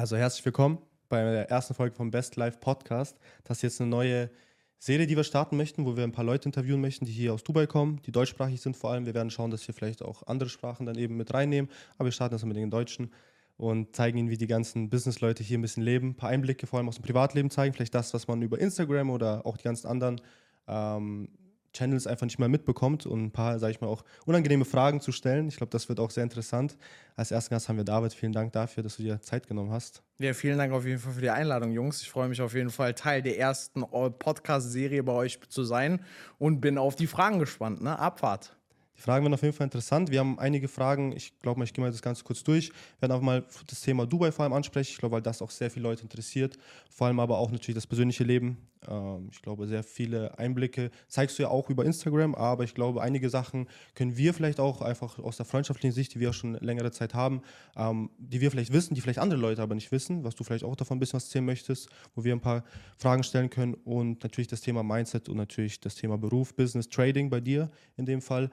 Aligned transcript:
Also 0.00 0.16
herzlich 0.16 0.42
willkommen 0.46 0.78
bei 1.10 1.22
der 1.22 1.50
ersten 1.50 1.74
Folge 1.74 1.94
vom 1.94 2.10
Best 2.10 2.36
Life 2.36 2.56
Podcast. 2.58 3.18
Das 3.44 3.58
ist 3.58 3.62
jetzt 3.62 3.80
eine 3.82 3.90
neue 3.90 4.30
Serie, 4.78 5.06
die 5.06 5.14
wir 5.14 5.24
starten 5.24 5.58
möchten, 5.58 5.84
wo 5.84 5.94
wir 5.94 6.04
ein 6.04 6.12
paar 6.12 6.24
Leute 6.24 6.48
interviewen 6.48 6.80
möchten, 6.80 7.04
die 7.04 7.12
hier 7.12 7.34
aus 7.34 7.44
Dubai 7.44 7.66
kommen, 7.66 8.00
die 8.06 8.10
deutschsprachig 8.10 8.62
sind 8.62 8.78
vor 8.78 8.92
allem. 8.92 9.04
Wir 9.04 9.12
werden 9.12 9.28
schauen, 9.28 9.50
dass 9.50 9.68
wir 9.68 9.74
vielleicht 9.74 10.02
auch 10.02 10.26
andere 10.26 10.48
Sprachen 10.48 10.86
dann 10.86 10.96
eben 10.96 11.18
mit 11.18 11.34
reinnehmen, 11.34 11.70
aber 11.98 12.06
wir 12.06 12.12
starten 12.12 12.32
das 12.32 12.46
mit 12.46 12.56
den 12.56 12.70
Deutschen 12.70 13.12
und 13.58 13.94
zeigen 13.94 14.16
ihnen, 14.16 14.30
wie 14.30 14.38
die 14.38 14.46
ganzen 14.46 14.88
Business-Leute 14.88 15.42
hier 15.42 15.58
ein 15.58 15.60
bisschen 15.60 15.82
leben, 15.82 16.08
ein 16.08 16.16
paar 16.16 16.30
Einblicke 16.30 16.66
vor 16.66 16.78
allem 16.78 16.88
aus 16.88 16.96
dem 16.96 17.04
Privatleben 17.04 17.50
zeigen, 17.50 17.74
vielleicht 17.74 17.94
das, 17.94 18.14
was 18.14 18.26
man 18.26 18.40
über 18.40 18.58
Instagram 18.58 19.10
oder 19.10 19.44
auch 19.44 19.58
die 19.58 19.64
ganzen 19.64 19.86
anderen 19.86 20.22
ähm, 20.66 21.28
Channels 21.72 22.06
einfach 22.06 22.26
nicht 22.26 22.38
mehr 22.38 22.48
mitbekommt 22.48 23.06
und 23.06 23.24
ein 23.24 23.30
paar, 23.30 23.58
sage 23.58 23.72
ich 23.72 23.80
mal, 23.80 23.86
auch 23.86 24.04
unangenehme 24.26 24.64
Fragen 24.64 25.00
zu 25.00 25.12
stellen. 25.12 25.48
Ich 25.48 25.56
glaube, 25.56 25.70
das 25.70 25.88
wird 25.88 26.00
auch 26.00 26.10
sehr 26.10 26.24
interessant. 26.24 26.76
Als 27.16 27.30
ersten 27.30 27.54
Gast 27.54 27.68
haben 27.68 27.76
wir 27.76 27.84
David. 27.84 28.12
Vielen 28.12 28.32
Dank 28.32 28.52
dafür, 28.52 28.82
dass 28.82 28.96
du 28.96 29.02
dir 29.02 29.20
Zeit 29.20 29.46
genommen 29.46 29.70
hast. 29.70 30.02
Ja, 30.18 30.32
vielen 30.34 30.58
Dank 30.58 30.72
auf 30.72 30.84
jeden 30.84 30.98
Fall 30.98 31.12
für 31.12 31.20
die 31.20 31.30
Einladung, 31.30 31.72
Jungs. 31.72 32.02
Ich 32.02 32.10
freue 32.10 32.28
mich 32.28 32.40
auf 32.40 32.54
jeden 32.54 32.70
Fall, 32.70 32.94
Teil 32.94 33.22
der 33.22 33.38
ersten 33.38 33.82
Podcast-Serie 33.82 35.02
bei 35.02 35.12
euch 35.12 35.40
zu 35.48 35.64
sein 35.64 36.04
und 36.38 36.60
bin 36.60 36.78
auf 36.78 36.96
die 36.96 37.06
Fragen 37.06 37.38
gespannt. 37.38 37.82
Ne? 37.82 37.98
Abfahrt. 37.98 38.56
Die 39.00 39.04
Fragen 39.04 39.24
werden 39.24 39.32
auf 39.32 39.40
jeden 39.40 39.54
Fall 39.54 39.64
interessant. 39.64 40.10
Wir 40.10 40.20
haben 40.20 40.38
einige 40.38 40.68
Fragen. 40.68 41.12
Ich 41.16 41.38
glaube 41.38 41.58
mal, 41.58 41.64
ich 41.64 41.72
gehe 41.72 41.82
mal 41.82 41.90
das 41.90 42.02
Ganze 42.02 42.22
kurz 42.22 42.44
durch. 42.44 42.68
Wir 42.68 43.08
werden 43.08 43.12
auch 43.12 43.22
mal 43.22 43.46
das 43.66 43.80
Thema 43.80 44.06
Dubai 44.06 44.30
vor 44.30 44.42
allem 44.42 44.52
ansprechen. 44.52 44.90
Ich 44.92 44.98
glaube, 44.98 45.14
weil 45.14 45.22
das 45.22 45.40
auch 45.40 45.50
sehr 45.50 45.70
viele 45.70 45.84
Leute 45.84 46.02
interessiert. 46.02 46.58
Vor 46.90 47.06
allem 47.06 47.18
aber 47.18 47.38
auch 47.38 47.50
natürlich 47.50 47.76
das 47.76 47.86
persönliche 47.86 48.24
Leben. 48.24 48.58
Ähm, 48.88 49.28
ich 49.30 49.42
glaube, 49.42 49.66
sehr 49.66 49.82
viele 49.82 50.38
Einblicke 50.38 50.90
zeigst 51.08 51.38
du 51.38 51.42
ja 51.42 51.48
auch 51.48 51.70
über 51.70 51.84
Instagram. 51.84 52.34
Aber 52.34 52.64
ich 52.64 52.74
glaube, 52.74 53.02
einige 53.02 53.30
Sachen 53.30 53.68
können 53.94 54.16
wir 54.16 54.34
vielleicht 54.34 54.60
auch 54.60 54.80
einfach 54.80 55.18
aus 55.18 55.36
der 55.36 55.46
freundschaftlichen 55.46 55.94
Sicht, 55.94 56.14
die 56.14 56.20
wir 56.20 56.30
auch 56.30 56.34
schon 56.34 56.54
längere 56.54 56.90
Zeit 56.90 57.14
haben, 57.14 57.42
ähm, 57.76 58.10
die 58.18 58.40
wir 58.40 58.50
vielleicht 58.50 58.72
wissen, 58.72 58.94
die 58.94 59.00
vielleicht 59.00 59.18
andere 59.18 59.40
Leute 59.40 59.62
aber 59.62 59.74
nicht 59.74 59.92
wissen, 59.92 60.24
was 60.24 60.34
du 60.34 60.44
vielleicht 60.44 60.64
auch 60.64 60.76
davon 60.76 60.96
ein 60.96 61.00
bisschen 61.00 61.16
was 61.16 61.24
erzählen 61.24 61.44
möchtest, 61.44 61.88
wo 62.14 62.24
wir 62.24 62.34
ein 62.34 62.40
paar 62.40 62.64
Fragen 62.96 63.22
stellen 63.22 63.50
können. 63.50 63.74
Und 63.74 64.22
natürlich 64.22 64.48
das 64.48 64.60
Thema 64.60 64.82
Mindset 64.82 65.28
und 65.28 65.36
natürlich 65.36 65.80
das 65.80 65.94
Thema 65.94 66.18
Beruf, 66.18 66.54
Business, 66.54 66.88
Trading 66.88 67.30
bei 67.30 67.40
dir 67.40 67.70
in 67.96 68.06
dem 68.06 68.22
Fall. 68.22 68.50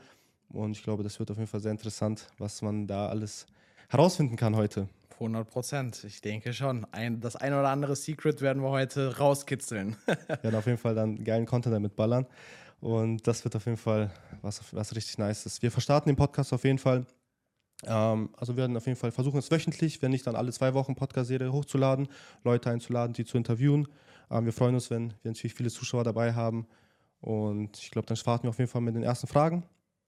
Und 0.50 0.72
ich 0.72 0.84
glaube, 0.84 1.04
das 1.04 1.20
wird 1.20 1.32
auf 1.32 1.38
jeden 1.38 1.50
Fall 1.50 1.60
sehr 1.60 1.72
interessant, 1.72 2.28
was 2.38 2.62
man 2.62 2.88
da 2.88 3.08
alles 3.08 3.46
herausfinden 3.90 4.36
kann 4.36 4.56
heute. 4.56 4.88
100 5.20 5.50
Prozent. 5.50 6.04
Ich 6.04 6.22
denke 6.22 6.54
schon. 6.54 6.86
Ein, 6.92 7.20
das 7.20 7.36
ein 7.36 7.54
oder 7.54 7.70
andere 7.70 7.96
Secret 7.96 8.42
werden 8.42 8.64
wir 8.64 8.70
heute 8.70 9.18
rauskitzeln. 9.18 9.96
wir 10.06 10.44
werden 10.44 10.56
auf 10.56 10.66
jeden 10.66 10.78
Fall 10.78 10.96
dann 10.96 11.24
geilen 11.24 11.46
Content 11.46 11.76
damit 11.76 11.96
ballern. 11.96 12.26
Und 12.80 13.26
das 13.28 13.44
wird 13.44 13.56
auf 13.56 13.66
jeden 13.66 13.78
Fall 13.78 14.12
was, 14.42 14.62
was 14.74 14.96
richtig 14.96 15.18
nice 15.18 15.46
ist. 15.46 15.62
Wir 15.62 15.72
verstarten 15.72 16.10
den 16.10 16.16
Podcast 16.16 16.54
auf 16.54 16.64
jeden 16.64 16.78
Fall. 16.78 17.06
Ähm, 17.86 18.30
also 18.38 18.54
wir 18.54 18.62
werden 18.62 18.78
auf 18.78 18.86
jeden 18.86 18.98
Fall 18.98 19.12
versuchen, 19.12 19.40
es 19.40 19.50
wöchentlich, 19.52 20.02
wenn 20.02 20.12
nicht 20.12 20.28
dann 20.28 20.36
alle 20.36 20.52
zwei 20.52 20.74
Wochen 20.74 20.96
Podcast-Serie 20.96 21.52
hochzuladen, 21.52 22.08
Leute 22.44 22.70
einzuladen, 22.70 23.14
die 23.14 23.26
zu 23.26 23.38
interviewen. 23.38 23.88
Ähm, 24.30 24.46
wir 24.46 24.54
freuen 24.54 24.76
uns, 24.76 24.90
wenn 24.90 25.10
wir 25.24 25.32
natürlich 25.32 25.54
viele 25.54 25.72
Zuschauer 25.72 26.04
dabei 26.04 26.34
haben. 26.34 26.68
Und 27.20 27.78
ich 27.78 27.92
glaube, 27.92 28.06
dann 28.06 28.18
starten 28.18 28.44
wir 28.44 28.50
auf 28.52 28.60
jeden 28.60 28.70
Fall 28.70 28.82
mit 28.82 28.96
den 28.96 29.04
ersten 29.04 29.28
Fragen 29.28 29.64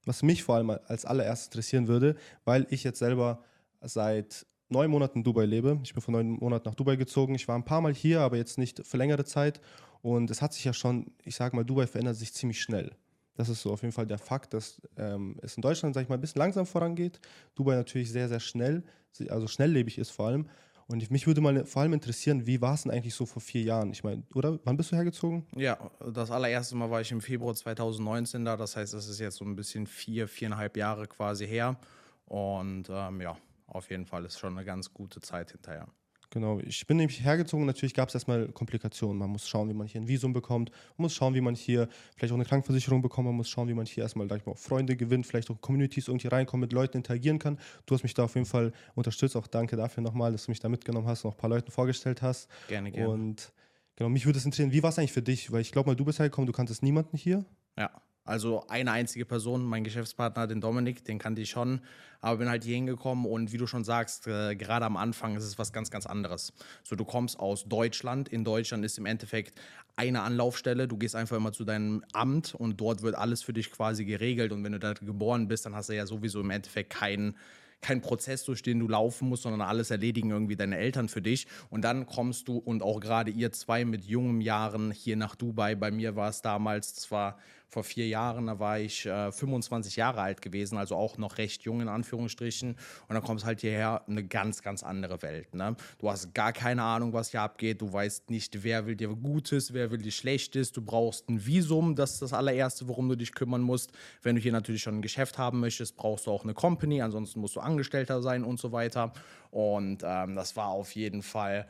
was 0.06 0.24
mich 0.24 0.44
vor 0.44 0.56
allem 0.56 0.70
als 0.70 1.06
allererstes 1.06 1.48
interessieren 1.48 1.88
würde, 1.88 2.16
weil 2.46 2.66
ich 2.70 2.84
jetzt 2.84 3.00
selber 3.00 3.44
seit 3.82 4.46
neun 4.70 4.90
Monaten 4.90 5.20
in 5.20 5.24
Dubai 5.24 5.46
lebe. 5.46 5.80
Ich 5.84 5.94
bin 5.94 6.02
vor 6.02 6.12
neun 6.12 6.32
Monaten 6.32 6.68
nach 6.68 6.76
Dubai 6.76 6.96
gezogen. 6.96 7.36
Ich 7.36 7.48
war 7.48 7.56
ein 7.56 7.66
paar 7.66 7.82
Mal 7.82 7.94
hier, 7.94 8.22
aber 8.22 8.38
jetzt 8.38 8.58
nicht 8.58 8.86
für 8.86 8.98
längere 8.98 9.26
Zeit. 9.26 9.60
Und 10.02 10.32
es 10.32 10.42
hat 10.42 10.54
sich 10.54 10.64
ja 10.64 10.74
schon, 10.74 11.12
ich 11.24 11.36
sage 11.36 11.56
mal, 11.56 11.66
Dubai 11.66 11.88
verändert 11.88 12.16
sich 12.16 12.34
ziemlich 12.34 12.62
schnell. 12.62 12.92
Das 13.36 13.50
ist 13.50 13.62
so 13.62 13.72
auf 13.72 13.82
jeden 13.82 13.94
Fall 13.94 14.06
der 14.06 14.18
Fakt, 14.18 14.54
dass 14.54 14.82
ähm, 14.98 15.38
es 15.42 15.56
in 15.56 15.62
Deutschland, 15.62 15.96
sage 15.96 16.04
ich 16.04 16.10
mal, 16.10 16.16
ein 16.16 16.22
bisschen 16.22 16.40
langsam 16.40 16.66
vorangeht. 16.66 17.20
Dubai 17.56 17.76
natürlich 17.76 18.12
sehr, 18.12 18.28
sehr 18.28 18.40
schnell, 18.40 18.84
also 19.30 19.48
schnelllebig 19.48 19.98
ist 19.98 20.12
vor 20.12 20.28
allem. 20.28 20.50
Und 20.88 21.10
mich 21.12 21.28
würde 21.28 21.40
mal 21.40 21.66
vor 21.66 21.84
allem 21.84 21.94
interessieren, 21.94 22.48
wie 22.48 22.62
war 22.62 22.74
es 22.74 22.84
denn 22.84 22.92
eigentlich 22.92 23.14
so 23.14 23.28
vor 23.28 23.42
vier 23.42 23.62
Jahren? 23.62 23.92
Ich 23.92 24.04
meine, 24.04 24.24
oder 24.34 24.60
wann 24.64 24.76
bist 24.76 24.92
du 24.92 24.96
hergezogen? 24.96 25.46
Ja, 25.56 25.78
das 26.14 26.32
allererste 26.32 26.76
Mal 26.76 26.90
war 26.90 27.00
ich 27.00 27.12
im 27.12 27.22
Februar 27.22 27.54
2019 27.54 28.44
da. 28.44 28.58
Das 28.58 28.76
heißt, 28.76 28.94
das 28.96 29.08
ist 29.08 29.20
jetzt 29.20 29.38
so 29.38 29.46
ein 29.46 29.56
bisschen 29.56 29.86
vier, 29.86 30.28
viereinhalb 30.28 30.76
Jahre 30.76 31.06
quasi 31.06 31.48
her. 31.48 31.78
Und 32.26 32.90
ähm, 32.90 33.22
ja, 33.22 33.38
auf 33.70 33.90
jeden 33.90 34.06
Fall 34.06 34.26
ist 34.26 34.40
schon 34.40 34.58
eine 34.58 34.66
ganz 34.66 34.94
gute 34.94 35.22
Zeit 35.22 35.52
hinterher. 35.52 35.88
Genau, 36.32 36.60
ich 36.60 36.86
bin 36.86 36.98
nämlich 36.98 37.24
hergezogen. 37.24 37.66
Natürlich 37.66 37.96
gab 37.96 38.10
es 38.10 38.14
erstmal 38.14 38.50
Komplikationen. 38.50 39.18
Man 39.18 39.32
muss 39.32 39.48
schauen, 39.48 39.68
wie 39.68 39.74
man 39.74 39.88
hier 39.88 40.00
ein 40.02 40.08
Visum 40.08 40.32
bekommt. 40.32 40.70
Man 40.70 41.04
muss 41.04 41.16
schauen, 41.16 41.34
wie 41.34 41.42
man 41.42 41.56
hier 41.56 41.90
vielleicht 42.16 42.32
auch 42.32 42.38
eine 42.38 42.46
Krankenversicherung 42.46 43.02
bekommt. 43.02 43.26
Man 43.26 43.36
muss 43.36 43.50
schauen, 43.50 43.68
wie 43.68 43.74
man 43.74 43.88
hier 43.88 44.04
erstmal 44.04 44.32
ich 44.32 44.46
mal, 44.46 44.54
Freunde 44.54 44.96
gewinnt, 44.96 45.26
vielleicht 45.26 45.50
auch 45.50 45.60
Communities 45.60 46.08
irgendwie 46.08 46.28
reinkommt, 46.28 46.62
mit 46.62 46.72
Leuten 46.72 46.98
interagieren 46.98 47.40
kann. 47.40 47.58
Du 47.88 47.96
hast 47.96 48.04
mich 48.04 48.14
da 48.14 48.26
auf 48.26 48.36
jeden 48.36 48.46
Fall 48.46 48.74
unterstützt. 48.94 49.36
Auch 49.36 49.48
danke 49.48 49.76
dafür 49.76 50.04
nochmal, 50.04 50.32
dass 50.32 50.46
du 50.46 50.52
mich 50.52 50.60
da 50.60 50.70
mitgenommen 50.70 51.08
hast 51.08 51.26
und 51.26 51.32
auch 51.32 51.36
ein 51.36 51.40
paar 51.40 51.50
Leuten 51.50 51.72
vorgestellt 51.72 52.22
hast. 52.22 52.48
Gerne, 52.68 52.92
gerne. 52.92 53.10
Und 53.10 53.52
genau, 53.96 54.10
mich 54.10 54.28
würde 54.28 54.38
es 54.38 54.46
interessieren, 54.46 54.72
wie 54.72 54.84
war 54.84 54.92
es 54.92 55.00
eigentlich 55.00 55.14
für 55.14 55.24
dich? 55.24 55.52
Weil 55.52 55.62
ich 55.62 55.72
glaube 55.72 55.90
mal, 55.90 55.96
du 55.96 56.06
bist 56.06 56.20
hergekommen, 56.20 56.46
du 56.46 56.54
kanntest 56.54 56.84
niemanden 56.84 57.18
hier. 57.18 57.44
Ja. 57.76 57.90
Also 58.30 58.64
eine 58.68 58.92
einzige 58.92 59.26
Person, 59.26 59.66
mein 59.66 59.84
Geschäftspartner, 59.84 60.46
den 60.46 60.62
Dominik, 60.62 61.04
den 61.04 61.18
kannte 61.18 61.42
ich 61.42 61.50
schon, 61.50 61.82
aber 62.22 62.38
bin 62.38 62.48
halt 62.48 62.64
hier 62.64 62.76
hingekommen 62.76 63.26
und 63.26 63.52
wie 63.52 63.58
du 63.58 63.66
schon 63.66 63.84
sagst, 63.84 64.28
äh, 64.28 64.56
gerade 64.56 64.86
am 64.86 64.98
Anfang 64.98 65.36
ist 65.36 65.44
es 65.44 65.58
was 65.58 65.74
ganz, 65.74 65.90
ganz 65.90 66.06
anderes. 66.06 66.54
So, 66.84 66.96
du 66.96 67.06
kommst 67.06 67.40
aus 67.40 67.66
Deutschland. 67.66 68.30
In 68.30 68.44
Deutschland 68.44 68.86
ist 68.86 69.00
im 69.00 69.08
Endeffekt 69.08 69.60
eine 69.96 70.22
Anlaufstelle. 70.22 70.88
Du 70.88 70.98
gehst 70.98 71.16
einfach 71.16 71.38
immer 71.38 71.54
zu 71.54 71.66
deinem 71.66 72.04
Amt 72.14 72.54
und 72.54 72.80
dort 72.80 73.02
wird 73.02 73.16
alles 73.16 73.42
für 73.42 73.54
dich 73.54 73.72
quasi 73.72 74.06
geregelt. 74.06 74.52
Und 74.52 74.64
wenn 74.64 74.74
du 74.74 74.80
da 74.80 74.94
geboren 74.94 75.48
bist, 75.48 75.66
dann 75.66 75.74
hast 75.74 75.90
du 75.90 75.96
ja 75.96 76.06
sowieso 76.06 76.40
im 76.42 76.52
Endeffekt 76.52 76.92
keinen 76.92 77.36
kein 77.82 78.02
Prozess, 78.02 78.44
durch 78.44 78.62
den 78.62 78.80
du 78.80 78.88
laufen 78.88 79.30
musst, 79.30 79.44
sondern 79.44 79.62
alles 79.62 79.90
erledigen 79.90 80.32
irgendwie 80.32 80.56
deine 80.56 80.78
Eltern 80.78 81.08
für 81.08 81.22
dich. 81.22 81.48
Und 81.70 81.84
dann 81.84 82.06
kommst 82.06 82.48
du 82.48 82.58
und 82.58 82.84
auch 82.84 83.00
gerade 83.00 83.32
ihr 83.32 83.52
zwei 83.52 83.86
mit 83.86 84.04
jungen 84.04 84.42
Jahren 84.42 84.92
hier 84.92 85.16
nach 85.16 85.36
Dubai. 85.36 85.76
Bei 85.76 85.92
mir 85.92 86.16
war 86.16 86.30
es 86.30 86.42
damals, 86.42 86.94
das 86.94 87.10
war 87.12 87.40
vor 87.70 87.84
vier 87.84 88.08
Jahren, 88.08 88.48
da 88.48 88.58
war 88.58 88.80
ich 88.80 89.06
äh, 89.06 89.32
25 89.32 89.96
Jahre 89.96 90.22
alt 90.22 90.42
gewesen, 90.42 90.78
also 90.78 90.96
auch 90.96 91.20
noch 91.20 91.38
recht 91.38 91.62
jung 91.62 91.82
in 91.82 91.88
Anführungsstrichen. 91.88 92.72
Und 92.72 93.14
dann 93.14 93.22
kommst 93.22 93.46
halt 93.46 93.62
hierher, 93.62 94.04
eine 94.08 94.24
ganz, 94.24 94.64
ganz 94.64 94.82
andere 94.82 95.22
Welt. 95.22 95.54
Ne? 95.54 95.76
Du 96.00 96.10
hast 96.10 96.34
gar 96.34 96.52
keine 96.52 96.82
Ahnung, 96.82 97.14
was 97.14 97.30
hier 97.30 97.42
abgeht. 97.42 97.82
Du 97.82 97.94
weißt 97.94 98.32
nicht, 98.32 98.64
wer 98.64 98.88
will 98.88 98.96
dir 98.96 99.10
Gutes, 99.10 99.72
wer 99.74 99.92
will 99.92 100.00
dir 100.00 100.12
Schlechtes. 100.12 100.72
Du 100.72 100.82
brauchst 100.82 101.30
ein 101.30 101.46
Visum, 101.46 101.96
das 101.96 102.14
ist 102.14 102.24
das 102.24 102.34
allererste, 102.34 102.88
worum 102.88 103.08
du 103.08 103.16
dich 103.16 103.34
kümmern 103.34 103.62
musst. 103.62 103.92
Wenn 104.24 104.36
du 104.36 104.42
hier 104.42 104.52
natürlich 104.52 104.82
schon 104.82 104.96
ein 104.96 105.02
Geschäft 105.04 105.38
haben 105.38 105.60
möchtest, 105.60 105.96
brauchst 105.96 106.26
du 106.26 106.32
auch 106.32 106.44
eine 106.44 106.56
Company, 106.56 107.04
ansonsten 107.04 107.40
musst 107.40 107.56
du 107.56 107.60
Angestellter 107.60 108.24
sein 108.24 108.44
und 108.44 108.60
so 108.60 108.72
weiter. 108.72 109.14
Und 109.52 110.02
ähm, 110.04 110.36
das 110.36 110.56
war 110.56 110.70
auf 110.70 110.96
jeden 110.96 111.22
Fall 111.22 111.68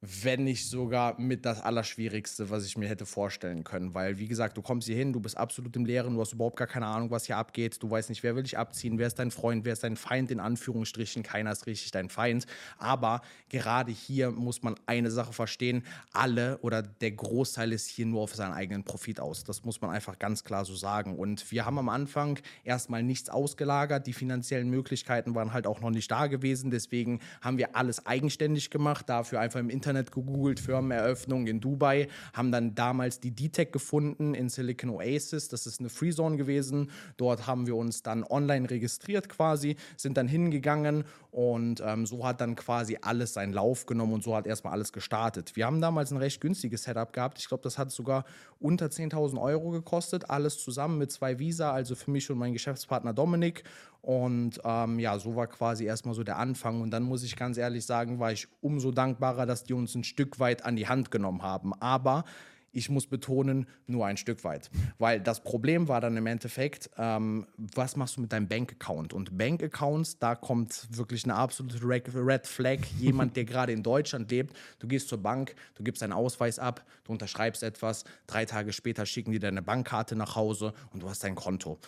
wenn 0.00 0.44
nicht 0.44 0.68
sogar 0.68 1.18
mit 1.20 1.44
das 1.44 1.60
Allerschwierigste, 1.60 2.50
was 2.50 2.64
ich 2.64 2.78
mir 2.78 2.88
hätte 2.88 3.04
vorstellen 3.04 3.64
können. 3.64 3.94
Weil, 3.94 4.18
wie 4.18 4.28
gesagt, 4.28 4.56
du 4.56 4.62
kommst 4.62 4.86
hier 4.86 4.96
hin, 4.96 5.12
du 5.12 5.18
bist 5.18 5.36
absolut 5.36 5.74
im 5.74 5.84
Leeren, 5.84 6.14
du 6.14 6.20
hast 6.20 6.32
überhaupt 6.32 6.56
gar 6.56 6.68
keine 6.68 6.86
Ahnung, 6.86 7.10
was 7.10 7.24
hier 7.26 7.36
abgeht. 7.36 7.82
Du 7.82 7.90
weißt 7.90 8.08
nicht, 8.08 8.22
wer 8.22 8.36
will 8.36 8.44
dich 8.44 8.56
abziehen, 8.56 8.98
wer 8.98 9.08
ist 9.08 9.18
dein 9.18 9.32
Freund, 9.32 9.64
wer 9.64 9.72
ist 9.72 9.82
dein 9.82 9.96
Feind, 9.96 10.30
in 10.30 10.38
Anführungsstrichen. 10.38 11.24
Keiner 11.24 11.50
ist 11.50 11.66
richtig 11.66 11.90
dein 11.90 12.10
Feind. 12.10 12.46
Aber 12.78 13.22
gerade 13.48 13.90
hier 13.90 14.30
muss 14.30 14.62
man 14.62 14.76
eine 14.86 15.10
Sache 15.10 15.32
verstehen: 15.32 15.84
alle 16.12 16.58
oder 16.58 16.82
der 16.82 17.10
Großteil 17.10 17.72
ist 17.72 17.88
hier 17.88 18.06
nur 18.06 18.22
auf 18.22 18.36
seinen 18.36 18.52
eigenen 18.52 18.84
Profit 18.84 19.18
aus. 19.18 19.42
Das 19.42 19.64
muss 19.64 19.80
man 19.80 19.90
einfach 19.90 20.20
ganz 20.20 20.44
klar 20.44 20.64
so 20.64 20.76
sagen. 20.76 21.16
Und 21.18 21.50
wir 21.50 21.66
haben 21.66 21.78
am 21.78 21.88
Anfang 21.88 22.38
erstmal 22.62 23.02
nichts 23.02 23.30
ausgelagert. 23.30 24.06
Die 24.06 24.12
finanziellen 24.12 24.70
Möglichkeiten 24.70 25.34
waren 25.34 25.52
halt 25.52 25.66
auch 25.66 25.80
noch 25.80 25.90
nicht 25.90 26.08
da 26.08 26.28
gewesen. 26.28 26.70
Deswegen 26.70 27.18
haben 27.40 27.58
wir 27.58 27.74
alles 27.74 28.06
eigenständig 28.06 28.70
gemacht, 28.70 29.08
dafür 29.08 29.40
einfach 29.40 29.58
im 29.58 29.70
Internet 29.70 29.87
Internet 29.88 30.12
gegoogelt, 30.12 30.60
Firmeneröffnung 30.60 31.46
in 31.46 31.60
Dubai, 31.60 32.08
haben 32.34 32.52
dann 32.52 32.74
damals 32.74 33.20
die 33.20 33.30
D-Tech 33.30 33.72
gefunden 33.72 34.34
in 34.34 34.50
Silicon 34.50 34.90
Oasis. 34.90 35.48
Das 35.48 35.66
ist 35.66 35.80
eine 35.80 35.88
Freezone 35.88 36.36
gewesen. 36.36 36.90
Dort 37.16 37.46
haben 37.46 37.66
wir 37.66 37.74
uns 37.74 38.02
dann 38.02 38.22
online 38.22 38.68
registriert 38.68 39.30
quasi, 39.30 39.76
sind 39.96 40.18
dann 40.18 40.28
hingegangen 40.28 41.04
und 41.30 41.82
ähm, 41.82 42.04
so 42.04 42.26
hat 42.26 42.42
dann 42.42 42.54
quasi 42.54 42.98
alles 43.00 43.32
seinen 43.32 43.54
Lauf 43.54 43.86
genommen 43.86 44.12
und 44.12 44.22
so 44.22 44.36
hat 44.36 44.46
erstmal 44.46 44.74
alles 44.74 44.92
gestartet. 44.92 45.56
Wir 45.56 45.64
haben 45.64 45.80
damals 45.80 46.10
ein 46.10 46.18
recht 46.18 46.42
günstiges 46.42 46.82
Setup 46.82 47.10
gehabt. 47.10 47.38
Ich 47.38 47.48
glaube, 47.48 47.62
das 47.62 47.78
hat 47.78 47.90
sogar 47.90 48.26
unter 48.60 48.86
10.000 48.86 49.40
Euro 49.40 49.70
gekostet, 49.70 50.28
alles 50.28 50.62
zusammen 50.62 50.98
mit 50.98 51.10
zwei 51.10 51.38
Visa, 51.38 51.72
also 51.72 51.94
für 51.94 52.10
mich 52.10 52.30
und 52.30 52.36
meinen 52.36 52.52
Geschäftspartner 52.52 53.14
Dominik. 53.14 53.64
Und 54.08 54.58
ähm, 54.64 54.98
ja, 54.98 55.18
so 55.18 55.36
war 55.36 55.46
quasi 55.48 55.84
erstmal 55.84 56.14
so 56.14 56.24
der 56.24 56.38
Anfang. 56.38 56.80
Und 56.80 56.92
dann 56.92 57.02
muss 57.02 57.22
ich 57.22 57.36
ganz 57.36 57.58
ehrlich 57.58 57.84
sagen, 57.84 58.18
war 58.18 58.32
ich 58.32 58.48
umso 58.62 58.90
dankbarer, 58.90 59.44
dass 59.44 59.64
die 59.64 59.74
uns 59.74 59.94
ein 59.94 60.02
Stück 60.02 60.38
weit 60.40 60.64
an 60.64 60.76
die 60.76 60.88
Hand 60.88 61.10
genommen 61.10 61.42
haben. 61.42 61.74
Aber 61.74 62.24
ich 62.72 62.90
muss 62.90 63.06
betonen, 63.06 63.66
nur 63.86 64.06
ein 64.06 64.16
Stück 64.16 64.44
weit. 64.44 64.70
Weil 64.98 65.20
das 65.20 65.42
Problem 65.42 65.88
war 65.88 66.00
dann 66.00 66.16
im 66.16 66.26
Endeffekt, 66.26 66.90
ähm, 66.96 67.46
was 67.56 67.96
machst 67.96 68.16
du 68.16 68.20
mit 68.20 68.32
deinem 68.32 68.48
Bankaccount? 68.48 69.12
Und 69.12 69.36
Bankaccounts, 69.36 70.18
da 70.18 70.34
kommt 70.34 70.88
wirklich 70.90 71.24
eine 71.24 71.34
absolute 71.34 71.78
Red 71.82 72.46
Flag. 72.46 72.78
Jemand, 72.98 73.36
der 73.36 73.44
gerade 73.44 73.72
in 73.72 73.82
Deutschland 73.82 74.30
lebt, 74.30 74.56
du 74.78 74.86
gehst 74.86 75.08
zur 75.08 75.18
Bank, 75.18 75.54
du 75.74 75.82
gibst 75.82 76.02
deinen 76.02 76.12
Ausweis 76.12 76.58
ab, 76.58 76.84
du 77.04 77.12
unterschreibst 77.12 77.62
etwas, 77.62 78.04
drei 78.26 78.44
Tage 78.44 78.72
später 78.72 79.06
schicken 79.06 79.32
die 79.32 79.38
deine 79.38 79.62
Bankkarte 79.62 80.14
nach 80.16 80.36
Hause 80.36 80.72
und 80.92 81.02
du 81.02 81.08
hast 81.08 81.24
dein 81.24 81.34
Konto. 81.34 81.78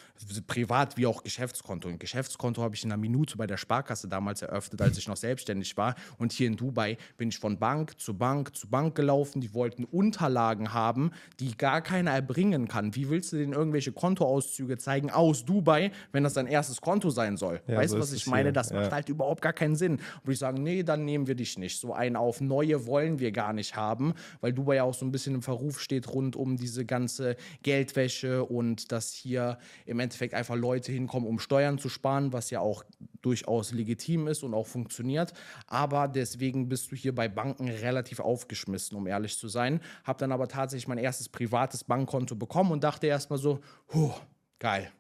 Privat 0.47 0.97
wie 0.97 1.07
auch 1.07 1.23
Geschäftskonto. 1.23 1.89
Ein 1.89 1.99
Geschäftskonto 1.99 2.63
habe 2.63 2.75
ich 2.75 2.85
in 2.85 2.93
einer 2.93 3.01
Minute 3.01 3.37
bei 3.37 3.47
der 3.47 3.57
Sparkasse 3.57 4.09
damals 4.09 4.43
eröffnet, 4.43 4.81
als 4.81 4.99
ich 4.99 5.07
noch 5.09 5.17
selbstständig 5.17 5.77
war. 5.77 5.95
Und 6.19 6.33
hier 6.33 6.47
in 6.47 6.57
Dubai 6.57 6.97
bin 7.17 7.29
ich 7.29 7.39
von 7.39 7.59
Bank 7.59 8.01
zu 8.01 8.17
Bank 8.17 8.57
zu 8.57 8.69
Bank 8.69 8.95
gelaufen. 8.95 9.41
Die 9.41 9.55
wollten 9.55 9.85
Unterlagen 9.85 10.70
haben, 10.73 11.11
die 11.39 11.57
gar 11.57 11.81
keiner 11.81 12.13
erbringen 12.13 12.69
kann. 12.69 12.95
Wie 12.95 13.11
willst 13.11 13.33
du 13.33 13.37
denen 13.37 13.53
irgendwelche 13.53 13.93
Kontoauszüge 13.93 14.79
zeigen 14.79 15.11
aus 15.11 15.45
Dubai, 15.45 15.91
wenn 16.13 16.25
das 16.25 16.35
dein 16.35 16.47
erstes 16.47 16.81
Konto 16.81 17.11
sein 17.11 17.37
soll? 17.37 17.61
Ja, 17.67 17.77
weißt 17.77 17.95
du, 17.95 17.99
so 17.99 18.03
was 18.03 18.13
ich 18.13 18.27
meine? 18.27 18.49
Hier. 18.49 18.53
Das 18.53 18.71
ja. 18.71 18.81
macht 18.81 18.93
halt 18.93 19.09
überhaupt 19.09 19.43
gar 19.43 19.53
keinen 19.53 19.77
Sinn. 19.77 20.01
Würde 20.23 20.33
ich 20.33 20.39
sagen, 20.39 20.63
nee, 20.63 20.83
dann 20.83 21.05
nehmen 21.05 21.27
wir 21.27 21.35
dich 21.35 21.59
nicht. 21.59 21.81
So 21.81 21.93
einen 21.93 22.17
auf 22.17 22.41
neue 22.41 22.87
wollen 22.87 23.19
wir 23.19 23.33
gar 23.33 23.53
nicht 23.53 23.77
haben, 23.77 24.15
weil 24.41 24.53
Dubai 24.53 24.77
ja 24.77 24.85
auch 24.85 24.95
so 24.95 25.05
ein 25.05 25.13
bisschen 25.13 25.35
im 25.35 25.43
Verruf 25.43 25.81
steht 25.81 26.09
rund 26.09 26.37
um 26.37 26.57
diese 26.57 26.85
ganze 26.85 27.37
Geldwäsche 27.63 28.45
und 28.45 28.93
dass 28.93 29.13
hier 29.13 29.59
im 29.87 30.01
Endeffekt 30.01 30.35
einfach 30.35 30.57
Leute 30.57 30.93
hinkommen, 30.93 31.29
um 31.29 31.39
Steuern 31.39 31.79
zu 31.79 31.89
sparen, 31.89 32.33
was 32.33 32.51
ja 32.51 32.61
auch 32.61 32.85
durchaus 33.23 33.73
legitim 33.73 34.29
ist 34.29 34.43
und 34.43 34.55
auch 34.55 34.67
funktioniert. 34.67 35.33
Aber 35.67 36.09
deswegen 36.09 36.69
bist 36.69 36.91
du 36.91 36.97
hier 36.97 37.15
bei 37.15 37.29
Banken 37.29 37.69
relativ 37.69 38.21
aufgeschmissen, 38.21 38.97
um 38.97 39.07
ehrlich 39.07 39.37
zu 39.39 39.49
sein. 39.49 39.81
Hab 40.05 40.19
dann 40.19 40.33
aber 40.33 40.49
tatsächlich 40.49 40.60
mein 40.87 40.99
erstes 40.99 41.29
privates 41.29 41.85
Bankkonto 41.85 42.35
bekommen 42.35 42.73
und 42.73 42.85
dachte 42.85 43.07
erstmal 43.07 43.39
so, 43.39 43.61
huh, 43.93 44.13
geil. 44.59 44.91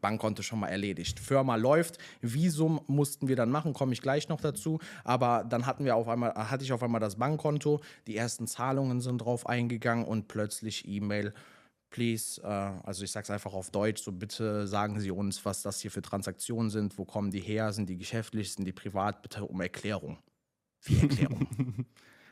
Bankkonto 0.00 0.42
schon 0.42 0.60
mal 0.60 0.68
erledigt. 0.68 1.18
Firma 1.18 1.56
läuft. 1.56 1.98
Visum 2.20 2.80
mussten 2.86 3.28
wir 3.28 3.36
dann 3.36 3.50
machen, 3.50 3.72
komme 3.72 3.92
ich 3.92 4.00
gleich 4.00 4.28
noch 4.28 4.40
dazu. 4.40 4.78
Aber 5.04 5.44
dann 5.48 5.66
hatten 5.66 5.84
wir 5.84 5.96
auf 5.96 6.08
einmal, 6.08 6.32
hatte 6.34 6.64
ich 6.64 6.72
auf 6.72 6.82
einmal 6.82 7.00
das 7.00 7.16
Bankkonto. 7.16 7.80
Die 8.06 8.16
ersten 8.16 8.46
Zahlungen 8.46 9.00
sind 9.00 9.18
drauf 9.18 9.46
eingegangen 9.46 10.04
und 10.04 10.28
plötzlich 10.28 10.86
E-Mail 10.86 11.34
please, 11.90 12.40
äh, 12.42 12.46
also 12.46 13.04
ich 13.04 13.10
sage 13.10 13.24
es 13.24 13.30
einfach 13.30 13.52
auf 13.52 13.70
Deutsch, 13.70 14.02
so 14.02 14.12
bitte 14.12 14.66
sagen 14.66 15.00
Sie 15.00 15.10
uns, 15.10 15.44
was 15.44 15.62
das 15.62 15.80
hier 15.80 15.90
für 15.90 16.02
Transaktionen 16.02 16.70
sind, 16.70 16.96
wo 16.98 17.04
kommen 17.04 17.30
die 17.30 17.40
her, 17.40 17.72
sind 17.72 17.88
die 17.88 17.96
geschäftlich, 17.96 18.52
sind 18.52 18.64
die 18.64 18.72
privat, 18.72 19.22
bitte 19.22 19.44
um 19.44 19.60
Erklärung. 19.60 20.18
Wie 20.84 21.00
Erklärung? 21.00 21.46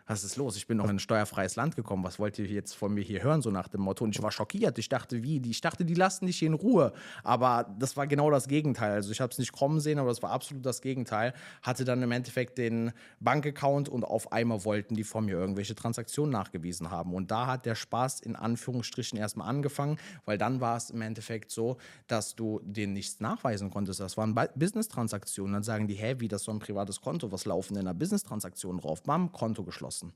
was 0.09 0.25
ist 0.25 0.37
los? 0.37 0.57
Ich 0.57 0.67
bin 0.67 0.79
noch 0.79 0.87
in 0.87 0.97
ein 0.97 0.99
steuerfreies 0.99 1.57
Land 1.57 1.77
gekommen. 1.77 2.03
Was 2.03 2.19
wollt 2.19 2.39
ihr 2.39 2.47
jetzt 2.47 2.75
von 2.75 2.95
mir 2.95 3.03
hier 3.03 3.23
hören, 3.23 3.43
so 3.43 3.51
nach 3.51 3.69
dem 3.69 3.83
Motto? 3.83 4.05
Und 4.05 4.17
ich 4.17 4.23
war 4.23 4.33
schockiert. 4.33 4.79
Ich 4.79 4.89
dachte, 4.89 5.23
wie? 5.23 5.39
Ich 5.51 5.61
dachte, 5.61 5.85
die 5.85 5.93
lassen 5.93 6.25
dich 6.25 6.39
hier 6.39 6.49
in 6.49 6.55
Ruhe. 6.55 6.95
Aber 7.23 7.67
das 7.79 7.95
war 7.99 8.07
genau 8.07 8.31
das 8.31 8.49
Gegenteil. 8.49 8.93
Also 8.93 9.13
ich 9.13 9.21
habe 9.21 9.31
es 9.31 9.39
nicht 9.39 9.53
kommen 9.53 9.81
sehen, 9.81 9.99
aber 9.99 10.11
es 10.11 10.23
war 10.23 10.31
absolut 10.31 10.65
das 10.65 10.81
Gegenteil. 10.81 11.35
Hatte 11.61 11.85
dann 11.85 12.03
im 12.03 12.11
Endeffekt 12.11 12.57
den 12.57 12.93
Bankaccount 13.21 13.91
und 13.91 14.03
auf 14.03 14.33
einmal 14.33 14.65
wollten 14.65 14.95
die 14.95 15.05
von 15.05 15.27
mir 15.27 15.35
irgendwelche 15.35 15.75
Transaktionen 15.75 16.33
nachgewiesen 16.33 16.91
haben. 16.91 17.13
Und 17.13 17.31
da 17.31 17.47
hat 17.47 17.67
der 17.67 17.75
Spaß 17.75 18.21
in 18.21 18.35
Anführungsstrichen 18.35 19.19
erstmal 19.19 19.49
angefangen, 19.49 19.99
weil 20.25 20.39
dann 20.39 20.63
war 20.63 20.79
es 20.79 20.89
im 20.89 21.03
Endeffekt 21.03 21.51
so, 21.51 21.77
dass 22.07 22.35
du 22.35 22.63
denen 22.65 22.95
nichts 22.95 23.21
nachweisen 23.21 23.69
konntest. 23.71 24.01
Das 24.01 24.17
waren 24.17 24.35
Business-Transaktionen. 24.35 25.53
Dann 25.53 25.63
sagen 25.63 25.87
die, 25.87 25.97
hä, 25.97 26.15
wie 26.17 26.29
das 26.29 26.45
so 26.45 26.51
ein 26.51 26.61
privates 26.61 27.03
Konto? 27.03 27.31
Was 27.31 27.45
laufen 27.45 27.75
denn 27.75 27.85
da 27.85 27.93
Business-Transaktionen 27.93 28.81
drauf? 28.81 29.03
Bam, 29.03 29.33
Konto 29.33 29.65
geschlossen 29.65 29.98
lassen. 29.99 30.13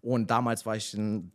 Und 0.00 0.30
damals 0.30 0.64
war 0.64 0.76
ich 0.76 0.94
in, 0.94 1.32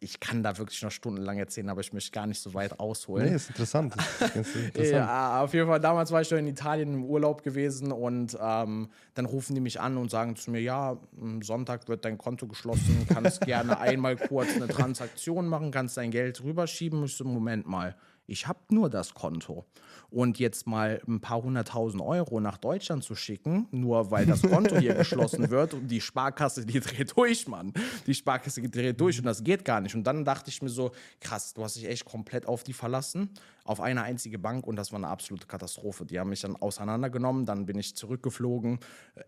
ich 0.00 0.18
kann 0.18 0.42
da 0.42 0.56
wirklich 0.58 0.82
noch 0.82 0.90
stundenlang 0.90 1.38
erzählen, 1.38 1.68
aber 1.68 1.80
ich 1.80 1.92
möchte 1.92 2.10
gar 2.10 2.26
nicht 2.26 2.40
so 2.40 2.54
weit 2.54 2.80
ausholen. 2.80 3.28
Nee, 3.28 3.34
ist 3.36 3.50
interessant. 3.50 3.94
ist 4.20 4.34
interessant. 4.56 4.90
ja, 4.90 5.42
auf 5.42 5.54
jeden 5.54 5.68
Fall, 5.68 5.80
damals 5.80 6.10
war 6.10 6.22
ich 6.22 6.28
schon 6.28 6.38
in 6.38 6.46
Italien 6.46 6.94
im 6.94 7.04
Urlaub 7.04 7.42
gewesen 7.42 7.92
und 7.92 8.36
ähm, 8.40 8.88
dann 9.14 9.26
rufen 9.26 9.54
die 9.54 9.60
mich 9.60 9.80
an 9.80 9.96
und 9.96 10.10
sagen 10.10 10.36
zu 10.36 10.50
mir, 10.50 10.60
ja, 10.60 10.96
Sonntag 11.42 11.86
wird 11.88 12.04
dein 12.04 12.18
Konto 12.18 12.46
geschlossen, 12.46 13.06
kannst 13.08 13.40
gerne 13.42 13.78
einmal 13.78 14.16
kurz 14.16 14.56
eine 14.56 14.68
Transaktion 14.68 15.46
machen, 15.46 15.70
kannst 15.70 15.96
dein 15.96 16.10
Geld 16.10 16.42
rüberschieben. 16.42 17.04
Ich 17.04 17.16
so, 17.16 17.24
Moment 17.24 17.66
mal, 17.66 17.94
ich 18.26 18.46
habe 18.46 18.60
nur 18.70 18.88
das 18.90 19.14
Konto. 19.14 19.66
Und 20.14 20.38
jetzt 20.38 20.68
mal 20.68 21.02
ein 21.08 21.20
paar 21.20 21.42
hunderttausend 21.42 22.00
Euro 22.00 22.38
nach 22.38 22.56
Deutschland 22.56 23.02
zu 23.02 23.16
schicken, 23.16 23.66
nur 23.72 24.12
weil 24.12 24.26
das 24.26 24.42
Konto 24.42 24.78
hier 24.78 24.94
geschlossen 25.02 25.50
wird 25.50 25.74
und 25.74 25.88
die 25.88 26.00
Sparkasse, 26.00 26.64
die 26.64 26.78
dreht 26.78 27.16
durch, 27.16 27.48
Mann. 27.48 27.72
Die 28.06 28.14
Sparkasse 28.14 28.62
dreht 28.62 29.00
durch 29.00 29.18
und 29.18 29.24
das 29.24 29.42
geht 29.42 29.64
gar 29.64 29.80
nicht. 29.80 29.96
Und 29.96 30.04
dann 30.04 30.24
dachte 30.24 30.50
ich 30.50 30.62
mir 30.62 30.68
so, 30.68 30.92
krass, 31.18 31.52
du 31.52 31.64
hast 31.64 31.74
dich 31.74 31.88
echt 31.88 32.04
komplett 32.04 32.46
auf 32.46 32.62
die 32.62 32.72
verlassen 32.72 33.30
auf 33.64 33.80
eine 33.80 34.02
einzige 34.02 34.38
Bank 34.38 34.66
und 34.66 34.76
das 34.76 34.92
war 34.92 34.98
eine 34.98 35.08
absolute 35.08 35.46
Katastrophe. 35.46 36.04
Die 36.04 36.20
haben 36.20 36.28
mich 36.28 36.42
dann 36.42 36.54
auseinandergenommen, 36.56 37.46
dann 37.46 37.64
bin 37.66 37.78
ich 37.78 37.96
zurückgeflogen, 37.96 38.78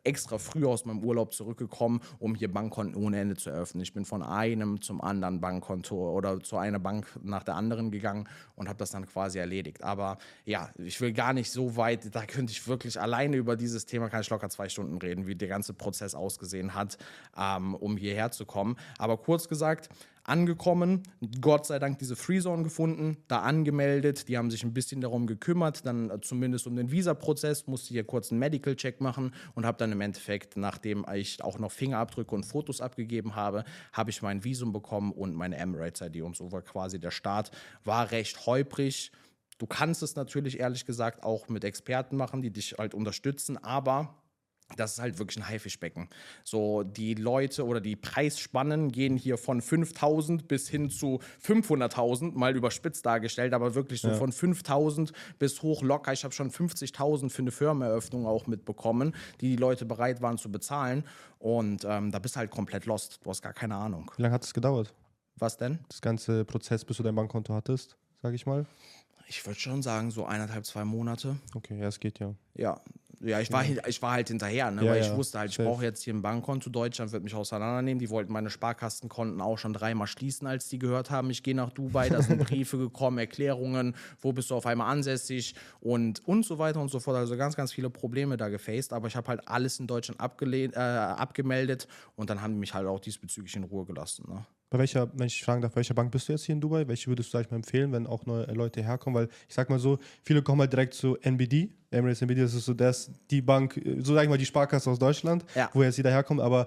extra 0.05 0.39
früh 0.39 0.67
aus 0.67 0.85
meinem 0.85 1.03
Urlaub 1.03 1.33
zurückgekommen, 1.33 2.01
um 2.19 2.35
hier 2.35 2.53
Bankkonten 2.53 3.03
ohne 3.03 3.19
Ende 3.19 3.37
zu 3.37 3.51
eröffnen. 3.51 3.83
Ich 3.83 3.95
bin 3.95 4.05
von 4.05 4.23
einem 4.23 4.83
zum 4.83 5.01
anderen 5.01 5.41
Bankkonto 5.41 5.97
oder 6.15 6.41
zu 6.43 6.59
einer 6.59 6.79
Bank 6.79 7.07
nach 7.23 7.45
der 7.45 7.55
anderen 7.55 7.91
gegangen 7.91 8.29
und 8.57 8.69
habe 8.69 8.79
das 8.79 8.91
dann 8.91 9.07
quasi 9.07 9.39
erledigt. 9.39 9.83
Aber 9.83 10.19
ja, 10.45 10.71
ich 10.79 11.01
will 11.01 11.13
gar 11.13 11.33
nicht 11.33 11.51
so 11.51 11.77
weit, 11.77 12.15
da 12.15 12.27
könnte 12.27 12.53
ich 12.53 12.67
wirklich 12.69 13.01
alleine 13.01 13.37
über 13.37 13.57
dieses 13.57 13.87
Thema, 13.87 14.09
kann 14.09 14.21
ich 14.21 14.31
locker 14.31 14.49
zwei 14.49 14.69
Stunden 14.69 14.99
reden, 14.99 15.27
wie 15.27 15.35
der 15.35 15.49
ganze 15.49 15.73
Prozess 15.73 16.15
ausgesehen 16.15 16.75
hat, 16.75 16.99
ähm, 17.37 17.75
um 17.75 17.97
hierher 17.97 18.31
zu 18.31 18.45
kommen. 18.45 18.77
Aber 18.99 19.17
kurz 19.17 19.49
gesagt, 19.49 19.89
angekommen, 20.27 21.03
Gott 21.41 21.67
sei 21.67 21.79
Dank 21.79 21.99
diese 21.99 22.17
Freezone 22.17 22.65
gefunden, 22.65 23.17
da 23.29 23.41
angemeldet, 23.41 24.29
die 24.29 24.37
haben 24.37 24.51
sich 24.51 24.65
ein 24.65 24.75
bisschen 24.75 25.01
darum 25.01 25.27
gekümmert, 25.27 25.87
dann 25.87 26.11
äh, 26.11 26.21
zumindest 26.21 26.67
um 26.67 26.77
den 26.77 26.91
Visa-Prozess, 26.91 27.67
musste 27.67 27.91
hier 27.91 28.05
kurz 28.05 28.31
einen 28.31 28.41
Medical-Check 28.41 29.01
machen 29.01 29.33
und 29.55 29.65
habe 29.65 29.79
dann 29.79 29.93
im 29.93 30.01
Endeffekt, 30.01 30.57
nachdem 30.57 31.07
ich 31.15 31.43
auch 31.43 31.59
noch 31.59 31.71
Fingerabdrücke 31.71 32.35
und 32.35 32.45
Fotos 32.45 32.81
abgegeben 32.81 33.37
habe, 33.37 33.65
habe 33.93 34.11
ich 34.11 34.21
mein 34.21 34.43
Visum 34.45 34.73
bekommen 34.73 35.13
und 35.13 35.35
meine 35.35 35.57
Emirates-ID 35.57 36.23
und 36.23 36.37
so 36.37 36.51
war 36.51 36.63
quasi 36.63 36.99
der 36.99 37.13
Start. 37.13 37.51
War 37.85 38.11
recht 38.11 38.47
holprig. 38.47 39.13
Du 39.59 39.67
kannst 39.67 40.03
es 40.03 40.17
natürlich 40.17 40.61
ehrlich 40.61 40.87
gesagt 40.87 41.23
auch 41.23 41.49
mit 41.49 41.65
Experten 41.65 42.17
machen, 42.17 42.43
die 42.43 42.51
dich 42.51 42.77
halt 42.79 42.95
unterstützen, 42.95 43.57
aber 43.63 44.15
das 44.75 44.95
ist 44.95 44.99
halt 44.99 45.19
wirklich 45.19 45.37
ein 45.37 45.49
Haifischbecken. 45.49 46.09
So, 46.43 46.83
die 46.83 47.15
Leute 47.15 47.65
oder 47.65 47.81
die 47.81 47.95
Preisspannen 47.95 48.91
gehen 48.91 49.17
hier 49.17 49.39
von 49.39 49.63
5000 49.63 50.49
bis 50.49 50.69
hin 50.69 50.91
zu 50.91 51.21
500.000, 51.45 52.37
mal 52.37 52.57
überspitzt 52.57 53.07
dargestellt, 53.07 53.55
aber 53.55 53.77
wirklich 53.77 54.01
so 54.01 54.09
ja. 54.09 54.15
von 54.15 54.33
5000 54.33 55.13
bis 55.39 55.63
hoch 55.63 55.83
locker. 55.83 56.13
Ich 56.13 56.25
habe 56.25 56.35
schon 56.35 56.51
50.000 56.51 57.31
für 57.31 57.43
eine 57.43 57.53
Firmeneröffnung 57.53 58.27
auch 58.27 58.49
mitbekommen, 58.49 59.15
die 59.41 59.51
die 59.51 59.57
Leute 59.57 59.85
bereit 59.85 60.21
waren 60.21 60.37
zu 60.37 60.51
bezahlen. 60.51 61.05
Und 61.39 61.85
ähm, 61.85 62.11
da 62.11 62.19
bist 62.19 62.35
du 62.35 62.41
halt 62.41 62.51
komplett 62.51 62.87
lost. 62.87 63.21
Du 63.23 63.31
hast 63.31 63.43
gar 63.43 63.53
keine 63.53 63.77
Ahnung. 63.77 64.11
Wie 64.17 64.23
lange 64.23 64.35
hat 64.35 64.45
es 64.45 64.53
gedauert? 64.53 64.93
Was 65.37 65.57
denn? 65.57 65.79
Das 65.89 66.01
ganze 66.01 66.45
Prozess, 66.45 66.85
bis 66.85 66.97
du 66.97 67.03
dein 67.03 67.15
Bankkonto 67.15 67.55
hattest, 67.55 67.97
sage 68.21 68.35
ich 68.35 68.47
mal. 68.47 68.67
Ich 69.29 69.45
würde 69.45 69.59
schon 69.59 69.83
sagen, 69.83 70.11
so 70.11 70.25
eineinhalb, 70.25 70.65
zwei 70.65 70.85
Monate. 70.85 71.37
Okay, 71.55 71.79
ja, 71.79 71.89
es 71.89 71.99
geht 71.99 72.19
ja. 72.21 72.35
Ja, 72.55 72.81
ja, 73.21 73.41
ich 73.41 73.51
war, 73.51 73.65
ich 73.65 74.03
war 74.03 74.13
halt 74.13 74.29
hinterher, 74.29 74.71
ne? 74.71 74.85
Ja, 74.85 74.91
weil 74.91 75.01
ich 75.01 75.07
ja. 75.07 75.17
wusste 75.17 75.39
halt, 75.39 75.51
ich 75.51 75.57
brauche 75.57 75.83
jetzt 75.83 76.03
hier 76.03 76.13
ein 76.13 76.23
Bankkonto. 76.23 76.69
Deutschland 76.69 77.13
wird 77.13 77.25
mich 77.25 77.35
auseinandernehmen. 77.35 77.99
Die 77.99 78.11
wollten 78.11 78.33
meine 78.33 78.51
Sparkastenkonten 78.51 79.41
auch 79.41 79.59
schon 79.59 79.73
dreimal 79.73 80.07
schließen, 80.07 80.47
als 80.47 80.69
die 80.69 80.79
gehört 80.79 81.11
haben, 81.11 81.31
ich 81.31 81.43
gehe 81.43 81.55
nach 81.55 81.71
Dubai. 81.71 82.09
Da 82.09 82.21
sind 82.21 82.39
Briefe 82.47 82.77
gekommen, 82.77 83.19
Erklärungen, 83.19 83.97
wo 84.21 84.33
bist 84.33 84.51
du 84.51 84.55
auf 84.55 84.67
einmal 84.67 84.91
ansässig 84.91 85.55
und, 85.81 86.27
und 86.27 86.45
so 86.45 86.59
weiter 86.59 86.81
und 86.81 86.91
so 86.91 87.01
fort. 87.01 87.17
Also 87.17 87.37
ganz, 87.37 87.57
ganz 87.57 87.73
viele 87.73 87.89
Probleme 87.89 88.37
da 88.37 88.49
gefaced. 88.49 88.93
Aber 88.93 89.09
ich 89.09 89.17
habe 89.17 89.29
halt 89.29 89.49
alles 89.49 89.81
in 89.81 89.87
Deutschland 89.87 90.21
abgelehnt, 90.21 90.75
äh, 90.75 90.79
abgemeldet 90.79 91.89
und 92.17 92.29
dann 92.29 92.43
haben 92.43 92.53
die 92.53 92.61
mich 92.61 92.75
halt 92.75 92.87
auch 92.87 93.01
diesbezüglich 93.01 93.57
in 93.57 93.65
Ruhe 93.65 93.87
gelassen. 93.87 94.27
Ne? 94.29 94.45
Bei 94.77 94.81
welcher, 94.81 95.09
wenn 95.15 95.27
ich 95.27 95.43
fragen 95.43 95.63
darf, 95.63 95.75
welcher 95.75 95.95
Bank 95.95 96.11
bist 96.11 96.29
du 96.29 96.33
jetzt 96.33 96.45
hier 96.45 96.53
in 96.55 96.61
Dubai? 96.61 96.87
Welche 96.87 97.07
würdest 97.07 97.31
du, 97.31 97.39
sag 97.39 97.47
ich 97.47 97.51
mal, 97.51 97.57
empfehlen, 97.57 97.93
wenn 97.93 98.07
auch 98.07 98.27
neue 98.27 98.45
Leute 98.53 98.83
herkommen? 98.83 99.19
Weil 99.19 99.29
ich 99.49 99.55
sag 99.55 99.71
mal 99.71 99.79
so, 99.79 99.99
viele 100.23 100.43
kommen 100.43 100.61
halt 100.61 100.71
direkt 100.71 100.93
zu 100.93 101.17
NBD. 101.17 101.71
Emirates 101.91 102.21
NBD, 102.21 102.43
das 102.43 102.53
ist 102.53 102.67
so 102.67 102.75
das, 102.75 103.11
die 103.31 103.41
Bank, 103.41 103.81
so 104.01 104.13
sag 104.13 104.25
ich 104.25 104.29
mal, 104.29 104.37
die 104.37 104.45
Sparkasse 104.45 104.91
aus 104.91 104.99
Deutschland, 104.99 105.47
ja. 105.55 105.71
wo 105.73 105.83
jetzt 105.83 105.97
jeder 105.97 106.11
herkommt. 106.11 106.43
Aber 106.43 106.67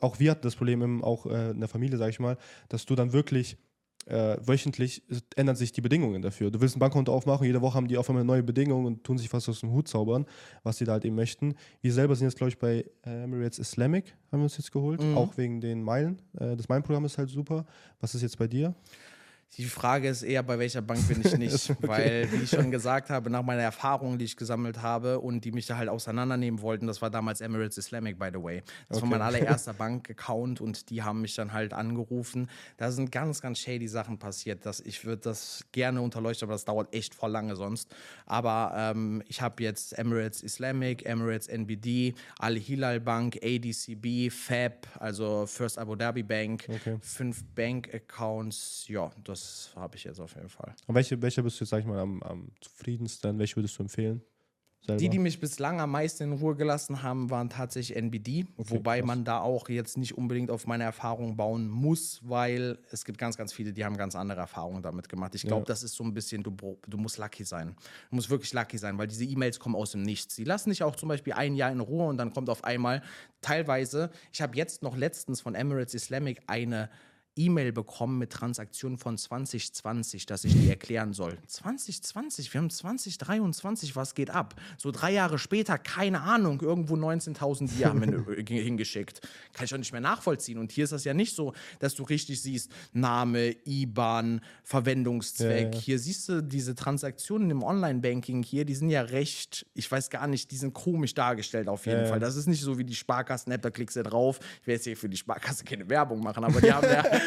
auch 0.00 0.18
wir 0.18 0.30
hatten 0.30 0.40
das 0.40 0.56
Problem, 0.56 1.04
auch 1.04 1.26
äh, 1.26 1.50
in 1.50 1.60
der 1.60 1.68
Familie, 1.68 1.98
sag 1.98 2.08
ich 2.08 2.18
mal, 2.18 2.38
dass 2.70 2.86
du 2.86 2.94
dann 2.94 3.12
wirklich 3.12 3.58
äh, 4.06 4.36
wöchentlich 4.40 5.02
ändern 5.36 5.56
sich 5.56 5.72
die 5.72 5.80
Bedingungen 5.80 6.22
dafür. 6.22 6.50
Du 6.50 6.60
willst 6.60 6.76
ein 6.76 6.80
Bankkonto 6.80 7.12
aufmachen, 7.12 7.46
jede 7.46 7.60
Woche 7.60 7.74
haben 7.74 7.88
die 7.88 7.96
auf 7.96 8.08
einmal 8.08 8.24
neue 8.24 8.42
Bedingungen 8.42 8.86
und 8.86 9.04
tun 9.04 9.18
sich 9.18 9.28
fast 9.28 9.48
aus 9.48 9.60
dem 9.60 9.70
Hut 9.70 9.88
zaubern, 9.88 10.26
was 10.62 10.78
sie 10.78 10.84
da 10.84 10.92
halt 10.92 11.04
eben 11.04 11.16
möchten. 11.16 11.54
Wir 11.80 11.92
selber 11.92 12.16
sind 12.16 12.26
jetzt, 12.26 12.36
glaube 12.36 12.50
ich, 12.50 12.58
bei 12.58 12.84
Emirates 13.02 13.58
Islamic, 13.58 14.16
haben 14.32 14.40
wir 14.40 14.44
uns 14.44 14.56
jetzt 14.56 14.72
geholt, 14.72 15.02
mhm. 15.02 15.16
auch 15.16 15.36
wegen 15.36 15.60
den 15.60 15.82
Meilen. 15.82 16.20
Äh, 16.38 16.56
das 16.56 16.68
Meilenprogramm 16.68 17.04
ist 17.04 17.18
halt 17.18 17.30
super. 17.30 17.66
Was 18.00 18.14
ist 18.14 18.22
jetzt 18.22 18.38
bei 18.38 18.48
dir? 18.48 18.74
Die 19.56 19.64
Frage 19.64 20.08
ist 20.08 20.22
eher, 20.22 20.44
bei 20.44 20.60
welcher 20.60 20.80
Bank 20.80 21.08
bin 21.08 21.22
ich 21.24 21.36
nicht. 21.36 21.70
okay. 21.70 21.76
Weil, 21.80 22.32
wie 22.32 22.44
ich 22.44 22.50
schon 22.50 22.70
gesagt 22.70 23.10
habe, 23.10 23.30
nach 23.30 23.42
meiner 23.42 23.62
Erfahrung, 23.62 24.16
die 24.16 24.24
ich 24.24 24.36
gesammelt 24.36 24.80
habe 24.80 25.18
und 25.18 25.44
die 25.44 25.50
mich 25.50 25.66
da 25.66 25.76
halt 25.76 25.88
auseinandernehmen 25.88 26.62
wollten, 26.62 26.86
das 26.86 27.02
war 27.02 27.10
damals 27.10 27.40
Emirates 27.40 27.76
Islamic, 27.76 28.16
by 28.16 28.28
the 28.32 28.40
way. 28.40 28.62
Das 28.88 28.98
okay. 28.98 29.02
war 29.02 29.18
mein 29.18 29.22
allererster 29.26 29.74
Bankaccount 29.74 30.60
und 30.60 30.88
die 30.90 31.02
haben 31.02 31.20
mich 31.20 31.34
dann 31.34 31.52
halt 31.52 31.72
angerufen. 31.72 32.48
Da 32.76 32.92
sind 32.92 33.10
ganz, 33.10 33.40
ganz 33.40 33.58
shady 33.58 33.88
Sachen 33.88 34.18
passiert. 34.18 34.64
Dass 34.64 34.78
ich 34.80 35.04
würde 35.04 35.22
das 35.22 35.64
gerne 35.72 36.00
unterleuchten, 36.00 36.46
aber 36.46 36.54
das 36.54 36.64
dauert 36.64 36.94
echt 36.94 37.14
voll 37.14 37.32
lange 37.32 37.56
sonst. 37.56 37.92
Aber 38.26 38.72
ähm, 38.76 39.20
ich 39.26 39.42
habe 39.42 39.62
jetzt 39.64 39.98
Emirates 39.98 40.42
Islamic, 40.42 41.04
Emirates 41.04 41.48
NBD, 41.48 42.14
Al 42.38 42.56
Hilal 42.56 43.00
Bank, 43.00 43.36
ADCB, 43.42 44.30
FAB, 44.30 44.86
also 45.00 45.46
First 45.46 45.76
Abu 45.76 45.96
Dhabi 45.96 46.22
Bank, 46.22 46.66
okay. 46.68 46.98
fünf 47.00 47.42
Bank-Accounts. 47.56 48.84
Ja, 48.86 49.10
das 49.24 49.39
das 49.40 49.72
habe 49.76 49.96
ich 49.96 50.04
jetzt 50.04 50.20
auf 50.20 50.34
jeden 50.34 50.48
Fall. 50.48 50.74
Und 50.86 50.94
welche, 50.94 51.20
welche 51.20 51.42
bist 51.42 51.60
du, 51.60 51.64
sag 51.64 51.80
ich 51.80 51.86
mal, 51.86 51.98
am, 51.98 52.22
am 52.22 52.48
zufriedensten? 52.60 53.38
Welche 53.38 53.56
würdest 53.56 53.78
du 53.78 53.82
empfehlen? 53.82 54.22
Selber? 54.82 54.98
Die, 54.98 55.10
die 55.10 55.18
mich 55.18 55.40
bislang 55.40 55.78
am 55.78 55.90
meisten 55.90 56.22
in 56.22 56.32
Ruhe 56.32 56.56
gelassen 56.56 57.02
haben, 57.02 57.28
waren 57.28 57.50
tatsächlich 57.50 57.98
NBD. 57.98 58.46
Okay, 58.56 58.70
wobei 58.70 58.98
krass. 59.00 59.06
man 59.06 59.24
da 59.24 59.40
auch 59.40 59.68
jetzt 59.68 59.98
nicht 59.98 60.16
unbedingt 60.16 60.50
auf 60.50 60.66
meine 60.66 60.84
Erfahrungen 60.84 61.36
bauen 61.36 61.68
muss, 61.68 62.20
weil 62.24 62.78
es 62.90 63.04
gibt 63.04 63.18
ganz, 63.18 63.36
ganz 63.36 63.52
viele, 63.52 63.74
die 63.74 63.84
haben 63.84 63.98
ganz 63.98 64.16
andere 64.16 64.40
Erfahrungen 64.40 64.82
damit 64.82 65.10
gemacht. 65.10 65.34
Ich 65.34 65.42
glaube, 65.42 65.62
ja. 65.62 65.66
das 65.66 65.82
ist 65.82 65.96
so 65.96 66.04
ein 66.04 66.14
bisschen, 66.14 66.42
du, 66.42 66.78
du 66.86 66.96
musst 66.96 67.18
lucky 67.18 67.44
sein. 67.44 67.76
Du 68.08 68.16
musst 68.16 68.30
wirklich 68.30 68.54
lucky 68.54 68.78
sein, 68.78 68.96
weil 68.96 69.06
diese 69.06 69.24
E-Mails 69.24 69.60
kommen 69.60 69.76
aus 69.76 69.92
dem 69.92 70.02
Nichts. 70.02 70.34
Sie 70.34 70.44
lassen 70.44 70.70
dich 70.70 70.82
auch 70.82 70.96
zum 70.96 71.10
Beispiel 71.10 71.34
ein 71.34 71.56
Jahr 71.56 71.70
in 71.70 71.80
Ruhe 71.80 72.06
und 72.06 72.16
dann 72.16 72.32
kommt 72.32 72.48
auf 72.48 72.64
einmal 72.64 73.02
teilweise, 73.42 74.10
ich 74.32 74.40
habe 74.40 74.56
jetzt 74.56 74.82
noch 74.82 74.96
letztens 74.96 75.42
von 75.42 75.54
Emirates 75.54 75.92
Islamic 75.92 76.40
eine 76.46 76.88
E-Mail 77.36 77.72
bekommen 77.72 78.18
mit 78.18 78.30
Transaktionen 78.30 78.98
von 78.98 79.16
2020, 79.16 80.26
dass 80.26 80.44
ich 80.44 80.52
die 80.54 80.68
erklären 80.68 81.12
soll. 81.12 81.38
2020, 81.46 82.52
wir 82.52 82.60
haben 82.60 82.70
2023, 82.70 83.96
was 83.96 84.14
geht 84.14 84.30
ab? 84.30 84.54
So 84.76 84.90
drei 84.90 85.12
Jahre 85.12 85.38
später, 85.38 85.78
keine 85.78 86.22
Ahnung, 86.22 86.60
irgendwo 86.60 86.94
19.000 86.94 87.70
die 87.76 87.86
haben 87.86 88.02
hingeschickt. 88.46 89.20
Kann 89.52 89.64
ich 89.64 89.74
auch 89.74 89.78
nicht 89.78 89.92
mehr 89.92 90.00
nachvollziehen. 90.00 90.58
Und 90.58 90.72
hier 90.72 90.84
ist 90.84 90.92
das 90.92 91.04
ja 91.04 91.14
nicht 91.14 91.34
so, 91.34 91.54
dass 91.78 91.94
du 91.94 92.02
richtig 92.02 92.42
siehst, 92.42 92.70
Name, 92.92 93.54
IBAN, 93.64 94.40
Verwendungszweck. 94.64 95.74
Ja, 95.74 95.78
ja. 95.78 95.84
Hier 95.84 95.98
siehst 95.98 96.28
du 96.28 96.42
diese 96.42 96.74
Transaktionen 96.74 97.50
im 97.50 97.62
Online-Banking 97.62 98.42
hier, 98.42 98.64
die 98.64 98.74
sind 98.74 98.90
ja 98.90 99.02
recht, 99.02 99.66
ich 99.74 99.90
weiß 99.90 100.10
gar 100.10 100.26
nicht, 100.26 100.50
die 100.50 100.56
sind 100.56 100.74
komisch 100.74 101.14
dargestellt 101.14 101.68
auf 101.68 101.86
jeden 101.86 102.00
ja, 102.00 102.06
Fall. 102.06 102.20
Das 102.20 102.36
ist 102.36 102.46
nicht 102.46 102.62
so 102.62 102.78
wie 102.78 102.84
die 102.84 102.94
Sparkassen-App, 102.94 103.62
da 103.62 103.70
klickst 103.70 103.96
du 103.96 104.02
drauf. 104.02 104.40
Ich 104.60 104.66
will 104.66 104.74
jetzt 104.74 104.84
hier 104.84 104.96
für 104.96 105.08
die 105.08 105.16
Sparkasse 105.16 105.64
keine 105.64 105.88
Werbung 105.88 106.20
machen, 106.20 106.44
aber 106.44 106.60
die 106.60 106.72
haben 106.72 106.86
ja 106.88 107.04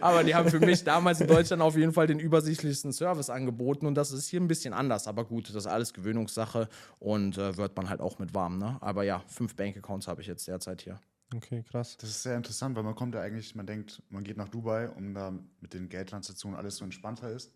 aber 0.00 0.24
die 0.24 0.34
haben 0.34 0.50
für 0.50 0.60
mich 0.60 0.84
damals 0.84 1.20
in 1.20 1.26
Deutschland 1.26 1.62
auf 1.62 1.76
jeden 1.76 1.92
Fall 1.92 2.06
den 2.06 2.18
übersichtlichsten 2.18 2.92
Service 2.92 3.30
angeboten 3.30 3.86
und 3.86 3.94
das 3.94 4.12
ist 4.12 4.28
hier 4.28 4.40
ein 4.40 4.48
bisschen 4.48 4.74
anders. 4.74 5.06
Aber 5.06 5.24
gut, 5.24 5.48
das 5.48 5.56
ist 5.56 5.66
alles 5.66 5.92
Gewöhnungssache 5.92 6.68
und 6.98 7.38
äh, 7.38 7.56
wird 7.56 7.76
man 7.76 7.88
halt 7.88 8.00
auch 8.00 8.18
mit 8.18 8.34
warm. 8.34 8.58
Ne? 8.58 8.78
Aber 8.80 9.04
ja, 9.04 9.22
fünf 9.26 9.56
Bankaccounts 9.56 10.08
habe 10.08 10.20
ich 10.20 10.26
jetzt 10.26 10.46
derzeit 10.48 10.82
hier. 10.82 11.00
Okay, 11.34 11.64
krass. 11.68 11.96
Das 11.96 12.10
ist 12.10 12.22
sehr 12.22 12.36
interessant, 12.36 12.76
weil 12.76 12.82
man 12.82 12.94
kommt 12.94 13.14
ja 13.14 13.20
eigentlich, 13.20 13.54
man 13.54 13.66
denkt, 13.66 14.02
man 14.08 14.22
geht 14.22 14.36
nach 14.36 14.48
Dubai, 14.48 14.88
um 14.90 15.14
da 15.14 15.32
mit 15.60 15.74
den 15.74 15.88
Geldtransaktionen 15.88 16.58
alles 16.58 16.76
so 16.76 16.84
entspannter 16.84 17.30
ist. 17.30 17.52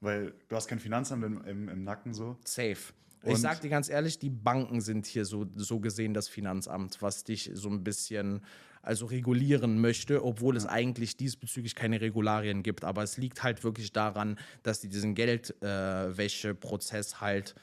Weil 0.00 0.34
du 0.48 0.56
hast 0.56 0.66
kein 0.66 0.80
Finanzamt 0.80 1.24
im, 1.24 1.44
im, 1.44 1.68
im 1.68 1.84
Nacken 1.84 2.14
so. 2.14 2.38
Safe. 2.44 2.78
Und 3.22 3.32
ich 3.32 3.38
sag 3.38 3.60
dir 3.60 3.68
ganz 3.68 3.90
ehrlich, 3.90 4.18
die 4.18 4.30
Banken 4.30 4.80
sind 4.80 5.06
hier 5.06 5.26
so, 5.26 5.46
so 5.54 5.78
gesehen 5.78 6.14
das 6.14 6.28
Finanzamt, 6.28 7.02
was 7.02 7.24
dich 7.24 7.50
so 7.52 7.68
ein 7.68 7.84
bisschen 7.84 8.40
also 8.82 9.06
regulieren 9.06 9.80
möchte, 9.80 10.24
obwohl 10.24 10.56
es 10.56 10.66
eigentlich 10.66 11.16
diesbezüglich 11.16 11.74
keine 11.74 12.00
Regularien 12.00 12.62
gibt. 12.62 12.84
Aber 12.84 13.02
es 13.02 13.16
liegt 13.16 13.42
halt 13.42 13.64
wirklich 13.64 13.92
daran, 13.92 14.38
dass 14.62 14.80
die 14.80 14.88
diesen 14.88 15.14
Geldwäscheprozess 15.14 17.20
halt, 17.20 17.54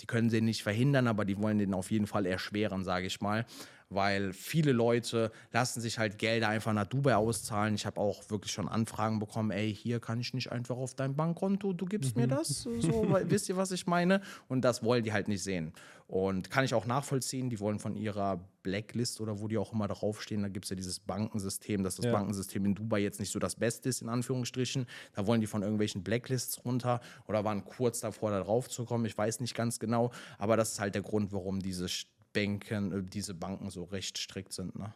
die 0.00 0.06
können 0.06 0.30
sie 0.30 0.40
nicht 0.40 0.62
verhindern, 0.62 1.06
aber 1.06 1.24
die 1.24 1.38
wollen 1.38 1.58
den 1.58 1.74
auf 1.74 1.90
jeden 1.90 2.06
Fall 2.06 2.26
erschweren, 2.26 2.84
sage 2.84 3.06
ich 3.06 3.20
mal 3.20 3.46
weil 3.90 4.32
viele 4.32 4.72
Leute 4.72 5.32
lassen 5.52 5.80
sich 5.80 5.98
halt 5.98 6.18
Gelder 6.18 6.48
einfach 6.48 6.72
nach 6.72 6.86
Dubai 6.86 7.16
auszahlen. 7.16 7.74
Ich 7.74 7.86
habe 7.86 8.00
auch 8.00 8.30
wirklich 8.30 8.52
schon 8.52 8.68
Anfragen 8.68 9.18
bekommen, 9.18 9.50
ey, 9.50 9.74
hier 9.74 10.00
kann 10.00 10.20
ich 10.20 10.32
nicht 10.32 10.52
einfach 10.52 10.76
auf 10.76 10.94
dein 10.94 11.16
Bankkonto, 11.16 11.72
du 11.72 11.84
gibst 11.84 12.16
mhm. 12.16 12.22
mir 12.22 12.28
das, 12.28 12.62
so, 12.62 12.70
wisst 13.24 13.48
ihr, 13.48 13.56
was 13.56 13.72
ich 13.72 13.86
meine? 13.86 14.22
Und 14.48 14.62
das 14.62 14.82
wollen 14.82 15.04
die 15.04 15.12
halt 15.12 15.28
nicht 15.28 15.42
sehen. 15.42 15.72
Und 16.06 16.50
kann 16.50 16.64
ich 16.64 16.74
auch 16.74 16.86
nachvollziehen, 16.86 17.50
die 17.50 17.60
wollen 17.60 17.78
von 17.78 17.94
ihrer 17.94 18.40
Blacklist 18.64 19.20
oder 19.20 19.40
wo 19.40 19.46
die 19.46 19.58
auch 19.58 19.72
immer 19.72 19.86
draufstehen, 19.86 20.42
da 20.42 20.48
gibt 20.48 20.64
es 20.66 20.70
ja 20.70 20.76
dieses 20.76 20.98
Bankensystem, 20.98 21.84
dass 21.84 21.96
das 21.96 22.06
ja. 22.06 22.12
Bankensystem 22.12 22.64
in 22.64 22.74
Dubai 22.74 22.98
jetzt 22.98 23.20
nicht 23.20 23.30
so 23.30 23.38
das 23.38 23.54
Beste 23.54 23.88
ist, 23.88 24.02
in 24.02 24.08
Anführungsstrichen. 24.08 24.86
Da 25.14 25.26
wollen 25.28 25.40
die 25.40 25.46
von 25.46 25.62
irgendwelchen 25.62 26.02
Blacklists 26.02 26.64
runter 26.64 27.00
oder 27.28 27.44
waren 27.44 27.64
kurz 27.64 28.00
davor, 28.00 28.32
da 28.32 28.40
drauf 28.40 28.68
zu 28.68 28.84
kommen. 28.84 29.04
Ich 29.04 29.16
weiß 29.16 29.38
nicht 29.38 29.54
ganz 29.54 29.78
genau, 29.78 30.10
aber 30.38 30.56
das 30.56 30.72
ist 30.72 30.80
halt 30.80 30.96
der 30.96 31.02
Grund, 31.02 31.32
warum 31.32 31.60
diese 31.60 31.88
Banken, 32.32 32.92
äh, 32.92 33.02
diese 33.02 33.34
Banken 33.34 33.70
so 33.70 33.84
recht 33.84 34.18
strikt 34.18 34.52
sind. 34.52 34.78
Ne? 34.78 34.92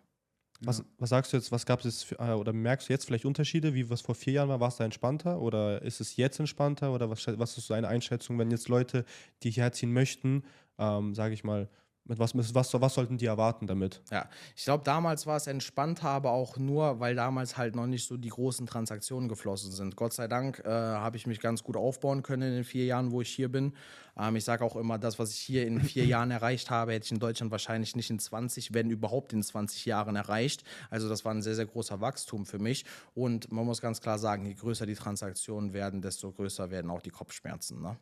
Was, 0.60 0.84
was, 0.98 1.10
sagst 1.10 1.32
du 1.32 1.36
jetzt, 1.36 1.52
was 1.52 1.66
gab 1.66 1.84
es 1.84 2.02
für, 2.02 2.18
äh, 2.18 2.32
oder 2.32 2.52
merkst 2.52 2.88
du 2.88 2.92
jetzt 2.92 3.06
vielleicht 3.06 3.24
Unterschiede, 3.24 3.74
wie 3.74 3.90
was 3.90 4.00
vor 4.00 4.14
vier 4.14 4.34
Jahren 4.34 4.48
war? 4.48 4.60
War 4.60 4.68
es 4.68 4.76
da 4.76 4.84
entspannter 4.84 5.40
oder 5.40 5.82
ist 5.82 6.00
es 6.00 6.16
jetzt 6.16 6.38
entspannter 6.38 6.92
oder 6.92 7.10
was, 7.10 7.26
was 7.26 7.58
ist 7.58 7.70
deine 7.70 7.88
Einschätzung, 7.88 8.38
wenn 8.38 8.50
jetzt 8.50 8.68
Leute, 8.68 9.04
die 9.42 9.50
hierher 9.50 9.72
ziehen 9.72 9.92
möchten, 9.92 10.44
ähm, 10.78 11.14
sage 11.14 11.34
ich 11.34 11.44
mal, 11.44 11.68
mit 12.06 12.18
was, 12.18 12.34
was, 12.34 12.74
was 12.74 12.94
sollten 12.94 13.16
die 13.16 13.24
erwarten 13.24 13.66
damit? 13.66 14.02
Ja, 14.10 14.28
ich 14.54 14.64
glaube, 14.64 14.84
damals 14.84 15.26
war 15.26 15.36
es 15.36 15.46
entspannter, 15.46 16.10
aber 16.10 16.32
auch 16.32 16.58
nur, 16.58 17.00
weil 17.00 17.14
damals 17.14 17.56
halt 17.56 17.74
noch 17.74 17.86
nicht 17.86 18.06
so 18.06 18.18
die 18.18 18.28
großen 18.28 18.66
Transaktionen 18.66 19.28
geflossen 19.28 19.72
sind. 19.72 19.96
Gott 19.96 20.12
sei 20.12 20.28
Dank 20.28 20.60
äh, 20.64 20.68
habe 20.68 21.16
ich 21.16 21.26
mich 21.26 21.40
ganz 21.40 21.62
gut 21.62 21.76
aufbauen 21.76 22.22
können 22.22 22.42
in 22.42 22.54
den 22.56 22.64
vier 22.64 22.84
Jahren, 22.84 23.10
wo 23.10 23.22
ich 23.22 23.30
hier 23.30 23.50
bin. 23.50 23.72
Ähm, 24.18 24.36
ich 24.36 24.44
sage 24.44 24.64
auch 24.64 24.76
immer, 24.76 24.98
das, 24.98 25.18
was 25.18 25.30
ich 25.30 25.38
hier 25.38 25.66
in 25.66 25.80
vier 25.82 26.04
Jahren 26.04 26.30
erreicht 26.30 26.70
habe, 26.70 26.92
hätte 26.92 27.06
ich 27.06 27.12
in 27.12 27.20
Deutschland 27.20 27.50
wahrscheinlich 27.50 27.96
nicht 27.96 28.10
in 28.10 28.18
20, 28.18 28.74
wenn 28.74 28.90
überhaupt 28.90 29.32
in 29.32 29.42
20 29.42 29.86
Jahren 29.86 30.16
erreicht. 30.16 30.62
Also 30.90 31.08
das 31.08 31.24
war 31.24 31.32
ein 31.32 31.42
sehr, 31.42 31.54
sehr 31.54 31.66
großer 31.66 32.02
Wachstum 32.02 32.44
für 32.44 32.58
mich. 32.58 32.84
Und 33.14 33.50
man 33.50 33.64
muss 33.64 33.80
ganz 33.80 34.02
klar 34.02 34.18
sagen, 34.18 34.44
je 34.44 34.54
größer 34.54 34.84
die 34.84 34.94
Transaktionen 34.94 35.72
werden, 35.72 36.02
desto 36.02 36.30
größer 36.30 36.70
werden 36.70 36.90
auch 36.90 37.00
die 37.00 37.10
Kopfschmerzen. 37.10 37.80
Ne? 37.80 37.96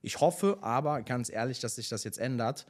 Ich 0.00 0.20
hoffe 0.20 0.58
aber, 0.60 1.02
ganz 1.02 1.28
ehrlich, 1.28 1.60
dass 1.60 1.74
sich 1.74 1.88
das 1.88 2.04
jetzt 2.04 2.18
ändert, 2.18 2.66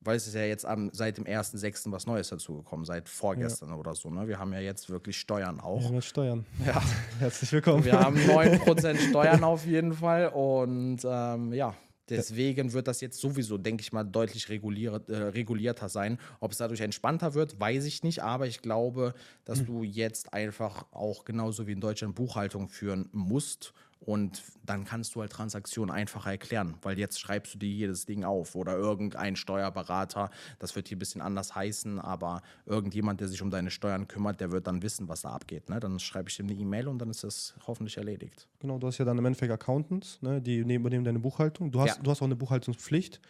weil 0.00 0.16
es 0.16 0.26
ist 0.26 0.34
ja 0.34 0.42
jetzt 0.42 0.64
am, 0.64 0.90
seit 0.92 1.18
dem 1.18 1.24
1.6. 1.24 1.92
was 1.92 2.06
Neues 2.06 2.28
dazugekommen, 2.28 2.84
seit 2.86 3.08
vorgestern 3.08 3.70
ja. 3.70 3.74
oder 3.76 3.94
so. 3.94 4.10
Ne? 4.10 4.26
Wir 4.28 4.38
haben 4.38 4.52
ja 4.52 4.60
jetzt 4.60 4.88
wirklich 4.88 5.18
Steuern 5.18 5.60
auch. 5.60 5.90
Ja, 5.90 6.00
Steuern. 6.00 6.46
Ja. 6.66 6.82
Herzlich 7.18 7.52
willkommen. 7.52 7.84
Wir 7.84 7.98
haben 7.98 8.16
9% 8.16 8.98
Steuern 9.10 9.44
auf 9.44 9.66
jeden 9.66 9.92
Fall 9.92 10.28
und 10.28 11.00
ähm, 11.04 11.52
ja, 11.52 11.74
Deswegen 12.10 12.72
wird 12.72 12.88
das 12.88 13.00
jetzt 13.00 13.20
sowieso, 13.20 13.56
denke 13.56 13.82
ich 13.82 13.92
mal, 13.92 14.02
deutlich 14.02 14.48
reguliert, 14.48 15.08
äh, 15.08 15.16
regulierter 15.16 15.88
sein. 15.88 16.18
Ob 16.40 16.50
es 16.50 16.58
dadurch 16.58 16.80
entspannter 16.80 17.34
wird, 17.34 17.60
weiß 17.60 17.84
ich 17.84 18.02
nicht. 18.02 18.22
Aber 18.22 18.48
ich 18.48 18.62
glaube, 18.62 19.14
dass 19.44 19.60
mhm. 19.60 19.66
du 19.66 19.82
jetzt 19.84 20.34
einfach 20.34 20.86
auch 20.90 21.24
genauso 21.24 21.68
wie 21.68 21.72
in 21.72 21.80
Deutschland 21.80 22.16
Buchhaltung 22.16 22.68
führen 22.68 23.08
musst 23.12 23.72
und 24.00 24.42
dann 24.64 24.84
kannst 24.84 25.14
du 25.14 25.20
halt 25.20 25.30
Transaktionen 25.30 25.94
einfacher 25.94 26.30
erklären, 26.30 26.74
weil 26.82 26.98
jetzt 26.98 27.20
schreibst 27.20 27.54
du 27.54 27.58
dir 27.58 27.68
jedes 27.68 28.06
Ding 28.06 28.24
auf 28.24 28.54
oder 28.54 28.76
irgendein 28.76 29.36
Steuerberater, 29.36 30.30
das 30.58 30.74
wird 30.74 30.88
hier 30.88 30.96
ein 30.96 30.98
bisschen 30.98 31.20
anders 31.20 31.54
heißen, 31.54 31.98
aber 31.98 32.40
irgendjemand, 32.64 33.20
der 33.20 33.28
sich 33.28 33.42
um 33.42 33.50
deine 33.50 33.70
Steuern 33.70 34.08
kümmert, 34.08 34.40
der 34.40 34.52
wird 34.52 34.66
dann 34.66 34.82
wissen, 34.82 35.08
was 35.08 35.22
da 35.22 35.30
abgeht. 35.30 35.68
Ne? 35.68 35.80
Dann 35.80 35.98
schreibe 35.98 36.30
ich 36.30 36.38
ihm 36.40 36.46
eine 36.46 36.54
E-Mail 36.54 36.88
und 36.88 36.98
dann 36.98 37.10
ist 37.10 37.24
das 37.24 37.54
hoffentlich 37.66 37.98
erledigt. 37.98 38.48
Genau, 38.58 38.78
du 38.78 38.86
hast 38.86 38.98
ja 38.98 39.04
dann 39.04 39.18
im 39.18 39.26
Endeffekt 39.26 39.52
Accountants, 39.52 40.20
ne? 40.22 40.40
die 40.40 40.58
übernehmen 40.58 41.04
deine 41.04 41.18
Buchhaltung. 41.18 41.70
Du 41.70 41.80
hast, 41.80 41.96
ja. 41.96 42.02
du 42.02 42.10
hast 42.10 42.22
auch 42.22 42.26
eine 42.26 42.36
Buchhaltungspflicht. 42.36 43.20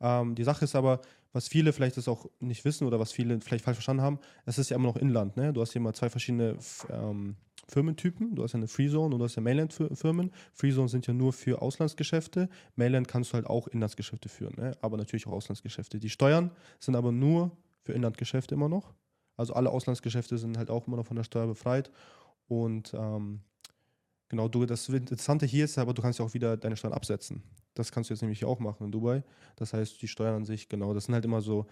Ähm, 0.00 0.34
die 0.34 0.44
Sache 0.44 0.64
ist 0.64 0.74
aber, 0.74 1.00
was 1.32 1.48
viele 1.48 1.72
vielleicht 1.72 1.96
das 1.96 2.06
auch 2.06 2.26
nicht 2.40 2.64
wissen 2.64 2.86
oder 2.86 3.00
was 3.00 3.12
viele 3.12 3.40
vielleicht 3.40 3.64
falsch 3.64 3.76
verstanden 3.76 4.02
haben, 4.02 4.18
es 4.44 4.58
ist 4.58 4.70
ja 4.70 4.76
immer 4.76 4.88
noch 4.88 4.96
Inland. 4.96 5.36
Ne? 5.36 5.52
Du 5.52 5.60
hast 5.60 5.72
hier 5.72 5.80
mal 5.80 5.94
zwei 5.94 6.10
verschiedene 6.10 6.56
ähm, 6.90 7.36
Firmentypen. 7.68 8.34
Du 8.34 8.42
hast 8.42 8.52
ja 8.52 8.58
eine 8.58 8.68
Freezone 8.68 9.14
und 9.14 9.18
du 9.18 9.24
hast 9.24 9.36
ja 9.36 9.42
Mainland-Firmen. 9.42 10.32
Freezone 10.52 10.88
sind 10.88 11.06
ja 11.06 11.14
nur 11.14 11.32
für 11.32 11.60
Auslandsgeschäfte. 11.60 12.48
Mainland 12.76 13.08
kannst 13.08 13.30
du 13.30 13.34
halt 13.34 13.46
auch 13.46 13.68
Inlandsgeschäfte 13.68 14.28
führen, 14.28 14.54
ne? 14.56 14.76
aber 14.80 14.96
natürlich 14.96 15.26
auch 15.26 15.32
Auslandsgeschäfte. 15.32 15.98
Die 15.98 16.10
Steuern 16.10 16.50
sind 16.80 16.96
aber 16.96 17.12
nur 17.12 17.56
für 17.82 17.92
Inlandgeschäfte 17.92 18.54
immer 18.54 18.68
noch. 18.68 18.94
Also 19.36 19.52
alle 19.54 19.70
Auslandsgeschäfte 19.70 20.38
sind 20.38 20.58
halt 20.58 20.70
auch 20.70 20.86
immer 20.86 20.96
noch 20.96 21.06
von 21.06 21.16
der 21.16 21.24
Steuer 21.24 21.46
befreit. 21.46 21.90
Und 22.48 22.92
ähm, 22.94 23.40
genau, 24.28 24.48
du, 24.48 24.66
das 24.66 24.88
Interessante 24.88 25.46
hier 25.46 25.66
ist 25.66 25.78
aber, 25.78 25.94
du 25.94 26.02
kannst 26.02 26.18
ja 26.18 26.24
auch 26.24 26.34
wieder 26.34 26.56
deine 26.56 26.76
Steuern 26.76 26.94
absetzen. 26.94 27.42
Das 27.74 27.92
kannst 27.92 28.10
du 28.10 28.14
jetzt 28.14 28.22
nämlich 28.22 28.44
auch 28.44 28.58
machen 28.58 28.86
in 28.86 28.92
Dubai. 28.92 29.22
Das 29.56 29.72
heißt, 29.72 30.02
die 30.02 30.08
Steuern 30.08 30.34
an 30.34 30.44
sich, 30.44 30.68
genau, 30.68 30.94
das 30.94 31.04
sind 31.04 31.14
halt 31.14 31.24
immer 31.24 31.40
so 31.40 31.66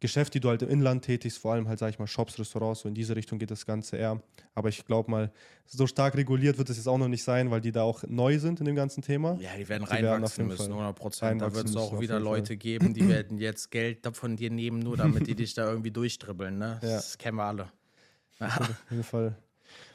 Geschäft, 0.00 0.34
die 0.34 0.40
du 0.40 0.48
halt 0.50 0.60
im 0.62 0.68
Inland 0.68 1.04
tätigst, 1.04 1.38
vor 1.38 1.52
allem 1.54 1.66
halt, 1.68 1.78
sag 1.78 1.88
ich 1.90 1.98
mal, 1.98 2.06
Shops, 2.06 2.38
Restaurants, 2.38 2.80
so 2.80 2.88
in 2.88 2.94
diese 2.94 3.16
Richtung 3.16 3.38
geht 3.38 3.50
das 3.50 3.64
Ganze 3.64 3.96
eher. 3.96 4.20
Aber 4.54 4.68
ich 4.68 4.84
glaube 4.84 5.10
mal, 5.10 5.32
so 5.66 5.86
stark 5.86 6.14
reguliert 6.16 6.58
wird 6.58 6.68
es 6.68 6.76
jetzt 6.76 6.88
auch 6.88 6.98
noch 6.98 7.08
nicht 7.08 7.24
sein, 7.24 7.50
weil 7.50 7.60
die 7.60 7.72
da 7.72 7.82
auch 7.82 8.02
neu 8.06 8.38
sind 8.38 8.60
in 8.60 8.66
dem 8.66 8.76
ganzen 8.76 9.02
Thema. 9.02 9.38
Ja, 9.40 9.56
die 9.56 9.68
werden 9.68 9.84
reinwachsen 9.84 10.46
müssen, 10.46 10.72
100 10.72 10.94
Prozent. 10.94 11.40
Da 11.40 11.54
wird 11.54 11.68
es 11.68 11.76
auch 11.76 12.00
wieder 12.00 12.20
Leute 12.20 12.56
geben, 12.56 12.92
die 12.92 13.08
werden 13.08 13.38
jetzt 13.38 13.70
Geld 13.70 14.06
von 14.16 14.36
dir 14.36 14.50
nehmen, 14.50 14.80
nur 14.80 14.96
damit 14.96 15.26
die 15.26 15.34
dich 15.34 15.54
da 15.54 15.68
irgendwie 15.70 15.90
durchdribbeln. 15.90 16.58
Ne? 16.58 16.78
Das 16.82 17.12
ja. 17.14 17.18
kennen 17.18 17.38
wir 17.38 17.44
alle. 17.44 17.68
Auf 18.40 18.90
jeden 18.90 19.04
Fall. 19.04 19.36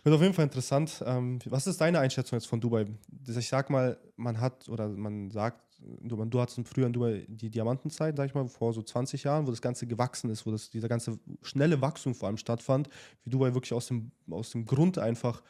Wird 0.03 0.15
auf 0.15 0.21
jeden 0.21 0.33
Fall 0.33 0.45
interessant. 0.45 1.03
Ähm, 1.05 1.39
was 1.45 1.67
ist 1.67 1.79
deine 1.81 1.99
Einschätzung 1.99 2.37
jetzt 2.39 2.47
von 2.47 2.59
Dubai? 2.59 2.85
Das- 3.09 3.35
Ich 3.37 3.47
sag 3.49 3.69
mal, 3.69 3.97
man 4.15 4.39
hat 4.39 4.67
oder 4.69 4.87
man 4.87 5.29
sagt, 5.29 5.61
du, 6.01 6.25
du 6.25 6.41
hattest 6.41 6.67
früher 6.67 6.89
Dubai 6.89 7.25
die 7.27 7.49
Diamantenzeit, 7.49 8.15
sag 8.17 8.27
ich 8.27 8.33
mal, 8.33 8.47
vor 8.47 8.73
so 8.73 8.81
20 8.81 9.23
Jahren, 9.23 9.47
wo 9.47 9.51
das 9.51 9.61
Ganze 9.61 9.87
gewachsen 9.87 10.29
ist, 10.29 10.45
wo 10.45 10.51
das, 10.51 10.69
dieser 10.69 10.87
ganze 10.87 11.19
schnelle 11.41 11.81
Wachstum 11.81 12.15
vor 12.15 12.27
allem 12.27 12.37
stattfand, 12.37 12.89
wie 13.23 13.29
Dubai 13.29 13.53
wirklich 13.53 13.73
aus 13.73 13.87
dem, 13.87 14.11
aus 14.29 14.51
dem 14.51 14.65
Grund 14.65 14.97
einfach 14.97 15.41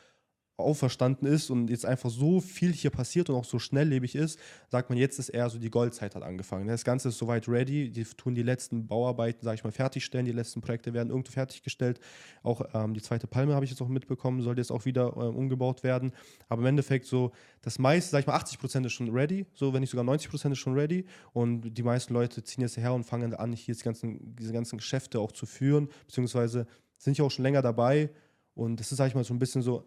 auferstanden 0.60 1.28
ist 1.28 1.50
und 1.50 1.70
jetzt 1.70 1.86
einfach 1.86 2.10
so 2.10 2.40
viel 2.40 2.74
hier 2.74 2.90
passiert 2.90 3.30
und 3.30 3.36
auch 3.36 3.46
so 3.46 3.60
schnelllebig 3.60 4.16
ist, 4.16 4.40
sagt 4.70 4.90
man, 4.90 4.98
jetzt 4.98 5.20
ist 5.20 5.30
eher 5.30 5.50
so 5.50 5.60
die 5.60 5.70
Goldzeit 5.70 6.16
hat 6.16 6.24
angefangen. 6.24 6.68
Das 6.68 6.84
Ganze 6.84 7.10
ist 7.10 7.18
soweit 7.18 7.48
ready, 7.48 7.92
die 7.92 8.04
tun 8.04 8.36
die 8.36 8.44
letzten 8.44 8.88
Bauarbeiten, 8.88 9.44
sage 9.44 9.56
ich 9.56 9.64
mal, 9.64 9.72
fertigstellen, 9.72 10.26
die 10.26 10.32
letzten 10.32 10.62
Projekte 10.62 10.94
werden 10.94 11.10
irgendwo 11.10 11.32
fertiggestellt. 11.32 12.00
Auch 12.44 12.62
ähm, 12.74 12.94
die 12.94 13.02
zweite 13.02 13.28
Palme 13.28 13.54
habe 13.54 13.66
ich 13.66 13.72
jetzt 13.72 13.82
auch 13.82 13.88
mitbekommen, 13.88 14.42
soll 14.42 14.58
jetzt 14.58 14.72
auch 14.72 14.86
wieder 14.86 15.14
ähm, 15.18 15.36
umgebaut 15.36 15.84
werden. 15.84 16.12
Aber 16.48 16.62
im 16.62 16.68
Endeffekt 16.68 17.06
so, 17.06 17.32
das 17.62 17.80
meiste, 17.80 18.12
sage 18.12 18.22
ich 18.22 18.28
mal, 18.28 18.36
80 18.36 18.60
Prozent 18.60 18.86
ist 18.86 18.94
schon 18.94 19.10
ready, 19.10 19.46
so 19.54 19.74
wenn 19.74 19.82
nicht 19.82 19.92
sogar 19.92 20.04
90 20.04 20.30
Prozent 20.30 20.54
ist 20.54 20.60
schon 20.60 20.74
ready 20.74 21.06
und 21.34 21.62
die 21.78 21.84
meisten 21.84 22.14
Leute 22.14 22.44
ziehen 22.44 22.62
jetzt 22.62 22.78
her 22.78 22.94
und 22.94 23.04
fangen 23.04 23.34
an, 23.34 23.54
hier 23.54 23.76
die 23.76 23.82
ganzen, 23.82 24.36
diese 24.36 24.54
ganzen 24.54 24.78
Geschäfte 24.78 25.20
auch 25.20 25.32
zu 25.32 25.46
führen, 25.46 25.90
beziehungsweise 26.08 26.68
sind 26.98 27.18
ja 27.18 27.24
auch 27.24 27.32
schon 27.32 27.44
länger 27.44 27.62
dabei 27.62 28.10
und 28.60 28.80
das 28.80 28.92
ist, 28.92 28.98
sage 28.98 29.10
ich 29.10 29.16
mal, 29.16 29.24
so 29.24 29.34
ein 29.34 29.40
bisschen 29.40 29.62
so, 29.62 29.86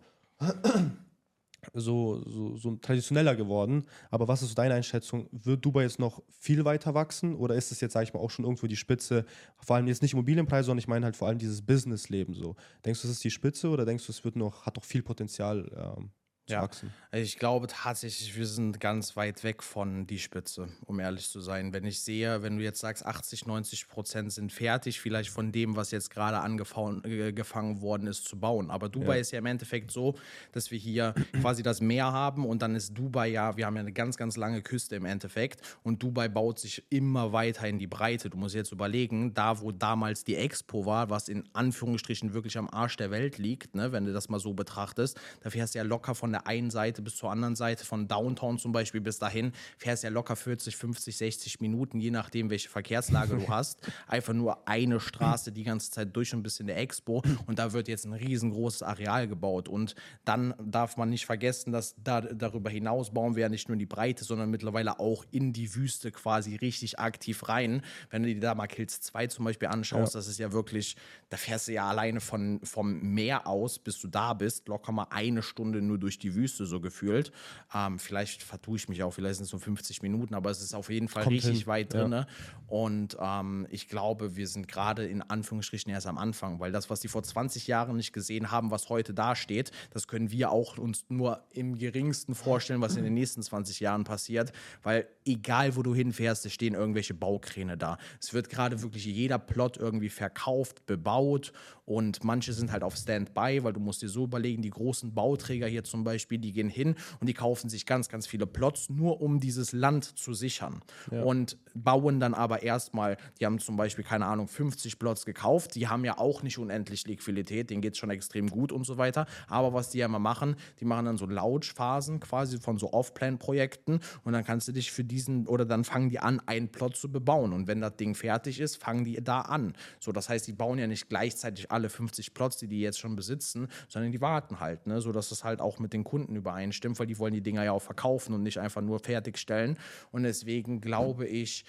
so, 1.74 2.22
so, 2.26 2.56
so 2.56 2.76
traditioneller 2.76 3.36
geworden. 3.36 3.84
Aber 4.10 4.28
was 4.28 4.42
ist 4.42 4.50
so 4.50 4.54
deine 4.54 4.74
Einschätzung? 4.74 5.28
Wird 5.30 5.64
Dubai 5.64 5.82
jetzt 5.82 5.98
noch 5.98 6.22
viel 6.30 6.64
weiter 6.64 6.94
wachsen 6.94 7.34
oder 7.34 7.54
ist 7.54 7.72
es 7.72 7.80
jetzt, 7.80 7.92
sage 7.92 8.04
ich 8.04 8.14
mal, 8.14 8.20
auch 8.20 8.30
schon 8.30 8.44
irgendwo 8.44 8.66
die 8.66 8.76
Spitze? 8.76 9.24
Vor 9.58 9.76
allem 9.76 9.86
jetzt 9.86 10.02
nicht 10.02 10.12
Immobilienpreise, 10.12 10.66
sondern 10.66 10.80
ich 10.80 10.88
meine 10.88 11.04
halt 11.04 11.16
vor 11.16 11.28
allem 11.28 11.38
dieses 11.38 11.62
Businessleben 11.62 12.34
so. 12.34 12.56
Denkst 12.84 13.02
du, 13.02 13.08
das 13.08 13.16
ist 13.16 13.24
die 13.24 13.30
Spitze 13.30 13.68
oder 13.68 13.84
denkst 13.84 14.06
du, 14.06 14.12
es 14.12 14.24
wird 14.24 14.36
noch, 14.36 14.66
hat 14.66 14.76
noch 14.76 14.84
viel 14.84 15.02
Potenzial 15.02 15.70
ähm, 15.98 16.10
zu 16.46 16.54
Ja. 16.54 16.62
wachsen? 16.62 16.92
Ich 17.12 17.38
glaube 17.38 17.66
tatsächlich, 17.66 18.34
wir 18.36 18.46
sind 18.46 18.80
ganz 18.80 19.16
weit 19.16 19.44
weg 19.44 19.62
von 19.62 20.06
die 20.06 20.18
Spitze, 20.18 20.68
um 20.86 20.98
ehrlich 20.98 21.28
zu 21.28 21.40
sein. 21.40 21.72
Wenn 21.74 21.84
ich 21.84 22.00
sehe, 22.00 22.42
wenn 22.42 22.56
du 22.56 22.64
jetzt 22.64 22.80
sagst, 22.80 23.04
80, 23.04 23.46
90 23.46 23.86
Prozent 23.88 24.32
sind 24.32 24.50
fertig, 24.52 25.00
vielleicht 25.00 25.28
von 25.30 25.52
dem, 25.52 25.76
was 25.76 25.90
jetzt 25.90 26.10
gerade 26.10 26.38
angefangen 26.40 27.02
gefangen 27.34 27.82
worden 27.82 28.06
ist, 28.06 28.24
zu 28.26 28.38
bauen. 28.40 28.70
Aber 28.70 28.88
Dubai 28.88 29.16
Ja. 29.16 29.20
ist 29.20 29.30
ja 29.32 29.38
im 29.40 29.46
Endeffekt 29.46 29.90
so, 29.90 30.14
dass 30.52 30.70
wir 30.70 30.78
hier 30.78 31.14
quasi 31.40 31.62
das 31.62 31.80
Meer 31.82 32.12
haben 32.12 32.46
und 32.46 32.62
dann 32.62 32.74
ist 32.74 32.96
Dubai 32.96 33.28
ja, 33.28 33.56
wir 33.56 33.66
haben 33.66 33.76
ja 33.76 33.80
eine 33.80 33.92
ganz, 33.92 34.16
ganz 34.16 34.36
lange 34.36 34.62
Küste 34.62 34.96
im 34.96 35.04
Endeffekt 35.04 35.60
und 35.82 36.02
Dubai 36.02 36.28
baut 36.28 36.58
sich 36.58 36.82
immer 36.90 37.32
weiter 37.32 37.68
in 37.68 37.78
die 37.78 37.86
Breite. 37.86 38.30
Du 38.30 38.38
musst 38.38 38.54
jetzt 38.54 38.72
überlegen, 38.72 39.34
da 39.34 39.60
wo 39.60 39.70
damals 39.70 40.24
die 40.24 40.36
Expo 40.36 40.86
war, 40.86 41.10
was 41.10 41.28
in 41.28 41.44
Anführungsstrichen 41.52 42.32
wirklich 42.32 42.56
am 42.56 42.68
Arsch 42.70 42.96
der 42.96 43.10
Welt 43.10 43.36
liegt, 43.38 43.74
ne, 43.74 43.92
wenn 43.92 44.06
du 44.06 44.12
das 44.14 44.28
mal 44.30 44.40
so 44.40 44.54
betrachtest, 44.54 45.20
da 45.42 45.50
fährst 45.50 45.74
du 45.74 45.78
ja 45.78 45.84
locker 45.84 46.14
von 46.14 46.31
der 46.32 46.46
einen 46.46 46.70
Seite 46.70 47.02
bis 47.02 47.16
zur 47.16 47.30
anderen 47.30 47.56
Seite, 47.56 47.84
von 47.84 48.08
Downtown 48.08 48.58
zum 48.58 48.72
Beispiel 48.72 49.00
bis 49.00 49.18
dahin, 49.18 49.52
fährst 49.78 50.04
ja 50.04 50.10
locker 50.10 50.36
40, 50.36 50.76
50, 50.76 51.16
60 51.16 51.60
Minuten, 51.60 52.00
je 52.00 52.10
nachdem, 52.10 52.50
welche 52.50 52.68
Verkehrslage 52.68 53.36
du 53.36 53.48
hast. 53.48 53.80
Einfach 54.06 54.32
nur 54.32 54.68
eine 54.68 55.00
Straße 55.00 55.52
die 55.52 55.64
ganze 55.64 55.90
Zeit 55.90 56.14
durch 56.16 56.34
und 56.34 56.42
bis 56.42 56.60
in 56.60 56.66
der 56.66 56.78
Expo 56.78 57.22
und 57.46 57.58
da 57.58 57.72
wird 57.72 57.88
jetzt 57.88 58.04
ein 58.04 58.12
riesengroßes 58.12 58.82
Areal 58.82 59.28
gebaut 59.28 59.68
und 59.68 59.94
dann 60.24 60.54
darf 60.62 60.96
man 60.96 61.10
nicht 61.10 61.26
vergessen, 61.26 61.72
dass 61.72 61.94
da, 62.02 62.20
darüber 62.20 62.70
hinaus 62.70 63.12
bauen 63.12 63.36
wir 63.36 63.42
ja 63.42 63.48
nicht 63.48 63.68
nur 63.68 63.74
in 63.74 63.78
die 63.78 63.86
Breite, 63.86 64.24
sondern 64.24 64.50
mittlerweile 64.50 64.98
auch 64.98 65.24
in 65.30 65.52
die 65.52 65.74
Wüste 65.74 66.10
quasi 66.10 66.56
richtig 66.56 66.98
aktiv 66.98 67.48
rein. 67.48 67.82
Wenn 68.10 68.22
du 68.22 68.32
dir 68.32 68.40
da 68.40 68.54
mal 68.54 68.66
Kills 68.66 69.00
2 69.00 69.26
zum 69.28 69.44
Beispiel 69.44 69.68
anschaust, 69.68 70.14
das 70.14 70.28
ist 70.28 70.38
ja 70.38 70.52
wirklich, 70.52 70.96
da 71.28 71.36
fährst 71.36 71.68
du 71.68 71.72
ja 71.72 71.88
alleine 71.88 72.20
von, 72.20 72.60
vom 72.62 73.00
Meer 73.00 73.46
aus, 73.46 73.78
bis 73.78 74.00
du 74.00 74.08
da 74.08 74.34
bist, 74.34 74.68
locker 74.68 74.92
mal 74.92 75.06
eine 75.10 75.42
Stunde 75.42 75.82
nur 75.82 75.98
durch 75.98 76.18
die 76.18 76.21
Wüste 76.34 76.66
so 76.66 76.80
gefühlt. 76.80 77.32
Ähm, 77.74 77.98
vielleicht 77.98 78.42
vertue 78.42 78.76
ich 78.76 78.88
mich 78.88 79.02
auch, 79.02 79.12
vielleicht 79.12 79.36
sind 79.36 79.46
es 79.46 79.52
nur 79.52 79.60
50 79.60 80.02
Minuten, 80.02 80.34
aber 80.34 80.50
es 80.50 80.62
ist 80.62 80.74
auf 80.74 80.90
jeden 80.90 81.08
Fall 81.08 81.24
Kommt 81.24 81.36
richtig 81.36 81.58
hin, 81.58 81.66
weit 81.66 81.94
ja. 81.94 82.08
drin. 82.08 82.26
Und 82.66 83.16
ähm, 83.20 83.66
ich 83.70 83.88
glaube, 83.88 84.36
wir 84.36 84.48
sind 84.48 84.68
gerade 84.68 85.06
in 85.06 85.22
Anführungsstrichen 85.22 85.92
erst 85.92 86.06
am 86.06 86.18
Anfang, 86.18 86.60
weil 86.60 86.72
das, 86.72 86.90
was 86.90 87.00
die 87.00 87.08
vor 87.08 87.22
20 87.22 87.66
Jahren 87.66 87.96
nicht 87.96 88.12
gesehen 88.12 88.50
haben, 88.50 88.70
was 88.70 88.88
heute 88.88 89.14
dasteht, 89.14 89.72
das 89.90 90.08
können 90.08 90.30
wir 90.30 90.50
auch 90.50 90.78
uns 90.78 91.04
nur 91.08 91.44
im 91.52 91.76
geringsten 91.78 92.34
vorstellen, 92.34 92.80
was 92.80 92.96
in 92.96 93.04
den 93.04 93.14
nächsten 93.14 93.42
20 93.42 93.80
Jahren 93.80 94.04
passiert, 94.04 94.52
weil 94.82 95.06
egal 95.24 95.76
wo 95.76 95.82
du 95.82 95.94
hinfährst, 95.94 96.46
es 96.46 96.52
stehen 96.52 96.74
irgendwelche 96.74 97.14
Baukräne 97.14 97.76
da. 97.76 97.98
Es 98.20 98.32
wird 98.32 98.48
gerade 98.48 98.82
wirklich 98.82 99.04
jeder 99.04 99.38
Plot 99.38 99.76
irgendwie 99.76 100.08
verkauft, 100.08 100.86
bebaut 100.86 101.52
und 101.84 102.22
manche 102.24 102.52
sind 102.52 102.72
halt 102.72 102.82
auf 102.82 102.96
Standby, 102.96 103.60
weil 103.62 103.72
du 103.72 103.80
musst 103.80 104.02
dir 104.02 104.08
so 104.08 104.24
überlegen, 104.24 104.62
die 104.62 104.70
großen 104.70 105.14
Bauträger 105.14 105.66
hier 105.66 105.84
zum 105.84 106.04
Beispiel, 106.04 106.38
die 106.38 106.52
gehen 106.52 106.68
hin 106.68 106.94
und 107.20 107.26
die 107.26 107.34
kaufen 107.34 107.68
sich 107.68 107.86
ganz, 107.86 108.08
ganz 108.08 108.26
viele 108.26 108.46
Plots, 108.46 108.88
nur 108.88 109.20
um 109.20 109.40
dieses 109.40 109.72
Land 109.72 110.04
zu 110.04 110.32
sichern. 110.34 110.80
Und 111.24 111.56
bauen 111.74 112.20
dann 112.20 112.34
aber 112.34 112.62
erstmal, 112.62 113.16
die 113.40 113.46
haben 113.46 113.58
zum 113.58 113.76
Beispiel, 113.76 114.04
keine 114.04 114.26
Ahnung, 114.26 114.46
50 114.48 114.98
Plots 114.98 115.26
gekauft, 115.26 115.74
die 115.74 115.88
haben 115.88 116.04
ja 116.04 116.18
auch 116.18 116.42
nicht 116.42 116.58
unendlich 116.58 117.06
Liquidität, 117.06 117.70
denen 117.70 117.82
geht 117.82 117.94
es 117.94 117.98
schon 117.98 118.10
extrem 118.10 118.48
gut 118.48 118.72
und 118.72 118.84
so 118.84 118.98
weiter. 118.98 119.26
Aber 119.48 119.72
was 119.72 119.90
die 119.90 119.98
ja 119.98 120.06
immer 120.06 120.18
machen, 120.18 120.56
die 120.80 120.84
machen 120.84 121.06
dann 121.06 121.16
so 121.18 121.26
Launch-Phasen 121.26 122.20
quasi 122.20 122.58
von 122.58 122.78
so 122.78 122.92
Off-Plan-Projekten 122.92 124.00
und 124.22 124.32
dann 124.32 124.44
kannst 124.44 124.68
du 124.68 124.72
dich 124.72 124.92
für 124.92 125.04
diesen, 125.04 125.46
oder 125.48 125.64
dann 125.64 125.84
fangen 125.84 126.10
die 126.10 126.20
an, 126.20 126.40
einen 126.46 126.68
Plot 126.68 126.96
zu 126.96 127.10
bebauen. 127.10 127.52
Und 127.52 127.66
wenn 127.66 127.80
das 127.80 127.96
Ding 127.96 128.14
fertig 128.14 128.60
ist, 128.60 128.76
fangen 128.76 129.04
die 129.04 129.22
da 129.22 129.40
an. 129.40 129.72
So, 129.98 130.12
das 130.12 130.28
heißt, 130.28 130.46
die 130.46 130.52
bauen 130.52 130.78
ja 130.78 130.86
nicht 130.86 131.08
gleichzeitig 131.08 131.71
alle 131.72 131.88
50 131.88 132.34
Plots, 132.34 132.58
die 132.58 132.68
die 132.68 132.80
jetzt 132.80 132.98
schon 132.98 133.16
besitzen, 133.16 133.68
sondern 133.88 134.12
die 134.12 134.20
warten 134.20 134.60
halt, 134.60 134.86
ne? 134.86 135.00
so 135.00 135.12
dass 135.12 135.30
es 135.30 135.44
halt 135.44 135.60
auch 135.60 135.78
mit 135.78 135.92
den 135.92 136.04
Kunden 136.04 136.36
übereinstimmt, 136.36 136.98
weil 136.98 137.06
die 137.06 137.18
wollen 137.18 137.34
die 137.34 137.40
Dinger 137.40 137.64
ja 137.64 137.72
auch 137.72 137.82
verkaufen 137.82 138.34
und 138.34 138.42
nicht 138.42 138.58
einfach 138.58 138.82
nur 138.82 138.98
fertigstellen. 139.00 139.78
Und 140.10 140.24
deswegen 140.24 140.80
glaube 140.80 141.26
ich, 141.26 141.64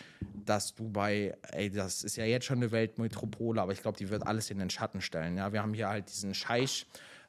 dass 0.45 0.75
Dubai, 0.75 1.35
ey, 1.51 1.69
das 1.69 2.03
ist 2.03 2.15
ja 2.15 2.25
jetzt 2.25 2.45
schon 2.45 2.57
eine 2.57 2.71
Weltmetropole, 2.71 3.61
aber 3.61 3.71
ich 3.71 3.81
glaube, 3.81 3.97
die 3.97 4.09
wird 4.09 4.25
alles 4.25 4.49
in 4.51 4.59
den 4.59 4.69
Schatten 4.69 5.01
stellen. 5.01 5.37
Ja, 5.37 5.53
wir 5.53 5.61
haben 5.61 5.73
hier 5.73 5.89
halt 5.89 6.09
diesen 6.09 6.33
Scheich. 6.33 6.85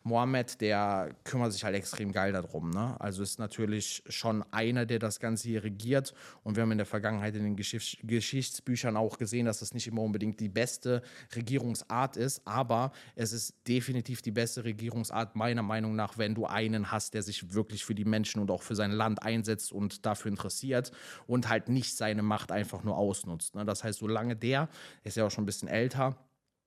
Mohammed, 0.06 0.60
der 0.60 1.16
kümmert 1.24 1.54
sich 1.54 1.64
halt 1.64 1.74
extrem 1.74 2.12
geil 2.12 2.32
darum. 2.32 2.68
Ne? 2.68 2.94
Also 3.00 3.22
ist 3.22 3.38
natürlich 3.38 4.02
schon 4.06 4.44
einer, 4.50 4.84
der 4.84 4.98
das 4.98 5.18
Ganze 5.18 5.48
hier 5.48 5.64
regiert. 5.64 6.12
Und 6.42 6.56
wir 6.56 6.62
haben 6.62 6.72
in 6.72 6.78
der 6.78 6.86
Vergangenheit 6.86 7.34
in 7.36 7.42
den 7.42 7.56
Geschichts 7.56 7.96
Geschichtsbüchern 8.02 8.98
auch 8.98 9.16
gesehen, 9.16 9.46
dass 9.46 9.60
das 9.60 9.72
nicht 9.72 9.86
immer 9.86 10.02
unbedingt 10.02 10.40
die 10.40 10.50
beste 10.50 11.02
Regierungsart 11.34 12.18
ist. 12.18 12.46
Aber 12.46 12.92
es 13.16 13.32
ist 13.32 13.54
definitiv 13.66 14.20
die 14.20 14.30
beste 14.30 14.64
Regierungsart, 14.64 15.36
meiner 15.36 15.62
Meinung 15.62 15.96
nach, 15.96 16.18
wenn 16.18 16.34
du 16.34 16.44
einen 16.44 16.90
hast, 16.90 17.14
der 17.14 17.22
sich 17.22 17.54
wirklich 17.54 17.82
für 17.82 17.94
die 17.94 18.04
Menschen 18.04 18.42
und 18.42 18.50
auch 18.50 18.62
für 18.62 18.74
sein 18.74 18.92
Land 18.92 19.22
einsetzt 19.22 19.72
und 19.72 20.04
dafür 20.04 20.30
interessiert 20.30 20.92
und 21.26 21.48
halt 21.48 21.70
nicht 21.70 21.96
seine 21.96 22.22
Macht 22.22 22.52
einfach 22.52 22.84
nur 22.84 22.98
ausnutzt. 22.98 23.54
Ne? 23.54 23.64
Das 23.64 23.82
heißt, 23.82 24.00
solange 24.00 24.36
der, 24.36 24.68
ist 25.02 25.16
ja 25.16 25.24
auch 25.24 25.30
schon 25.30 25.44
ein 25.44 25.46
bisschen 25.46 25.68
älter, 25.68 26.18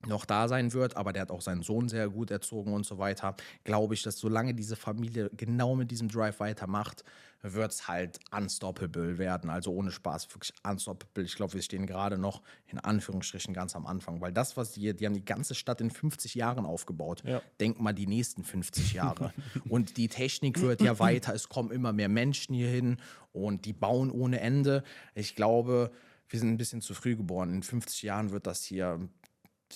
noch 0.06 0.26
da 0.26 0.48
sein 0.48 0.74
wird, 0.74 0.96
aber 0.96 1.12
der 1.12 1.24
hat 1.24 1.32
auch 1.32 1.42
seinen 1.42 1.64
Sohn 1.64 1.90
sehr 1.90 2.10
gut 2.10 2.30
erzogen 2.30 2.74
und 2.74 2.86
so 2.86 2.98
weiter, 2.98 3.36
glaube 3.64 3.94
ich, 3.94 4.04
dass 4.04 4.18
solange 4.18 4.54
diese 4.54 4.76
Familie 4.76 5.30
genau 5.36 5.76
mit 5.76 5.90
diesem 5.90 6.08
Drive 6.08 6.40
weitermacht, 6.40 7.04
wird 7.42 7.72
es 7.72 7.88
halt 7.88 8.20
unstoppable 8.32 9.18
werden. 9.18 9.50
Also 9.50 9.72
ohne 9.72 9.92
Spaß, 9.92 10.28
wirklich 10.34 10.54
unstoppable. 10.64 11.24
Ich 11.24 11.36
glaube, 11.36 11.54
wir 11.54 11.62
stehen 11.62 11.86
gerade 11.86 12.18
noch 12.18 12.42
in 12.68 12.80
Anführungsstrichen 12.80 13.54
ganz 13.54 13.76
am 13.76 13.86
Anfang, 13.86 14.22
weil 14.22 14.32
das, 14.32 14.58
was 14.58 14.72
die, 14.72 14.96
die 14.96 15.06
haben 15.06 15.14
die 15.14 15.26
ganze 15.26 15.56
Stadt 15.56 15.80
in 15.82 15.92
50 15.92 16.36
Jahren 16.36 16.66
aufgebaut. 16.66 17.24
Ja. 17.26 17.42
Denk 17.60 17.80
mal 17.80 17.94
die 17.94 18.08
nächsten 18.08 18.44
50 18.44 18.94
Jahre. 18.94 19.34
und 19.70 19.98
die 19.98 20.08
Technik 20.08 20.62
wird 20.62 20.82
ja 20.82 21.00
weiter, 21.00 21.34
es 21.34 21.50
kommen 21.50 21.72
immer 21.72 21.94
mehr 21.94 22.10
Menschen 22.10 22.56
hier 22.56 22.70
hin 22.70 22.98
und 23.34 23.66
die 23.66 23.74
bauen 23.74 24.12
ohne 24.12 24.40
Ende. 24.40 24.84
Ich 25.14 25.36
glaube, 25.36 25.92
wir 26.30 26.40
sind 26.40 26.50
ein 26.50 26.58
bisschen 26.58 26.82
zu 26.82 26.94
früh 26.94 27.16
geboren. 27.16 27.54
In 27.54 27.64
50 27.64 28.02
Jahren 28.02 28.32
wird 28.32 28.48
das 28.48 28.64
hier 28.64 29.08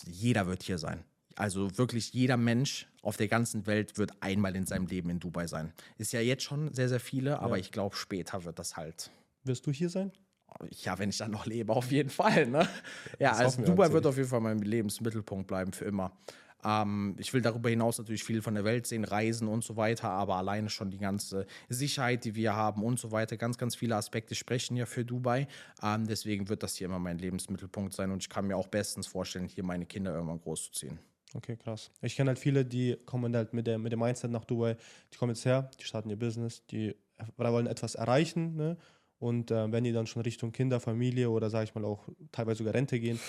jeder 0.05 0.47
wird 0.47 0.63
hier 0.63 0.77
sein. 0.77 1.03
Also 1.35 1.77
wirklich 1.77 2.13
jeder 2.13 2.37
Mensch 2.37 2.87
auf 3.01 3.17
der 3.17 3.27
ganzen 3.27 3.65
Welt 3.65 3.97
wird 3.97 4.11
einmal 4.21 4.55
in 4.55 4.65
seinem 4.65 4.87
Leben 4.87 5.09
in 5.09 5.19
Dubai 5.19 5.47
sein. 5.47 5.73
Ist 5.97 6.11
ja 6.11 6.19
jetzt 6.19 6.43
schon 6.43 6.73
sehr, 6.73 6.89
sehr 6.89 6.99
viele, 6.99 7.39
aber 7.39 7.57
ich 7.57 7.71
glaube, 7.71 7.95
später 7.95 8.43
wird 8.43 8.59
das 8.59 8.75
halt. 8.77 9.11
Wirst 9.43 9.65
du 9.65 9.71
hier 9.71 9.89
sein? 9.89 10.11
Ja, 10.83 10.99
wenn 10.99 11.09
ich 11.09 11.17
dann 11.17 11.31
noch 11.31 11.45
lebe, 11.45 11.73
auf 11.73 11.91
jeden 11.91 12.09
Fall. 12.21 12.47
Ne? 12.47 12.67
Ja, 13.19 13.31
Das 13.31 13.39
also 13.39 13.63
Dubai 13.63 13.91
wird 13.91 14.05
auf 14.05 14.17
jeden 14.17 14.29
Fall 14.29 14.41
mein 14.41 14.59
Lebensmittelpunkt 14.59 15.47
bleiben 15.47 15.71
für 15.73 15.85
immer. 15.85 16.11
Ähm, 16.63 17.15
ich 17.17 17.33
will 17.33 17.41
darüber 17.41 17.69
hinaus 17.69 17.97
natürlich 17.97 18.23
viel 18.23 18.41
von 18.41 18.55
der 18.55 18.63
Welt 18.63 18.87
sehen, 18.87 19.03
reisen 19.03 19.47
und 19.47 19.63
so 19.63 19.77
weiter, 19.77 20.09
aber 20.09 20.35
alleine 20.35 20.69
schon 20.69 20.91
die 20.91 20.97
ganze 20.97 21.45
Sicherheit, 21.69 22.25
die 22.25 22.35
wir 22.35 22.55
haben 22.55 22.83
und 22.83 22.99
so 22.99 23.11
weiter, 23.11 23.37
ganz, 23.37 23.57
ganz 23.57 23.75
viele 23.75 23.95
Aspekte 23.95 24.35
sprechen 24.35 24.77
ja 24.77 24.85
für 24.85 25.05
Dubai. 25.05 25.47
Ähm, 25.81 26.07
deswegen 26.07 26.49
wird 26.49 26.63
das 26.63 26.75
hier 26.75 26.85
immer 26.85 26.99
mein 26.99 27.17
Lebensmittelpunkt 27.17 27.93
sein 27.93 28.11
und 28.11 28.21
ich 28.21 28.29
kann 28.29 28.47
mir 28.47 28.57
auch 28.57 28.67
bestens 28.67 29.07
vorstellen, 29.07 29.47
hier 29.47 29.63
meine 29.63 29.85
Kinder 29.85 30.13
irgendwann 30.13 30.41
großzuziehen. 30.41 30.99
Okay, 31.33 31.55
krass. 31.55 31.91
Ich 32.01 32.15
kenne 32.15 32.29
halt 32.31 32.39
viele, 32.39 32.65
die 32.65 32.97
kommen 33.05 33.35
halt 33.35 33.53
mit, 33.53 33.65
der, 33.65 33.77
mit 33.77 33.91
dem 33.93 33.99
Mindset 33.99 34.31
nach 34.31 34.43
Dubai, 34.43 34.75
die 35.13 35.17
kommen 35.17 35.33
jetzt 35.33 35.45
her, 35.45 35.71
die 35.79 35.85
starten 35.85 36.09
ihr 36.09 36.19
Business, 36.19 36.65
die 36.67 36.95
wollen 37.37 37.67
etwas 37.67 37.95
erreichen, 37.95 38.55
ne? 38.55 38.77
Und 39.19 39.51
äh, 39.51 39.71
wenn 39.71 39.83
die 39.83 39.91
dann 39.91 40.07
schon 40.07 40.23
Richtung 40.23 40.51
Kinder, 40.51 40.79
Familie 40.79 41.29
oder 41.29 41.51
sage 41.51 41.65
ich 41.65 41.75
mal 41.75 41.85
auch 41.85 42.09
teilweise 42.31 42.57
sogar 42.57 42.73
Rente 42.73 42.99
gehen, 42.99 43.19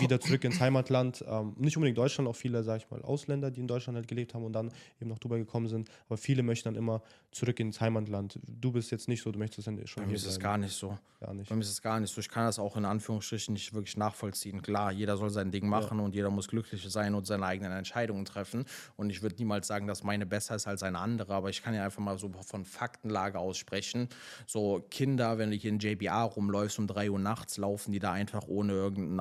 wieder 0.00 0.20
zurück 0.20 0.44
ins 0.44 0.60
Heimatland. 0.60 1.24
Ähm, 1.26 1.54
nicht 1.58 1.76
unbedingt 1.76 1.98
Deutschland, 1.98 2.28
auch 2.28 2.36
viele, 2.36 2.62
sag 2.62 2.78
ich 2.78 2.90
mal, 2.90 3.02
Ausländer, 3.02 3.50
die 3.50 3.60
in 3.60 3.66
Deutschland 3.66 3.96
halt 3.96 4.08
gelebt 4.08 4.34
haben 4.34 4.44
und 4.44 4.52
dann 4.52 4.72
eben 5.00 5.10
nach 5.10 5.18
Dubai 5.18 5.38
gekommen 5.38 5.68
sind. 5.68 5.90
Aber 6.06 6.16
viele 6.16 6.42
möchten 6.42 6.68
dann 6.68 6.76
immer 6.76 7.02
zurück 7.30 7.58
ins 7.60 7.80
Heimatland. 7.80 8.38
Du 8.46 8.72
bist 8.72 8.90
jetzt 8.90 9.08
nicht 9.08 9.22
so, 9.22 9.32
du 9.32 9.38
möchtest 9.38 9.66
dann 9.66 9.86
schon 9.86 10.04
Bei 10.04 10.08
mir 10.08 10.16
ist 10.16 10.26
es 10.26 10.38
gar 10.38 10.58
nicht 10.58 10.74
so. 10.74 10.98
Gar 11.20 11.34
nicht. 11.34 11.48
Bei 11.48 11.54
mir 11.54 11.62
ist 11.62 11.70
es 11.70 11.82
gar 11.82 12.00
nicht 12.00 12.12
so. 12.12 12.20
Ich 12.20 12.28
kann 12.28 12.44
das 12.44 12.58
auch 12.58 12.76
in 12.76 12.84
Anführungsstrichen 12.84 13.54
nicht 13.54 13.72
wirklich 13.74 13.96
nachvollziehen. 13.96 14.60
Klar, 14.60 14.92
jeder 14.92 15.16
soll 15.16 15.30
sein 15.30 15.50
Ding 15.50 15.68
machen 15.68 16.00
und 16.00 16.14
jeder 16.14 16.30
muss 16.30 16.48
glücklich 16.48 16.84
sein 16.88 17.14
und 17.14 17.26
seine 17.26 17.46
eigenen 17.46 17.72
Entscheidungen 17.72 18.24
treffen. 18.24 18.64
Und 18.96 19.10
ich 19.10 19.22
würde 19.22 19.36
niemals 19.36 19.66
sagen, 19.66 19.86
dass 19.86 20.02
meine 20.02 20.26
besser 20.26 20.56
ist 20.56 20.66
als 20.66 20.82
eine 20.82 20.98
andere, 20.98 21.34
aber 21.34 21.48
ich 21.48 21.62
kann 21.62 21.74
ja 21.74 21.84
einfach 21.84 22.02
mal 22.02 22.18
so 22.18 22.30
von 22.44 22.64
Faktenlage 22.64 23.38
aussprechen. 23.38 24.08
So 24.46 24.84
Kinder, 24.90 25.38
wenn 25.38 25.50
du 25.50 25.56
hier 25.56 25.70
in 25.70 25.78
JBA 25.78 26.22
rumläufst 26.24 26.78
um 26.78 26.86
3 26.86 27.10
Uhr 27.10 27.18
nachts, 27.18 27.56
laufen 27.56 27.92
die 27.92 27.98
da 27.98 28.12
einfach 28.12 28.48
ohne 28.48 28.72
irgendeinen 28.72 29.20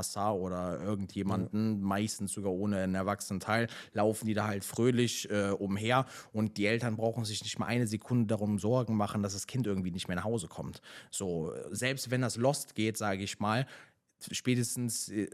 Aufpasser 0.00 0.34
oder 0.34 0.80
irgendjemanden, 0.80 1.80
meistens 1.80 2.32
sogar 2.32 2.52
ohne 2.52 2.78
einen 2.78 2.94
erwachsenen 2.94 3.40
Teil, 3.40 3.68
laufen 3.92 4.26
die 4.26 4.34
da 4.34 4.46
halt 4.46 4.64
fröhlich 4.64 5.30
äh, 5.30 5.50
umher 5.50 6.06
und 6.32 6.56
die 6.56 6.66
Eltern 6.66 6.96
brauchen 6.96 7.24
sich 7.24 7.42
nicht 7.42 7.58
mal 7.58 7.66
eine 7.66 7.86
Sekunde 7.86 8.26
darum 8.26 8.58
Sorgen 8.58 8.96
machen, 8.96 9.22
dass 9.22 9.34
das 9.34 9.46
Kind 9.46 9.66
irgendwie 9.66 9.90
nicht 9.90 10.08
mehr 10.08 10.16
nach 10.16 10.24
Hause 10.24 10.48
kommt. 10.48 10.80
So, 11.10 11.52
selbst 11.70 12.10
wenn 12.10 12.22
das 12.22 12.36
lost 12.36 12.74
geht, 12.74 12.96
sage 12.96 13.22
ich 13.22 13.38
mal, 13.38 13.66
spätestens 14.30 15.08
äh, 15.08 15.28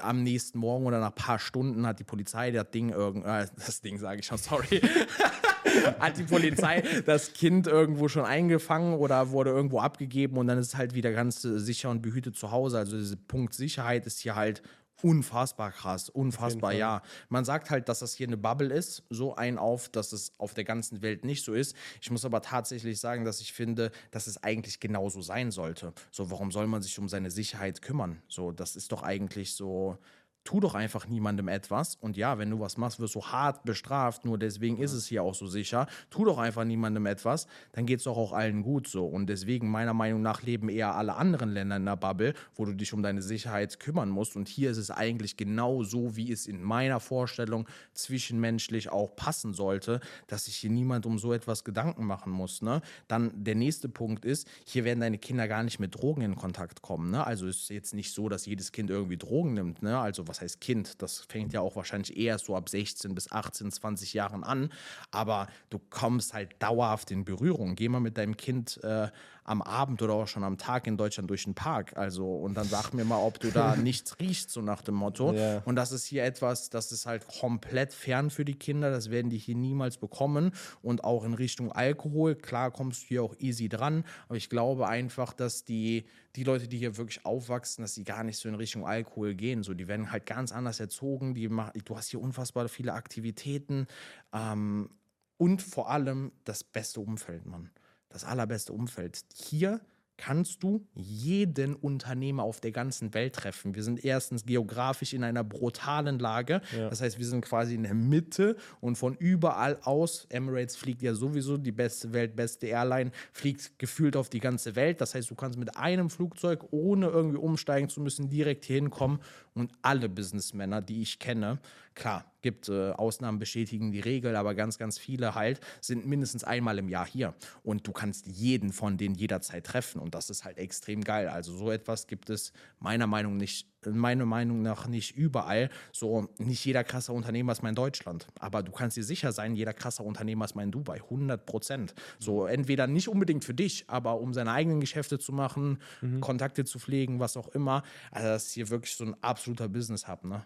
am 0.00 0.22
nächsten 0.22 0.58
Morgen 0.58 0.86
oder 0.86 1.00
nach 1.00 1.08
ein 1.08 1.14
paar 1.14 1.38
Stunden 1.38 1.86
hat 1.86 1.98
die 1.98 2.04
Polizei 2.04 2.50
das 2.50 2.70
Ding 2.70 2.90
irgend 2.90 3.24
äh, 3.24 3.46
das 3.56 3.80
Ding 3.80 3.98
sage 3.98 4.20
ich 4.20 4.26
schon, 4.26 4.38
sorry. 4.38 4.80
hat 5.98 6.18
die 6.18 6.24
Polizei 6.24 6.82
das 7.06 7.32
Kind 7.32 7.66
irgendwo 7.66 8.08
schon 8.08 8.24
eingefangen 8.24 8.94
oder 8.94 9.30
wurde 9.30 9.50
irgendwo 9.50 9.80
abgegeben 9.80 10.36
und 10.36 10.46
dann 10.46 10.58
ist 10.58 10.68
es 10.68 10.76
halt 10.76 10.94
wieder 10.94 11.12
ganz 11.12 11.44
äh, 11.44 11.58
sicher 11.58 11.90
und 11.90 12.02
behütet 12.02 12.36
zu 12.36 12.50
Hause. 12.50 12.78
Also 12.78 12.96
dieser 12.96 13.16
Punkt 13.16 13.54
Sicherheit 13.54 14.06
ist 14.06 14.20
hier 14.20 14.34
halt 14.34 14.62
unfassbar 15.02 15.70
krass, 15.70 16.08
unfassbar, 16.08 16.72
ja. 16.72 17.02
Man 17.28 17.44
sagt 17.44 17.70
halt, 17.70 17.88
dass 17.88 17.98
das 17.98 18.14
hier 18.14 18.26
eine 18.26 18.38
Bubble 18.38 18.72
ist, 18.72 19.02
so 19.10 19.36
ein 19.36 19.58
auf, 19.58 19.90
dass 19.90 20.12
es 20.12 20.32
auf 20.38 20.54
der 20.54 20.64
ganzen 20.64 21.02
Welt 21.02 21.24
nicht 21.24 21.44
so 21.44 21.52
ist. 21.52 21.76
Ich 22.00 22.10
muss 22.10 22.24
aber 22.24 22.40
tatsächlich 22.40 22.98
sagen, 23.00 23.24
dass 23.24 23.40
ich 23.40 23.52
finde, 23.52 23.90
dass 24.10 24.26
es 24.26 24.42
eigentlich 24.42 24.80
genauso 24.80 25.20
sein 25.20 25.50
sollte. 25.50 25.92
So, 26.10 26.30
warum 26.30 26.50
soll 26.50 26.66
man 26.66 26.80
sich 26.80 26.98
um 26.98 27.08
seine 27.08 27.30
Sicherheit 27.30 27.82
kümmern? 27.82 28.22
So, 28.28 28.50
das 28.50 28.76
ist 28.76 28.92
doch 28.92 29.02
eigentlich 29.02 29.54
so. 29.54 29.98
Tu 30.44 30.60
doch 30.60 30.74
einfach 30.74 31.08
niemandem 31.08 31.48
etwas. 31.48 31.96
Und 31.96 32.18
ja, 32.18 32.38
wenn 32.38 32.50
du 32.50 32.60
was 32.60 32.76
machst, 32.76 33.00
wirst 33.00 33.14
du 33.14 33.22
hart 33.24 33.64
bestraft. 33.64 34.26
Nur 34.26 34.38
deswegen 34.38 34.78
ist 34.78 34.92
es 34.92 35.06
hier 35.06 35.22
auch 35.22 35.34
so 35.34 35.46
sicher. 35.46 35.86
Tu 36.10 36.24
doch 36.24 36.36
einfach 36.36 36.64
niemandem 36.64 37.06
etwas, 37.06 37.46
dann 37.72 37.86
geht 37.86 37.98
es 37.98 38.04
doch 38.04 38.18
auch 38.18 38.32
allen 38.32 38.62
gut 38.62 38.86
so. 38.86 39.06
Und 39.06 39.26
deswegen, 39.26 39.70
meiner 39.70 39.94
Meinung 39.94 40.20
nach, 40.20 40.42
leben 40.42 40.68
eher 40.68 40.94
alle 40.94 41.14
anderen 41.14 41.50
Länder 41.50 41.76
in 41.76 41.86
der 41.86 41.96
Bubble, 41.96 42.34
wo 42.54 42.66
du 42.66 42.74
dich 42.74 42.92
um 42.92 43.02
deine 43.02 43.22
Sicherheit 43.22 43.80
kümmern 43.80 44.10
musst. 44.10 44.36
Und 44.36 44.48
hier 44.48 44.70
ist 44.70 44.76
es 44.76 44.90
eigentlich 44.90 45.38
genau 45.38 45.82
so, 45.82 46.14
wie 46.16 46.30
es 46.30 46.46
in 46.46 46.62
meiner 46.62 47.00
Vorstellung 47.00 47.66
zwischenmenschlich 47.94 48.90
auch 48.90 49.16
passen 49.16 49.54
sollte, 49.54 50.00
dass 50.26 50.44
sich 50.44 50.56
hier 50.56 50.70
niemand 50.70 51.06
um 51.06 51.18
so 51.18 51.32
etwas 51.32 51.64
Gedanken 51.64 52.04
machen 52.04 52.32
muss. 52.32 52.60
Ne? 52.60 52.82
Dann 53.08 53.32
der 53.34 53.54
nächste 53.54 53.88
Punkt 53.88 54.26
ist, 54.26 54.46
hier 54.66 54.84
werden 54.84 55.00
deine 55.00 55.16
Kinder 55.16 55.48
gar 55.48 55.62
nicht 55.62 55.78
mit 55.78 55.94
Drogen 55.94 56.20
in 56.20 56.36
Kontakt 56.36 56.82
kommen. 56.82 57.10
Ne? 57.10 57.26
Also 57.26 57.46
ist 57.46 57.70
jetzt 57.70 57.94
nicht 57.94 58.12
so, 58.12 58.28
dass 58.28 58.44
jedes 58.44 58.72
Kind 58.72 58.90
irgendwie 58.90 59.16
Drogen 59.16 59.54
nimmt. 59.54 59.82
Ne? 59.82 59.98
Also 59.98 60.28
was 60.28 60.33
heißt 60.40 60.60
Kind? 60.60 61.02
Das 61.02 61.20
fängt 61.20 61.52
ja 61.52 61.60
auch 61.60 61.76
wahrscheinlich 61.76 62.16
eher 62.16 62.38
so 62.38 62.56
ab 62.56 62.68
16 62.68 63.14
bis 63.14 63.30
18, 63.30 63.70
20 63.70 64.14
Jahren 64.14 64.44
an. 64.44 64.70
Aber 65.10 65.48
du 65.70 65.78
kommst 65.90 66.34
halt 66.34 66.54
dauerhaft 66.60 67.10
in 67.10 67.24
Berührung. 67.24 67.74
Geh 67.74 67.88
mal 67.88 68.00
mit 68.00 68.18
deinem 68.18 68.36
Kind 68.36 68.82
äh, 68.82 69.08
am 69.44 69.60
Abend 69.60 70.00
oder 70.00 70.14
auch 70.14 70.26
schon 70.26 70.42
am 70.42 70.56
Tag 70.56 70.86
in 70.86 70.96
Deutschland 70.96 71.28
durch 71.28 71.44
den 71.44 71.54
Park. 71.54 71.96
Also, 71.96 72.34
und 72.34 72.54
dann 72.54 72.66
sag 72.66 72.92
mir 72.94 73.04
mal, 73.04 73.18
ob 73.18 73.38
du 73.38 73.50
da 73.50 73.76
nichts 73.76 74.18
riechst, 74.18 74.50
so 74.50 74.62
nach 74.62 74.80
dem 74.80 74.94
Motto. 74.94 75.34
Ja. 75.34 75.62
Und 75.66 75.76
das 75.76 75.92
ist 75.92 76.06
hier 76.06 76.24
etwas, 76.24 76.70
das 76.70 76.92
ist 76.92 77.04
halt 77.04 77.26
komplett 77.28 77.92
fern 77.92 78.30
für 78.30 78.46
die 78.46 78.54
Kinder. 78.54 78.90
Das 78.90 79.10
werden 79.10 79.30
die 79.30 79.36
hier 79.36 79.54
niemals 79.54 79.98
bekommen. 79.98 80.52
Und 80.80 81.04
auch 81.04 81.24
in 81.24 81.34
Richtung 81.34 81.70
Alkohol, 81.70 82.34
klar 82.34 82.70
kommst 82.70 83.02
du 83.02 83.06
hier 83.08 83.22
auch 83.22 83.34
easy 83.38 83.68
dran. 83.68 84.04
Aber 84.28 84.36
ich 84.36 84.48
glaube 84.48 84.88
einfach, 84.88 85.34
dass 85.34 85.64
die, 85.64 86.06
die 86.36 86.44
Leute, 86.44 86.66
die 86.66 86.78
hier 86.78 86.96
wirklich 86.96 87.26
aufwachsen, 87.26 87.82
dass 87.82 87.94
sie 87.94 88.04
gar 88.04 88.24
nicht 88.24 88.38
so 88.38 88.48
in 88.48 88.54
Richtung 88.54 88.86
Alkohol 88.86 89.34
gehen. 89.34 89.62
So, 89.62 89.74
die 89.74 89.88
werden 89.88 90.10
halt 90.10 90.24
ganz 90.24 90.52
anders 90.52 90.80
erzogen. 90.80 91.34
Die 91.34 91.48
mach, 91.48 91.70
du 91.84 91.96
hast 91.96 92.08
hier 92.08 92.20
unfassbar 92.20 92.66
viele 92.68 92.94
Aktivitäten. 92.94 93.86
Ähm, 94.32 94.88
und 95.36 95.60
vor 95.60 95.90
allem 95.90 96.32
das 96.44 96.64
beste 96.64 97.00
Umfeld, 97.00 97.44
Mann. 97.44 97.70
Das 98.14 98.22
allerbeste 98.22 98.72
Umfeld. 98.72 99.24
Hier 99.34 99.80
kannst 100.16 100.62
du 100.62 100.86
jeden 100.94 101.74
Unternehmer 101.74 102.44
auf 102.44 102.60
der 102.60 102.70
ganzen 102.70 103.12
Welt 103.12 103.34
treffen. 103.34 103.74
Wir 103.74 103.82
sind 103.82 104.04
erstens 104.04 104.46
geografisch 104.46 105.12
in 105.12 105.24
einer 105.24 105.42
brutalen 105.42 106.20
Lage. 106.20 106.60
Das 106.88 107.00
heißt, 107.00 107.18
wir 107.18 107.26
sind 107.26 107.44
quasi 107.44 107.74
in 107.74 107.82
der 107.82 107.94
Mitte 107.94 108.56
und 108.80 108.94
von 108.94 109.16
überall 109.16 109.80
aus, 109.82 110.26
Emirates 110.28 110.76
fliegt 110.76 111.02
ja 111.02 111.14
sowieso 111.14 111.56
die 111.56 111.72
beste 111.72 112.12
Welt, 112.12 112.36
beste 112.36 112.68
Airline, 112.68 113.10
fliegt 113.32 113.76
gefühlt 113.80 114.16
auf 114.16 114.28
die 114.28 114.38
ganze 114.38 114.76
Welt. 114.76 115.00
Das 115.00 115.16
heißt, 115.16 115.28
du 115.28 115.34
kannst 115.34 115.58
mit 115.58 115.76
einem 115.76 116.08
Flugzeug, 116.08 116.66
ohne 116.70 117.08
irgendwie 117.08 117.38
umsteigen 117.38 117.88
zu 117.88 118.00
müssen, 118.00 118.30
direkt 118.30 118.64
hier 118.64 118.76
hinkommen 118.76 119.18
und 119.54 119.72
alle 119.82 120.08
Businessmänner, 120.08 120.82
die 120.82 121.02
ich 121.02 121.18
kenne, 121.18 121.58
klar, 121.94 122.24
gibt 122.42 122.68
äh, 122.68 122.90
Ausnahmen 122.90 123.38
bestätigen 123.38 123.92
die 123.92 124.00
Regel, 124.00 124.36
aber 124.36 124.54
ganz, 124.54 124.78
ganz 124.78 124.98
viele 124.98 125.34
halt 125.34 125.60
sind 125.80 126.06
mindestens 126.06 126.44
einmal 126.44 126.78
im 126.78 126.88
Jahr 126.88 127.06
hier. 127.06 127.34
Und 127.62 127.86
du 127.86 127.92
kannst 127.92 128.26
jeden 128.26 128.72
von 128.72 128.98
denen 128.98 129.14
jederzeit 129.14 129.64
treffen. 129.64 130.00
Und 130.00 130.14
das 130.14 130.28
ist 130.28 130.44
halt 130.44 130.58
extrem 130.58 131.02
geil. 131.02 131.28
Also 131.28 131.56
so 131.56 131.70
etwas 131.70 132.06
gibt 132.06 132.30
es 132.30 132.52
meiner 132.80 133.06
Meinung 133.06 133.36
nicht 133.36 133.68
meiner 133.86 134.26
Meinung 134.26 134.62
nach 134.62 134.86
nicht 134.86 135.16
überall. 135.16 135.70
So, 135.92 136.28
nicht 136.38 136.64
jeder 136.64 136.84
krasser 136.84 137.12
Unternehmer 137.12 137.52
ist 137.52 137.62
mal 137.62 137.70
in 137.70 137.74
Deutschland. 137.74 138.26
Aber 138.38 138.62
du 138.62 138.72
kannst 138.72 138.96
dir 138.96 139.04
sicher 139.04 139.32
sein, 139.32 139.54
jeder 139.54 139.72
krasser 139.72 140.04
Unternehmer 140.04 140.44
ist 140.44 140.54
mal 140.54 140.62
in 140.62 140.70
Dubai. 140.70 140.96
100 140.96 141.46
Prozent. 141.46 141.94
So, 142.18 142.46
entweder 142.46 142.86
nicht 142.86 143.08
unbedingt 143.08 143.44
für 143.44 143.54
dich, 143.54 143.84
aber 143.88 144.20
um 144.20 144.34
seine 144.34 144.52
eigenen 144.52 144.80
Geschäfte 144.80 145.18
zu 145.18 145.32
machen, 145.32 145.78
Kontakte 146.20 146.64
zu 146.64 146.78
pflegen, 146.78 147.20
was 147.20 147.36
auch 147.36 147.48
immer. 147.48 147.82
Also, 148.10 148.28
das 148.28 148.46
ist 148.46 148.52
hier 148.52 148.70
wirklich 148.70 148.94
so 148.94 149.04
ein 149.04 149.16
absoluter 149.22 149.68
Business-Hub, 149.68 150.24
ne? 150.24 150.44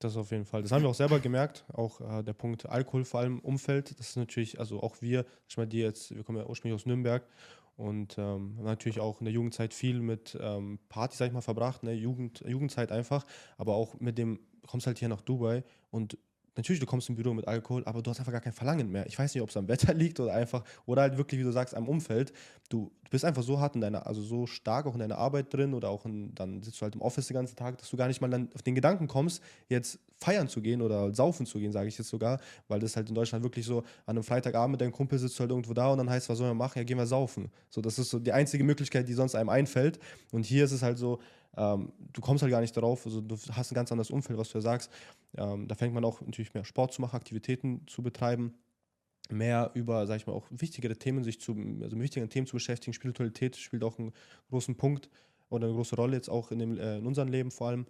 Das 0.00 0.16
auf 0.16 0.30
jeden 0.30 0.46
Fall. 0.46 0.62
Das 0.62 0.72
haben 0.72 0.82
wir 0.82 0.88
auch 0.88 0.94
selber 0.94 1.20
gemerkt. 1.20 1.66
Auch 1.74 2.00
äh, 2.00 2.22
der 2.22 2.32
Punkt 2.32 2.66
Alkohol 2.66 3.04
vor 3.04 3.20
allem 3.20 3.34
im 3.34 3.40
Umfeld. 3.40 3.98
Das 3.98 4.08
ist 4.08 4.16
natürlich, 4.16 4.58
also 4.58 4.82
auch 4.82 4.96
wir, 5.02 5.26
ich 5.46 5.58
meine, 5.58 5.68
die 5.68 5.80
jetzt, 5.80 6.14
wir 6.14 6.24
kommen 6.24 6.38
ja 6.38 6.46
ursprünglich 6.46 6.80
aus 6.80 6.86
Nürnberg 6.86 7.22
und 7.80 8.16
ähm, 8.18 8.58
natürlich 8.62 9.00
auch 9.00 9.20
in 9.20 9.24
der 9.24 9.32
Jugendzeit 9.32 9.72
viel 9.72 10.00
mit 10.00 10.38
ähm, 10.40 10.78
Partys, 10.90 11.18
sag 11.18 11.28
ich 11.28 11.32
mal, 11.32 11.40
verbracht, 11.40 11.82
ne? 11.82 11.94
Jugend, 11.94 12.44
Jugendzeit 12.46 12.92
einfach. 12.92 13.24
Aber 13.56 13.74
auch 13.74 13.98
mit 13.98 14.18
dem, 14.18 14.38
kommst 14.66 14.86
halt 14.86 14.98
hier 14.98 15.08
nach 15.08 15.22
Dubai 15.22 15.64
und 15.90 16.18
natürlich, 16.56 16.80
du 16.80 16.86
kommst 16.86 17.08
im 17.08 17.16
Büro 17.16 17.32
mit 17.34 17.46
Alkohol, 17.48 17.84
aber 17.84 18.02
du 18.02 18.10
hast 18.10 18.18
einfach 18.18 18.32
gar 18.32 18.40
kein 18.40 18.52
Verlangen 18.52 18.90
mehr. 18.90 19.06
Ich 19.06 19.18
weiß 19.18 19.34
nicht, 19.34 19.42
ob 19.42 19.50
es 19.50 19.56
am 19.56 19.68
Wetter 19.68 19.94
liegt 19.94 20.20
oder 20.20 20.34
einfach, 20.34 20.64
oder 20.86 21.02
halt 21.02 21.16
wirklich, 21.16 21.40
wie 21.40 21.44
du 21.44 21.52
sagst, 21.52 21.74
am 21.74 21.88
Umfeld. 21.88 22.32
Du, 22.68 22.90
du 23.04 23.10
bist 23.10 23.24
einfach 23.24 23.42
so 23.42 23.60
hart 23.60 23.74
in 23.74 23.80
deiner, 23.80 24.06
also 24.06 24.22
so 24.22 24.46
stark 24.46 24.86
auch 24.86 24.94
in 24.94 25.00
deiner 25.00 25.18
Arbeit 25.18 25.52
drin 25.52 25.74
oder 25.74 25.90
auch 25.90 26.04
in, 26.06 26.34
dann 26.34 26.62
sitzt 26.62 26.80
du 26.80 26.82
halt 26.82 26.94
im 26.94 27.02
Office 27.02 27.26
den 27.26 27.34
ganzen 27.34 27.56
Tag, 27.56 27.78
dass 27.78 27.90
du 27.90 27.96
gar 27.96 28.08
nicht 28.08 28.20
mal 28.20 28.28
dann 28.28 28.48
auf 28.54 28.62
den 28.62 28.74
Gedanken 28.74 29.08
kommst, 29.08 29.42
jetzt 29.68 29.98
feiern 30.18 30.48
zu 30.48 30.60
gehen 30.60 30.82
oder 30.82 31.14
saufen 31.14 31.46
zu 31.46 31.58
gehen, 31.58 31.72
sage 31.72 31.88
ich 31.88 31.96
jetzt 31.96 32.08
sogar, 32.08 32.40
weil 32.68 32.78
das 32.78 32.94
halt 32.94 33.08
in 33.08 33.14
Deutschland 33.14 33.42
wirklich 33.42 33.64
so, 33.64 33.78
an 34.06 34.16
einem 34.16 34.22
Freitagabend 34.22 34.72
mit 34.72 34.80
deinem 34.80 34.92
Kumpel 34.92 35.18
sitzt 35.18 35.38
du 35.38 35.40
halt 35.40 35.50
irgendwo 35.50 35.72
da 35.72 35.88
und 35.88 35.98
dann 35.98 36.10
heißt, 36.10 36.28
was 36.28 36.38
sollen 36.38 36.50
wir 36.50 36.54
machen? 36.54 36.78
Ja, 36.78 36.84
gehen 36.84 36.98
wir 36.98 37.06
saufen. 37.06 37.50
So, 37.70 37.80
das 37.80 37.98
ist 37.98 38.10
so 38.10 38.18
die 38.18 38.32
einzige 38.32 38.62
Möglichkeit, 38.62 39.08
die 39.08 39.14
sonst 39.14 39.34
einem 39.34 39.48
einfällt. 39.48 39.98
Und 40.30 40.44
hier 40.44 40.64
ist 40.64 40.72
es 40.72 40.82
halt 40.82 40.98
so, 40.98 41.20
ähm, 41.56 41.92
du 42.12 42.20
kommst 42.20 42.42
halt 42.42 42.50
gar 42.50 42.60
nicht 42.60 42.76
darauf, 42.76 43.04
also 43.06 43.20
du 43.20 43.36
hast 43.52 43.72
ein 43.72 43.74
ganz 43.74 43.90
anderes 43.90 44.10
Umfeld, 44.10 44.38
was 44.38 44.50
du 44.50 44.58
ja 44.58 44.62
sagst. 44.62 44.90
Ähm, 45.36 45.66
da 45.66 45.74
fängt 45.74 45.94
man 45.94 46.04
auch 46.04 46.20
natürlich 46.20 46.54
mehr 46.54 46.64
Sport 46.64 46.92
zu 46.92 47.00
machen, 47.00 47.16
Aktivitäten 47.16 47.86
zu 47.86 48.02
betreiben, 48.02 48.54
mehr 49.30 49.70
über, 49.74 50.06
sag 50.06 50.16
ich 50.16 50.26
mal, 50.26 50.32
auch 50.32 50.46
wichtigere 50.50 50.96
Themen 50.96 51.24
sich 51.24 51.40
zu, 51.40 51.52
also 51.52 51.96
mit 51.96 52.04
wichtigen 52.04 52.28
Themen 52.28 52.46
zu 52.46 52.54
beschäftigen. 52.54 52.92
Spiritualität 52.92 53.56
spielt 53.56 53.84
auch 53.84 53.98
einen 53.98 54.12
großen 54.48 54.76
Punkt 54.76 55.08
oder 55.48 55.66
eine 55.66 55.74
große 55.74 55.96
Rolle 55.96 56.16
jetzt 56.16 56.28
auch 56.28 56.50
in, 56.52 56.58
dem, 56.58 56.78
äh, 56.78 56.98
in 56.98 57.06
unserem 57.06 57.28
Leben 57.28 57.50
vor 57.50 57.68
allem. 57.68 57.86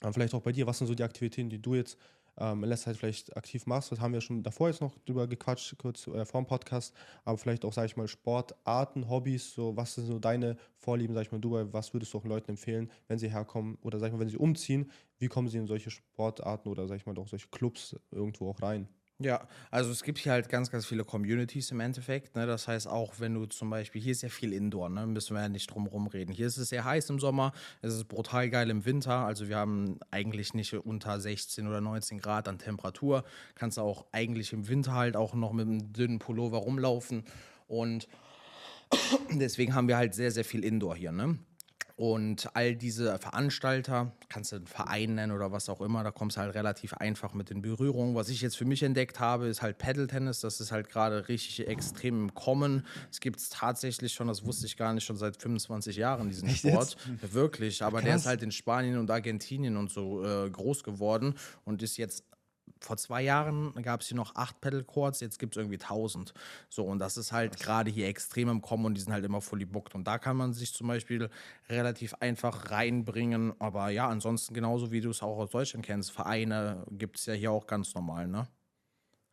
Aber 0.00 0.12
vielleicht 0.12 0.34
auch 0.34 0.42
bei 0.42 0.52
dir, 0.52 0.66
was 0.66 0.78
sind 0.78 0.86
so 0.86 0.94
die 0.94 1.02
Aktivitäten, 1.02 1.50
die 1.50 1.60
du 1.60 1.74
jetzt 1.74 1.98
ähm, 2.40 2.64
in 2.64 2.68
letzter 2.68 2.86
Zeit 2.86 2.96
vielleicht 2.96 3.36
aktiv 3.36 3.66
machst? 3.66 3.92
Das 3.92 4.00
haben 4.00 4.12
wir 4.12 4.20
schon 4.20 4.42
davor 4.42 4.68
jetzt 4.68 4.80
noch 4.80 4.98
drüber 5.04 5.26
gequatscht, 5.26 5.76
kurz 5.78 6.06
äh, 6.06 6.24
vor 6.24 6.40
dem 6.40 6.46
Podcast, 6.46 6.94
aber 7.24 7.38
vielleicht 7.38 7.64
auch, 7.64 7.72
sag 7.72 7.84
ich 7.86 7.96
mal, 7.96 8.08
Sportarten, 8.08 9.08
Hobbys, 9.08 9.54
so 9.54 9.76
was 9.76 9.94
sind 9.94 10.06
so 10.06 10.18
deine 10.18 10.56
Vorlieben, 10.76 11.14
sag 11.14 11.22
ich 11.22 11.32
mal, 11.32 11.40
Dubai, 11.40 11.66
was 11.72 11.92
würdest 11.92 12.12
du 12.14 12.18
auch 12.18 12.24
Leuten 12.24 12.50
empfehlen, 12.52 12.90
wenn 13.08 13.18
sie 13.18 13.30
herkommen 13.30 13.78
oder 13.82 13.98
sag 13.98 14.08
ich 14.08 14.12
mal, 14.14 14.20
wenn 14.20 14.28
sie 14.28 14.38
umziehen, 14.38 14.90
wie 15.18 15.28
kommen 15.28 15.48
sie 15.48 15.58
in 15.58 15.66
solche 15.66 15.90
Sportarten 15.90 16.68
oder 16.68 16.88
sag 16.88 16.96
ich 16.96 17.06
mal 17.06 17.16
auch 17.18 17.28
solche 17.28 17.48
Clubs 17.48 17.94
irgendwo 18.10 18.50
auch 18.50 18.62
rein? 18.62 18.88
Ja, 19.22 19.46
also 19.70 19.90
es 19.90 20.02
gibt 20.02 20.16
hier 20.16 20.32
halt 20.32 20.48
ganz, 20.48 20.70
ganz 20.70 20.86
viele 20.86 21.04
Communities 21.04 21.70
im 21.72 21.80
Endeffekt. 21.80 22.34
Ne? 22.36 22.46
Das 22.46 22.66
heißt, 22.66 22.88
auch 22.88 23.12
wenn 23.18 23.34
du 23.34 23.44
zum 23.44 23.68
Beispiel, 23.68 24.00
hier 24.00 24.12
ist 24.12 24.22
ja 24.22 24.30
viel 24.30 24.54
Indoor, 24.54 24.88
ne? 24.88 25.06
müssen 25.06 25.36
wir 25.36 25.42
ja 25.42 25.48
nicht 25.50 25.70
drum 25.70 25.84
herum 25.84 26.06
reden. 26.06 26.32
Hier 26.32 26.46
ist 26.46 26.56
es 26.56 26.70
sehr 26.70 26.86
heiß 26.86 27.10
im 27.10 27.18
Sommer, 27.18 27.52
es 27.82 27.92
ist 27.92 28.04
brutal 28.08 28.48
geil 28.48 28.70
im 28.70 28.86
Winter. 28.86 29.26
Also 29.26 29.48
wir 29.48 29.58
haben 29.58 30.00
eigentlich 30.10 30.54
nicht 30.54 30.72
unter 30.72 31.20
16 31.20 31.66
oder 31.66 31.82
19 31.82 32.18
Grad 32.18 32.48
an 32.48 32.58
Temperatur. 32.58 33.24
Kannst 33.56 33.78
auch 33.78 34.06
eigentlich 34.12 34.54
im 34.54 34.68
Winter 34.68 34.94
halt 34.94 35.16
auch 35.16 35.34
noch 35.34 35.52
mit 35.52 35.66
einem 35.66 35.92
dünnen 35.92 36.18
Pullover 36.18 36.56
rumlaufen. 36.56 37.24
Und 37.68 38.08
deswegen 39.32 39.74
haben 39.74 39.86
wir 39.86 39.98
halt 39.98 40.14
sehr, 40.14 40.30
sehr 40.30 40.46
viel 40.46 40.64
Indoor 40.64 40.96
hier. 40.96 41.12
Ne? 41.12 41.38
Und 42.00 42.48
all 42.56 42.76
diese 42.76 43.18
Veranstalter, 43.18 44.12
kannst 44.30 44.52
du 44.52 44.56
einen 44.56 44.66
Verein 44.66 45.16
nennen 45.16 45.32
oder 45.32 45.52
was 45.52 45.68
auch 45.68 45.82
immer, 45.82 46.02
da 46.02 46.10
kommst 46.10 46.38
du 46.38 46.40
halt 46.40 46.54
relativ 46.54 46.94
einfach 46.94 47.34
mit 47.34 47.50
in 47.50 47.60
Berührung. 47.60 48.14
Was 48.14 48.30
ich 48.30 48.40
jetzt 48.40 48.56
für 48.56 48.64
mich 48.64 48.82
entdeckt 48.82 49.20
habe, 49.20 49.48
ist 49.48 49.60
halt 49.60 49.76
Paddle-Tennis. 49.76 50.40
Das 50.40 50.62
ist 50.62 50.72
halt 50.72 50.88
gerade 50.88 51.28
richtig 51.28 51.68
extrem 51.68 52.22
im 52.22 52.34
Kommen. 52.34 52.86
Es 53.10 53.20
gibt 53.20 53.38
es 53.38 53.50
tatsächlich 53.50 54.14
schon, 54.14 54.28
das 54.28 54.46
wusste 54.46 54.64
ich 54.64 54.78
gar 54.78 54.94
nicht, 54.94 55.04
schon 55.04 55.16
seit 55.18 55.36
25 55.42 55.94
Jahren, 55.96 56.30
diesen 56.30 56.48
Echt 56.48 56.60
Sport. 56.60 56.96
jetzt? 57.06 57.34
Wirklich, 57.34 57.82
aber 57.82 58.00
der 58.00 58.12
Krass. 58.12 58.22
ist 58.22 58.28
halt 58.28 58.42
in 58.44 58.50
Spanien 58.50 58.96
und 58.96 59.10
Argentinien 59.10 59.76
und 59.76 59.90
so 59.90 60.24
äh, 60.24 60.48
groß 60.48 60.82
geworden 60.82 61.34
und 61.66 61.82
ist 61.82 61.98
jetzt 61.98 62.24
vor 62.80 62.96
zwei 62.96 63.22
Jahren 63.22 63.74
gab 63.82 64.00
es 64.00 64.08
hier 64.08 64.16
noch 64.16 64.34
acht 64.36 64.60
Pedal 64.60 64.84
Courts, 64.84 65.20
jetzt 65.20 65.38
gibt 65.38 65.56
es 65.56 65.60
irgendwie 65.60 65.78
1000. 65.78 66.32
So, 66.68 66.84
und 66.84 66.98
das 66.98 67.16
ist 67.16 67.32
halt 67.32 67.58
gerade 67.58 67.90
hier 67.90 68.08
extrem 68.08 68.48
im 68.48 68.62
Kommen 68.62 68.84
und 68.84 68.94
die 68.94 69.00
sind 69.00 69.12
halt 69.12 69.24
immer 69.24 69.40
fully 69.40 69.64
booked. 69.64 69.94
Und 69.94 70.04
da 70.04 70.18
kann 70.18 70.36
man 70.36 70.52
sich 70.52 70.72
zum 70.72 70.86
Beispiel 70.86 71.30
relativ 71.68 72.14
einfach 72.20 72.70
reinbringen. 72.70 73.52
Aber 73.58 73.90
ja, 73.90 74.08
ansonsten 74.08 74.54
genauso 74.54 74.92
wie 74.92 75.00
du 75.00 75.10
es 75.10 75.22
auch 75.22 75.38
aus 75.38 75.50
Deutschland 75.50 75.84
kennst, 75.84 76.12
Vereine 76.12 76.86
gibt 76.90 77.18
es 77.18 77.26
ja 77.26 77.34
hier 77.34 77.52
auch 77.52 77.66
ganz 77.66 77.94
normal, 77.94 78.28
ne? 78.28 78.46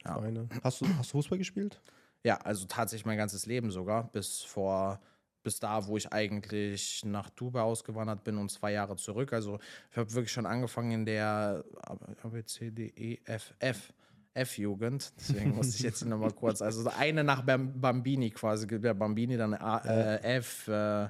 Ja. 0.04 0.14
Vereine. 0.14 0.50
Hast, 0.64 0.82
du, 0.82 0.88
hast 0.98 1.12
du 1.12 1.18
Fußball 1.18 1.38
gespielt? 1.38 1.82
Ja, 2.24 2.38
also 2.38 2.66
tatsächlich 2.66 3.06
mein 3.06 3.18
ganzes 3.18 3.46
Leben 3.46 3.72
sogar, 3.72 4.12
bis 4.12 4.42
vor, 4.42 5.00
bis 5.44 5.60
da, 5.60 5.86
wo 5.88 5.98
ich 5.98 6.12
eigentlich 6.12 7.04
nach 7.06 7.30
Dubai 7.30 7.62
ausgewandert 7.62 8.24
bin 8.24 8.38
und 8.38 8.50
zwei 8.50 8.72
Jahre 8.74 8.96
zurück. 8.96 9.34
Also 9.34 9.60
ich 9.92 9.98
habe 9.98 10.12
wirklich 10.14 10.32
schon 10.32 10.46
angefangen 10.46 10.92
in 10.92 11.06
der 11.06 11.64
A, 11.82 12.28
B, 12.28 12.44
C, 12.44 12.72
D, 12.72 12.88
E, 12.96 13.20
F, 13.26 13.54
F. 13.60 13.94
F-Jugend, 14.34 15.14
deswegen 15.18 15.56
muss 15.56 15.74
ich 15.74 15.82
jetzt 15.82 16.06
nochmal 16.06 16.32
kurz, 16.36 16.62
also 16.62 16.88
eine 16.96 17.24
nach 17.24 17.42
Bam- 17.42 17.82
Bambini 17.82 18.30
quasi, 18.30 18.68
der 18.68 18.94
Bambini, 18.94 19.36
dann 19.36 19.56
A, 19.56 19.80
äh, 19.80 20.38
F, 20.38 20.68
äh, 20.68 21.08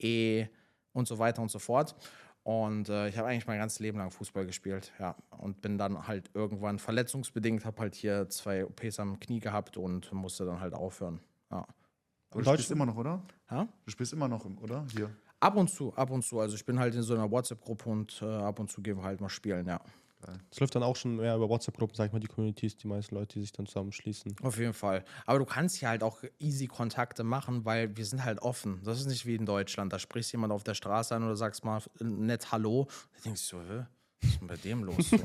E 0.00 0.48
und 0.92 1.06
so 1.06 1.16
weiter 1.16 1.42
und 1.42 1.50
so 1.52 1.60
fort. 1.60 1.94
Und 2.42 2.88
äh, 2.88 3.08
ich 3.08 3.18
habe 3.18 3.28
eigentlich 3.28 3.46
mein 3.46 3.58
ganzes 3.58 3.78
Leben 3.80 3.98
lang 3.98 4.10
Fußball 4.10 4.46
gespielt, 4.46 4.92
ja. 4.98 5.14
Und 5.38 5.60
bin 5.62 5.78
dann 5.78 6.06
halt 6.08 6.30
irgendwann 6.34 6.78
verletzungsbedingt, 6.78 7.64
habe 7.64 7.80
halt 7.82 7.94
hier 7.94 8.28
zwei 8.28 8.64
OPs 8.64 8.98
am 8.98 9.18
Knie 9.20 9.38
gehabt 9.40 9.76
und 9.76 10.12
musste 10.12 10.44
dann 10.44 10.60
halt 10.60 10.74
aufhören. 10.74 11.20
Ja. 11.50 11.66
Aber 12.36 12.44
du 12.44 12.50
spielst 12.52 12.70
immer 12.70 12.86
noch, 12.86 12.96
oder? 12.96 13.22
Ja? 13.50 13.68
Du 13.84 13.90
spielst 13.90 14.12
immer 14.12 14.28
noch, 14.28 14.44
oder? 14.62 14.86
Hier. 14.92 15.10
Ab 15.40 15.56
und 15.56 15.68
zu, 15.68 15.94
ab 15.94 16.10
und 16.10 16.22
zu. 16.22 16.40
Also 16.40 16.54
ich 16.54 16.64
bin 16.64 16.78
halt 16.78 16.94
in 16.94 17.02
so 17.02 17.14
einer 17.14 17.30
WhatsApp-Gruppe 17.30 17.88
und 17.88 18.22
äh, 18.22 18.26
ab 18.26 18.58
und 18.58 18.70
zu 18.70 18.80
gehen 18.80 18.96
wir 18.96 19.04
halt 19.04 19.20
mal 19.20 19.28
spielen, 19.28 19.66
ja. 19.66 19.80
Es 20.50 20.58
läuft 20.58 20.74
dann 20.74 20.82
auch 20.82 20.96
schon 20.96 21.16
mehr 21.16 21.36
über 21.36 21.48
WhatsApp-Gruppen, 21.48 21.94
sag 21.94 22.06
ich 22.06 22.12
mal, 22.12 22.18
die 22.18 22.26
Communities, 22.26 22.76
die 22.76 22.88
meisten 22.88 23.14
Leute, 23.14 23.34
die 23.34 23.42
sich 23.42 23.52
dann 23.52 23.66
zusammenschließen. 23.66 24.34
Auf 24.42 24.58
jeden 24.58 24.72
Fall. 24.72 25.04
Aber 25.24 25.38
du 25.38 25.44
kannst 25.44 25.76
hier 25.76 25.88
halt 25.88 26.02
auch 26.02 26.22
easy 26.38 26.66
Kontakte 26.66 27.22
machen, 27.22 27.64
weil 27.64 27.96
wir 27.96 28.04
sind 28.04 28.24
halt 28.24 28.40
offen. 28.42 28.80
Das 28.84 28.98
ist 28.98 29.06
nicht 29.06 29.26
wie 29.26 29.36
in 29.36 29.46
Deutschland. 29.46 29.92
Da 29.92 29.98
sprichst 29.98 30.32
jemand 30.32 30.52
auf 30.52 30.64
der 30.64 30.74
Straße 30.74 31.14
an 31.14 31.22
oder 31.22 31.36
sagst 31.36 31.64
mal 31.64 31.80
nett 32.00 32.50
Hallo. 32.50 32.88
Da 33.16 33.20
denkst 33.26 33.48
du 33.50 33.58
so, 33.58 33.62
hä? 33.62 33.84
Was 34.22 34.30
ist 34.30 34.40
denn 34.40 34.48
bei 34.48 34.56
dem 34.56 34.84
los? 34.84 35.10
So? 35.10 35.16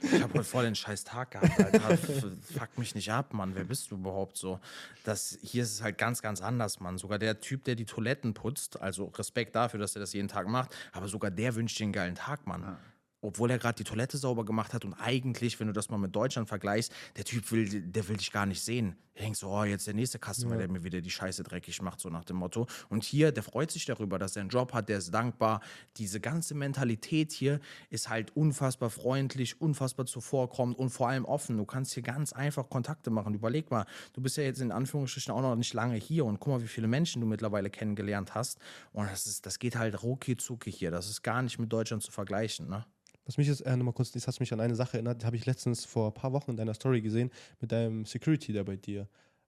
Ich 0.00 0.22
habe 0.22 0.34
heute 0.34 0.44
voll 0.44 0.64
den 0.64 0.74
scheiß 0.74 1.04
Tag 1.04 1.32
gehabt, 1.32 1.58
Alter. 1.60 1.98
Fuck 1.98 2.78
mich 2.78 2.94
nicht 2.94 3.10
ab, 3.10 3.34
Mann. 3.34 3.54
Wer 3.54 3.64
bist 3.64 3.90
du 3.90 3.96
überhaupt 3.96 4.36
so? 4.36 4.60
Das, 5.04 5.38
hier 5.42 5.62
ist 5.62 5.72
es 5.72 5.82
halt 5.82 5.98
ganz, 5.98 6.22
ganz 6.22 6.40
anders, 6.40 6.80
Mann. 6.80 6.98
Sogar 6.98 7.18
der 7.18 7.40
Typ, 7.40 7.64
der 7.64 7.74
die 7.74 7.84
Toiletten 7.84 8.34
putzt, 8.34 8.80
also 8.80 9.06
Respekt 9.06 9.54
dafür, 9.54 9.80
dass 9.80 9.96
er 9.96 10.00
das 10.00 10.12
jeden 10.12 10.28
Tag 10.28 10.48
macht, 10.48 10.74
aber 10.92 11.08
sogar 11.08 11.30
der 11.30 11.54
wünscht 11.54 11.78
dir 11.78 11.84
einen 11.84 11.92
geilen 11.92 12.14
Tag, 12.14 12.46
Mann. 12.46 12.76
Obwohl 13.20 13.50
er 13.50 13.58
gerade 13.58 13.76
die 13.76 13.84
Toilette 13.84 14.16
sauber 14.16 14.44
gemacht 14.44 14.74
hat 14.74 14.84
und 14.84 14.94
eigentlich, 14.94 15.58
wenn 15.58 15.66
du 15.66 15.72
das 15.72 15.90
mal 15.90 15.98
mit 15.98 16.14
Deutschland 16.14 16.48
vergleichst, 16.48 16.92
der 17.16 17.24
Typ 17.24 17.50
will, 17.50 17.82
der 17.82 18.08
will 18.08 18.16
dich 18.16 18.30
gar 18.30 18.46
nicht 18.46 18.62
sehen. 18.62 18.96
Der 19.18 19.24
denkt 19.24 19.38
so, 19.38 19.48
oh, 19.48 19.64
jetzt 19.64 19.88
der 19.88 19.94
nächste 19.94 20.20
Customer, 20.20 20.56
der 20.56 20.68
mir 20.68 20.84
wieder 20.84 21.00
die 21.00 21.10
Scheiße 21.10 21.42
dreckig 21.42 21.82
macht, 21.82 21.98
so 21.98 22.08
nach 22.08 22.24
dem 22.24 22.36
Motto. 22.36 22.68
Und 22.88 23.02
hier, 23.02 23.32
der 23.32 23.42
freut 23.42 23.72
sich 23.72 23.84
darüber, 23.84 24.16
dass 24.20 24.36
er 24.36 24.42
einen 24.42 24.50
Job 24.50 24.72
hat, 24.72 24.88
der 24.88 24.98
ist 24.98 25.12
dankbar. 25.12 25.60
Diese 25.96 26.20
ganze 26.20 26.54
Mentalität 26.54 27.32
hier 27.32 27.58
ist 27.90 28.08
halt 28.08 28.36
unfassbar 28.36 28.90
freundlich, 28.90 29.60
unfassbar 29.60 30.06
zuvorkommend 30.06 30.78
und 30.78 30.90
vor 30.90 31.08
allem 31.08 31.24
offen. 31.24 31.56
Du 31.56 31.64
kannst 31.64 31.94
hier 31.94 32.04
ganz 32.04 32.32
einfach 32.32 32.70
Kontakte 32.70 33.10
machen. 33.10 33.34
Überleg 33.34 33.72
mal, 33.72 33.86
du 34.12 34.20
bist 34.20 34.36
ja 34.36 34.44
jetzt 34.44 34.60
in 34.60 34.70
Anführungsstrichen 34.70 35.34
auch 35.34 35.42
noch 35.42 35.56
nicht 35.56 35.74
lange 35.74 35.96
hier 35.96 36.24
und 36.24 36.38
guck 36.38 36.52
mal, 36.52 36.62
wie 36.62 36.68
viele 36.68 36.86
Menschen 36.86 37.20
du 37.20 37.26
mittlerweile 37.26 37.70
kennengelernt 37.70 38.36
hast. 38.36 38.60
Und 38.92 39.10
das, 39.10 39.26
ist, 39.26 39.44
das 39.46 39.58
geht 39.58 39.74
halt 39.74 40.04
rucki 40.04 40.36
zucki 40.36 40.70
hier. 40.70 40.92
Das 40.92 41.10
ist 41.10 41.22
gar 41.22 41.42
nicht 41.42 41.58
mit 41.58 41.72
Deutschland 41.72 42.04
zu 42.04 42.12
vergleichen, 42.12 42.68
ne? 42.68 42.86
Was 43.28 43.36
mich 43.36 43.46
jetzt 43.46 43.60
äh, 43.60 43.76
nochmal 43.76 43.92
kurz, 43.92 44.10
das 44.10 44.26
hat 44.26 44.40
mich 44.40 44.54
an 44.54 44.60
eine 44.60 44.74
Sache 44.74 44.94
erinnert, 44.94 45.20
die 45.20 45.26
habe 45.26 45.36
ich 45.36 45.44
letztens 45.44 45.84
vor 45.84 46.06
ein 46.06 46.14
paar 46.14 46.32
Wochen 46.32 46.52
in 46.52 46.56
deiner 46.56 46.72
Story 46.72 47.02
gesehen, 47.02 47.30
mit 47.60 47.70
deinem 47.70 48.06
Security, 48.06 48.54
der 48.54 48.64
bei 48.64 48.76
dir, 48.76 49.02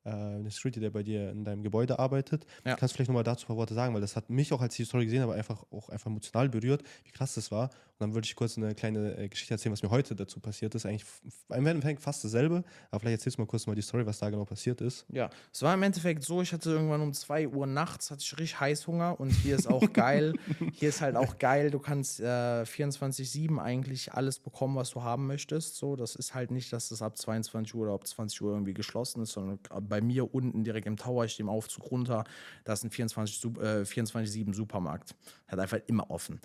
äh, 0.05 0.11
der 0.11 0.51
Security, 0.51 0.81
der 0.81 0.91
bei 0.91 1.03
dir 1.03 1.31
in 1.31 1.45
deinem 1.45 1.63
Gebäude 1.63 1.99
arbeitet. 1.99 2.45
Ja. 2.67 2.77
Kannst 2.77 2.93
du 2.93 2.97
vielleicht 2.97 3.09
nochmal 3.09 3.25
dazu 3.25 3.47
ein 3.47 3.49
paar 3.49 3.57
Worte 3.57 3.73
sagen, 3.73 3.95
weil 3.95 4.03
das 4.03 4.17
hat 4.17 4.29
mich 4.29 4.53
auch, 4.53 4.61
als 4.61 4.75
ich 4.75 4.85
die 4.85 4.85
Story 4.85 5.07
gesehen 5.07 5.23
habe, 5.23 5.33
einfach 5.33 5.65
auch 5.71 5.89
einfach 5.89 6.11
emotional 6.11 6.51
berührt, 6.51 6.83
wie 7.05 7.11
krass 7.11 7.33
das 7.33 7.51
war. 7.51 7.71
Dann 8.01 8.15
würde 8.15 8.25
ich 8.25 8.35
kurz 8.35 8.57
eine 8.57 8.75
kleine 8.75 9.17
äh, 9.19 9.29
Geschichte 9.29 9.55
erzählen, 9.55 9.73
was 9.73 9.83
mir 9.83 9.91
heute 9.91 10.15
dazu 10.17 10.41
passiert 10.41 10.75
ist. 10.75 10.87
Eigentlich 10.87 11.05
im 11.51 11.67
Endeffekt 11.67 12.01
fast 12.01 12.25
dasselbe, 12.25 12.65
aber 12.91 13.01
vielleicht 13.01 13.19
erzählst 13.19 13.37
du 13.39 13.43
mal 13.43 13.47
kurz 13.47 13.67
mal 13.67 13.75
die 13.77 13.83
Story, 13.83 14.07
was 14.07 14.19
da 14.19 14.31
genau 14.31 14.45
passiert 14.47 14.81
ist. 14.81 15.05
Ja, 15.11 15.29
es 15.53 15.61
war 15.63 15.75
im 15.75 15.83
Endeffekt 15.83 16.25
so, 16.25 16.41
ich 16.41 16.53
hatte 16.53 16.71
irgendwann 16.71 17.03
um 17.03 17.13
2 17.13 17.47
Uhr 17.49 17.67
nachts, 17.67 18.11
hatte 18.11 18.23
ich 18.23 18.33
richtig 18.39 18.59
Heißhunger 18.59 19.21
und 19.21 19.31
hier 19.31 19.57
ist 19.57 19.67
auch 19.67 19.83
geil. 19.93 20.33
hier 20.73 20.89
ist 20.89 21.03
halt 21.03 21.15
auch 21.17 21.39
geil, 21.39 21.71
du 21.71 21.79
kannst 21.79 22.21
äh, 22.21 22.25
24-7 22.25 23.59
eigentlich 23.59 24.13
alles 24.15 24.39
bekommen, 24.39 24.77
was 24.77 24.91
du 24.91 25.03
haben 25.03 25.27
möchtest. 25.27 25.77
So, 25.77 25.95
das 25.97 26.17
ist 26.17 26.35
halt 26.35 26.51
nicht, 26.51 26.73
dass 26.73 26.89
das 26.89 27.03
ab 27.03 27.19
22 27.19 27.75
Uhr 27.75 27.83
oder 27.83 27.93
ab 27.95 28.07
20 28.07 28.41
Uhr 28.43 28.53
irgendwie 28.53 28.75
geschlossen 28.75 29.23
ist, 29.23 29.33
sondern 29.33 29.59
bei 29.83 30.01
mir 30.01 30.35
unten 30.35 30.65
direkt 30.65 30.87
im 30.87 30.97
Tower, 30.97 31.27
ich 31.27 31.33
stehe 31.33 31.45
im 31.45 31.51
Aufzug 31.51 31.91
runter, 31.91 32.25
da 32.65 32.73
ist 32.73 32.85
ein 32.85 32.91
24 32.91 33.37
Sup- 33.39 33.59
äh, 33.63 33.83
24-7 33.83 34.55
Supermarkt. 34.55 35.15
Hat 35.49 35.59
einfach 35.59 35.81
immer 35.87 36.11
offen. 36.11 36.41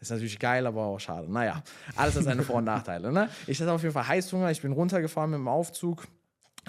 Ist 0.00 0.10
natürlich 0.10 0.38
geil, 0.38 0.66
aber 0.66 0.84
auch 0.84 1.00
schade. 1.00 1.30
Naja, 1.30 1.62
alles 1.96 2.16
hat 2.16 2.24
seine 2.24 2.42
Vor- 2.42 2.56
und 2.56 2.64
Nachteile. 2.64 3.12
Ne? 3.12 3.28
Ich 3.46 3.60
hatte 3.60 3.72
auf 3.72 3.82
jeden 3.82 3.92
Fall 3.92 4.06
Heißhunger, 4.06 4.50
ich 4.50 4.62
bin 4.62 4.72
runtergefahren 4.72 5.30
mit 5.30 5.38
dem 5.38 5.48
Aufzug 5.48 6.06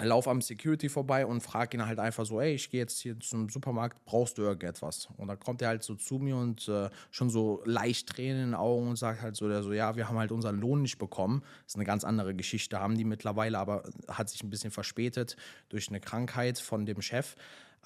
lauf 0.04 0.28
am 0.28 0.40
Security 0.40 0.88
vorbei 0.88 1.26
und 1.26 1.40
frage 1.40 1.76
ihn 1.76 1.86
halt 1.86 1.98
einfach 1.98 2.24
so, 2.24 2.40
ey, 2.40 2.54
ich 2.54 2.70
gehe 2.70 2.80
jetzt 2.80 3.00
hier 3.00 3.18
zum 3.20 3.48
Supermarkt, 3.48 4.04
brauchst 4.04 4.38
du 4.38 4.42
irgendetwas? 4.42 5.08
Und 5.16 5.28
dann 5.28 5.38
kommt 5.38 5.62
er 5.62 5.68
halt 5.68 5.82
so 5.82 5.94
zu 5.94 6.18
mir 6.18 6.36
und 6.36 6.68
äh, 6.68 6.90
schon 7.10 7.30
so 7.30 7.62
leicht 7.64 8.08
Tränen 8.08 8.42
in 8.42 8.50
den 8.50 8.54
Augen 8.54 8.88
und 8.88 8.96
sagt 8.96 9.22
halt 9.22 9.36
so, 9.36 9.48
der 9.48 9.62
so, 9.62 9.72
ja, 9.72 9.96
wir 9.96 10.08
haben 10.08 10.18
halt 10.18 10.32
unseren 10.32 10.60
Lohn 10.60 10.82
nicht 10.82 10.98
bekommen. 10.98 11.42
Das 11.64 11.72
ist 11.72 11.76
eine 11.76 11.84
ganz 11.84 12.04
andere 12.04 12.34
Geschichte, 12.34 12.80
haben 12.80 12.96
die 12.96 13.04
mittlerweile, 13.04 13.58
aber 13.58 13.84
hat 14.08 14.28
sich 14.28 14.42
ein 14.42 14.50
bisschen 14.50 14.70
verspätet 14.70 15.36
durch 15.68 15.88
eine 15.88 16.00
Krankheit 16.00 16.58
von 16.58 16.86
dem 16.86 17.02
Chef. 17.02 17.36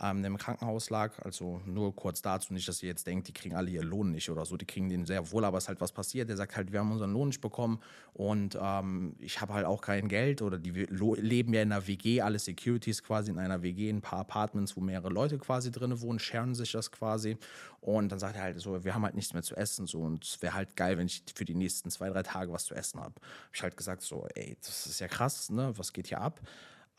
Ähm, 0.00 0.22
der 0.22 0.30
im 0.30 0.38
Krankenhaus 0.38 0.90
lag, 0.90 1.24
also 1.24 1.61
nur 1.66 1.94
kurz 1.94 2.20
dazu, 2.20 2.52
nicht, 2.52 2.66
dass 2.66 2.83
ihr 2.83 2.88
jetzt 2.88 3.07
denkt, 3.07 3.28
die 3.28 3.33
kriegen 3.33 3.54
alle 3.54 3.70
ihren 3.70 3.87
Lohn 3.87 4.11
nicht 4.11 4.28
oder 4.28 4.44
so, 4.44 4.57
die 4.57 4.66
kriegen 4.66 4.88
den 4.88 5.07
sehr 5.07 5.30
wohl, 5.30 5.44
aber 5.44 5.59
es 5.59 5.64
ist 5.64 5.68
halt 5.68 5.80
was 5.80 5.92
passiert. 5.92 6.28
Der 6.28 6.37
sagt 6.37 6.57
halt, 6.57 6.72
wir 6.72 6.80
haben 6.80 6.90
unseren 6.90 7.12
Lohn 7.12 7.28
nicht 7.28 7.40
bekommen 7.40 7.80
und 8.12 8.59
ähm, 8.61 9.14
ich 9.20 9.40
habe 9.40 9.54
halt 9.54 9.66
auch 9.66 9.80
kein 9.80 10.09
Geld 10.09 10.42
oder 10.42 10.59
die 10.59 10.72
leben 10.72 11.54
ja 11.54 11.62
in 11.62 11.70
einer 11.70 11.87
WG, 11.87 12.20
alle 12.22 12.40
Securities 12.40 13.04
quasi 13.04 13.30
in 13.30 13.38
einer 13.38 13.62
WG, 13.62 13.88
ein 13.88 14.00
paar 14.00 14.18
Apartments, 14.18 14.76
wo 14.76 14.80
mehrere 14.80 15.11
Leute 15.11 15.38
quasi 15.38 15.70
drin 15.70 16.00
wohnen, 16.00 16.18
sharen 16.18 16.57
sich 16.57 16.72
das 16.72 16.90
quasi 16.90 17.37
und 17.80 18.11
dann 18.11 18.18
sagt 18.18 18.35
er 18.35 18.42
halt 18.42 18.61
so, 18.61 18.83
wir 18.83 18.94
haben 18.94 19.04
halt 19.04 19.14
nichts 19.14 19.33
mehr 19.33 19.44
zu 19.44 19.54
essen 19.54 19.87
so 19.87 20.00
und 20.00 20.24
es 20.24 20.42
wäre 20.42 20.54
halt 20.54 20.74
geil, 20.74 20.98
wenn 20.98 21.07
ich 21.07 21.22
für 21.37 21.44
die 21.44 21.54
nächsten 21.54 21.88
zwei, 21.90 22.09
drei 22.09 22.24
Tage 22.24 22.50
was 22.50 22.64
zu 22.64 22.74
essen 22.74 22.98
habe. 22.98 23.14
Habe 23.14 23.50
ich 23.52 23.62
halt 23.62 23.76
gesagt 23.76 24.02
so, 24.02 24.26
ey, 24.35 24.57
das 24.61 24.87
ist 24.87 24.98
ja 24.98 25.07
krass, 25.07 25.50
ne, 25.50 25.72
was 25.76 25.92
geht 25.92 26.09
hier 26.09 26.20
ab? 26.20 26.40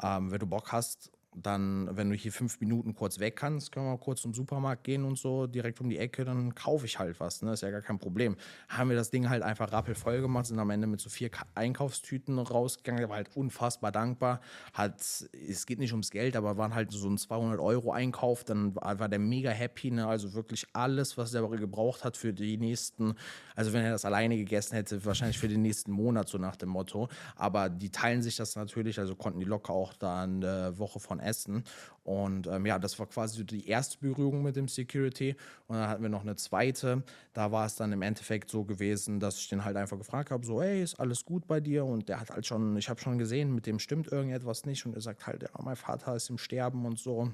Ähm, 0.01 0.31
wenn 0.31 0.39
du 0.39 0.45
Bock 0.45 0.71
hast, 0.71 1.12
dann, 1.41 1.89
wenn 1.98 2.10
du 2.10 2.15
hier 2.15 2.32
fünf 2.32 2.60
Minuten 2.60 2.93
kurz 2.93 3.19
weg 3.19 3.36
kannst, 3.36 3.71
können 3.71 3.86
wir 3.86 3.98
kurz 3.98 4.21
zum 4.21 4.34
Supermarkt 4.34 4.84
gehen 4.84 5.04
und 5.04 5.17
so, 5.17 5.48
direkt 5.48 5.82
um 5.82 5.89
die 5.89 5.98
Ecke, 5.98 6.24
dann 6.26 6.56
kaufe 6.56 6.86
ich 6.86 6.98
halt 7.00 7.19
was, 7.19 7.41
ne? 7.41 7.54
Ist 7.54 7.62
ja 7.62 7.71
gar 7.71 7.82
kein 7.82 8.00
Problem. 8.00 8.36
Haben 8.69 8.89
wir 8.89 8.95
das 8.95 9.10
Ding 9.10 9.30
halt 9.30 9.43
einfach 9.43 9.71
rappelvoll 9.71 10.21
gemacht, 10.21 10.45
sind 10.45 10.60
am 10.60 10.69
Ende 10.69 10.88
mit 10.88 11.02
so 11.02 11.10
vier 11.10 11.30
Ka- 11.30 11.45
Einkaufstüten 11.56 12.39
rausgegangen, 12.39 13.00
der 13.00 13.10
war 13.10 13.17
halt 13.17 13.36
unfassbar 13.36 13.91
dankbar. 13.91 14.39
Hat, 14.74 15.00
es 15.00 15.65
geht 15.65 15.80
nicht 15.80 15.91
ums 15.91 16.12
Geld, 16.12 16.36
aber 16.36 16.58
waren 16.58 16.74
halt 16.74 16.91
so 16.91 17.10
ein 17.10 17.17
200 17.17 17.60
Euro 17.60 17.91
Einkauf, 17.91 18.43
dann 18.43 18.76
war, 18.76 19.00
war 19.00 19.10
der 19.10 19.19
mega 19.19 19.50
happy, 19.50 19.91
ne? 19.91 20.08
Also 20.08 20.34
wirklich 20.34 20.65
alles, 20.74 21.17
was 21.17 21.32
der 21.32 21.41
gebraucht 21.45 22.04
hat 22.04 22.17
für 22.17 22.34
die 22.34 22.58
nächsten, 22.58 23.15
also 23.56 23.74
wenn 23.74 23.84
er 23.84 23.91
das 23.91 24.06
alleine 24.06 24.38
gegessen 24.38 24.76
hätte, 24.76 25.04
wahrscheinlich 25.06 25.38
für 25.38 25.48
den 25.48 25.62
nächsten 25.62 25.91
Monat, 25.91 26.28
so 26.30 26.38
nach 26.38 26.56
dem 26.56 26.69
Motto. 26.69 27.10
Aber 27.36 27.69
die 27.69 27.89
teilen 27.89 28.21
sich 28.21 28.36
das 28.38 28.56
natürlich, 28.56 29.00
also 29.00 29.15
konnten 29.15 29.39
die 29.39 29.45
locker 29.45 29.74
auch 29.74 29.93
da 29.93 30.24
eine 30.24 30.78
Woche 30.78 31.00
von 31.00 31.19
essen. 31.25 31.63
Und 32.03 32.47
ähm, 32.47 32.65
ja, 32.65 32.79
das 32.79 32.97
war 32.99 33.07
quasi 33.07 33.45
die 33.45 33.67
erste 33.67 33.97
Berührung 33.97 34.43
mit 34.43 34.55
dem 34.55 34.67
Security. 34.67 35.35
Und 35.67 35.77
dann 35.77 35.89
hatten 35.89 36.03
wir 36.03 36.09
noch 36.09 36.21
eine 36.21 36.35
zweite. 36.35 37.03
Da 37.33 37.51
war 37.51 37.65
es 37.65 37.75
dann 37.75 37.91
im 37.91 38.01
Endeffekt 38.01 38.49
so 38.49 38.63
gewesen, 38.63 39.19
dass 39.19 39.38
ich 39.39 39.49
den 39.49 39.65
halt 39.65 39.75
einfach 39.75 39.97
gefragt 39.97 40.31
habe: 40.31 40.45
so, 40.45 40.61
hey, 40.61 40.81
ist 40.81 40.99
alles 40.99 41.25
gut 41.25 41.47
bei 41.47 41.59
dir? 41.59 41.85
Und 41.85 42.07
der 42.09 42.19
hat 42.19 42.29
halt 42.29 42.45
schon, 42.45 42.77
ich 42.77 42.89
habe 42.89 43.01
schon 43.01 43.17
gesehen, 43.17 43.53
mit 43.53 43.65
dem 43.65 43.79
stimmt 43.79 44.11
irgendetwas 44.11 44.65
nicht. 44.65 44.85
Und 44.85 44.95
er 44.95 45.01
sagt 45.01 45.27
halt, 45.27 45.43
ja, 45.43 45.49
mein 45.63 45.75
Vater 45.75 46.15
ist 46.15 46.29
im 46.29 46.38
Sterben 46.38 46.85
und 46.85 46.99
so. 46.99 47.31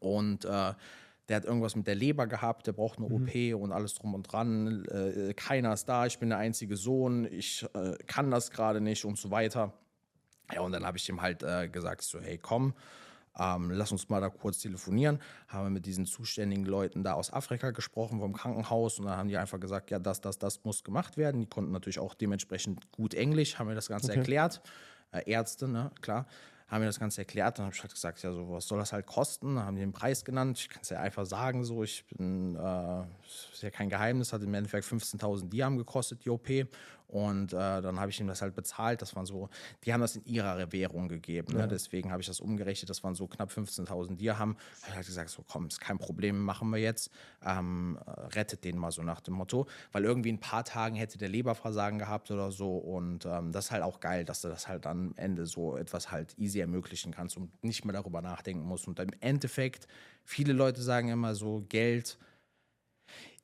Und 0.00 0.44
äh, 0.44 0.72
der 1.28 1.36
hat 1.36 1.44
irgendwas 1.44 1.74
mit 1.74 1.86
der 1.86 1.94
Leber 1.94 2.26
gehabt, 2.26 2.66
der 2.66 2.72
braucht 2.72 2.98
eine 2.98 3.06
OP 3.06 3.60
und 3.60 3.72
alles 3.72 3.94
drum 3.94 4.14
und 4.14 4.30
dran. 4.30 4.84
Äh, 4.86 5.32
keiner 5.34 5.72
ist 5.72 5.86
da, 5.88 6.06
ich 6.06 6.18
bin 6.18 6.28
der 6.28 6.38
einzige 6.38 6.76
Sohn, 6.76 7.24
ich 7.24 7.66
äh, 7.74 7.96
kann 8.06 8.30
das 8.30 8.50
gerade 8.50 8.80
nicht 8.80 9.04
und 9.04 9.18
so 9.18 9.30
weiter. 9.30 9.72
Ja, 10.52 10.60
und 10.60 10.72
dann 10.72 10.84
habe 10.84 10.98
ich 10.98 11.08
ihm 11.08 11.22
halt 11.22 11.42
äh, 11.42 11.68
gesagt, 11.68 12.02
so, 12.02 12.20
hey, 12.20 12.36
komm, 12.36 12.74
ähm, 13.38 13.70
lass 13.70 13.92
uns 13.92 14.08
mal 14.08 14.20
da 14.20 14.28
kurz 14.28 14.58
telefonieren. 14.58 15.20
Haben 15.48 15.66
wir 15.66 15.70
mit 15.70 15.86
diesen 15.86 16.06
zuständigen 16.06 16.64
Leuten 16.64 17.02
da 17.02 17.14
aus 17.14 17.32
Afrika 17.32 17.70
gesprochen, 17.72 18.20
vom 18.20 18.32
Krankenhaus. 18.32 18.98
Und 18.98 19.06
dann 19.06 19.16
haben 19.16 19.28
die 19.28 19.36
einfach 19.36 19.60
gesagt, 19.60 19.90
ja, 19.90 19.98
das, 19.98 20.20
das, 20.20 20.38
das 20.38 20.64
muss 20.64 20.84
gemacht 20.84 21.16
werden. 21.16 21.40
Die 21.40 21.46
konnten 21.46 21.72
natürlich 21.72 21.98
auch 21.98 22.14
dementsprechend 22.14 22.90
gut 22.92 23.14
Englisch, 23.14 23.58
haben 23.58 23.66
mir 23.66 23.74
das 23.74 23.88
Ganze 23.88 24.10
Okay. 24.10 24.18
erklärt. 24.18 24.60
Äh, 25.12 25.30
Ärzte, 25.30 25.68
ne, 25.68 25.90
klar. 26.00 26.26
Haben 26.68 26.80
mir 26.80 26.86
das 26.86 26.98
Ganze 26.98 27.20
erklärt, 27.20 27.58
dann 27.58 27.66
habe 27.66 27.74
ich 27.74 27.82
halt 27.82 27.92
gesagt, 27.92 28.22
ja, 28.22 28.32
so, 28.32 28.50
was 28.50 28.66
soll 28.66 28.78
das 28.78 28.92
halt 28.92 29.04
kosten? 29.06 29.56
Dann 29.56 29.66
haben 29.66 29.76
die 29.76 29.82
den 29.82 29.92
Preis 29.92 30.24
genannt. 30.24 30.58
Ich 30.58 30.68
kann 30.70 30.80
es 30.82 30.88
ja 30.88 30.98
einfach 30.98 31.26
sagen, 31.26 31.62
so, 31.62 31.84
ich 31.84 32.06
bin, 32.06 32.56
äh, 32.56 33.02
ist 33.52 33.62
ja 33.62 33.70
kein 33.70 33.90
Geheimnis, 33.90 34.32
hat 34.32 34.42
im 34.42 34.54
Endeffekt 34.54 34.86
15.000 34.86 35.50
Dirham 35.50 35.76
gekostet, 35.76 36.24
die 36.24 36.30
OP. 36.30 36.48
Und 37.14 37.52
äh, 37.52 37.80
dann 37.80 38.00
habe 38.00 38.10
ich 38.10 38.18
ihm 38.18 38.26
das 38.26 38.42
halt 38.42 38.56
bezahlt. 38.56 39.00
Das 39.00 39.14
waren 39.14 39.24
so, 39.24 39.48
die 39.84 39.92
haben 39.92 40.00
das 40.00 40.16
in 40.16 40.24
ihrer 40.24 40.72
Währung 40.72 41.06
gegeben. 41.06 41.56
Ne? 41.56 41.68
Deswegen 41.68 42.10
habe 42.10 42.20
ich 42.20 42.26
das 42.26 42.40
umgerechnet. 42.40 42.90
Das 42.90 43.04
waren 43.04 43.14
so 43.14 43.28
knapp 43.28 43.52
15.000 43.52 44.16
Dirham. 44.16 44.56
Ich 44.78 44.86
habe 44.86 44.96
halt 44.96 45.06
gesagt, 45.06 45.30
so 45.30 45.44
komm, 45.48 45.68
ist 45.68 45.80
kein 45.80 45.98
Problem, 45.98 46.42
machen 46.42 46.70
wir 46.70 46.78
jetzt. 46.80 47.12
Ähm, 47.46 48.00
äh, 48.04 48.10
rettet 48.34 48.64
den 48.64 48.76
mal 48.76 48.90
so 48.90 49.04
nach 49.04 49.20
dem 49.20 49.34
Motto. 49.34 49.68
Weil 49.92 50.04
irgendwie 50.04 50.30
in 50.30 50.36
ein 50.36 50.40
paar 50.40 50.64
Tagen 50.64 50.96
hätte 50.96 51.16
der 51.16 51.28
Leberversagen 51.28 52.00
gehabt 52.00 52.32
oder 52.32 52.50
so. 52.50 52.78
Und 52.78 53.26
ähm, 53.26 53.52
das 53.52 53.66
ist 53.66 53.70
halt 53.70 53.84
auch 53.84 54.00
geil, 54.00 54.24
dass 54.24 54.40
du 54.40 54.48
das 54.48 54.66
halt 54.66 54.84
am 54.84 55.12
Ende 55.14 55.46
so 55.46 55.76
etwas 55.76 56.10
halt 56.10 56.36
easy 56.36 56.58
ermöglichen 56.58 57.12
kannst 57.12 57.36
und 57.36 57.62
nicht 57.62 57.84
mehr 57.84 57.92
darüber 57.92 58.22
nachdenken 58.22 58.66
musst. 58.66 58.88
Und 58.88 58.98
im 58.98 59.10
Endeffekt, 59.20 59.86
viele 60.24 60.52
Leute 60.52 60.82
sagen 60.82 61.10
immer 61.10 61.36
so, 61.36 61.64
Geld 61.68 62.18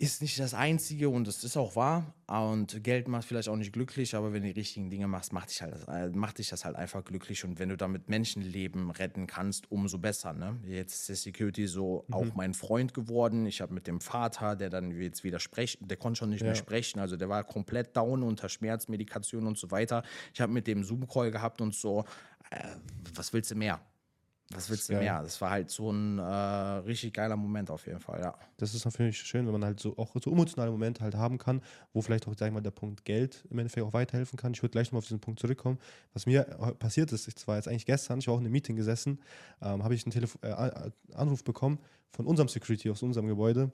ist 0.01 0.23
nicht 0.23 0.39
das 0.41 0.55
Einzige 0.55 1.11
und 1.11 1.29
es 1.29 1.45
ist 1.45 1.59
auch 1.59 1.77
wahr. 1.77 2.15
Und 2.27 2.83
Geld 2.83 3.07
macht 3.07 3.27
vielleicht 3.27 3.51
auch 3.51 3.57
nicht 3.57 3.73
glücklich, 3.73 4.15
aber 4.15 4.33
wenn 4.33 4.43
du 4.43 4.49
die 4.49 4.59
richtigen 4.59 4.89
Dinge 4.89 5.07
machst, 5.07 5.35
macht 5.35 5.51
dich, 5.51 5.61
halt, 5.61 5.77
äh, 5.89 6.09
macht 6.09 6.39
dich 6.39 6.49
das 6.49 6.65
halt 6.65 6.75
einfach 6.75 7.05
glücklich. 7.05 7.45
Und 7.45 7.59
wenn 7.59 7.69
du 7.69 7.77
damit 7.77 8.09
Menschenleben 8.09 8.91
retten 8.91 9.27
kannst, 9.27 9.71
umso 9.71 9.99
besser. 9.99 10.33
Ne? 10.33 10.59
Jetzt 10.67 11.01
ist 11.01 11.09
der 11.11 11.17
Security 11.17 11.67
so 11.67 12.07
auch 12.11 12.35
mein 12.35 12.55
Freund 12.55 12.95
geworden. 12.95 13.45
Ich 13.45 13.61
habe 13.61 13.75
mit 13.75 13.87
dem 13.87 14.01
Vater, 14.01 14.57
der 14.57 14.71
dann 14.71 14.91
jetzt 14.91 15.23
wieder 15.23 15.39
sprechen, 15.39 15.87
der 15.87 15.99
konnte 15.99 16.21
schon 16.21 16.31
nicht 16.31 16.43
mehr 16.43 16.55
sprechen, 16.55 16.99
also 16.99 17.19
der 17.19 17.29
war 17.29 17.45
komplett 17.45 17.95
down 17.95 18.23
unter 18.23 18.49
Schmerzmedikation 18.49 19.47
und 19.47 19.59
so 19.59 19.71
weiter. 19.71 20.03
Ich 20.33 20.41
habe 20.41 20.51
mit 20.51 20.67
dem 20.67 20.83
Zoom-Call 20.83 21.31
gehabt 21.31 21.61
und 21.61 21.75
so, 21.75 22.07
äh, 22.49 22.65
was 23.15 23.35
willst 23.35 23.51
du 23.51 23.55
mehr? 23.55 23.81
Was 24.53 24.69
willst 24.69 24.89
du 24.89 24.95
Geil. 24.95 25.03
mehr? 25.03 25.23
Das 25.23 25.41
war 25.41 25.51
halt 25.51 25.71
so 25.71 25.93
ein 25.93 26.19
äh, 26.19 26.23
richtig 26.23 27.15
geiler 27.15 27.37
Moment 27.37 27.71
auf 27.71 27.87
jeden 27.87 28.01
Fall, 28.01 28.21
ja. 28.21 28.35
Das 28.57 28.75
ist 28.75 28.85
natürlich 28.85 29.19
schön, 29.19 29.47
wenn 29.47 29.53
man 29.53 29.65
halt 29.65 29.79
so 29.79 29.97
auch 29.97 30.15
so 30.21 30.31
emotionale 30.33 30.73
Momente 30.73 31.03
halt 31.03 31.15
haben 31.15 31.39
kann, 31.39 31.63
wo 31.93 32.03
vielleicht 32.03 32.27
auch, 32.27 32.35
sag 32.37 32.49
ich 32.49 32.53
mal, 32.53 32.61
der 32.61 32.73
Punkt 32.73 33.05
Geld 33.05 33.47
im 33.51 33.59
Endeffekt 33.59 33.87
auch 33.87 33.93
weiterhelfen 33.93 34.37
kann. 34.37 34.53
Ich 34.53 34.63
würde 34.63 34.73
gleich 34.73 34.89
nochmal 34.89 34.99
auf 34.99 35.05
diesen 35.05 35.21
Punkt 35.21 35.39
zurückkommen. 35.39 35.79
Was 36.15 36.27
mir 36.27 36.43
passiert 36.79 37.13
ist, 37.13 37.29
ich 37.29 37.47
war 37.47 37.57
jetzt 37.57 37.69
eigentlich 37.69 37.87
gestern, 37.87 38.19
ich 38.19 38.27
war 38.27 38.35
auch 38.35 38.39
in 38.39 38.45
einem 38.45 38.53
Meeting 38.53 38.75
gesessen, 38.75 39.21
ähm, 39.63 39.85
habe 39.85 39.95
ich 39.95 40.05
einen 40.05 40.13
Telefo 40.13 40.39
äh, 40.43 40.91
Anruf 41.15 41.45
bekommen 41.45 41.79
von 42.11 42.27
unserem 42.27 42.49
Security 42.49 42.91
aus 42.91 43.03
unserem 43.03 43.29
Gebäude. 43.29 43.71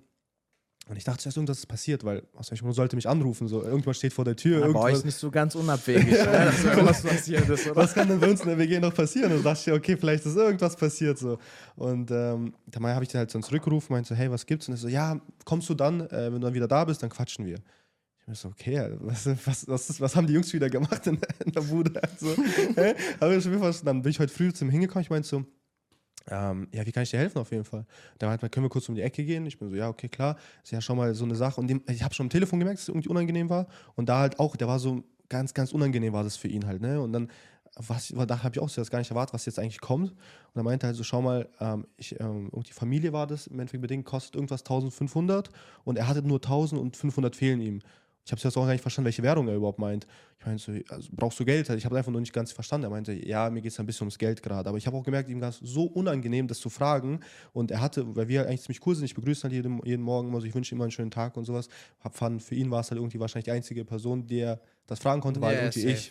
Und 0.88 0.96
ich 0.96 1.03
dachte 1.03 1.18
zuerst, 1.18 1.37
irgendwas 1.37 1.59
ist 1.59 1.66
passiert, 1.66 2.05
weil 2.05 2.22
aus 2.35 2.51
welchem 2.53 2.64
Grund 2.64 2.77
sollte 2.77 2.94
mich 2.94 3.09
anrufen? 3.09 3.49
So, 3.49 3.61
irgendjemand 3.62 3.96
steht 3.96 4.12
vor 4.12 4.25
der 4.25 4.37
Tür. 4.37 4.59
Aber 4.59 4.66
irgendwas- 4.68 4.99
euch 5.01 5.05
nicht 5.05 5.16
so 5.18 5.33
ganz 5.33 5.57
unabwegig, 5.57 6.12
ne? 6.12 6.25
dass 6.25 6.64
irgendwas 6.64 7.03
passiert 7.03 7.49
ist, 7.49 7.66
oder? 7.66 7.77
was 7.77 7.92
kann 7.92 8.07
denn 8.07 8.20
bei 8.20 8.31
uns 8.31 8.40
in 8.42 8.49
der 8.49 8.59
WG 8.59 8.79
noch 8.79 8.94
passieren? 8.94 9.33
Und 9.33 9.44
da 9.44 9.53
dachte 9.53 9.70
ich, 9.70 9.77
okay, 9.77 9.96
vielleicht 9.96 10.25
ist 10.25 10.37
irgendwas 10.37 10.77
passiert 10.77 11.18
so. 11.18 11.38
Und 11.75 12.12
ähm, 12.12 12.55
dann 12.66 12.87
habe 12.87 13.05
ich 13.05 13.12
halt 13.16 13.33
so 13.33 13.40
zurückgerufen, 13.40 13.94
meinte 13.94 14.11
so, 14.11 14.14
hey, 14.14 14.31
was 14.31 14.46
gibt's? 14.46 14.68
Und 14.68 14.75
er 14.75 14.79
so, 14.79 14.87
ja, 14.87 15.20
kommst 15.44 15.68
du 15.68 15.75
dann, 15.75 16.03
äh, 16.03 16.27
wenn 16.27 16.35
du 16.35 16.46
dann 16.46 16.55
wieder 16.55 16.68
da 16.68 16.85
bist, 16.85 17.03
dann 17.03 17.11
quatschen 17.11 17.44
wir. 17.46 17.57
Ich 18.20 18.29
mir 18.29 18.35
so, 18.37 18.49
okay, 18.49 18.92
was, 19.01 19.27
was, 19.44 19.66
was, 19.66 19.90
ist, 19.90 20.01
was 20.01 20.14
haben 20.14 20.29
die 20.29 20.35
Jungs 20.35 20.53
wieder 20.53 20.70
gemacht 20.70 21.05
in, 21.09 21.18
in 21.44 21.51
der 21.51 21.62
Bude? 21.62 22.01
Also, 22.01 22.29
hä? 22.77 22.94
Hab 23.20 23.31
ich 23.33 23.44
wieder 23.44 23.59
verstanden. 23.59 23.87
Dann 23.87 24.03
bin 24.03 24.11
ich 24.11 24.20
heute 24.20 24.33
früh 24.33 24.53
zu 24.53 24.64
ihm 24.64 24.70
hingekommen, 24.70 25.03
ich 25.03 25.11
meinte 25.11 25.27
so, 25.29 25.44
ähm, 26.31 26.69
ja, 26.73 26.85
wie 26.85 26.93
kann 26.93 27.03
ich 27.03 27.11
dir 27.11 27.19
helfen 27.19 27.39
auf 27.39 27.51
jeden 27.51 27.65
Fall? 27.65 27.85
Da 28.19 28.27
meinte 28.27 28.45
man, 28.45 28.51
können 28.51 28.67
wir 28.67 28.71
kurz 28.71 28.89
um 28.89 28.95
die 28.95 29.03
Ecke 29.03 29.25
gehen? 29.25 29.47
Ich 29.47 29.59
bin 29.59 29.69
so, 29.69 29.77
ja, 29.77 29.89
okay, 29.89 30.09
klar. 30.09 30.37
Ist 30.62 30.73
ja 30.73 30.81
schon 30.81 30.97
mal 30.97 31.15
so 31.15 31.25
eine 31.25 31.37
Sache. 31.37 31.61
Und 31.61 31.69
dem, 31.69 31.83
ich 31.89 32.03
habe 32.03 32.15
schon 32.15 32.27
am 32.27 32.31
Telefon 32.31 32.59
gemerkt, 32.59 32.79
dass 32.79 32.85
es 32.85 32.89
irgendwie 32.89 33.09
unangenehm 33.09 33.49
war. 33.49 33.67
Und 33.95 34.09
da 34.09 34.21
halt 34.21 34.39
auch, 34.39 34.57
der 34.57 34.69
war 34.69 34.79
so 34.79 35.05
ganz, 35.29 35.55
ganz 35.55 35.73
unangenehm 35.73 36.12
war 36.12 36.25
das 36.25 36.37
für 36.37 36.49
ihn 36.49 36.67
halt, 36.67 36.81
ne? 36.81 37.01
Und 37.01 37.12
dann, 37.12 37.29
was, 37.77 38.09
da 38.09 38.43
habe 38.43 38.55
ich 38.55 38.61
auch 38.61 38.69
so 38.69 38.81
das 38.81 38.91
gar 38.91 38.99
nicht 39.01 39.11
erwartet, 39.11 39.35
was 39.35 39.45
jetzt 39.47 39.59
eigentlich 39.59 39.81
kommt. 39.81 40.11
Und 40.11 40.57
er 40.57 40.62
meinte 40.62 40.87
halt 40.87 40.97
so, 40.97 41.03
schau 41.03 41.21
mal, 41.21 41.49
ähm, 41.61 41.87
ich, 41.97 42.19
ähm, 42.21 42.49
irgendwie 42.53 42.73
Familie 42.73 43.12
war 43.12 43.27
das, 43.27 43.47
im 43.47 43.59
Endeffekt 43.61 43.83
bedingt, 43.83 44.05
kostet 44.07 44.35
irgendwas 44.35 44.62
1500 44.62 45.51
und 45.85 45.99
er 45.99 46.09
hatte 46.09 46.23
nur 46.23 46.39
1000 46.39 46.81
und 46.81 46.97
500 46.97 47.37
fehlen 47.37 47.61
ihm. 47.61 47.81
Ich 48.27 48.33
habe 48.33 48.41
jetzt 48.43 48.57
auch 48.57 48.67
gar 48.67 48.73
nicht 48.73 48.83
verstanden, 48.83 49.07
welche 49.07 49.23
Währung 49.23 49.47
er 49.47 49.55
überhaupt 49.55 49.79
meint. 49.79 50.05
Ich 50.41 50.47
meinte 50.47 50.61
so, 50.61 50.73
also, 50.93 51.09
brauchst 51.12 51.39
du 51.39 51.45
Geld? 51.45 51.71
Ich 51.71 51.85
habe 51.85 51.97
einfach 51.97 52.11
nur 52.11 52.21
nicht 52.21 52.33
ganz 52.33 52.51
verstanden. 52.51 52.85
Er 52.87 52.91
meinte, 52.91 53.12
ja, 53.12 53.49
mir 53.51 53.62
geht 53.62 53.71
es 53.71 53.79
ein 53.79 53.87
bisschen 53.87 54.07
ums 54.07 54.19
Geld 54.19 54.43
gerade. 54.43 54.69
Aber 54.69 54.77
ich 54.79 54.87
habe 54.89 54.97
auch 54.97 55.05
gemerkt, 55.05 55.29
ihm 55.29 55.41
war 55.41 55.51
es 55.51 55.59
so 55.59 55.85
unangenehm, 55.85 56.49
das 56.49 56.59
zu 56.59 56.69
fragen. 56.69 57.21
Und 57.53 57.71
er 57.71 57.81
hatte, 57.81 58.17
weil 58.17 58.27
wir 58.27 58.49
eigentlich 58.49 58.62
ziemlich 58.62 58.85
cool 58.85 58.97
sind, 58.97 59.05
ich 59.05 59.15
begrüße 59.15 59.45
halt 59.45 59.53
jeden, 59.53 59.81
jeden 59.87 60.03
Morgen 60.03 60.29
immer 60.29 60.41
so, 60.41 60.47
ich 60.49 60.55
wünsche 60.57 60.75
ihm 60.75 60.79
immer 60.79 60.85
einen 60.87 60.91
schönen 60.91 61.12
Tag 61.12 61.37
und 61.37 61.45
sowas. 61.45 61.69
Hab 62.01 62.17
fand, 62.17 62.43
für 62.43 62.57
ihn 62.57 62.69
war 62.73 62.81
es 62.81 62.91
halt 62.91 62.99
irgendwie 62.99 63.21
wahrscheinlich 63.21 63.45
die 63.45 63.53
einzige 63.53 63.85
Person, 63.85 64.27
die 64.27 64.41
er 64.41 64.61
das 64.89 64.99
fragen 64.99 65.21
konnte, 65.21 65.41
war 65.41 65.53
Ja, 65.53 65.61
halt 65.61 65.77
irgendwie 65.77 65.93
safe. 65.95 66.11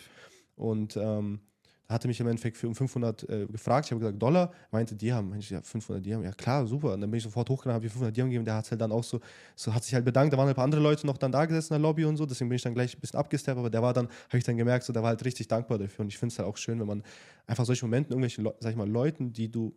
Und 0.56 0.96
ähm, 0.96 1.40
hatte 1.88 2.08
mich 2.08 2.18
im 2.20 2.26
Endeffekt 2.26 2.56
für 2.56 2.66
um 2.66 2.74
500 2.74 3.28
äh, 3.28 3.46
gefragt. 3.46 3.86
Ich 3.86 3.92
habe 3.92 4.00
gesagt, 4.00 4.20
Dollar. 4.20 4.52
Meinte, 4.70 4.94
Dirham. 4.94 5.30
Meinte 5.30 5.44
ich, 5.44 5.50
ja, 5.50 5.62
500 5.62 6.04
Dirham. 6.04 6.22
Ja, 6.24 6.32
klar, 6.32 6.66
super. 6.66 6.94
Und 6.94 7.00
dann 7.00 7.10
bin 7.10 7.18
ich 7.18 7.24
sofort 7.24 7.48
hochgegangen, 7.48 7.76
habe 7.76 7.86
ihm 7.86 7.90
500 7.90 8.16
Dirham 8.16 8.30
gegeben. 8.30 8.44
Der 8.44 8.54
hat 8.54 8.70
halt 8.70 8.80
dann 8.80 8.92
auch 8.92 9.04
so, 9.04 9.20
so, 9.54 9.72
hat 9.72 9.84
sich 9.84 9.94
halt 9.94 10.04
bedankt. 10.04 10.32
Da 10.32 10.38
waren 10.38 10.48
ein 10.48 10.54
paar 10.54 10.64
andere 10.64 10.80
Leute 10.80 11.06
noch 11.06 11.18
dann 11.18 11.32
da 11.32 11.44
gesessen 11.44 11.74
in 11.74 11.82
der 11.82 11.88
Lobby 11.88 12.04
und 12.04 12.16
so. 12.16 12.26
Deswegen 12.26 12.48
bin 12.48 12.56
ich 12.56 12.62
dann 12.62 12.74
gleich 12.74 12.96
ein 12.96 13.00
bisschen 13.00 13.18
abgesteppt. 13.18 13.58
Aber 13.58 13.70
der 13.70 13.82
war 13.82 13.92
dann, 13.92 14.06
habe 14.28 14.38
ich 14.38 14.44
dann 14.44 14.56
gemerkt, 14.56 14.84
so, 14.84 14.92
der 14.92 15.02
war 15.02 15.10
halt 15.10 15.24
richtig 15.24 15.48
dankbar 15.48 15.78
dafür. 15.78 16.02
Und 16.04 16.08
ich 16.08 16.18
finde 16.18 16.32
es 16.32 16.38
halt 16.38 16.48
auch 16.48 16.56
schön, 16.56 16.80
wenn 16.80 16.86
man 16.86 17.02
einfach 17.46 17.64
solche 17.64 17.84
Momente, 17.84 18.10
irgendwelchen, 18.10 18.48
sag 18.60 18.70
ich 18.70 18.76
mal, 18.76 18.88
Leuten, 18.88 19.32
die 19.32 19.50
du 19.50 19.74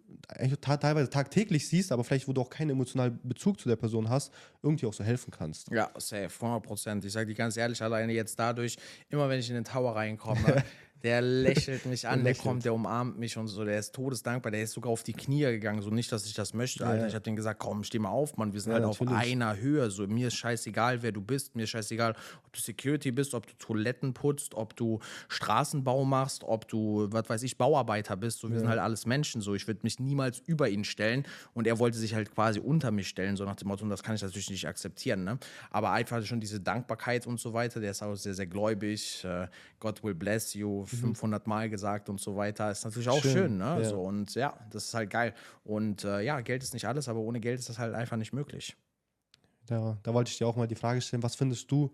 teilweise 0.62 1.10
tagtäglich 1.10 1.68
siehst, 1.68 1.92
aber 1.92 2.04
vielleicht, 2.04 2.28
wo 2.28 2.34
du 2.34 2.42
auch 2.42 2.50
keinen 2.50 2.72
emotionalen 2.72 3.20
Bezug 3.24 3.60
zu 3.60 3.70
der 3.70 3.76
Person 3.76 4.10
hast, 4.10 4.34
irgendwie 4.64 4.86
auch 4.86 4.94
so 4.94 5.04
helfen 5.04 5.32
kannst. 5.32 5.70
Ja, 5.72 5.90
safe, 5.98 6.30
100 6.42 6.64
Prozent. 6.64 7.06
Ich 7.06 7.14
sage 7.14 7.28
dir 7.28 7.36
ganz 7.36 7.58
ehrlich, 7.58 7.82
alleine 7.82 8.14
jetzt 8.14 8.38
dadurch, 8.40 8.78
immer 9.10 9.30
wenn 9.30 9.40
ich 9.40 9.50
in 9.50 9.56
den 9.56 9.64
Tower 9.64 9.96
reinkomme, 9.96 10.64
der 11.04 11.22
lächelt 11.22 11.86
mich 11.86 12.08
an, 12.08 12.20
der 12.24 12.34
lächelt. 12.34 12.46
kommt, 12.46 12.66
der 12.66 12.74
umarmt 12.74 13.18
mich 13.18 13.38
und 13.38 13.48
so, 13.48 13.64
der 13.66 13.80
ist 13.80 13.94
todesdankbar, 13.96 14.52
der 14.52 14.64
ist 14.64 14.74
sogar 14.74 14.92
auf 14.92 15.04
die 15.04 15.14
Knie 15.14 15.42
gegangen, 15.44 15.82
so 15.82 15.90
nicht, 15.90 16.12
dass 16.12 16.26
ich 16.26 16.34
das 16.34 16.54
möchte, 16.54 16.86
Alter. 16.86 17.02
ja. 17.04 17.08
Ich 17.08 17.14
habe 17.16 17.24
dem 17.24 17.36
gesagt, 17.36 17.60
komm, 17.60 17.84
steh 17.84 18.00
mal 18.00 18.10
auf, 18.10 18.38
Mann, 18.38 18.54
wir 18.54 18.60
sind 18.62 18.72
Ja, 18.72 18.78
halt 18.78 18.86
auf 18.86 19.00
natürlich. 19.00 19.22
einer 19.34 19.58
Höhe, 19.58 19.90
so, 19.92 20.06
mir 20.08 20.28
ist 20.28 20.36
scheißegal, 20.36 21.02
wer 21.02 21.12
du 21.12 21.22
bist, 21.22 21.56
mir 21.56 21.64
ist 21.64 21.70
scheißegal, 21.72 22.16
ob 22.46 22.54
du 22.54 22.60
Security 22.60 23.12
bist, 23.12 23.34
ob 23.34 23.48
du 23.48 23.54
Toiletten 23.58 24.14
putzt, 24.14 24.56
ob 24.56 24.76
du 24.76 25.00
Straßenbau 25.30 26.04
machst, 26.06 26.44
ob 26.44 26.68
du, 26.68 27.08
was 27.12 27.30
weiß 27.30 27.44
ich, 27.44 27.58
Bauarbeiter 27.58 28.18
bist, 28.18 28.40
so, 28.40 28.50
wir 28.52 28.60
sind 28.60 28.68
halt 28.68 28.80
alles 28.80 29.06
Menschen, 29.06 29.42
so, 29.42 29.56
ich 29.56 29.68
würde 29.68 29.80
mich 29.84 30.00
niemals 30.00 30.40
über 30.46 30.70
ihn 30.70 30.84
stellen 30.84 31.24
und 31.54 31.68
er 31.68 31.80
wollte 31.80 31.98
sich 31.98 32.14
halt 32.14 32.34
quasi 32.34 32.60
unter 32.60 32.92
mich 32.92 33.08
stellen, 33.08 33.38
so 33.38 33.46
nach 33.46 33.56
dem 33.56 33.68
Motto, 33.68 33.84
und 33.84 33.90
das 33.90 34.04
kann 34.04 34.16
ich 34.16 34.22
natürlich 34.22 34.50
nicht 34.50 34.68
akzeptieren, 34.68 35.24
ne? 35.24 35.40
aber 35.72 35.92
einfach 35.92 36.24
schon 36.26 36.40
diese 36.42 36.60
Dankbarkeit 36.60 37.26
und 37.28 37.40
so 37.40 37.54
weiter, 37.54 37.80
der 37.80 37.92
ist 37.92 38.02
auch 38.04 38.16
sehr, 38.16 38.34
sehr 38.34 38.48
gläubig, 38.48 39.24
äh, 39.24 39.48
God 39.80 40.04
will 40.04 40.16
bless 40.16 40.54
you, 40.54 40.86
500 40.98 41.48
Mal 41.48 41.70
gesagt 41.70 42.10
und 42.10 42.20
so 42.20 42.36
weiter, 42.36 42.72
ist 42.72 42.86
natürlich 42.86 43.10
auch 43.10 43.22
schön, 43.22 43.34
Schön, 43.34 43.58
ne? 43.58 43.80
ja. 43.82 43.84
So, 43.84 44.02
und 44.02 44.34
ja, 44.36 44.58
das 44.72 44.86
ist 44.86 44.94
halt 44.94 45.10
geil 45.10 45.34
und 45.64 46.04
äh, 46.04 46.22
ja, 46.22 46.42
Geld 46.42 46.64
ist 46.64 46.74
nicht 46.74 46.86
alles, 46.86 47.08
aber 47.08 47.20
ohne 47.20 47.40
Geld 47.40 47.60
ist 47.60 47.70
das 47.70 47.80
halt 47.80 47.94
einfach 47.96 48.18
nicht 48.18 48.34
möglich. 48.34 48.76
Da, 49.66 49.98
da 50.04 50.14
wollte 50.14 50.32
ich 50.32 50.38
dir 50.38 50.48
auch 50.48 50.56
mal 50.56 50.68
die 50.68 50.76
Frage 50.76 51.00
stellen, 51.02 51.24
was 51.24 51.36
findest 51.36 51.70
du 51.72 51.92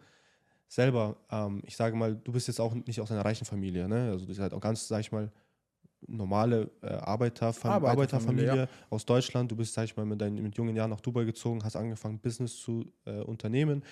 selber, 0.68 1.18
ähm, 1.30 1.62
ich 1.66 1.76
sage 1.76 1.96
mal, 1.96 2.16
du 2.16 2.32
bist 2.32 2.48
jetzt 2.48 2.60
auch 2.60 2.74
nicht 2.74 3.02
aus 3.02 3.12
einer 3.12 3.24
reichen 3.24 3.46
Familie, 3.46 3.88
ne? 3.88 4.12
Also 4.12 4.26
du 4.26 4.28
bist 4.28 4.40
halt 4.40 4.54
auch 4.54 4.62
ganz, 4.62 4.88
sag 4.88 5.02
ich 5.02 5.12
mal, 5.12 5.32
normale 6.08 6.70
äh, 6.82 6.88
Arbeiterfam 6.88 7.72
Arbeiterfamilie, 7.72 8.52
Arbeiterfamilie 8.52 8.56
ja. 8.64 8.88
aus 8.90 9.06
Deutschland. 9.06 9.52
Du 9.52 9.56
bist, 9.56 9.74
sag 9.74 9.86
ich 9.86 9.98
mal, 9.98 10.06
mit 10.06 10.22
deinen 10.22 10.42
mit 10.42 10.56
jungen 10.56 10.76
Jahren 10.76 10.90
nach 10.90 11.02
Dubai 11.02 11.24
gezogen, 11.24 11.64
hast 11.64 11.76
angefangen, 11.76 12.20
Business 12.20 12.58
zu 12.58 12.92
äh, 13.06 13.22
unternehmen, 13.22 13.84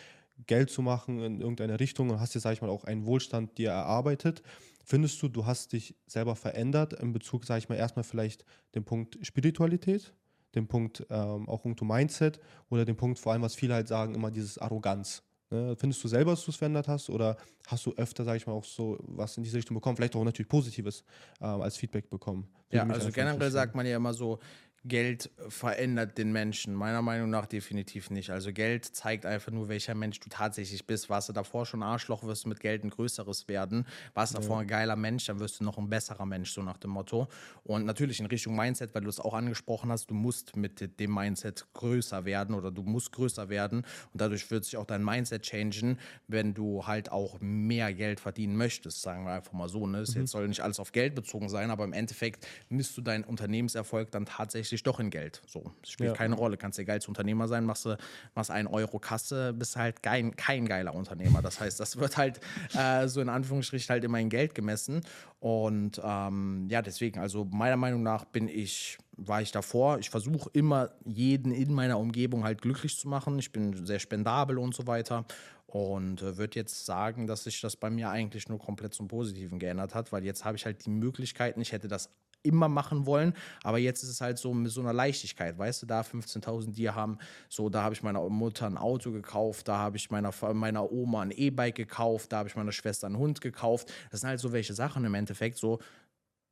Geld 0.48 0.70
zu 0.70 0.82
machen 0.82 1.20
in 1.20 1.42
irgendeine 1.42 1.80
Richtung 1.80 2.10
und 2.10 2.20
hast 2.20 2.36
dir, 2.36 2.40
sag 2.40 2.54
ich 2.54 2.62
mal, 2.62 2.70
auch 2.70 2.84
einen 2.86 3.06
Wohlstand 3.06 3.58
dir 3.58 3.72
erarbeitet. 3.72 4.44
Findest 4.84 5.22
du, 5.22 5.30
du 5.30 5.46
hast 5.46 5.74
dich 5.74 5.96
selber 6.06 6.36
verändert 6.36 6.94
in 6.94 7.14
Bezug, 7.14 7.46
sag 7.46 7.58
ich 7.58 7.70
mal, 7.70 7.76
erstmal 7.76 8.04
vielleicht 8.04 8.46
den 8.76 8.84
Punkt 8.84 9.18
Spiritualität, 9.22 10.14
den 10.56 10.68
Punkt 10.68 11.06
ähm, 11.10 11.48
auch 11.48 11.66
irgendwo 11.66 11.86
Mindset 11.86 12.40
oder 12.70 12.86
den 12.86 12.96
Punkt 12.96 13.20
vor 13.20 13.34
allem, 13.34 13.42
was 13.42 13.56
viele 13.56 13.74
halt 13.74 13.88
sagen, 13.88 14.14
immer 14.14 14.32
dieses 14.32 14.58
Arroganz. 14.58 15.24
Ne? 15.54 15.76
Findest 15.78 16.04
du 16.04 16.08
selber, 16.08 16.32
dass 16.32 16.44
du 16.44 16.52
es 16.52 16.58
verändert 16.58 16.88
hast 16.88 17.10
oder 17.10 17.38
hast 17.68 17.86
du 17.86 17.94
öfter, 17.94 18.24
sag 18.24 18.36
ich 18.36 18.48
mal, 18.48 18.54
auch 18.54 18.66
so 18.66 18.98
was 19.02 19.38
in 19.38 19.44
diese 19.44 19.58
Richtung 19.58 19.76
bekommen, 19.76 19.96
vielleicht 19.96 20.16
auch 20.16 20.24
natürlich 20.24 20.50
Positives 20.50 21.04
ähm, 21.40 21.62
als 21.62 21.78
Feedback 21.78 22.10
bekommen? 22.10 22.48
Würde 22.70 22.88
Ja, 22.88 22.94
also 22.94 23.12
generell 23.12 23.52
sagt 23.52 23.76
man 23.76 23.86
ja 23.86 23.98
immer 23.98 24.14
so, 24.14 24.40
Geld 24.86 25.32
verändert 25.48 26.18
den 26.18 26.34
Menschen. 26.34 26.74
Meiner 26.74 27.02
Meinung 27.02 27.30
nach 27.30 27.46
definitiv 27.46 28.10
nicht. 28.10 28.32
Also 28.32 28.52
Geld 28.52 28.84
zeigt 28.84 29.26
einfach 29.26 29.52
nur, 29.52 29.70
welcher 29.70 29.96
Mensch 29.96 30.20
du 30.20 30.28
tatsächlich 30.28 30.86
bist. 30.86 31.10
Warst 31.10 31.30
du 31.30 31.34
davor 31.34 31.66
schon 31.66 31.82
Arschloch, 31.82 32.24
wirst 32.24 32.44
du 32.44 32.50
mit 32.50 32.60
Geld 32.60 32.84
ein 32.84 32.90
größeres 32.90 33.48
werden. 33.48 33.88
Warst 34.14 34.34
du 34.34 34.40
davor 34.40 34.60
ein 34.60 34.68
geiler 34.68 34.98
Mensch, 34.98 35.26
dann 35.26 35.40
wirst 35.40 35.62
du 35.62 35.64
noch 35.64 35.78
ein 35.78 35.90
besserer 35.90 36.26
Mensch, 36.26 36.52
so 36.52 36.62
nach 36.62 36.78
dem 36.78 36.92
Motto. 36.92 37.30
Und 37.64 37.86
natürlich 37.86 38.20
in 38.20 38.26
Richtung 38.26 38.58
Mindset, 38.58 38.94
weil 38.94 39.04
du 39.04 39.10
es 39.10 39.22
auch 39.22 39.34
angesprochen 39.34 39.90
hast, 39.90 40.10
du 40.10 40.16
musst 40.16 40.58
mit 40.58 41.00
dem 41.00 41.14
Mindset 41.14 41.66
größer 41.72 42.26
werden 42.26 42.54
oder 42.54 42.70
du 42.70 42.84
musst 42.84 43.14
größer 43.14 43.48
werden. 43.48 43.86
Und 44.12 44.20
dadurch 44.20 44.52
wird 44.52 44.66
sich 44.66 44.76
auch 44.76 44.86
dein 44.86 45.04
Mindset 45.04 45.44
changen, 45.44 45.98
wenn 46.28 46.54
du 46.54 46.86
halt 46.86 47.10
auch 47.10 47.38
mehr 47.40 47.94
Geld 47.94 48.20
verdienen 48.20 48.58
möchtest, 48.58 49.02
sagen 49.02 49.24
wir 49.26 49.32
einfach 49.32 49.54
mal 49.54 49.70
so. 49.70 49.88
Ne? 49.88 50.00
Es 50.00 50.14
jetzt 50.14 50.32
soll 50.32 50.50
nicht 50.50 50.62
alles 50.62 50.82
auf 50.82 50.92
Geld 50.92 51.16
bezogen 51.16 51.48
sein, 51.48 51.72
aber 51.72 51.86
im 51.86 51.94
Endeffekt 51.94 52.46
misst 52.68 52.98
du 52.98 53.02
deinen 53.02 53.24
Unternehmenserfolg 53.24 54.12
dann 54.12 54.26
tatsächlich 54.26 54.73
doch 54.82 55.00
in 55.00 55.12
Geld. 55.12 55.44
So, 55.46 55.72
es 55.84 55.92
spielt 55.92 56.10
Ja. 56.10 56.16
keine 56.16 56.34
Rolle. 56.36 56.58
Kannst 56.58 56.80
der 56.80 56.86
geilste 56.86 57.10
Unternehmer 57.12 57.48
sein, 57.48 57.66
machst 57.66 57.86
du 57.86 57.96
machst 58.34 58.50
einen 58.50 58.68
Euro 58.68 58.98
Kasse, 58.98 59.54
bist 59.54 59.76
halt 59.76 60.02
kein, 60.02 60.36
kein 60.36 60.66
geiler 60.68 60.96
Unternehmer. 60.96 61.44
Das 61.44 61.60
heißt, 61.60 61.80
das 61.80 61.98
wird 61.98 62.18
halt 62.18 62.40
äh, 62.76 63.08
so 63.08 63.22
in 63.22 63.30
Anführungsstrichen 63.30 63.90
halt 63.90 64.04
immer 64.04 64.20
in 64.20 64.30
Geld 64.30 64.56
gemessen. 64.56 65.02
Und 65.40 66.02
ähm, 66.04 66.68
ja, 66.72 66.82
deswegen, 66.82 67.20
also 67.20 67.46
meiner 67.46 67.78
Meinung 67.78 68.02
nach 68.02 68.26
bin 68.26 68.48
ich, 68.48 68.98
war 69.18 69.42
ich 69.44 69.52
davor. 69.52 70.00
Ich 70.00 70.10
versuche 70.10 70.50
immer 70.54 70.90
jeden 71.06 71.52
in 71.52 71.72
meiner 71.74 72.00
Umgebung 72.00 72.44
halt 72.44 72.62
glücklich 72.64 72.98
zu 72.98 73.08
machen. 73.08 73.38
Ich 73.38 73.52
bin 73.52 73.86
sehr 73.86 74.00
spendabel 74.00 74.58
und 74.58 74.74
so 74.74 74.88
weiter. 74.88 75.26
Und 75.68 76.22
äh, 76.22 76.38
würde 76.38 76.60
jetzt 76.60 76.86
sagen, 76.86 77.26
dass 77.26 77.46
sich 77.46 77.60
das 77.60 77.76
bei 77.76 77.90
mir 77.90 78.10
eigentlich 78.12 78.48
nur 78.48 78.60
komplett 78.60 78.94
zum 78.94 79.08
Positiven 79.08 79.58
geändert 79.58 79.96
hat, 79.96 80.12
weil 80.12 80.24
jetzt 80.24 80.46
habe 80.46 80.56
ich 80.56 80.66
halt 80.66 80.86
die 80.86 80.92
Möglichkeiten, 80.92 81.60
ich 81.62 81.72
hätte 81.72 81.88
das 81.88 82.10
immer 82.44 82.70
machen 82.70 83.06
wollen, 83.06 83.34
aber 83.64 83.78
jetzt 83.80 84.04
ist 84.04 84.10
es 84.10 84.22
halt 84.22 84.38
so 84.38 84.54
mit 84.54 84.72
so 84.72 84.82
einer 84.82 84.94
Leichtigkeit, 84.94 85.58
weißt 85.58 85.82
du, 85.82 85.86
da 85.86 86.02
15.000 86.02 86.74
Dirham, 86.74 87.20
so, 87.50 87.70
da 87.70 87.84
habe 87.84 87.96
ich 87.96 88.04
meiner 88.04 88.22
Mutter 88.30 88.68
ein 88.68 88.78
Auto 88.78 89.12
gekauft, 89.12 89.68
da 89.68 89.78
habe 89.78 89.98
ich 89.98 90.12
meiner, 90.12 90.32
meiner 90.54 90.92
Oma 90.92 91.22
ein 91.22 91.32
E-Bike 91.32 91.76
gekauft, 91.76 92.32
da 92.32 92.40
habe 92.40 92.50
ich 92.50 92.56
meiner 92.56 92.72
Schwester 92.72 93.08
einen 93.08 93.18
Hund 93.18 93.42
gekauft, 93.42 93.92
das 94.12 94.22
sind 94.22 94.30
halt 94.30 94.40
so 94.40 94.52
welche 94.52 94.74
Sachen 94.74 95.06
im 95.06 95.14
Endeffekt, 95.16 95.58
so, 95.58 95.80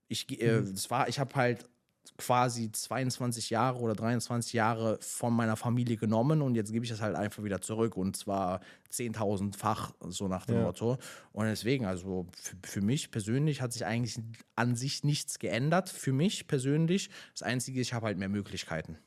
ich, 0.07 0.41
äh, 0.41 0.61
das 0.61 0.89
war, 0.89 1.07
ich 1.07 1.19
habe 1.19 1.33
halt 1.35 1.69
quasi 2.17 2.71
22 2.71 3.49
Jahre 3.49 3.79
oder 3.79 3.93
23 3.93 4.53
Jahre 4.53 4.97
von 5.01 5.33
meiner 5.33 5.55
Familie 5.55 5.97
genommen 5.97 6.41
und 6.41 6.55
jetzt 6.55 6.71
gebe 6.71 6.85
ich 6.85 6.91
das 6.91 7.01
halt 7.01 7.15
einfach 7.15 7.43
wieder 7.43 7.61
zurück 7.61 7.97
und 7.97 8.15
zwar 8.15 8.59
10.000-fach, 8.91 9.93
so 10.09 10.27
nach 10.27 10.45
dem 10.45 10.57
Ja. 10.57 10.63
Motto. 10.63 10.97
Und 11.31 11.45
deswegen, 11.45 11.85
also 11.85 12.27
für, 12.31 12.55
für 12.63 12.81
mich 12.81 13.11
persönlich 13.11 13.61
hat 13.61 13.73
sich 13.73 13.85
eigentlich 13.85 14.19
an 14.55 14.75
sich 14.75 15.03
nichts 15.03 15.39
geändert. 15.39 15.89
Für 15.89 16.13
mich 16.13 16.47
persönlich, 16.47 17.09
das 17.33 17.43
Einzige, 17.43 17.81
ich 17.81 17.93
habe 17.93 18.07
halt 18.07 18.17
mehr 18.17 18.29
Möglichkeiten. 18.29 18.97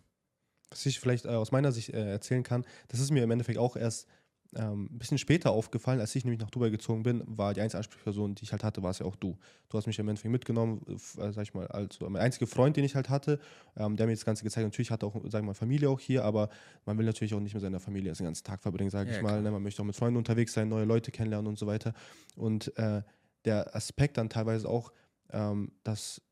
Was 0.70 0.86
ich 0.86 0.98
vielleicht 0.98 1.24
äh, 1.24 1.28
aus 1.28 1.52
meiner 1.52 1.70
Sicht 1.72 1.90
äh, 1.90 2.10
erzählen 2.10 2.42
kann, 2.42 2.64
das 2.88 3.00
ist 3.00 3.10
mir 3.10 3.22
im 3.22 3.30
Endeffekt 3.30 3.58
auch 3.58 3.76
erst 3.76 4.08
ähm, 4.56 4.88
ein 4.90 4.98
bisschen 4.98 5.18
später 5.18 5.50
aufgefallen, 5.50 6.00
als 6.00 6.14
ich 6.14 6.24
nämlich 6.24 6.40
nach 6.40 6.50
Dubai 6.50 6.70
gezogen 6.70 7.02
bin, 7.02 7.22
war 7.26 7.54
die 7.54 7.60
einzige 7.60 7.78
Ansprechperson, 7.78 8.34
die 8.34 8.44
ich 8.44 8.52
halt 8.52 8.62
hatte, 8.62 8.82
war 8.82 8.90
es 8.90 9.00
ja 9.00 9.06
auch 9.06 9.16
du. 9.16 9.36
Du 9.68 9.78
hast 9.78 9.86
mich 9.86 9.98
im 9.98 10.08
Endeffekt 10.08 10.30
mitgenommen, 10.30 10.84
äh, 10.88 11.32
sag 11.32 11.42
ich 11.42 11.54
mal, 11.54 11.66
als 11.68 11.98
mein 12.00 12.16
einziger 12.16 12.46
Freund, 12.46 12.76
den 12.76 12.84
ich 12.84 12.94
halt 12.94 13.08
hatte, 13.08 13.40
ähm, 13.76 13.96
der 13.96 14.06
mir 14.06 14.14
das 14.14 14.24
Ganze 14.24 14.44
gezeigt 14.44 14.64
hat. 14.64 14.72
Natürlich 14.72 14.90
hatte 14.90 15.06
auch, 15.06 15.16
sag 15.28 15.40
ich 15.40 15.46
mal, 15.46 15.54
Familie 15.54 15.90
auch 15.90 16.00
hier, 16.00 16.24
aber 16.24 16.48
man 16.86 16.96
will 16.98 17.06
natürlich 17.06 17.34
auch 17.34 17.40
nicht 17.40 17.54
mit 17.54 17.62
seiner 17.62 17.80
Familie 17.80 18.12
den 18.12 18.26
ganzen 18.26 18.44
Tag 18.44 18.62
verbringen, 18.62 18.90
sage 18.90 19.10
Ja, 19.10 19.16
ich 19.16 19.22
mal. 19.22 19.42
Ne? 19.42 19.50
Man 19.50 19.62
möchte 19.62 19.82
auch 19.82 19.86
mit 19.86 19.96
Freunden 19.96 20.16
unterwegs 20.16 20.52
sein, 20.52 20.68
neue 20.68 20.84
Leute 20.84 21.10
kennenlernen 21.10 21.48
und 21.48 21.58
so 21.58 21.66
weiter. 21.66 21.92
Und 22.36 22.76
äh, 22.78 23.02
der 23.44 23.74
Aspekt 23.74 24.18
dann 24.18 24.28
teilweise 24.28 24.68
auch, 24.68 24.92
ähm, 25.30 25.72
dass 25.82 26.22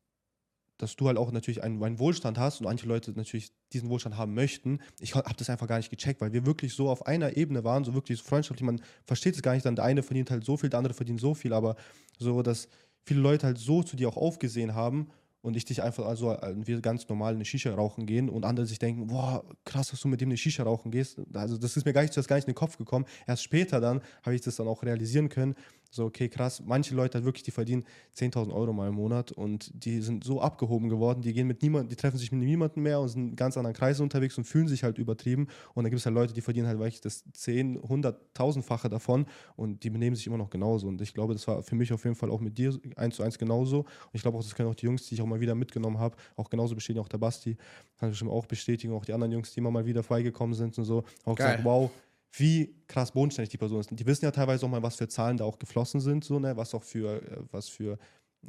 dass 0.77 0.95
du 0.95 1.07
halt 1.07 1.17
auch 1.17 1.31
natürlich 1.31 1.63
einen, 1.63 1.81
einen 1.83 1.99
Wohlstand 1.99 2.37
hast 2.37 2.59
und 2.59 2.65
manche 2.65 2.87
Leute 2.87 3.11
natürlich 3.11 3.51
diesen 3.71 3.89
Wohlstand 3.89 4.17
haben 4.17 4.33
möchten. 4.33 4.79
Ich 4.99 5.15
habe 5.15 5.33
das 5.37 5.49
einfach 5.49 5.67
gar 5.67 5.77
nicht 5.77 5.89
gecheckt, 5.89 6.21
weil 6.21 6.33
wir 6.33 6.45
wirklich 6.45 6.73
so 6.73 6.89
auf 6.89 7.05
einer 7.05 7.37
Ebene 7.37 7.63
waren, 7.63 7.83
so 7.83 7.93
wirklich 7.93 8.19
so 8.19 8.25
freundschaftlich. 8.25 8.65
Man 8.65 8.81
versteht 9.05 9.35
es 9.35 9.41
gar 9.41 9.53
nicht, 9.53 9.65
dann 9.65 9.75
der 9.75 9.85
eine 9.85 10.03
verdient 10.03 10.31
halt 10.31 10.43
so 10.43 10.57
viel, 10.57 10.69
der 10.69 10.79
andere 10.79 10.93
verdient 10.93 11.19
so 11.19 11.33
viel, 11.33 11.53
aber 11.53 11.75
so, 12.19 12.41
dass 12.41 12.67
viele 13.05 13.19
Leute 13.19 13.47
halt 13.47 13.57
so 13.57 13.83
zu 13.83 13.95
dir 13.95 14.09
auch 14.09 14.17
aufgesehen 14.17 14.75
haben 14.75 15.09
und 15.43 15.57
ich 15.57 15.65
dich 15.65 15.83
einfach 15.83 16.05
also 16.05 16.31
äh, 16.31 16.55
wir 16.55 16.81
ganz 16.81 17.07
normal 17.09 17.35
eine 17.35 17.45
Shisha 17.45 17.73
rauchen 17.73 18.05
gehen 18.05 18.29
und 18.29 18.45
andere 18.45 18.65
sich 18.65 18.79
denken, 18.79 19.07
boah, 19.07 19.43
krass, 19.65 19.89
dass 19.89 19.99
du 19.99 20.07
mit 20.07 20.21
dem 20.21 20.29
eine 20.29 20.37
Shisha 20.37 20.63
rauchen 20.63 20.89
gehst. 20.89 21.19
Also 21.33 21.57
das 21.57 21.75
ist 21.75 21.85
mir 21.85 21.93
gar 21.93 22.01
nicht, 22.01 22.15
das 22.15 22.27
gar 22.27 22.37
nicht 22.37 22.47
in 22.47 22.53
den 22.53 22.57
Kopf 22.57 22.77
gekommen. 22.77 23.05
Erst 23.27 23.43
später 23.43 23.81
dann 23.81 24.01
habe 24.23 24.35
ich 24.35 24.41
das 24.41 24.55
dann 24.55 24.67
auch 24.67 24.83
realisieren 24.83 25.27
können. 25.27 25.55
So, 25.93 26.05
okay, 26.05 26.27
krass, 26.27 26.63
manche 26.65 26.95
Leute 26.95 27.19
halt 27.19 27.25
wirklich, 27.25 27.43
die 27.43 27.51
verdienen 27.51 27.85
10.000 28.17 28.51
Euro 28.51 28.73
mal 28.73 28.89
im 28.89 28.95
Monat 28.95 29.31
und 29.31 29.69
die 29.75 30.01
sind 30.01 30.23
so 30.23 30.41
abgehoben 30.41 30.89
geworden, 30.89 31.21
die 31.21 31.33
gehen 31.33 31.45
mit 31.45 31.61
niemandem, 31.61 31.89
die 31.89 31.95
treffen 31.95 32.17
sich 32.17 32.31
mit 32.31 32.41
niemandem 32.41 32.81
mehr 32.81 32.99
und 32.99 33.09
sind 33.09 33.29
in 33.29 33.35
ganz 33.35 33.57
anderen 33.57 33.75
Kreisen 33.75 34.01
unterwegs 34.01 34.35
und 34.39 34.45
fühlen 34.45 34.67
sich 34.67 34.83
halt 34.83 34.97
übertrieben. 34.97 35.47
Und 35.75 35.83
dann 35.83 35.91
gibt 35.91 35.99
es 35.99 36.07
halt 36.07 36.15
Leute, 36.15 36.33
die 36.33 36.41
verdienen 36.41 36.65
halt 36.65 36.79
wirklich 36.79 36.99
das 37.01 37.23
10, 37.33 37.83
100, 37.83 38.19
1000-fache 38.35 38.89
davon 38.89 39.27
und 39.55 39.83
die 39.83 39.91
benehmen 39.91 40.15
sich 40.15 40.25
immer 40.25 40.39
noch 40.39 40.49
genauso. 40.49 40.87
Und 40.87 40.99
ich 40.99 41.13
glaube, 41.13 41.33
das 41.33 41.47
war 41.47 41.61
für 41.61 41.75
mich 41.75 41.93
auf 41.93 42.03
jeden 42.05 42.15
Fall 42.15 42.31
auch 42.31 42.39
mit 42.39 42.57
dir 42.57 42.75
eins 42.95 43.17
zu 43.17 43.21
eins 43.21 43.37
genauso. 43.37 43.81
Und 43.81 43.87
ich 44.13 44.23
glaube 44.23 44.39
auch, 44.39 44.43
das 44.43 44.55
können 44.55 44.69
auch 44.69 44.75
die 44.75 44.87
Jungs, 44.87 45.05
die 45.05 45.13
ich 45.13 45.21
auch 45.21 45.27
mal 45.27 45.41
wieder 45.41 45.53
mitgenommen 45.53 45.99
habe, 45.99 46.17
auch 46.37 46.49
genauso 46.49 46.73
bestätigen, 46.73 47.05
auch 47.05 47.09
der 47.09 47.19
Basti, 47.19 47.55
kann 47.99 48.09
ich 48.09 48.13
bestimmt 48.13 48.31
auch 48.31 48.47
bestätigen, 48.47 48.93
auch 48.93 49.05
die 49.05 49.13
anderen 49.13 49.31
Jungs, 49.31 49.51
die 49.53 49.59
immer 49.59 49.69
mal 49.69 49.85
wieder 49.85 50.01
freigekommen 50.01 50.55
sind 50.55 50.75
und 50.79 50.85
so, 50.85 51.03
auch 51.23 51.35
Geil. 51.35 51.57
gesagt, 51.57 51.65
wow, 51.65 51.91
wie 52.35 52.75
krass 52.87 53.11
bodenständig 53.11 53.49
die 53.51 53.57
Person 53.57 53.79
ist. 53.79 53.91
Und 53.91 53.99
die 53.99 54.05
wissen 54.05 54.25
ja 54.25 54.31
teilweise 54.31 54.65
auch 54.65 54.69
mal, 54.69 54.81
was 54.83 54.95
für 54.95 55.07
Zahlen 55.07 55.37
da 55.37 55.45
auch 55.45 55.59
geflossen 55.59 56.01
sind, 56.01 56.23
so, 56.23 56.39
ne, 56.39 56.57
was 56.57 56.73
auch 56.73 56.83
für, 56.83 57.21
äh, 57.21 57.37
was 57.51 57.69
für, 57.69 57.99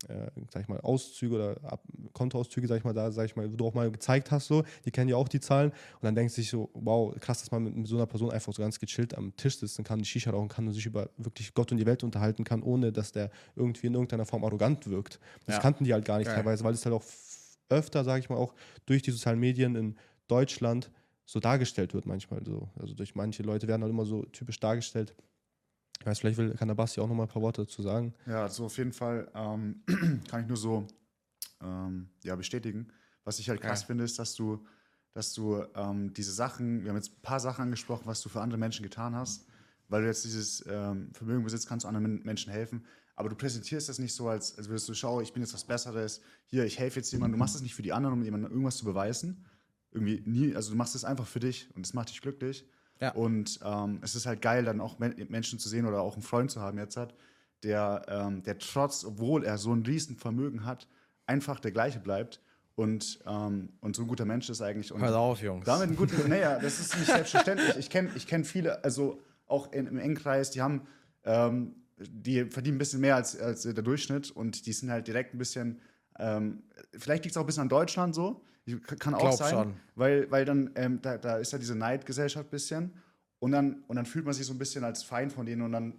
äh, 0.08 0.30
sag 0.50 0.62
ich 0.62 0.68
mal, 0.68 0.80
Auszüge 0.80 1.34
oder 1.34 1.56
Ab 1.64 1.82
Kontoauszüge, 2.14 2.66
sag 2.66 2.78
ich 2.78 2.84
mal, 2.84 2.94
da, 2.94 3.12
sag 3.12 3.26
ich 3.26 3.36
mal, 3.36 3.52
wo 3.52 3.56
du 3.56 3.66
auch 3.66 3.74
mal 3.74 3.90
gezeigt 3.90 4.30
hast, 4.30 4.46
so, 4.46 4.64
die 4.86 4.90
kennen 4.90 5.10
ja 5.10 5.16
auch 5.16 5.28
die 5.28 5.38
Zahlen. 5.38 5.70
Und 5.70 6.02
dann 6.02 6.14
denkst 6.14 6.34
du 6.34 6.40
sich 6.40 6.50
so, 6.50 6.70
wow, 6.72 7.14
krass, 7.20 7.40
dass 7.40 7.50
man 7.50 7.62
mit, 7.62 7.76
mit 7.76 7.86
so 7.86 7.96
einer 7.96 8.06
Person 8.06 8.30
einfach 8.30 8.52
so 8.54 8.62
ganz 8.62 8.78
gechillt 8.80 9.14
am 9.16 9.36
Tisch 9.36 9.58
sitzen 9.58 9.84
kann, 9.84 9.98
die 9.98 10.04
Shisha 10.06 10.30
rauchen 10.30 10.48
kann 10.48 10.66
und 10.66 10.72
sich 10.72 10.86
über 10.86 11.10
wirklich 11.18 11.52
Gott 11.52 11.70
und 11.70 11.78
die 11.78 11.86
Welt 11.86 12.02
unterhalten 12.02 12.44
kann, 12.44 12.62
ohne 12.62 12.90
dass 12.90 13.12
der 13.12 13.30
irgendwie 13.54 13.86
in 13.88 13.94
irgendeiner 13.94 14.24
Form 14.24 14.44
arrogant 14.44 14.88
wirkt. 14.88 15.20
Das 15.46 15.56
Ja. 15.56 15.60
kannten 15.60 15.84
die 15.84 15.92
halt 15.92 16.06
gar 16.06 16.18
nicht 16.18 16.26
Geil. 16.28 16.36
teilweise, 16.36 16.64
weil 16.64 16.72
es 16.72 16.84
halt 16.86 16.94
auch 16.94 17.04
öfter, 17.68 18.02
sag 18.02 18.18
ich 18.20 18.30
mal, 18.30 18.36
auch 18.36 18.54
durch 18.86 19.02
die 19.02 19.10
sozialen 19.10 19.38
Medien 19.38 19.74
in 19.76 19.96
Deutschland 20.26 20.90
so 21.24 21.40
dargestellt 21.40 21.94
wird 21.94 22.06
manchmal 22.06 22.44
so. 22.44 22.68
Also 22.78 22.94
durch 22.94 23.14
manche 23.14 23.42
Leute 23.42 23.66
werden 23.66 23.82
halt 23.82 23.90
immer 23.90 24.04
so 24.04 24.24
typisch 24.26 24.60
dargestellt. 24.60 25.14
Ich 26.00 26.06
weiß, 26.06 26.18
vielleicht 26.18 26.38
will, 26.38 26.54
kann 26.54 26.68
der 26.68 26.74
Basti 26.74 27.00
auch 27.00 27.08
noch 27.08 27.14
mal 27.14 27.22
ein 27.24 27.28
paar 27.28 27.40
Worte 27.42 27.62
dazu 27.62 27.82
sagen. 27.82 28.14
Ja, 28.26 28.48
so 28.48 28.66
auf 28.66 28.76
jeden 28.76 28.92
Fall 28.92 29.30
ähm, 29.34 29.82
kann 30.28 30.42
ich 30.42 30.46
nur 30.48 30.56
so 30.56 30.86
ähm, 31.62 32.10
ja, 32.24 32.36
bestätigen. 32.36 32.88
Was 33.24 33.38
ich 33.38 33.48
halt 33.48 33.60
krass 33.60 33.80
Geil. 33.80 33.86
finde, 33.88 34.04
ist, 34.04 34.18
dass 34.18 34.34
du, 34.34 34.66
dass 35.12 35.32
du 35.32 35.64
ähm, 35.74 36.12
diese 36.12 36.32
Sachen, 36.32 36.82
wir 36.82 36.90
haben 36.90 36.96
jetzt 36.96 37.12
ein 37.12 37.22
paar 37.22 37.40
Sachen 37.40 37.62
angesprochen, 37.62 38.02
was 38.06 38.20
du 38.20 38.28
für 38.28 38.42
andere 38.42 38.58
Menschen 38.58 38.82
getan 38.82 39.14
hast, 39.14 39.46
weil 39.88 40.02
du 40.02 40.08
jetzt 40.08 40.24
dieses 40.24 40.64
ähm, 40.68 41.10
Vermögen 41.14 41.44
besitzt, 41.44 41.68
kannst 41.68 41.84
du 41.84 41.88
anderen 41.88 42.02
Men- 42.02 42.22
Menschen 42.24 42.52
helfen. 42.52 42.84
Aber 43.16 43.28
du 43.28 43.36
präsentierst 43.36 43.88
das 43.88 43.98
nicht 43.98 44.12
so, 44.12 44.28
als, 44.28 44.58
als 44.58 44.68
würdest 44.68 44.88
du, 44.88 44.94
schau, 44.94 45.20
ich 45.20 45.32
bin 45.32 45.40
jetzt 45.42 45.54
was 45.54 45.64
Besseres, 45.64 46.20
hier, 46.46 46.64
ich 46.64 46.78
helfe 46.78 46.98
jetzt 46.98 47.12
jemandem. 47.12 47.38
Du 47.38 47.38
machst 47.38 47.54
es 47.54 47.62
nicht 47.62 47.74
für 47.74 47.82
die 47.82 47.92
anderen, 47.92 48.14
um 48.14 48.22
jemandem 48.24 48.50
irgendwas 48.50 48.76
zu 48.76 48.84
beweisen. 48.84 49.44
Irgendwie 49.94 50.22
nie, 50.26 50.54
also 50.54 50.70
du 50.70 50.76
machst 50.76 50.94
es 50.94 51.04
einfach 51.04 51.26
für 51.26 51.40
dich 51.40 51.68
und 51.74 51.86
es 51.86 51.94
macht 51.94 52.10
dich 52.10 52.20
glücklich. 52.20 52.66
Ja. 53.00 53.12
Und 53.12 53.60
ähm, 53.64 54.00
es 54.02 54.14
ist 54.14 54.26
halt 54.26 54.42
geil, 54.42 54.64
dann 54.64 54.80
auch 54.80 54.98
Men 54.98 55.14
Menschen 55.28 55.58
zu 55.58 55.68
sehen 55.68 55.86
oder 55.86 56.02
auch 56.02 56.14
einen 56.14 56.22
Freund 56.22 56.50
zu 56.50 56.60
haben 56.60 56.78
jetzt 56.78 56.96
hat, 56.96 57.14
der, 57.62 58.04
ähm, 58.08 58.42
der 58.42 58.58
trotz, 58.58 59.04
obwohl 59.04 59.44
er 59.44 59.58
so 59.58 59.72
ein 59.72 59.82
riesen 59.82 60.16
Vermögen 60.16 60.64
hat, 60.64 60.88
einfach 61.26 61.60
der 61.60 61.72
gleiche 61.72 62.00
bleibt 62.00 62.40
und, 62.76 63.20
ähm, 63.26 63.70
und 63.80 63.96
so 63.96 64.02
ein 64.02 64.08
guter 64.08 64.24
Mensch 64.24 64.50
ist 64.50 64.60
eigentlich. 64.60 64.92
Und 64.92 65.00
Hört 65.00 65.14
auf, 65.14 65.40
Jungs. 65.40 65.64
damit 65.64 65.90
ein 65.90 65.96
guter, 65.96 66.26
naja, 66.28 66.58
das 66.58 66.80
ist 66.80 66.96
nicht 66.98 67.10
selbstverständlich. 67.10 67.76
Ich 67.76 67.90
kenne 67.90 68.10
ich 68.14 68.26
kenn 68.26 68.44
viele, 68.44 68.82
also 68.84 69.20
auch 69.46 69.72
in, 69.72 69.86
im 69.86 69.98
Engkreis, 69.98 70.50
die 70.50 70.60
haben, 70.62 70.82
ähm, 71.24 71.74
die 71.96 72.44
verdienen 72.46 72.76
ein 72.76 72.78
bisschen 72.78 73.00
mehr 73.00 73.16
als, 73.16 73.38
als 73.38 73.62
der 73.62 73.74
Durchschnitt 73.74 74.30
und 74.30 74.66
die 74.66 74.72
sind 74.72 74.90
halt 74.90 75.06
direkt 75.06 75.34
ein 75.34 75.38
bisschen, 75.38 75.80
ähm, 76.18 76.62
vielleicht 76.96 77.24
liegt 77.24 77.34
es 77.34 77.36
auch 77.36 77.42
ein 77.42 77.46
bisschen 77.46 77.62
an 77.62 77.68
Deutschland 77.68 78.14
so, 78.14 78.44
Ich- 78.66 78.82
kann 78.82 79.14
auch 79.14 79.20
Glaub 79.20 79.32
sein, 79.34 79.50
schon. 79.50 79.74
weil, 79.94 80.30
weil 80.30 80.44
dann, 80.44 80.70
ähm, 80.76 81.00
da, 81.02 81.18
da 81.18 81.36
ist 81.36 81.52
ja 81.52 81.58
diese 81.58 81.74
Neidgesellschaft 81.74 82.48
ein 82.48 82.50
bisschen 82.50 82.92
und 83.38 83.52
dann, 83.52 83.84
und 83.88 83.96
dann 83.96 84.06
fühlt 84.06 84.24
man 84.24 84.34
sich 84.34 84.46
so 84.46 84.54
ein 84.54 84.58
bisschen 84.58 84.84
als 84.84 85.02
Feind 85.02 85.32
von 85.32 85.44
denen 85.46 85.62
und 85.62 85.72
dann 85.72 85.94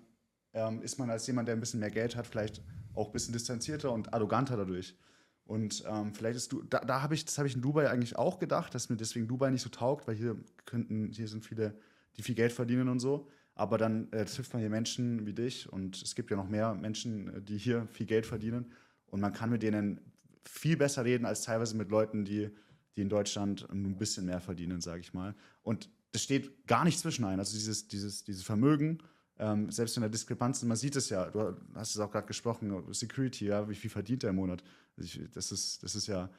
ähm, 0.53 0.81
ist 0.81 0.97
man 0.97 1.09
als 1.09 1.27
jemand, 1.27 1.47
der 1.47 1.55
ein 1.55 1.59
bisschen 1.59 1.79
mehr 1.79 1.91
Geld 1.91 2.15
hat, 2.15 2.25
vielleicht 2.25 2.61
auch 2.93 3.07
ein 3.07 3.13
bisschen 3.13 3.33
distanzierter 3.33 3.91
und 3.91 4.13
arroganter 4.13 4.57
dadurch. 4.57 4.97
Und 5.43 5.83
ähm, 5.87 6.13
vielleicht 6.15 6.37
ist 6.37 6.51
du, 6.51 6.63
da, 6.63 6.79
da 6.79 7.01
habe 7.03 7.13
ich, 7.13 7.23
das 7.25 7.37
habe 7.37 7.47
ich 7.47 7.55
in 7.55 7.61
Dubai 7.61 7.89
eigentlich 7.89 8.15
auch 8.15 8.39
gedacht, 8.39 8.73
dass 8.73 8.89
mir 8.89 8.95
deswegen 8.97 9.27
Dubai 9.27 9.51
nicht 9.51 9.61
so 9.61 9.69
taugt, 9.69 10.07
weil 10.07 10.15
hier 10.15 10.35
könnten, 10.65 11.11
hier 11.11 11.27
sind 11.27 11.45
viele, 11.45 11.77
die 12.17 12.23
viel 12.23 12.33
Geld 12.35 12.51
verdienen 12.51 12.89
und 12.89 12.99
so. 12.99 13.27
Aber 13.53 13.77
dann 13.77 14.11
äh, 14.11 14.25
trifft 14.25 14.53
man 14.53 14.59
hier 14.61 14.71
Menschen 14.71 15.25
wie 15.27 15.33
dich 15.33 15.71
und 15.71 16.01
es 16.01 16.15
gibt 16.15 16.31
ja 16.31 16.35
noch 16.37 16.49
mehr 16.49 16.73
Menschen, 16.73 17.31
äh, 17.35 17.41
die 17.41 17.57
hier 17.57 17.87
viel 17.91 18.05
Geld 18.07 18.25
verdienen 18.25 18.71
und 19.07 19.21
man 19.21 19.33
kann 19.33 19.49
mit 19.51 19.61
denen 19.61 19.99
viel 20.47 20.77
besser 20.77 21.05
reden 21.05 21.25
als 21.25 21.43
teilweise 21.43 21.75
mit 21.75 21.89
Leuten, 21.89 22.25
die, 22.25 22.49
die 22.95 23.01
in 23.01 23.09
Deutschland 23.09 23.67
ein 23.69 23.97
bisschen 23.97 24.25
mehr 24.25 24.41
verdienen, 24.41 24.81
sage 24.81 25.01
ich 25.01 25.13
mal. 25.13 25.35
Und 25.63 25.89
das 26.11 26.23
steht 26.23 26.65
gar 26.67 26.83
nicht 26.85 26.99
zwischen 26.99 27.25
ein. 27.25 27.39
Also 27.39 27.57
dieses, 27.57 27.87
dieses, 27.87 28.23
dieses 28.23 28.43
Vermögen, 28.43 28.99
ähm, 29.37 29.69
selbst 29.69 29.97
in 29.97 30.01
der 30.01 30.09
Diskrepanz, 30.09 30.63
man 30.63 30.77
sieht 30.77 30.95
es 30.95 31.09
ja, 31.09 31.29
du 31.29 31.57
hast 31.73 31.95
es 31.95 31.99
auch 31.99 32.11
gerade 32.11 32.27
gesprochen, 32.27 32.71
Security, 32.93 33.47
ja, 33.47 33.67
wie 33.67 33.75
viel 33.75 33.89
verdient 33.89 34.23
er 34.23 34.29
im 34.29 34.37
Monat? 34.37 34.63
Also 34.97 35.19
das, 35.33 35.51
ist, 35.51 35.83
das 35.83 35.95
ist 35.95 36.07
ja 36.07 36.29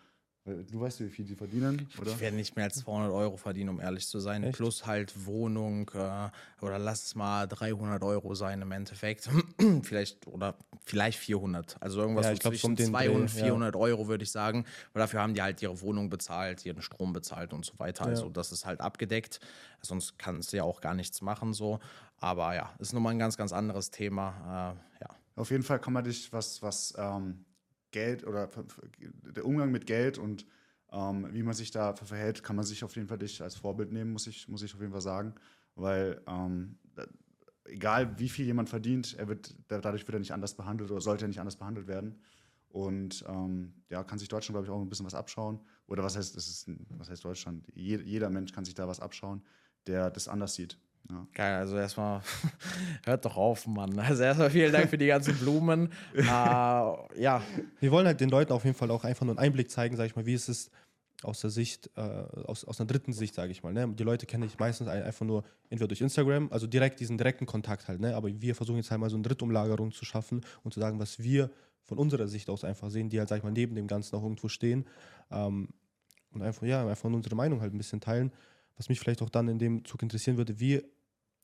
Du 0.46 0.80
weißt, 0.80 1.00
wie 1.00 1.08
viel 1.08 1.24
die 1.24 1.34
verdienen, 1.34 1.88
oder? 2.00 2.12
Ich 2.12 2.20
werde 2.20 2.36
nicht 2.36 2.54
mehr 2.54 2.66
als 2.66 2.76
200 2.76 3.10
Euro 3.10 3.36
verdienen, 3.36 3.68
um 3.68 3.80
ehrlich 3.80 4.06
zu 4.06 4.20
sein. 4.20 4.44
Echt? 4.44 4.56
Plus 4.56 4.86
halt 4.86 5.26
Wohnung 5.26 5.90
äh, 5.92 6.28
oder 6.64 6.78
lass 6.78 7.06
es 7.06 7.14
mal 7.16 7.48
300 7.48 8.00
Euro 8.04 8.32
sein 8.36 8.62
im 8.62 8.70
Endeffekt. 8.70 9.28
vielleicht 9.82 10.24
oder 10.28 10.54
vielleicht 10.84 11.18
400. 11.18 11.76
Also 11.80 12.00
irgendwas 12.00 12.26
Ja, 12.26 12.30
so 12.30 12.34
ich 12.34 12.40
glaub, 12.40 12.52
zwischen 12.52 12.66
um 12.66 12.76
den 12.76 12.86
200 12.86 13.14
und 13.16 13.34
Dreh, 13.34 13.38
ja. 13.38 13.44
400 13.46 13.76
Euro 13.76 14.06
würde 14.06 14.22
ich 14.22 14.30
sagen. 14.30 14.64
Weil 14.92 15.00
dafür 15.00 15.20
haben 15.20 15.34
die 15.34 15.42
halt 15.42 15.60
ihre 15.62 15.80
Wohnung 15.80 16.10
bezahlt, 16.10 16.64
ihren 16.64 16.80
Strom 16.80 17.12
bezahlt 17.12 17.52
und 17.52 17.64
so 17.64 17.76
weiter. 17.78 18.06
Also 18.06 18.28
das 18.28 18.52
ist 18.52 18.66
halt 18.66 18.80
abgedeckt. 18.80 19.40
Sonst 19.82 20.16
kannst 20.16 20.52
du 20.52 20.58
ja 20.58 20.62
auch 20.62 20.80
gar 20.80 20.94
nichts 20.94 21.22
machen 21.22 21.54
so. 21.54 21.80
Aber 22.18 22.54
ja, 22.54 22.72
ist 22.78 22.92
nochmal 22.92 23.14
ein 23.14 23.18
ganz, 23.18 23.36
ganz 23.36 23.52
anderes 23.52 23.90
Thema. 23.90 24.76
Äh, 25.00 25.02
ja. 25.02 25.10
Auf 25.34 25.50
jeden 25.50 25.64
Fall 25.64 25.80
kann 25.80 25.92
man 25.92 26.04
dich, 26.04 26.32
was, 26.32 26.62
was 26.62 26.94
ähm, 26.96 27.45
Geld 27.96 28.26
oder 28.26 28.48
der 29.36 29.44
Umgang 29.44 29.70
mit 29.72 29.86
Geld 29.86 30.18
und 30.18 30.46
ähm, 30.92 31.28
wie 31.32 31.42
man 31.42 31.54
sich 31.54 31.70
da 31.70 31.94
ver- 31.94 32.06
verhält, 32.06 32.42
kann 32.42 32.56
man 32.56 32.64
sich 32.64 32.84
auf 32.84 32.94
jeden 32.96 33.08
Fall 33.08 33.18
dich 33.18 33.42
als 33.42 33.56
Vorbild 33.56 33.92
nehmen, 33.92 34.12
muss 34.12 34.26
ich, 34.26 34.48
muss 34.48 34.62
ich 34.62 34.74
auf 34.74 34.80
jeden 34.80 34.92
Fall 34.92 35.00
sagen. 35.12 35.34
Weil 35.74 36.20
ähm, 36.26 36.78
egal 37.64 38.18
wie 38.18 38.28
viel 38.28 38.46
jemand 38.46 38.68
verdient, 38.68 39.16
er 39.18 39.28
wird, 39.28 39.54
da- 39.68 39.80
dadurch 39.80 40.06
wird 40.06 40.14
er 40.16 40.20
nicht 40.20 40.32
anders 40.32 40.54
behandelt 40.54 40.90
oder 40.90 41.00
sollte 41.00 41.24
er 41.24 41.28
nicht 41.28 41.40
anders 41.40 41.56
behandelt 41.56 41.86
werden. 41.88 42.20
Und 42.68 43.24
ähm, 43.28 43.74
ja, 43.90 44.04
kann 44.04 44.18
sich 44.18 44.28
Deutschland, 44.28 44.54
glaube 44.54 44.66
ich, 44.66 44.70
auch 44.70 44.80
ein 44.82 44.88
bisschen 44.88 45.06
was 45.06 45.14
abschauen. 45.14 45.60
Oder 45.86 46.02
was 46.02 46.16
heißt, 46.16 46.36
das 46.36 46.46
ist, 46.48 46.70
was 46.90 47.08
heißt 47.10 47.24
Deutschland? 47.24 47.64
Je, 47.74 47.98
jeder 48.02 48.30
Mensch 48.30 48.52
kann 48.52 48.64
sich 48.64 48.74
da 48.74 48.86
was 48.88 49.00
abschauen, 49.00 49.42
der 49.86 50.10
das 50.10 50.28
anders 50.28 50.54
sieht. 50.54 50.78
Ja. 51.08 51.26
Geil, 51.34 51.54
also 51.56 51.76
erstmal, 51.76 52.20
hört 53.04 53.24
doch 53.24 53.36
auf, 53.36 53.66
Mann. 53.66 53.98
Also 53.98 54.22
erstmal 54.24 54.50
vielen 54.50 54.72
Dank 54.72 54.90
für 54.90 54.98
die 54.98 55.06
ganzen 55.06 55.36
Blumen. 55.36 55.90
äh, 56.14 56.22
ja, 56.24 57.42
Wir 57.80 57.90
wollen 57.90 58.06
halt 58.06 58.20
den 58.20 58.28
Leuten 58.30 58.52
auf 58.52 58.64
jeden 58.64 58.76
Fall 58.76 58.90
auch 58.90 59.04
einfach 59.04 59.24
nur 59.24 59.32
einen 59.38 59.46
Einblick 59.46 59.70
zeigen, 59.70 59.96
sag 59.96 60.06
ich 60.06 60.16
mal, 60.16 60.26
wie 60.26 60.34
es 60.34 60.48
ist 60.48 60.70
aus 61.22 61.40
der 61.40 61.50
Sicht, 61.50 61.90
äh, 61.96 62.00
aus, 62.00 62.64
aus 62.64 62.78
einer 62.80 62.86
dritten 62.86 63.12
Sicht, 63.12 63.34
sage 63.34 63.50
ich 63.50 63.62
mal. 63.62 63.72
Ne? 63.72 63.88
Die 63.94 64.02
Leute 64.02 64.26
kenne 64.26 64.44
ich 64.46 64.58
meistens 64.58 64.88
ein- 64.88 65.02
einfach 65.02 65.24
nur 65.24 65.44
entweder 65.70 65.88
durch 65.88 66.00
Instagram, 66.02 66.48
also 66.52 66.66
direkt 66.66 67.00
diesen 67.00 67.16
direkten 67.16 67.46
Kontakt 67.46 67.88
halt, 67.88 68.00
ne? 68.00 68.14
Aber 68.14 68.28
wir 68.28 68.54
versuchen 68.54 68.76
jetzt 68.76 68.90
halt 68.90 69.00
mal 69.00 69.08
so 69.08 69.16
eine 69.16 69.22
Drittumlagerung 69.22 69.92
zu 69.92 70.04
schaffen 70.04 70.44
und 70.62 70.74
zu 70.74 70.80
sagen, 70.80 70.98
was 70.98 71.18
wir 71.18 71.50
von 71.84 71.96
unserer 71.98 72.26
Sicht 72.28 72.50
aus 72.50 72.64
einfach 72.64 72.90
sehen, 72.90 73.08
die 73.08 73.18
halt, 73.18 73.28
sag 73.30 73.38
ich 73.38 73.44
mal, 73.44 73.52
neben 73.52 73.74
dem 73.74 73.86
Ganzen 73.86 74.14
auch 74.16 74.22
irgendwo 74.22 74.48
stehen. 74.48 74.84
Ähm, 75.30 75.68
und 76.32 76.42
einfach, 76.42 76.66
ja, 76.66 76.86
einfach 76.86 77.08
unsere 77.08 77.34
Meinung 77.34 77.60
halt 77.62 77.72
ein 77.72 77.78
bisschen 77.78 78.00
teilen. 78.00 78.30
Was 78.76 78.90
mich 78.90 79.00
vielleicht 79.00 79.22
auch 79.22 79.30
dann 79.30 79.48
in 79.48 79.58
dem 79.58 79.86
Zug 79.86 80.02
interessieren 80.02 80.36
würde, 80.36 80.60
wie, 80.60 80.82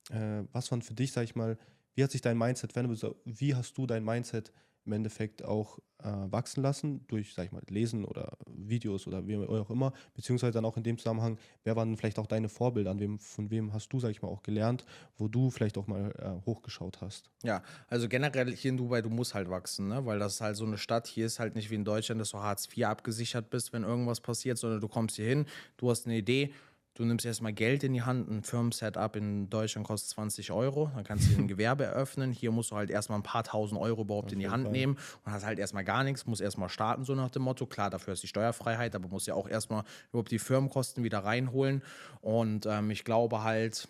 äh, 0.09 0.43
was 0.51 0.71
waren 0.71 0.81
für 0.81 0.93
dich, 0.93 1.11
sag 1.11 1.23
ich 1.23 1.35
mal, 1.35 1.57
wie 1.95 2.03
hat 2.03 2.11
sich 2.11 2.21
dein 2.21 2.37
Mindset 2.37 2.73
verändert? 2.73 3.15
Wie 3.25 3.55
hast 3.55 3.77
du 3.77 3.85
dein 3.85 4.03
Mindset 4.03 4.51
im 4.85 4.91
Endeffekt 4.91 5.43
auch 5.45 5.79
äh, 5.99 6.09
wachsen 6.31 6.61
lassen 6.61 7.05
durch, 7.07 7.33
sag 7.33 7.45
ich 7.45 7.51
mal, 7.51 7.61
Lesen 7.69 8.03
oder 8.03 8.37
Videos 8.47 9.07
oder 9.07 9.25
wie 9.27 9.37
auch 9.37 9.69
immer, 9.69 9.93
beziehungsweise 10.13 10.51
dann 10.51 10.65
auch 10.65 10.75
in 10.75 10.83
dem 10.83 10.97
Zusammenhang, 10.97 11.37
wer 11.63 11.75
waren 11.75 11.95
vielleicht 11.95 12.19
auch 12.19 12.27
deine 12.27 12.49
Vorbilder, 12.49 12.91
an 12.91 12.99
wem, 12.99 13.19
von 13.19 13.49
wem 13.49 13.71
hast 13.73 13.89
du, 13.89 13.99
sag 13.99 14.11
ich 14.11 14.21
mal, 14.21 14.27
auch 14.27 14.43
gelernt, 14.43 14.85
wo 15.17 15.27
du 15.27 15.49
vielleicht 15.49 15.77
auch 15.77 15.87
mal 15.87 16.11
äh, 16.17 16.45
hochgeschaut 16.45 16.99
hast? 17.01 17.29
Ja, 17.43 17.63
also 17.87 18.09
generell 18.09 18.53
hier 18.53 18.71
in 18.71 18.77
Dubai, 18.77 19.01
du 19.01 19.09
musst 19.09 19.33
halt 19.33 19.49
wachsen, 19.49 19.87
ne? 19.87 20.05
weil 20.05 20.19
das 20.19 20.35
ist 20.35 20.41
halt 20.41 20.57
so 20.57 20.65
eine 20.65 20.77
Stadt, 20.77 21.07
hier 21.07 21.25
ist 21.25 21.39
halt 21.39 21.55
nicht 21.55 21.69
wie 21.69 21.75
in 21.75 21.85
Deutschland, 21.85 22.19
dass 22.19 22.31
du 22.31 22.39
Hartz 22.39 22.67
IV 22.67 22.85
abgesichert 22.85 23.49
bist, 23.49 23.71
wenn 23.71 23.83
irgendwas 23.83 24.19
passiert, 24.19 24.57
sondern 24.57 24.81
du 24.81 24.89
kommst 24.89 25.15
hier 25.15 25.27
hin, 25.27 25.45
du 25.77 25.89
hast 25.89 26.05
eine 26.05 26.17
Idee, 26.17 26.51
du 26.95 27.05
nimmst 27.05 27.25
erstmal 27.25 27.53
Geld 27.53 27.83
in 27.83 27.93
die 27.93 28.03
Hand, 28.03 28.29
ein 28.29 28.43
Firmensetup 28.43 29.15
in 29.15 29.49
Deutschland 29.49 29.87
kostet 29.87 30.09
20 30.11 30.51
Euro, 30.51 30.91
dann 30.93 31.03
kannst 31.03 31.31
du 31.31 31.37
ein 31.37 31.47
Gewerbe 31.47 31.85
eröffnen, 31.85 32.31
hier 32.31 32.51
musst 32.51 32.71
du 32.71 32.75
halt 32.75 32.89
erstmal 32.89 33.19
ein 33.19 33.23
paar 33.23 33.43
tausend 33.43 33.79
Euro 33.79 34.01
überhaupt 34.01 34.31
in 34.31 34.39
die 34.39 34.49
Hand 34.49 34.71
nehmen 34.71 34.97
und 35.25 35.31
hast 35.31 35.45
halt 35.45 35.59
erstmal 35.59 35.83
gar 35.83 36.03
nichts, 36.03 36.25
musst 36.25 36.41
erstmal 36.41 36.69
starten, 36.69 37.03
so 37.03 37.15
nach 37.15 37.31
dem 37.31 37.41
Motto, 37.43 37.65
klar, 37.65 37.89
dafür 37.89 38.13
ist 38.13 38.23
die 38.23 38.27
Steuerfreiheit, 38.27 38.95
aber 38.95 39.07
musst 39.07 39.27
ja 39.27 39.33
auch 39.33 39.47
erstmal 39.47 39.83
überhaupt 40.09 40.31
die 40.31 40.39
Firmenkosten 40.39 41.03
wieder 41.03 41.19
reinholen. 41.19 41.83
Und 42.21 42.65
ähm, 42.65 42.91
ich 42.91 43.03
glaube 43.03 43.43
halt, 43.43 43.87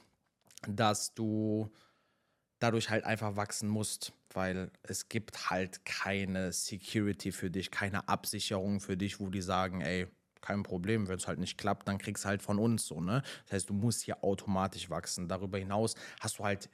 dass 0.68 1.14
du 1.14 1.70
dadurch 2.60 2.90
halt 2.90 3.04
einfach 3.04 3.36
wachsen 3.36 3.68
musst, 3.68 4.14
weil 4.32 4.72
es 4.84 5.10
gibt 5.10 5.50
halt 5.50 5.84
keine 5.86 6.54
Security 6.54 7.32
für 7.34 7.52
dich, 7.52 7.72
keine 7.72 8.08
Absicherung 8.08 8.80
für 8.80 8.96
dich, 8.96 9.20
wo 9.20 9.30
die 9.30 9.42
sagen, 9.42 9.82
ey, 9.82 10.08
kein 10.44 10.64
Problem, 10.64 11.08
wenn 11.08 11.18
es 11.18 11.28
halt 11.28 11.40
nicht 11.40 11.58
klappt, 11.58 11.88
dann 11.88 11.98
kriegst 11.98 12.26
du 12.26 12.30
halt 12.30 12.42
von 12.42 12.60
uns 12.60 12.86
so, 12.86 13.02
ne? 13.02 13.24
Das 13.46 13.54
heißt, 13.54 13.70
du 13.70 13.74
musst 13.74 14.02
hier 14.04 14.24
automatisch 14.24 14.90
wachsen. 14.90 15.28
Darüber 15.28 15.58
hinaus 15.58 15.96
hast 16.20 16.40
du 16.40 16.44
halt 16.44 16.70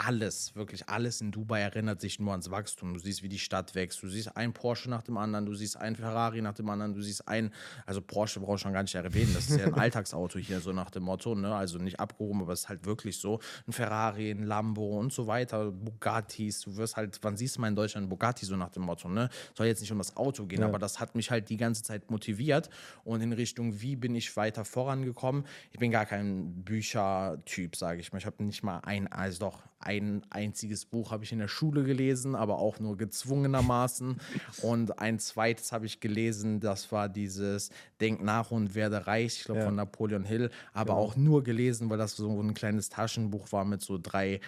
alles, 0.00 0.56
wirklich 0.56 0.88
alles 0.88 1.20
in 1.20 1.30
Dubai 1.30 1.60
erinnert 1.60 2.00
sich 2.00 2.18
nur 2.18 2.30
ans 2.30 2.50
Wachstum. 2.50 2.94
Du 2.94 3.00
siehst, 3.00 3.22
wie 3.22 3.28
die 3.28 3.38
Stadt 3.38 3.74
wächst. 3.74 4.02
Du 4.02 4.08
siehst 4.08 4.34
ein 4.34 4.54
Porsche 4.54 4.88
nach 4.88 5.02
dem 5.02 5.18
anderen, 5.18 5.44
du 5.44 5.54
siehst 5.54 5.76
ein 5.76 5.94
Ferrari 5.94 6.40
nach 6.40 6.54
dem 6.54 6.70
anderen, 6.70 6.94
du 6.94 7.02
siehst 7.02 7.28
ein, 7.28 7.52
also 7.84 8.00
Porsche 8.00 8.40
brauchst 8.40 8.62
du 8.62 8.68
schon 8.68 8.72
gar 8.72 8.82
nicht 8.82 8.94
erwähnen. 8.94 9.32
Das 9.34 9.50
ist 9.50 9.58
ja 9.58 9.66
ein 9.66 9.74
Alltagsauto 9.78 10.38
hier, 10.38 10.60
so 10.60 10.72
nach 10.72 10.90
dem 10.90 11.02
Motto, 11.02 11.34
ne? 11.34 11.54
Also 11.54 11.78
nicht 11.78 12.00
abgehoben, 12.00 12.40
aber 12.40 12.54
es 12.54 12.60
ist 12.60 12.68
halt 12.70 12.86
wirklich 12.86 13.18
so. 13.18 13.40
Ein 13.66 13.72
Ferrari, 13.72 14.30
ein 14.30 14.44
Lambo 14.44 14.98
und 14.98 15.12
so 15.12 15.26
weiter, 15.26 15.70
Bugattis. 15.70 16.62
Du 16.62 16.76
wirst 16.76 16.96
halt, 16.96 17.18
wann 17.20 17.36
siehst 17.36 17.56
du 17.56 17.60
mal 17.60 17.68
in 17.68 17.76
Deutschland 17.76 18.08
Bugatti 18.08 18.46
so 18.46 18.56
nach 18.56 18.70
dem 18.70 18.84
Motto, 18.84 19.08
ne? 19.08 19.28
Soll 19.54 19.66
jetzt 19.66 19.80
nicht 19.80 19.92
um 19.92 19.98
das 19.98 20.16
Auto 20.16 20.46
gehen, 20.46 20.62
aber 20.62 20.78
das 20.78 20.98
hat 20.98 21.14
mich 21.14 21.30
halt 21.30 21.50
die 21.50 21.58
ganze 21.58 21.82
Zeit 21.82 22.10
motiviert 22.10 22.70
und 23.04 23.20
in 23.20 23.32
Richtung, 23.34 23.82
wie 23.82 23.96
bin 23.96 24.14
ich 24.14 24.34
weiter 24.36 24.64
vorangekommen? 24.64 25.44
Ich 25.72 25.78
bin 25.78 25.90
gar 25.90 26.06
kein 26.06 26.64
Büchertyp, 26.64 27.76
sage 27.76 28.00
ich 28.00 28.12
mal. 28.12 28.18
Ich 28.18 28.26
habe 28.26 28.42
nicht 28.42 28.62
mal 28.62 28.78
ein, 28.78 29.06
also 29.08 29.40
doch, 29.40 29.62
ein 29.80 30.22
einziges 30.30 30.84
Buch 30.84 31.10
habe 31.10 31.24
ich 31.24 31.32
in 31.32 31.38
der 31.38 31.48
Schule 31.48 31.84
gelesen, 31.84 32.34
aber 32.34 32.58
auch 32.58 32.78
nur 32.80 32.96
gezwungenermaßen. 32.96 34.20
und 34.62 34.98
ein 34.98 35.18
zweites 35.18 35.72
habe 35.72 35.86
ich 35.86 36.00
gelesen, 36.00 36.60
das 36.60 36.92
war 36.92 37.08
dieses 37.08 37.70
Denk 38.00 38.22
nach 38.22 38.50
und 38.50 38.74
werde 38.74 39.06
reich, 39.06 39.38
ich 39.38 39.44
glaube 39.44 39.60
Ja. 39.60 39.66
von 39.66 39.74
Napoleon 39.74 40.24
Hill, 40.24 40.50
aber 40.74 40.94
auch 40.96 41.16
nur 41.16 41.42
gelesen, 41.42 41.88
weil 41.90 41.98
das 41.98 42.14
so 42.16 42.40
ein 42.40 42.54
kleines 42.54 42.90
Taschenbuch 42.90 43.50
war 43.52 43.64
mit 43.64 43.80
so 43.80 43.98
drei 44.00 44.40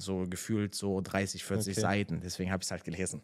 so 0.00 0.26
gefühlt 0.28 0.74
so 0.74 1.00
30, 1.00 1.44
40 1.44 1.70
Okay. 1.70 1.80
Seiten. 1.80 2.20
Deswegen 2.22 2.50
habe 2.50 2.62
ich 2.62 2.66
es 2.66 2.70
halt 2.70 2.84
gelesen. 2.84 3.22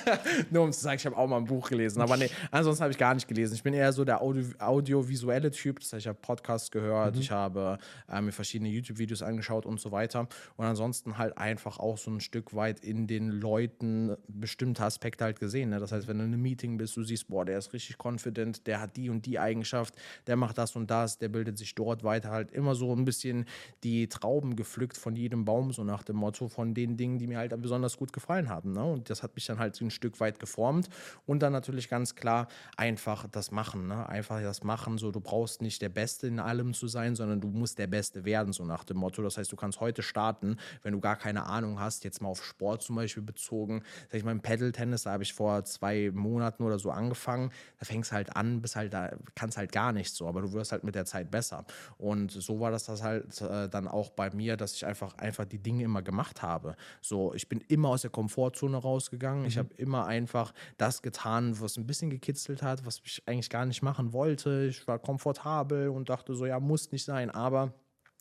Nur 0.50 0.64
um 0.64 0.72
zu 0.72 0.80
sagen, 0.80 0.96
ich 0.96 1.06
habe 1.06 1.16
auch 1.16 1.26
mal 1.26 1.38
ein 1.38 1.44
Buch 1.44 1.68
gelesen. 1.68 2.00
Aber 2.00 2.16
nee, 2.16 2.30
ansonsten 2.50 2.82
habe 2.82 2.92
ich 2.92 2.98
gar 2.98 3.14
nicht 3.14 3.26
gelesen. 3.28 3.54
Ich 3.54 3.62
bin 3.62 3.74
eher 3.74 3.92
so 3.92 4.04
der 4.04 4.22
Audio 4.22 4.44
audiovisuelle 4.58 5.50
Typ. 5.50 5.80
Das 5.80 5.92
heißt, 5.92 6.00
ich 6.00 6.08
habe 6.08 6.18
Podcasts 6.20 6.70
gehört, 6.70 7.16
ich 7.16 7.30
habe 7.30 7.78
äh, 8.10 8.20
mir 8.20 8.32
verschiedene 8.32 8.70
YouTube-Videos 8.70 9.22
angeschaut 9.22 9.66
und 9.66 9.80
so 9.80 9.92
weiter. 9.92 10.28
Und 10.56 10.64
ansonsten 10.64 11.18
halt 11.18 11.36
einfach 11.38 11.78
auch 11.78 11.98
so 11.98 12.10
ein 12.10 12.20
Stück 12.20 12.54
weit 12.54 12.80
in 12.80 13.06
den 13.06 13.30
Leuten 13.30 14.16
bestimmte 14.28 14.84
Aspekte 14.84 15.24
halt 15.24 15.40
gesehen. 15.40 15.70
Ne? 15.70 15.80
Das 15.80 15.92
heißt, 15.92 16.08
wenn 16.08 16.18
du 16.18 16.24
in 16.24 16.32
einem 16.32 16.42
Meeting 16.42 16.78
bist, 16.78 16.96
du 16.96 17.02
siehst, 17.02 17.28
boah, 17.28 17.44
der 17.44 17.58
ist 17.58 17.72
richtig 17.72 17.96
confident, 18.02 18.66
der 18.66 18.80
hat 18.80 18.96
die 18.96 19.10
und 19.10 19.26
die 19.26 19.38
Eigenschaft, 19.38 19.94
der 20.26 20.36
macht 20.36 20.58
das 20.58 20.76
und 20.76 20.90
das, 20.90 21.18
der 21.18 21.28
bildet 21.28 21.58
sich 21.58 21.74
dort 21.74 22.04
weiter. 22.04 22.30
Halt 22.30 22.52
immer 22.52 22.74
so 22.74 22.94
ein 22.94 23.04
bisschen 23.04 23.46
die 23.84 24.08
Trauben 24.08 24.56
gepflückt 24.56 24.96
von 24.96 25.16
jedem 25.16 25.44
Baum, 25.44 25.72
so 25.72 25.84
nach 25.84 26.02
dem 26.02 26.16
Motto, 26.18 26.48
von 26.48 26.74
den 26.74 26.96
Dingen, 26.96 27.18
die 27.18 27.26
mir 27.26 27.38
halt 27.38 27.60
besonders 27.60 27.96
gut 27.96 28.12
gefallen 28.12 28.48
haben. 28.48 28.72
Ne? 28.72 28.84
Und 28.84 29.10
das 29.10 29.22
hat 29.22 29.34
mich 29.34 29.46
dann 29.46 29.58
halt 29.58 29.80
ein 29.80 29.90
Stück 29.90 30.20
weit 30.20 30.38
geformt. 30.38 30.88
Und 31.26 31.40
dann 31.40 31.52
natürlich 31.52 31.88
ganz 31.88 32.14
klar 32.14 32.48
einfach 32.76 33.26
das 33.28 33.50
Machen. 33.50 33.88
Ne? 33.88 34.08
Einfach 34.08 34.40
das 34.40 34.62
Machen. 34.62 34.98
So, 34.98 35.10
du 35.10 35.20
brauchst 35.20 35.62
nicht 35.62 35.80
der 35.82 35.88
Beste 35.88 36.26
in 36.26 36.40
allem 36.40 36.74
zu 36.74 36.88
sein, 36.88 37.16
sondern 37.16 37.40
du 37.40 37.48
musst 37.48 37.78
der 37.78 37.86
Beste 37.86 38.24
werden, 38.24 38.52
so 38.52 38.64
nach 38.64 38.84
dem 38.84 38.98
Motto. 38.98 39.22
Das 39.22 39.38
heißt, 39.38 39.50
du 39.50 39.56
kannst 39.56 39.80
heute 39.80 40.02
starten, 40.02 40.56
wenn 40.82 40.92
du 40.92 41.00
gar 41.00 41.16
keine 41.16 41.46
Ahnung 41.46 41.80
hast, 41.80 42.04
jetzt 42.04 42.20
mal 42.20 42.28
auf 42.28 42.44
Sport 42.44 42.82
zum 42.82 42.96
Beispiel 42.96 43.22
bezogen. 43.22 43.82
Sag 44.10 44.18
ich 44.18 44.24
mal, 44.24 44.32
im 44.32 44.40
Pedal-Tennis, 44.40 45.04
da 45.04 45.12
habe 45.12 45.22
ich 45.22 45.32
vor 45.32 45.64
zwei 45.64 46.10
Monaten 46.12 46.62
oder 46.62 46.78
so 46.78 46.90
angefangen. 46.90 47.50
Da 47.78 47.86
fängst 47.86 48.12
halt 48.12 48.36
an, 48.36 48.60
bis 48.60 48.76
halt 48.76 48.92
da, 48.92 49.10
kannst 49.34 49.56
halt 49.56 49.72
gar 49.72 49.92
nichts 49.92 50.16
so, 50.16 50.26
aber 50.26 50.42
du 50.42 50.52
wirst 50.52 50.72
halt 50.72 50.84
mit 50.84 50.94
der 50.94 51.04
Zeit 51.04 51.30
besser. 51.30 51.64
Und 51.96 52.30
so 52.30 52.60
war 52.60 52.70
das, 52.70 52.84
das 52.84 53.02
halt 53.02 53.40
äh, 53.40 53.68
dann 53.68 53.88
auch 53.88 54.10
bei 54.10 54.30
mir, 54.34 54.56
dass 54.56 54.74
ich 54.74 54.84
einfach, 54.84 55.16
einfach 55.18 55.44
die 55.44 55.58
Dinge 55.58 55.84
immer 55.84 56.02
gemacht 56.08 56.40
habe. 56.40 56.74
So, 57.02 57.34
ich 57.34 57.50
bin 57.50 57.60
immer 57.68 57.90
aus 57.90 58.00
der 58.00 58.10
Komfortzone 58.10 58.78
rausgegangen. 58.78 59.44
Ich 59.44 59.58
habe 59.58 59.74
immer 59.76 60.06
einfach 60.06 60.54
das 60.78 61.02
getan, 61.02 61.60
was 61.60 61.76
ein 61.76 61.86
bisschen 61.86 62.08
gekitzelt 62.08 62.62
hat, 62.62 62.86
was 62.86 63.02
ich 63.04 63.22
eigentlich 63.26 63.50
gar 63.50 63.66
nicht 63.66 63.82
machen 63.82 64.14
wollte. 64.14 64.68
Ich 64.70 64.88
war 64.88 64.98
komfortabel 64.98 65.90
und 65.90 66.08
dachte 66.08 66.34
so, 66.34 66.46
ja, 66.46 66.58
muss 66.60 66.92
nicht 66.92 67.04
sein, 67.04 67.30
aber 67.30 67.74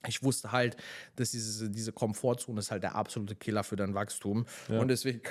ich 0.05 0.21
wusste 0.21 0.51
halt, 0.51 0.75
dass 1.15 1.31
diese, 1.31 1.69
diese 1.69 1.93
Komfortzone 1.93 2.59
ist 2.59 2.71
halt 2.71 2.83
der 2.83 2.95
absolute 2.95 3.35
Killer 3.35 3.63
für 3.63 3.77
dein 3.77 3.93
Wachstum. 3.93 4.45
Und 4.67 4.89
deswegen 4.89 5.21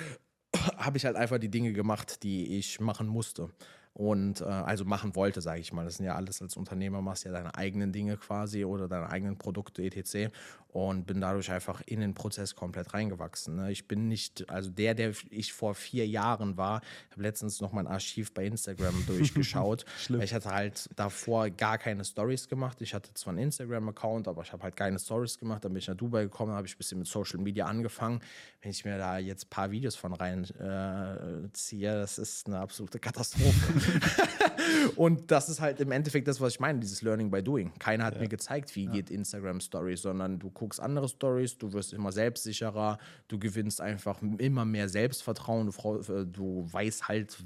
habe 0.77 0.97
ich 0.97 1.05
halt 1.05 1.15
einfach 1.15 1.37
die 1.37 1.51
Dinge 1.51 1.73
gemacht, 1.73 2.23
die 2.23 2.57
ich 2.57 2.79
machen 2.79 3.07
musste. 3.07 3.49
Und 3.97 4.41
äh, 4.41 4.43
also 4.43 4.85
machen 4.85 5.15
wollte, 5.15 5.41
sage 5.41 5.59
ich 5.59 5.73
mal. 5.73 5.83
Das 5.83 5.97
sind 5.97 6.05
ja 6.05 6.13
alles 6.13 6.39
als 6.39 6.55
Unternehmer, 6.55 7.01
machst 7.01 7.25
ja 7.25 7.31
deine 7.31 7.55
eigenen 7.55 7.91
Dinge 7.91 8.15
quasi 8.15 8.63
oder 8.63 8.87
deine 8.87 9.09
eigenen 9.09 9.37
Produkte 9.37 9.81
etc. 9.81 10.31
Und 10.67 11.07
bin 11.07 11.19
dadurch 11.19 11.49
einfach 11.49 11.81
in 11.87 12.01
den 12.01 12.13
Prozess 12.13 12.53
komplett 12.53 12.93
reingewachsen. 12.93 13.55
Ne? 13.55 13.71
Ich 13.71 13.87
bin 13.87 14.07
nicht, 14.07 14.47
also 14.51 14.69
der, 14.69 14.93
der 14.93 15.13
ich 15.31 15.51
vor 15.51 15.73
vier 15.73 16.05
Jahren 16.05 16.57
war, 16.57 16.81
habe 17.09 17.23
letztens 17.23 17.59
noch 17.59 17.71
mein 17.71 17.87
Archiv 17.87 18.31
bei 18.35 18.45
Instagram 18.45 19.03
durchgeschaut. 19.07 19.85
ich 20.21 20.31
hatte 20.31 20.51
halt 20.51 20.87
davor 20.95 21.49
gar 21.49 21.79
keine 21.79 22.05
Stories 22.05 22.47
gemacht. 22.47 22.79
Ich 22.83 22.93
hatte 22.93 23.11
zwar 23.15 23.33
einen 23.33 23.45
Instagram-Account, 23.45 24.27
aber 24.27 24.43
ich 24.43 24.53
habe 24.53 24.61
halt 24.61 24.75
keine 24.75 24.99
Stories 24.99 25.39
gemacht. 25.39 25.65
Dann 25.65 25.73
bin 25.73 25.79
ich 25.79 25.87
nach 25.87 25.95
Dubai 25.95 26.25
gekommen, 26.25 26.51
habe 26.51 26.67
ich 26.67 26.75
ein 26.75 26.77
bisschen 26.77 26.99
mit 26.99 27.07
Social 27.07 27.39
Media 27.39 27.65
angefangen. 27.65 28.19
Wenn 28.61 28.69
ich 28.69 28.85
mir 28.85 28.99
da 28.99 29.17
jetzt 29.17 29.45
ein 29.45 29.49
paar 29.49 29.71
Videos 29.71 29.95
von 29.95 30.13
rein 30.13 30.43
äh, 30.43 31.51
ziehe, 31.53 31.95
das 31.95 32.19
ist 32.19 32.45
eine 32.45 32.59
absolute 32.59 32.99
Katastrophe. 32.99 33.73
und 34.95 35.31
das 35.31 35.49
ist 35.49 35.61
halt 35.61 35.79
im 35.79 35.91
Endeffekt 35.91 36.27
das, 36.27 36.41
was 36.41 36.53
ich 36.53 36.59
meine, 36.59 36.79
dieses 36.79 37.01
Learning 37.01 37.31
by 37.31 37.43
Doing. 37.43 37.73
Keiner 37.79 38.05
hat 38.05 38.19
mir 38.19 38.27
gezeigt, 38.27 38.75
wie 38.75 38.87
geht 38.87 39.09
Instagram 39.09 39.59
Stories, 39.59 40.01
sondern 40.01 40.39
du 40.39 40.49
guckst 40.49 40.79
andere 40.79 41.07
Stories, 41.07 41.57
du 41.57 41.73
wirst 41.73 41.93
immer 41.93 42.11
selbstsicherer, 42.11 42.97
du 43.27 43.39
gewinnst 43.39 43.81
einfach 43.81 44.21
immer 44.21 44.65
mehr 44.65 44.89
Selbstvertrauen, 44.89 45.71
du, 45.71 46.13
äh, 46.13 46.25
du 46.25 46.67
weißt 46.71 47.07
halt, 47.07 47.37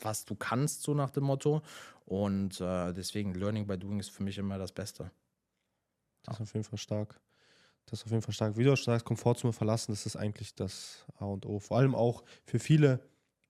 was 0.00 0.24
du 0.24 0.34
kannst, 0.34 0.82
so 0.82 0.94
nach 0.94 1.10
dem 1.10 1.24
Motto. 1.24 1.62
Und 2.04 2.60
äh, 2.60 2.92
deswegen 2.92 3.34
Learning 3.34 3.66
by 3.66 3.76
Doing 3.76 3.98
ist 3.98 4.10
für 4.10 4.22
mich 4.22 4.38
immer 4.38 4.58
das 4.58 4.72
Beste. 4.72 5.10
Das 6.22 6.36
ist 6.36 6.42
auf 6.42 6.54
jeden 6.54 6.64
Fall 6.64 6.78
stark. 6.78 7.20
Das 7.86 8.00
ist 8.00 8.06
auf 8.06 8.10
jeden 8.10 8.22
Fall 8.22 8.34
stark. 8.34 8.56
Wie 8.56 8.64
du 8.64 8.72
auch 8.72 8.76
sagst, 8.76 9.04
Komfortzone 9.04 9.52
verlassen, 9.52 9.92
das 9.92 10.06
ist 10.06 10.16
eigentlich 10.16 10.54
das 10.54 11.04
A 11.18 11.24
und 11.24 11.46
O. 11.46 11.60
Vor 11.60 11.78
allem 11.78 11.94
auch 11.94 12.24
für 12.44 12.58
viele, 12.58 13.00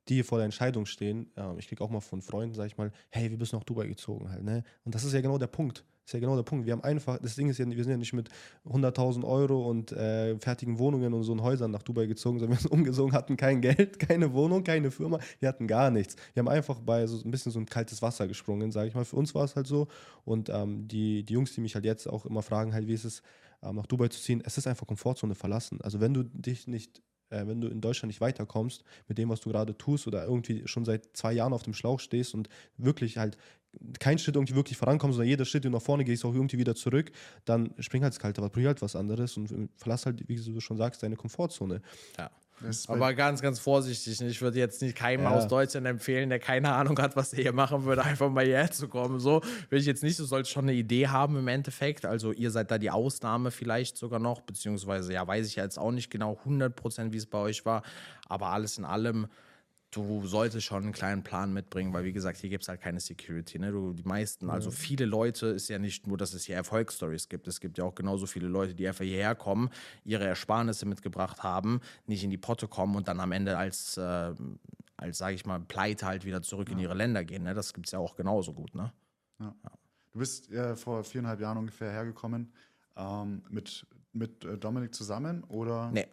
die 0.08 0.22
vor 0.22 0.38
der 0.38 0.44
Entscheidung 0.46 0.86
stehen. 0.86 1.30
Ähm, 1.36 1.58
ich 1.58 1.68
kriege 1.68 1.82
auch 1.82 1.90
mal 1.90 2.00
von 2.00 2.22
Freunden, 2.22 2.54
sage 2.54 2.68
ich 2.68 2.78
mal, 2.78 2.92
hey, 3.10 3.28
bist 3.28 3.52
du 3.52 3.56
nach 3.56 3.64
Dubai 3.64 3.86
gezogen 3.86 4.30
halt, 4.30 4.44
ne? 4.44 4.62
Und 4.84 4.94
das 4.94 5.04
ist 5.04 5.12
ja 5.12 5.20
genau 5.20 5.38
der 5.38 5.48
Punkt. 5.48 5.84
Das 6.06 6.10
ist 6.10 6.14
ja 6.14 6.20
genau 6.20 6.36
der 6.36 6.44
Punkt. 6.44 6.66
Wir 6.66 6.72
haben 6.72 6.84
einfach, 6.84 7.18
das 7.18 7.34
Ding 7.34 7.48
ist 7.48 7.58
ja, 7.58 7.66
wir 7.66 7.82
sind 7.82 7.90
ja 7.90 7.96
nicht 7.96 8.12
mit 8.12 8.28
100.000 8.64 9.24
Euro 9.24 9.68
und 9.68 9.90
äh, 9.90 10.38
fertigen 10.38 10.78
Wohnungen 10.78 11.12
und 11.12 11.24
so 11.24 11.32
in 11.32 11.42
Häusern 11.42 11.72
nach 11.72 11.82
Dubai 11.82 12.06
gezogen, 12.06 12.38
sondern 12.38 12.56
wir 12.56 12.62
sind 12.62 12.70
umgezogen, 12.72 13.12
hatten 13.12 13.36
kein 13.36 13.60
Geld, 13.60 13.98
keine 14.08 14.32
Wohnung, 14.32 14.62
keine 14.62 14.92
Firma, 14.92 15.18
wir 15.40 15.48
hatten 15.48 15.66
gar 15.66 15.90
nichts. 15.90 16.14
Wir 16.34 16.42
haben 16.42 16.48
einfach 16.48 16.78
bei 16.78 17.08
so 17.08 17.20
ein 17.24 17.30
bisschen 17.32 17.50
so 17.50 17.58
ein 17.58 17.66
kaltes 17.66 18.02
Wasser 18.02 18.28
gesprungen, 18.28 18.70
sage 18.70 18.88
ich 18.88 18.94
mal. 18.94 19.04
Für 19.04 19.16
uns 19.16 19.34
war 19.34 19.42
es 19.42 19.56
halt 19.56 19.66
so. 19.66 19.88
Und 20.24 20.48
ähm, 20.48 20.86
die, 20.86 21.24
die 21.24 21.32
Jungs, 21.32 21.52
die 21.54 21.60
mich 21.60 21.74
halt 21.74 21.84
jetzt 21.84 22.06
auch 22.08 22.24
immer 22.24 22.42
fragen, 22.42 22.72
halt, 22.72 22.86
wie 22.86 22.94
ist 22.94 23.04
es, 23.04 23.22
ähm, 23.64 23.74
nach 23.74 23.86
Dubai 23.86 24.06
zu 24.06 24.20
ziehen, 24.20 24.42
es 24.44 24.58
ist 24.58 24.68
einfach 24.68 24.86
Komfortzone 24.86 25.34
verlassen. 25.34 25.80
Also 25.80 26.00
wenn 26.00 26.14
du 26.14 26.22
dich 26.22 26.68
nicht, 26.68 27.02
äh, 27.30 27.46
wenn 27.46 27.60
du 27.60 27.68
in 27.68 27.80
Deutschland 27.80 28.08
nicht 28.08 28.20
weiterkommst 28.20 28.84
mit 29.08 29.18
dem, 29.18 29.28
was 29.28 29.40
du 29.40 29.50
gerade 29.50 29.76
tust 29.76 30.06
oder 30.06 30.24
irgendwie 30.24 30.66
schon 30.66 30.84
seit 30.84 31.16
zwei 31.16 31.32
Jahren 31.32 31.52
auf 31.52 31.62
dem 31.62 31.74
Schlauch 31.74 32.00
stehst 32.00 32.34
und 32.34 32.48
wirklich 32.76 33.18
halt 33.18 33.36
kein 34.00 34.18
Schritt 34.18 34.36
irgendwie 34.36 34.54
wirklich 34.54 34.78
vorankommst, 34.78 35.16
sondern 35.16 35.28
jeder 35.28 35.44
Schritt, 35.44 35.64
den 35.64 35.72
du 35.72 35.78
nach 35.78 35.84
vorne 35.84 36.04
gehst, 36.04 36.24
auch 36.24 36.34
irgendwie 36.34 36.58
wieder 36.58 36.74
zurück, 36.74 37.12
dann 37.44 37.74
spring 37.78 38.02
halt 38.02 38.14
ins 38.14 38.20
kalte 38.20 38.40
Wasser, 38.40 38.50
probier 38.50 38.68
halt 38.68 38.82
was 38.82 38.96
anderes 38.96 39.36
und 39.36 39.70
verlass 39.76 40.06
halt, 40.06 40.28
wie 40.28 40.36
du 40.36 40.60
schon 40.60 40.76
sagst, 40.76 41.02
deine 41.02 41.16
Komfortzone. 41.16 41.82
Ja. 42.16 42.30
Aber 42.88 43.12
ganz, 43.14 43.42
ganz 43.42 43.58
vorsichtig. 43.58 44.20
Ich 44.20 44.40
würde 44.40 44.58
jetzt 44.58 44.80
nicht 44.82 44.96
keinem 44.96 45.24
Ja. 45.24 45.30
aus 45.30 45.46
Deutschland 45.46 45.86
empfehlen, 45.86 46.28
der 46.30 46.38
keine 46.38 46.72
Ahnung 46.72 46.98
hat, 46.98 47.14
was 47.16 47.32
er 47.32 47.42
hier 47.42 47.52
machen 47.52 47.84
würde, 47.84 48.02
einfach 48.04 48.30
mal 48.30 48.44
hierher 48.44 48.70
zu 48.70 48.88
kommen. 48.88 49.20
So 49.20 49.42
will 49.68 49.78
ich 49.78 49.86
jetzt 49.86 50.02
nicht. 50.02 50.18
Du 50.18 50.24
sollst 50.24 50.50
schon 50.50 50.64
eine 50.64 50.72
Idee 50.74 51.08
haben 51.08 51.36
im 51.36 51.48
Endeffekt. 51.48 52.04
Also 52.06 52.32
ihr 52.32 52.50
seid 52.50 52.70
da 52.70 52.78
die 52.78 52.90
Ausnahme 52.90 53.50
vielleicht 53.50 53.96
sogar 53.96 54.18
noch, 54.18 54.40
beziehungsweise 54.40 55.12
ja, 55.12 55.26
weiß 55.26 55.46
ich 55.46 55.56
jetzt 55.56 55.78
auch 55.78 55.92
nicht 55.92 56.10
genau 56.10 56.36
100 56.38 56.74
Prozent, 56.74 57.12
wie 57.12 57.18
es 57.18 57.26
bei 57.26 57.38
euch 57.38 57.64
war. 57.66 57.82
Aber 58.28 58.48
alles 58.48 58.78
in 58.78 58.84
allem, 58.84 59.26
du 59.96 60.26
solltest 60.26 60.66
schon 60.66 60.82
einen 60.82 60.92
kleinen 60.92 61.22
Plan 61.22 61.52
mitbringen, 61.52 61.92
weil 61.92 62.04
wie 62.04 62.12
gesagt, 62.12 62.38
hier 62.38 62.50
gibt 62.50 62.62
es 62.62 62.68
halt 62.68 62.80
keine 62.80 63.00
Security. 63.00 63.58
Ne? 63.58 63.72
Du, 63.72 63.92
die 63.92 64.02
meisten, 64.02 64.50
also 64.50 64.70
viele 64.70 65.06
Leute, 65.06 65.46
ist 65.46 65.68
ja 65.68 65.78
nicht 65.78 66.06
nur, 66.06 66.18
dass 66.18 66.34
es 66.34 66.44
hier 66.44 66.56
Erfolgsstories 66.56 67.28
gibt. 67.28 67.48
Es 67.48 67.60
gibt 67.60 67.78
ja 67.78 67.84
auch 67.84 67.94
genauso 67.94 68.26
viele 68.26 68.46
Leute, 68.46 68.74
die 68.74 68.86
einfach 68.86 69.04
hierher 69.04 69.34
kommen, 69.34 69.70
ihre 70.04 70.24
Ersparnisse 70.24 70.86
mitgebracht 70.86 71.42
haben, 71.42 71.80
nicht 72.06 72.22
in 72.22 72.30
die 72.30 72.36
Potte 72.36 72.68
kommen 72.68 72.94
und 72.94 73.08
dann 73.08 73.20
am 73.20 73.32
Ende 73.32 73.56
als, 73.56 73.96
äh, 73.96 74.34
als 74.96 75.18
sage 75.18 75.34
ich 75.34 75.46
mal, 75.46 75.60
Pleite 75.60 76.06
halt 76.06 76.24
wieder 76.24 76.42
zurück 76.42 76.70
in 76.70 76.78
ihre 76.78 76.94
Länder 76.94 77.24
gehen. 77.24 77.44
Ne? 77.44 77.54
Das 77.54 77.72
gibt 77.72 77.86
es 77.86 77.92
ja 77.92 77.98
auch 77.98 78.16
genauso 78.16 78.52
gut. 78.52 78.74
Ne? 78.74 78.92
Du 80.12 80.18
bist 80.18 80.50
äh, 80.50 80.76
vor 80.76 81.04
viereinhalb 81.04 81.40
Jahren 81.40 81.58
ungefähr 81.58 81.90
hergekommen 81.90 82.52
ähm, 82.96 83.42
mit, 83.48 83.86
mit 84.12 84.44
äh, 84.44 84.58
Dominik 84.58 84.94
zusammen 84.94 85.44
oder? 85.44 85.90
Nee. 85.90 86.06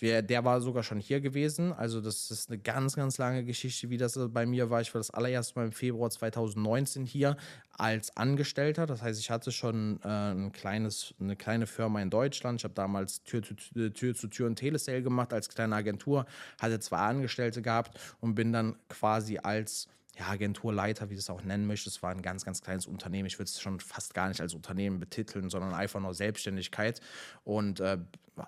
Wir, 0.00 0.22
der 0.22 0.44
war 0.44 0.60
sogar 0.60 0.82
schon 0.82 0.98
hier 0.98 1.20
gewesen. 1.20 1.72
Also, 1.72 2.00
das 2.00 2.30
ist 2.30 2.50
eine 2.50 2.58
ganz, 2.58 2.96
ganz 2.96 3.18
lange 3.18 3.44
Geschichte, 3.44 3.90
wie 3.90 3.96
das 3.96 4.18
bei 4.30 4.46
mir 4.46 4.70
war. 4.70 4.80
Ich 4.80 4.92
war 4.94 5.00
das 5.00 5.10
allererste 5.10 5.58
Mal 5.58 5.66
im 5.66 5.72
Februar 5.72 6.10
2019 6.10 7.04
hier 7.04 7.36
als 7.72 8.16
Angestellter. 8.16 8.86
Das 8.86 9.02
heißt, 9.02 9.20
ich 9.20 9.30
hatte 9.30 9.52
schon 9.52 10.00
äh, 10.04 10.08
ein 10.08 10.52
kleines, 10.52 11.14
eine 11.20 11.36
kleine 11.36 11.66
Firma 11.66 12.00
in 12.00 12.10
Deutschland. 12.10 12.60
Ich 12.60 12.64
habe 12.64 12.74
damals 12.74 13.22
Tür 13.24 13.42
zu 13.42 13.54
Tür, 13.54 13.92
Tür 13.92 14.14
zu 14.14 14.28
Tür 14.28 14.46
und 14.46 14.56
Telesale 14.56 15.02
gemacht 15.02 15.32
als 15.32 15.48
kleine 15.48 15.76
Agentur, 15.76 16.26
hatte 16.60 16.80
zwei 16.80 16.98
Angestellte 16.98 17.62
gehabt 17.62 17.98
und 18.20 18.34
bin 18.34 18.52
dann 18.52 18.76
quasi 18.88 19.38
als 19.38 19.88
ja, 20.18 20.28
Agenturleiter, 20.28 21.08
wie 21.08 21.14
du 21.14 21.20
es 21.20 21.30
auch 21.30 21.42
nennen 21.42 21.66
möchtest, 21.66 21.96
es 21.96 22.02
war 22.02 22.10
ein 22.10 22.22
ganz, 22.22 22.44
ganz 22.44 22.60
kleines 22.60 22.86
Unternehmen. 22.86 23.26
Ich 23.26 23.38
würde 23.38 23.48
es 23.48 23.60
schon 23.60 23.80
fast 23.80 24.14
gar 24.14 24.28
nicht 24.28 24.40
als 24.40 24.54
Unternehmen 24.54 25.00
betiteln, 25.00 25.50
sondern 25.50 25.72
einfach 25.72 26.00
nur 26.00 26.14
Selbstständigkeit. 26.14 27.00
Und 27.44 27.80
äh, 27.80 27.98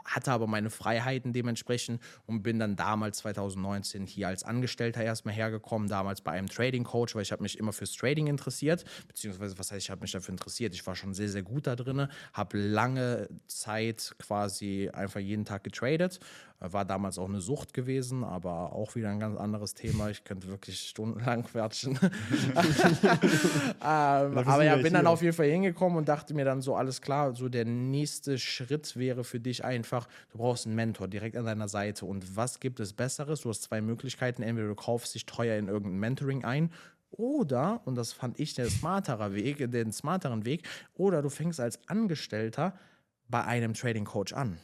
hatte 0.05 0.33
aber 0.33 0.47
meine 0.47 0.71
Freiheiten 0.71 1.33
dementsprechend 1.33 2.01
und 2.27 2.43
bin 2.43 2.59
dann 2.59 2.77
damals 2.77 3.19
2019 3.19 4.07
hier 4.07 4.29
als 4.29 4.45
Angestellter 4.45 5.03
erstmal 5.03 5.35
hergekommen, 5.35 5.89
damals 5.89 6.21
bei 6.21 6.33
einem 6.33 6.49
Trading 6.49 6.85
Coach, 6.85 7.15
weil 7.15 7.23
ich 7.23 7.33
habe 7.33 7.43
mich 7.43 7.59
immer 7.59 7.73
fürs 7.73 7.93
Trading 7.93 8.27
interessiert, 8.27 8.85
beziehungsweise 9.09 9.59
was 9.59 9.71
heißt, 9.73 9.85
ich 9.85 9.91
habe 9.91 10.01
mich 10.01 10.13
dafür 10.13 10.33
interessiert. 10.33 10.75
Ich 10.75 10.87
war 10.87 10.97
schon 10.97 11.15
sehr, 11.15 11.29
sehr 11.29 11.43
gut 11.43 11.67
da 11.67 11.77
drin, 11.77 12.09
habe 12.33 12.59
lange 12.59 13.29
Zeit 13.47 14.15
quasi 14.19 14.91
einfach 14.93 15.21
jeden 15.21 15.45
Tag 15.45 15.65
getradet. 15.65 16.21
War 16.65 16.85
damals 16.85 17.19
auch 17.19 17.29
eine 17.29 17.41
Sucht 17.41 17.75
gewesen, 17.75 18.23
aber 18.23 18.73
auch 18.73 18.95
wieder 18.95 19.11
ein 19.11 19.19
ganz 19.19 19.37
anderes 19.37 19.75
Thema. 19.75 20.11
Ich 20.11 20.23
könnte 20.23 20.47
wirklich 20.47 20.79
stundenlang 20.79 21.43
quatschen. 21.43 21.99
ähm, 22.05 23.79
aber 23.81 24.63
ja, 24.63 24.77
bin 24.77 24.95
dann 24.95 25.09
auf 25.09 25.23
jeden 25.23 25.35
Fall 25.35 25.47
hingekommen 25.47 25.99
und 25.99 26.09
dachte 26.09 26.35
mir 26.35 26.45
dann 26.45 26.63
so, 26.63 26.77
alles 26.77 27.03
klar, 27.03 27.35
so 27.35 27.49
der 27.49 27.65
nächste 27.65 28.39
Schritt 28.39 28.97
wäre 28.97 29.25
für 29.25 29.41
dich 29.41 29.65
einfach, 29.83 30.09
du 30.31 30.39
brauchst 30.39 30.67
einen 30.67 30.77
Mentor 30.77 31.09
direkt 31.09 31.37
an 31.37 31.45
deiner 31.45 31.69
Seite. 31.69 32.07
Und 32.07 32.37
was 32.37 32.61
gibt 32.61 32.79
es 32.79 32.93
Besseres? 32.93 33.41
Du 33.41 33.49
hast 33.49 33.63
zwei 33.63 33.81
Möglichkeiten. 33.81 34.43
Entweder 34.43 34.69
du 34.69 34.75
kaufst 34.75 35.15
dich 35.15 35.27
teuer 35.27 35.59
in 35.59 35.69
irgendein 35.69 35.99
Mentoring 35.99 36.45
ein 36.45 36.71
oder, 37.11 37.83
und 37.85 37.95
das 37.97 38.13
fand 38.13 38.41
ich 38.41 38.55
der 38.55 38.71
smartere 38.71 39.35
Weg, 39.35 39.71
den 39.71 39.93
smarteren 39.93 40.47
Weg, 40.47 40.67
oder 40.95 41.21
du 41.21 41.29
fängst 41.29 41.61
als 41.61 41.79
Angestellter 41.87 42.75
bei 43.29 43.45
einem 43.45 43.75
Trading 43.75 44.05
Coach 44.05 44.33
an. 44.33 44.59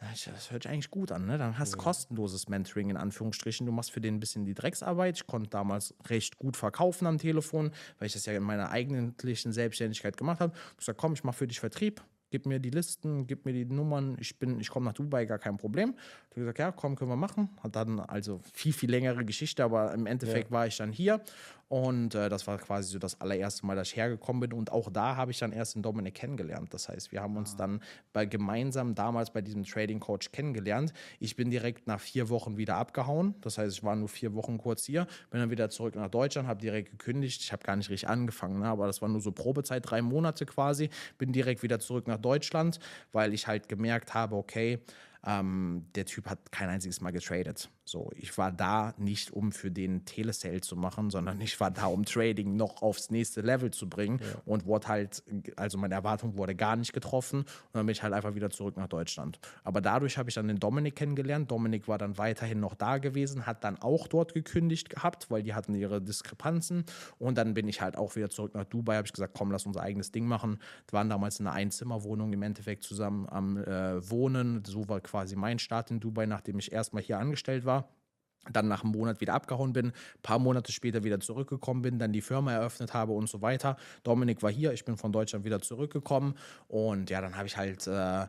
Das 0.00 0.52
hört 0.52 0.62
sich 0.62 0.70
eigentlich 0.70 0.92
gut 0.92 1.10
an, 1.10 1.26
ne? 1.26 1.38
Dann 1.38 1.58
hast 1.58 1.74
du 1.74 1.78
kostenloses 1.78 2.48
Mentoring 2.48 2.90
in 2.90 2.96
Anführungsstrichen. 2.96 3.66
Du 3.66 3.72
machst 3.72 3.90
für 3.90 4.00
den 4.00 4.14
ein 4.14 4.20
bisschen 4.20 4.44
die 4.44 4.54
Drecksarbeit. 4.54 5.16
Ich 5.16 5.26
konnte 5.26 5.50
damals 5.50 5.92
recht 6.06 6.38
gut 6.38 6.56
verkaufen 6.56 7.06
am 7.06 7.18
Telefon, 7.18 7.72
weil 7.98 8.06
ich 8.06 8.12
das 8.12 8.24
ja 8.26 8.32
in 8.32 8.44
meiner 8.44 8.70
eigentlichen 8.70 9.52
Selbstständigkeit 9.52 10.16
gemacht 10.16 10.38
habe. 10.38 10.52
Ich 10.54 10.60
habe 10.60 10.76
gesagt, 10.76 10.98
komm, 11.00 11.14
ich 11.14 11.24
mache 11.24 11.38
für 11.38 11.48
dich 11.48 11.58
Vertrieb. 11.58 12.00
Gib 12.30 12.46
mir 12.46 12.58
die 12.58 12.70
Listen, 12.70 13.26
gib 13.26 13.44
mir 13.44 13.52
die 13.52 13.64
Nummern. 13.64 14.16
Ich 14.20 14.38
bin, 14.38 14.60
ich 14.60 14.68
komme 14.68 14.86
nach 14.86 14.92
Dubai, 14.92 15.24
gar 15.24 15.38
kein 15.38 15.56
Problem. 15.56 15.94
Hast 16.38 16.42
gesagt, 16.42 16.58
ja, 16.60 16.70
komm, 16.70 16.94
können 16.94 17.10
wir 17.10 17.16
machen. 17.16 17.48
Hat 17.64 17.74
dann 17.74 17.98
also 17.98 18.40
viel, 18.52 18.72
viel 18.72 18.88
längere 18.88 19.24
Geschichte, 19.24 19.64
aber 19.64 19.92
im 19.92 20.06
Endeffekt 20.06 20.52
war 20.52 20.68
ich 20.68 20.76
dann 20.76 20.92
hier. 20.92 21.20
Und 21.68 22.14
äh, 22.14 22.28
das 22.28 22.46
war 22.46 22.56
quasi 22.58 22.92
so 22.92 22.98
das 22.98 23.20
allererste 23.20 23.66
Mal, 23.66 23.74
dass 23.76 23.88
ich 23.88 23.96
hergekommen 23.96 24.40
bin. 24.40 24.52
Und 24.54 24.70
auch 24.70 24.88
da 24.88 25.16
habe 25.16 25.32
ich 25.32 25.38
dann 25.38 25.52
erst 25.52 25.74
den 25.74 25.82
Dominik 25.82 26.14
kennengelernt. 26.14 26.72
Das 26.72 26.88
heißt, 26.88 27.10
wir 27.10 27.20
haben 27.20 27.36
uns 27.36 27.56
dann 27.56 27.82
bei, 28.12 28.24
gemeinsam 28.24 28.94
damals 28.94 29.30
bei 29.32 29.42
diesem 29.42 29.64
Trading 29.64 29.98
Coach 29.98 30.30
kennengelernt. 30.30 30.94
Ich 31.18 31.36
bin 31.36 31.50
direkt 31.50 31.86
nach 31.86 32.00
vier 32.00 32.28
Wochen 32.30 32.56
wieder 32.56 32.76
abgehauen. 32.76 33.34
Das 33.40 33.58
heißt, 33.58 33.76
ich 33.76 33.84
war 33.84 33.96
nur 33.96 34.08
vier 34.08 34.34
Wochen 34.34 34.56
kurz 34.58 34.84
hier, 34.84 35.06
bin 35.30 35.40
dann 35.40 35.50
wieder 35.50 35.68
zurück 35.68 35.96
nach 35.96 36.08
Deutschland, 36.08 36.48
habe 36.48 36.60
direkt 36.60 36.90
gekündigt. 36.90 37.42
Ich 37.42 37.52
habe 37.52 37.64
gar 37.64 37.74
nicht 37.74 37.90
richtig 37.90 38.08
angefangen, 38.08 38.60
ne? 38.60 38.68
aber 38.68 38.86
das 38.86 39.02
war 39.02 39.08
nur 39.08 39.20
so 39.20 39.32
Probezeit, 39.32 39.90
drei 39.90 40.02
Monate 40.02 40.46
quasi. 40.46 40.88
Bin 41.18 41.32
direkt 41.32 41.64
wieder 41.64 41.80
zurück 41.80 42.06
nach 42.06 42.18
Deutschland, 42.18 42.78
weil 43.12 43.34
ich 43.34 43.46
halt 43.48 43.68
gemerkt 43.68 44.14
habe, 44.14 44.36
okay, 44.36 44.78
ähm, 45.26 45.86
der 45.94 46.06
Typ 46.06 46.28
hat 46.28 46.52
kein 46.52 46.68
einziges 46.68 47.00
Mal 47.00 47.10
getradet. 47.10 47.70
So, 47.88 48.10
ich 48.14 48.36
war 48.36 48.52
da 48.52 48.92
nicht, 48.98 49.32
um 49.32 49.50
für 49.50 49.70
den 49.70 50.04
Telesale 50.04 50.60
zu 50.60 50.76
machen, 50.76 51.08
sondern 51.08 51.40
ich 51.40 51.58
war 51.58 51.70
da, 51.70 51.86
um 51.86 52.04
Trading 52.04 52.54
noch 52.54 52.82
aufs 52.82 53.08
nächste 53.08 53.40
Level 53.40 53.70
zu 53.70 53.88
bringen 53.88 54.20
und 54.44 54.66
wurde 54.66 54.88
halt, 54.88 55.22
also 55.56 55.78
meine 55.78 55.94
Erwartung 55.94 56.36
wurde 56.36 56.54
gar 56.54 56.76
nicht 56.76 56.92
getroffen 56.92 57.40
und 57.40 57.46
dann 57.72 57.86
bin 57.86 57.94
ich 57.94 58.02
halt 58.02 58.12
einfach 58.12 58.34
wieder 58.34 58.50
zurück 58.50 58.76
nach 58.76 58.88
Deutschland. 58.88 59.40
Aber 59.64 59.80
dadurch 59.80 60.18
habe 60.18 60.28
ich 60.28 60.34
dann 60.34 60.48
den 60.48 60.58
Dominik 60.58 60.96
kennengelernt. 60.96 61.50
Dominik 61.50 61.88
war 61.88 61.96
dann 61.96 62.18
weiterhin 62.18 62.60
noch 62.60 62.74
da 62.74 62.98
gewesen, 62.98 63.46
hat 63.46 63.64
dann 63.64 63.80
auch 63.80 64.06
dort 64.06 64.34
gekündigt 64.34 64.90
gehabt, 64.90 65.30
weil 65.30 65.42
die 65.42 65.54
hatten 65.54 65.74
ihre 65.74 66.02
Diskrepanzen 66.02 66.84
und 67.18 67.38
dann 67.38 67.54
bin 67.54 67.68
ich 67.68 67.80
halt 67.80 67.96
auch 67.96 68.16
wieder 68.16 68.28
zurück 68.28 68.54
nach 68.54 68.66
Dubai, 68.66 68.96
habe 68.96 69.06
ich 69.06 69.14
gesagt, 69.14 69.32
komm, 69.34 69.50
lass 69.50 69.64
unser 69.64 69.80
eigenes 69.80 70.12
Ding 70.12 70.26
machen. 70.26 70.58
Wir 70.90 70.98
waren 70.98 71.08
damals 71.08 71.40
in 71.40 71.46
einer 71.46 71.56
Einzimmerwohnung 71.56 72.34
im 72.34 72.42
Endeffekt 72.42 72.82
zusammen 72.82 73.26
am 73.30 73.56
äh, 73.56 74.10
Wohnen. 74.10 74.62
So 74.66 74.90
war 74.90 75.00
quasi 75.00 75.36
mein 75.36 75.58
Start 75.58 75.90
in 75.90 76.00
Dubai, 76.00 76.26
nachdem 76.26 76.58
ich 76.58 76.70
erstmal 76.70 77.02
hier 77.02 77.18
angestellt 77.18 77.64
war 77.64 77.77
dann 78.50 78.68
nach 78.68 78.82
einem 78.82 78.92
Monat 78.92 79.20
wieder 79.20 79.34
abgehauen 79.34 79.72
bin, 79.72 79.86
ein 79.88 80.22
paar 80.22 80.38
Monate 80.38 80.72
später 80.72 81.04
wieder 81.04 81.20
zurückgekommen 81.20 81.82
bin, 81.82 81.98
dann 81.98 82.12
die 82.12 82.20
Firma 82.20 82.52
eröffnet 82.52 82.94
habe 82.94 83.12
und 83.12 83.28
so 83.28 83.42
weiter. 83.42 83.76
Dominik 84.02 84.42
war 84.42 84.50
hier, 84.50 84.72
ich 84.72 84.84
bin 84.84 84.96
von 84.96 85.12
Deutschland 85.12 85.44
wieder 85.44 85.60
zurückgekommen 85.60 86.34
und 86.66 87.10
ja, 87.10 87.20
dann 87.20 87.36
habe 87.36 87.46
ich 87.46 87.56
halt 87.56 87.86
äh, 87.86 88.26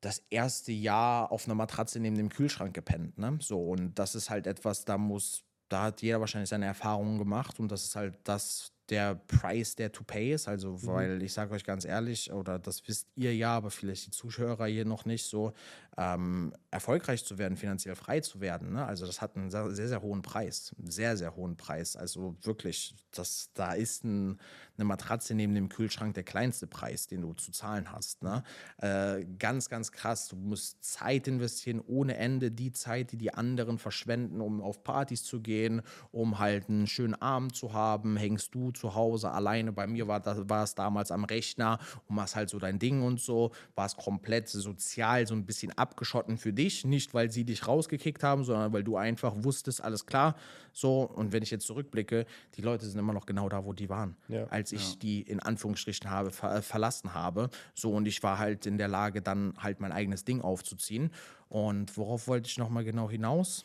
das 0.00 0.22
erste 0.30 0.72
Jahr 0.72 1.32
auf 1.32 1.46
einer 1.46 1.54
Matratze 1.54 1.98
neben 1.98 2.16
dem 2.16 2.28
Kühlschrank 2.28 2.74
gepennt. 2.74 3.18
Ne? 3.18 3.38
So, 3.40 3.60
und 3.60 3.98
das 3.98 4.14
ist 4.14 4.30
halt 4.30 4.46
etwas, 4.46 4.84
da 4.84 4.98
muss, 4.98 5.42
da 5.68 5.84
hat 5.84 6.02
jeder 6.02 6.20
wahrscheinlich 6.20 6.50
seine 6.50 6.66
Erfahrungen 6.66 7.18
gemacht 7.18 7.58
und 7.58 7.72
das 7.72 7.84
ist 7.84 7.96
halt 7.96 8.16
das, 8.24 8.72
der 8.90 9.14
Price, 9.14 9.74
der 9.76 9.92
to 9.92 10.04
pay 10.04 10.32
ist. 10.32 10.48
Also, 10.48 10.72
Mhm. 10.72 10.86
weil 10.86 11.22
ich 11.22 11.32
sage 11.32 11.52
euch 11.54 11.64
ganz 11.64 11.84
ehrlich, 11.84 12.32
oder 12.32 12.58
das 12.58 12.86
wisst 12.86 13.08
ihr 13.16 13.34
ja, 13.34 13.56
aber 13.56 13.70
vielleicht 13.70 14.06
die 14.06 14.10
Zuschauer 14.10 14.64
hier 14.66 14.84
noch 14.84 15.04
nicht 15.04 15.24
so, 15.24 15.52
ähm, 15.98 16.52
erfolgreich 16.70 17.24
zu 17.24 17.38
werden, 17.38 17.56
finanziell 17.56 17.96
frei 17.96 18.20
zu 18.20 18.40
werden. 18.40 18.72
Ne? 18.72 18.84
Also, 18.84 19.06
das 19.06 19.20
hat 19.20 19.36
einen 19.36 19.50
sehr, 19.50 19.70
sehr, 19.72 20.02
hohen 20.02 20.22
Preis. 20.22 20.74
Sehr, 20.84 21.16
sehr 21.16 21.34
hohen 21.36 21.56
Preis. 21.56 21.96
Also 21.96 22.36
wirklich, 22.42 22.94
das, 23.12 23.50
da 23.54 23.72
ist 23.72 24.04
ein, 24.04 24.38
eine 24.78 24.84
Matratze 24.84 25.34
neben 25.34 25.54
dem 25.54 25.68
Kühlschrank 25.68 26.14
der 26.14 26.22
kleinste 26.24 26.66
Preis, 26.66 27.06
den 27.06 27.22
du 27.22 27.32
zu 27.34 27.50
zahlen 27.52 27.92
hast. 27.92 28.22
Ne? 28.22 28.42
Äh, 28.78 29.24
ganz, 29.38 29.68
ganz 29.68 29.92
krass. 29.92 30.28
Du 30.28 30.36
musst 30.36 30.84
Zeit 30.84 31.28
investieren 31.28 31.80
ohne 31.86 32.16
Ende, 32.16 32.50
die 32.50 32.72
Zeit, 32.72 33.12
die 33.12 33.16
die 33.16 33.32
anderen 33.32 33.78
verschwenden, 33.78 34.40
um 34.40 34.60
auf 34.60 34.82
Partys 34.84 35.24
zu 35.24 35.40
gehen, 35.40 35.82
um 36.12 36.38
halt 36.38 36.68
einen 36.68 36.86
schönen 36.86 37.14
Abend 37.14 37.54
zu 37.56 37.72
haben. 37.72 38.16
Hängst 38.16 38.54
du 38.54 38.70
zu 38.72 38.94
Hause 38.94 39.30
alleine? 39.30 39.72
Bei 39.72 39.86
mir 39.86 40.08
war, 40.08 40.20
das, 40.20 40.48
war 40.48 40.64
es 40.64 40.74
damals 40.74 41.10
am 41.10 41.24
Rechner 41.24 41.78
und 42.08 42.16
machst 42.16 42.36
halt 42.36 42.50
so 42.50 42.58
dein 42.58 42.78
Ding 42.78 43.02
und 43.02 43.20
so. 43.20 43.52
Warst 43.74 43.96
komplett 43.96 44.48
sozial 44.48 45.26
so 45.26 45.34
ein 45.34 45.46
bisschen 45.46 45.72
abgeschotten 45.76 46.36
für 46.38 46.52
dich. 46.52 46.84
Nicht, 46.84 47.14
weil 47.14 47.30
sie 47.30 47.44
dich 47.44 47.66
rausgekickt 47.66 48.22
haben, 48.22 48.44
sondern 48.44 48.72
weil 48.72 48.84
du 48.84 48.96
einfach 48.96 49.34
wusstest, 49.36 49.82
alles 49.82 50.06
klar. 50.06 50.36
So, 50.72 51.02
und 51.02 51.32
wenn 51.32 51.42
ich 51.42 51.50
jetzt 51.50 51.66
zurückblicke, 51.66 52.26
die 52.54 52.62
Leute 52.62 52.84
sind 52.84 52.98
immer 52.98 53.14
noch 53.14 53.24
genau 53.24 53.48
da, 53.48 53.64
wo 53.64 53.72
die 53.72 53.88
waren, 53.88 54.14
Ja. 54.28 54.44
als 54.48 54.65
ich 54.72 54.98
die 54.98 55.22
in 55.22 55.40
Anführungsstrichen 55.40 56.10
habe 56.10 56.30
ver 56.30 56.62
verlassen 56.62 57.14
habe. 57.14 57.50
So, 57.74 57.92
und 57.92 58.06
ich 58.06 58.22
war 58.22 58.38
halt 58.38 58.66
in 58.66 58.78
der 58.78 58.88
Lage, 58.88 59.22
dann 59.22 59.54
halt 59.58 59.80
mein 59.80 59.92
eigenes 59.92 60.24
Ding 60.24 60.40
aufzuziehen. 60.40 61.10
Und 61.48 61.96
worauf 61.96 62.28
wollte 62.28 62.48
ich 62.48 62.58
nochmal 62.58 62.84
genau 62.84 63.10
hinaus? 63.10 63.64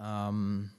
Ähm, 0.00 0.70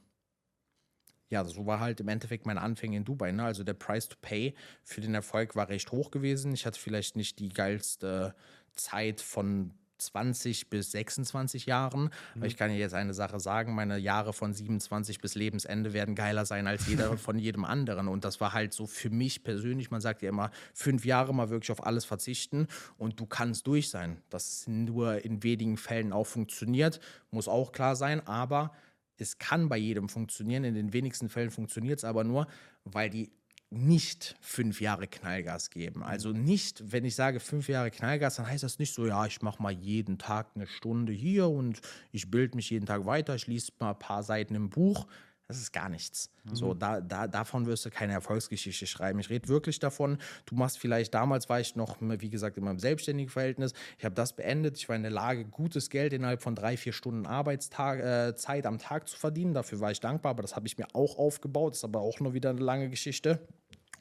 ja, 1.30 1.46
so 1.46 1.66
war 1.66 1.80
halt 1.80 2.00
im 2.00 2.08
Endeffekt 2.08 2.46
mein 2.46 2.58
Anfang 2.58 2.94
in 2.94 3.06
Dubai. 3.06 3.32
Ne? 3.32 3.44
Also 3.44 3.64
der 3.64 3.76
Price 3.76 4.08
to 4.10 4.18
Pay 4.22 4.56
für 4.84 5.02
den 5.02 5.14
Erfolg 5.14 5.56
war 5.56 5.70
recht 5.70 5.92
hoch 5.92 6.12
gewesen. 6.12 6.54
Ich 6.54 6.66
hatte 6.66 6.80
vielleicht 6.80 7.16
nicht 7.16 7.40
die 7.40 7.50
geilste 7.50 8.36
Zeit 8.74 9.22
von 9.22 9.74
20 10.00 10.70
bis 10.70 10.92
26 10.92 11.66
Jahren. 11.66 12.10
Aber 12.36 12.46
ich 12.46 12.58
kann 12.58 12.70
dir 12.70 12.78
jetzt 12.78 12.94
eine 12.94 13.14
Sache 13.14 13.40
sagen, 13.40 13.76
meine 13.76 13.98
Jahre 13.98 14.34
von 14.34 14.54
27 14.54 15.20
bis 15.22 15.36
Lebensende 15.36 15.94
werden 15.94 16.16
geiler 16.16 16.46
sein 16.46 16.68
als 16.68 16.88
jeder 16.88 17.18
von 17.18 17.38
jedem 17.38 17.66
anderen. 17.66 18.08
Und 18.08 18.26
das 18.26 18.42
war 18.42 18.54
halt 18.54 18.74
so 18.74 18.88
für 18.88 19.10
mich 19.10 19.44
persönlich, 19.44 19.92
man 19.92 20.02
sagt 20.02 20.22
ja 20.22 20.30
immer, 20.30 20.52
fünf 20.74 21.06
Jahre 21.06 21.34
mal 21.34 21.50
wirklich 21.50 21.72
auf 21.72 21.86
alles 21.86 22.06
verzichten 22.06 22.68
und 22.98 23.20
du 23.20 23.26
kannst 23.26 23.68
durch 23.68 23.90
sein. 23.90 24.22
Das 24.30 24.66
nur 24.68 25.24
in 25.24 25.44
wenigen 25.44 25.78
Fällen 25.78 26.14
auch 26.14 26.28
funktioniert, 26.28 27.00
muss 27.32 27.48
auch 27.48 27.72
klar 27.72 27.96
sein, 27.96 28.26
aber 28.26 28.72
es 29.18 29.38
kann 29.38 29.70
bei 29.70 29.78
jedem 29.78 30.10
funktionieren. 30.10 30.64
In 30.64 30.76
den 30.76 30.94
wenigsten 30.94 31.30
Fällen 31.30 31.52
funktioniert 31.52 32.00
es 32.00 32.06
aber 32.06 32.24
nur, 32.24 32.48
weil 32.86 33.10
die 33.10 33.30
nicht 33.72 34.36
fünf 34.42 34.82
Jahre 34.82 35.08
Knallgas 35.08 35.70
geben. 35.70 36.02
Also 36.02 36.32
nicht, 36.32 36.92
wenn 36.92 37.06
ich 37.06 37.16
sage 37.16 37.40
fünf 37.40 37.70
Jahre 37.70 37.92
Knallgas, 37.92 38.38
dann 38.38 38.48
heißt 38.48 38.64
das 38.64 38.80
nicht 38.80 38.94
so, 38.94 39.06
ja, 39.06 39.26
ich 39.26 39.42
mache 39.42 39.62
mal 39.62 39.72
jeden 39.72 40.18
Tag 40.18 40.48
eine 40.56 40.66
Stunde 40.66 41.14
hier 41.14 41.48
und 41.48 41.80
ich 42.12 42.32
bilde 42.32 42.56
mich 42.56 42.72
jeden 42.72 42.88
Tag 42.88 43.06
weiter, 43.06 43.36
ich 43.36 43.48
lese 43.48 43.72
mal 43.80 43.92
ein 43.92 44.00
paar 44.00 44.24
Seiten 44.24 44.56
im 44.56 44.70
Buch. 44.70 45.06
Das 45.50 45.58
ist 45.58 45.74
gar 45.74 45.90
nichts. 45.90 46.30
So, 46.54 46.76
da, 46.76 47.02
da, 47.02 47.28
davon 47.28 47.66
wirst 47.66 47.84
du 47.84 47.90
keine 47.90 48.14
Erfolgsgeschichte 48.14 48.86
schreiben. 48.86 49.18
Ich 49.18 49.32
rede 49.32 49.48
wirklich 49.48 49.80
davon, 49.80 50.20
du 50.46 50.54
machst 50.54 50.78
vielleicht, 50.78 51.16
damals 51.16 51.50
war 51.50 51.60
ich 51.60 51.76
noch, 51.76 51.98
wie 52.00 52.30
gesagt, 52.30 52.58
in 52.58 52.64
meinem 52.64 52.78
selbstständigen 52.78 53.32
Verhältnis. 53.32 53.74
Ich 53.98 54.06
habe 54.06 54.14
das 54.14 54.34
beendet. 54.34 54.78
Ich 54.78 54.88
war 54.90 54.96
in 54.96 55.02
der 55.02 55.12
Lage, 55.12 55.46
gutes 55.46 55.90
Geld 55.90 56.14
innerhalb 56.14 56.44
von 56.44 56.54
drei, 56.54 56.78
vier 56.78 56.94
Stunden 56.94 57.26
Arbeitszeit 57.26 58.64
äh, 58.64 58.68
am 58.68 58.78
Tag 58.78 59.10
zu 59.10 59.18
verdienen. 59.18 59.56
Dafür 59.56 59.80
war 59.80 59.90
ich 59.90 60.00
dankbar, 60.00 60.32
aber 60.32 60.44
das 60.44 60.56
habe 60.56 60.68
ich 60.68 60.78
mir 60.78 60.86
auch 60.94 61.18
aufgebaut. 61.18 61.74
Das 61.74 61.80
ist 61.80 61.84
aber 61.84 62.02
auch 62.02 62.20
nur 62.20 62.36
wieder 62.36 62.52
eine 62.52 62.62
lange 62.62 62.88
Geschichte. 62.92 63.40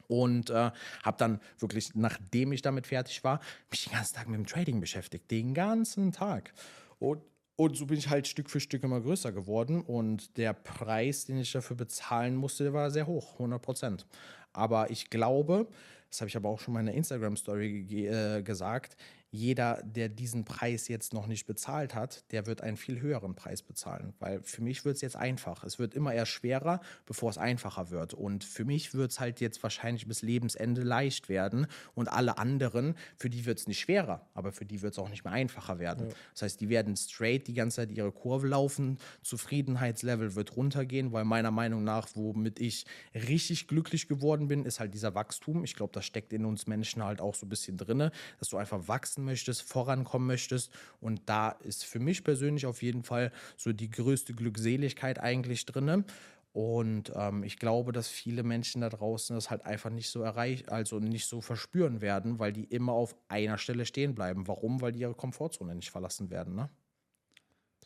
Und 0.07 0.51
äh, 0.51 0.71
habe 1.03 1.17
dann 1.17 1.39
wirklich, 1.57 1.95
nachdem 1.95 2.51
ich 2.51 2.61
damit 2.61 2.85
fertig 2.85 3.23
war, 3.23 3.39
mich 3.71 3.85
den 3.85 3.93
ganzen 3.93 4.15
Tag 4.15 4.27
mit 4.27 4.37
dem 4.37 4.45
Trading 4.45 4.79
beschäftigt. 4.79 5.31
Den 5.31 5.55
ganzen 5.55 6.11
Tag. 6.11 6.53
Und, 6.99 7.23
und 7.59 7.75
so 7.75 7.87
bin 7.87 7.97
ich 7.97 8.09
halt 8.09 8.25
Stück 8.25 8.49
für 8.49 8.61
Stück 8.61 8.83
immer 8.83 9.01
größer 9.01 9.33
geworden. 9.33 9.81
Und 9.81 10.37
der 10.37 10.53
Preis, 10.53 11.25
den 11.25 11.39
ich 11.39 11.51
dafür 11.51 11.75
bezahlen 11.75 12.37
musste, 12.37 12.71
war 12.71 12.89
sehr 12.89 13.05
hoch, 13.05 13.33
100 13.33 13.61
Prozent. 13.61 14.05
Aber 14.53 14.89
ich 14.91 15.09
glaube, 15.09 15.67
das 16.09 16.21
habe 16.21 16.29
ich 16.29 16.37
aber 16.37 16.47
auch 16.47 16.61
schon 16.61 16.77
in 16.77 16.85
der 16.85 16.95
Instagram-Story 16.95 17.83
ge 17.83 18.07
äh, 18.07 18.43
gesagt, 18.43 18.95
jeder, 19.31 19.81
der 19.83 20.09
diesen 20.09 20.43
Preis 20.43 20.87
jetzt 20.87 21.13
noch 21.13 21.27
nicht 21.27 21.45
bezahlt 21.45 21.93
hat, 21.93 22.31
der 22.31 22.47
wird 22.47 22.61
einen 22.61 22.77
viel 22.77 22.99
höheren 22.99 23.35
Preis 23.35 23.61
bezahlen. 23.61 24.13
Weil 24.19 24.41
für 24.41 24.61
mich 24.61 24.85
wird 24.85 24.95
es 24.95 25.01
jetzt 25.01 25.15
einfach. 25.15 25.63
Es 25.63 25.77
wird 25.77 25.93
immer 25.93 26.13
eher 26.13 26.25
schwerer, 26.25 26.81
bevor 27.05 27.29
es 27.29 27.37
einfacher 27.37 27.91
wird. 27.91 28.13
Und 28.13 28.43
für 28.43 28.65
mich 28.65 28.93
wird 28.93 29.11
es 29.11 29.19
halt 29.19 29.39
jetzt 29.39 29.61
wahrscheinlich 29.61 30.07
bis 30.07 30.23
Lebensende 30.23 30.81
leicht 30.81 31.29
werden. 31.29 31.67
Und 31.93 32.07
alle 32.07 32.37
anderen, 32.39 32.95
für 33.17 33.29
die 33.29 33.45
wird 33.45 33.59
es 33.59 33.67
nicht 33.67 33.79
schwerer, 33.79 34.25
aber 34.33 34.51
für 34.51 34.65
die 34.65 34.81
wird 34.81 34.93
es 34.93 34.99
auch 34.99 35.09
nicht 35.09 35.23
mehr 35.23 35.33
einfacher 35.33 35.77
werden. 35.77 36.07
Das 36.33 36.41
heißt, 36.41 36.61
die 36.61 36.69
werden 36.69 36.97
straight 36.97 37.47
die 37.47 37.53
ganze 37.53 37.77
Zeit 37.77 37.91
ihre 37.91 38.11
Kurve 38.11 38.47
laufen. 38.47 38.97
Zufriedenheitslevel 39.21 40.35
wird 40.35 40.55
runtergehen, 40.55 41.11
weil 41.11 41.23
meiner 41.23 41.51
Meinung 41.51 41.83
nach, 41.83 42.07
womit 42.15 42.59
ich 42.59 42.85
richtig 43.13 43.67
glücklich 43.67 44.07
geworden 44.07 44.47
bin, 44.47 44.65
ist 44.65 44.79
halt 44.79 44.93
dieser 44.93 45.13
Wachstum. 45.13 45.63
Ich 45.63 45.75
glaube, 45.75 45.93
das 45.93 46.05
steckt 46.05 46.33
in 46.33 46.45
uns 46.45 46.65
Menschen 46.65 47.03
halt 47.03 47.21
auch 47.21 47.35
so 47.35 47.45
ein 47.45 47.49
bisschen 47.49 47.77
drin, 47.77 48.09
dass 48.39 48.49
du 48.49 48.57
einfach 48.57 48.87
wachsen 48.87 49.18
möchtest, 49.23 49.63
vorankommen 49.63 50.27
möchtest. 50.27 50.71
Und 51.01 51.21
da 51.25 51.49
ist 51.49 51.85
für 51.85 51.99
mich 51.99 52.23
persönlich 52.23 52.65
auf 52.65 52.81
jeden 52.81 53.03
Fall 53.03 53.31
so 53.57 53.73
die 53.73 53.89
größte 53.89 54.33
Glückseligkeit 54.33 55.19
eigentlich 55.19 55.65
drin. 55.65 56.05
Und 56.51 57.11
ähm, 57.15 57.43
ich 57.43 57.59
glaube, 57.59 57.91
dass 57.91 58.07
viele 58.07 58.43
Menschen 58.43 58.81
da 58.81 58.89
draußen 58.89 59.35
das 59.35 59.49
halt 59.49 59.65
einfach 59.65 59.91
nicht 59.91 60.09
so 60.09 60.21
erreichen, 60.21 60.67
also 60.69 60.99
nicht 60.99 61.27
so 61.27 61.41
verspüren 61.41 62.01
werden, 62.01 62.39
weil 62.39 62.51
die 62.51 62.63
immer 62.63 62.93
auf 62.93 63.15
einer 63.27 63.57
Stelle 63.57 63.85
stehen 63.85 64.15
bleiben. 64.15 64.47
Warum? 64.47 64.81
Weil 64.81 64.91
die 64.91 64.99
ihre 64.99 65.13
Komfortzone 65.13 65.75
nicht 65.75 65.91
verlassen 65.91 66.29
werden. 66.31 66.55
Ne? 66.55 66.69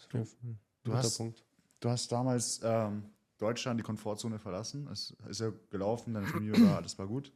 Du, 0.09 0.25
Du 0.83 0.93
hast, 0.93 1.21
du 1.79 1.89
hast 1.89 2.11
damals 2.11 2.61
ähm, 2.63 3.03
Deutschland 3.37 3.79
die 3.79 3.83
Komfortzone 3.83 4.39
verlassen. 4.39 4.87
Es 4.91 5.15
ist 5.27 5.41
ja 5.41 5.51
gelaufen, 5.69 6.13
deine 6.13 6.27
Familie 6.27 6.61
war, 6.65 6.77
alles 6.77 6.97
war 6.97 7.07
gut. 7.07 7.31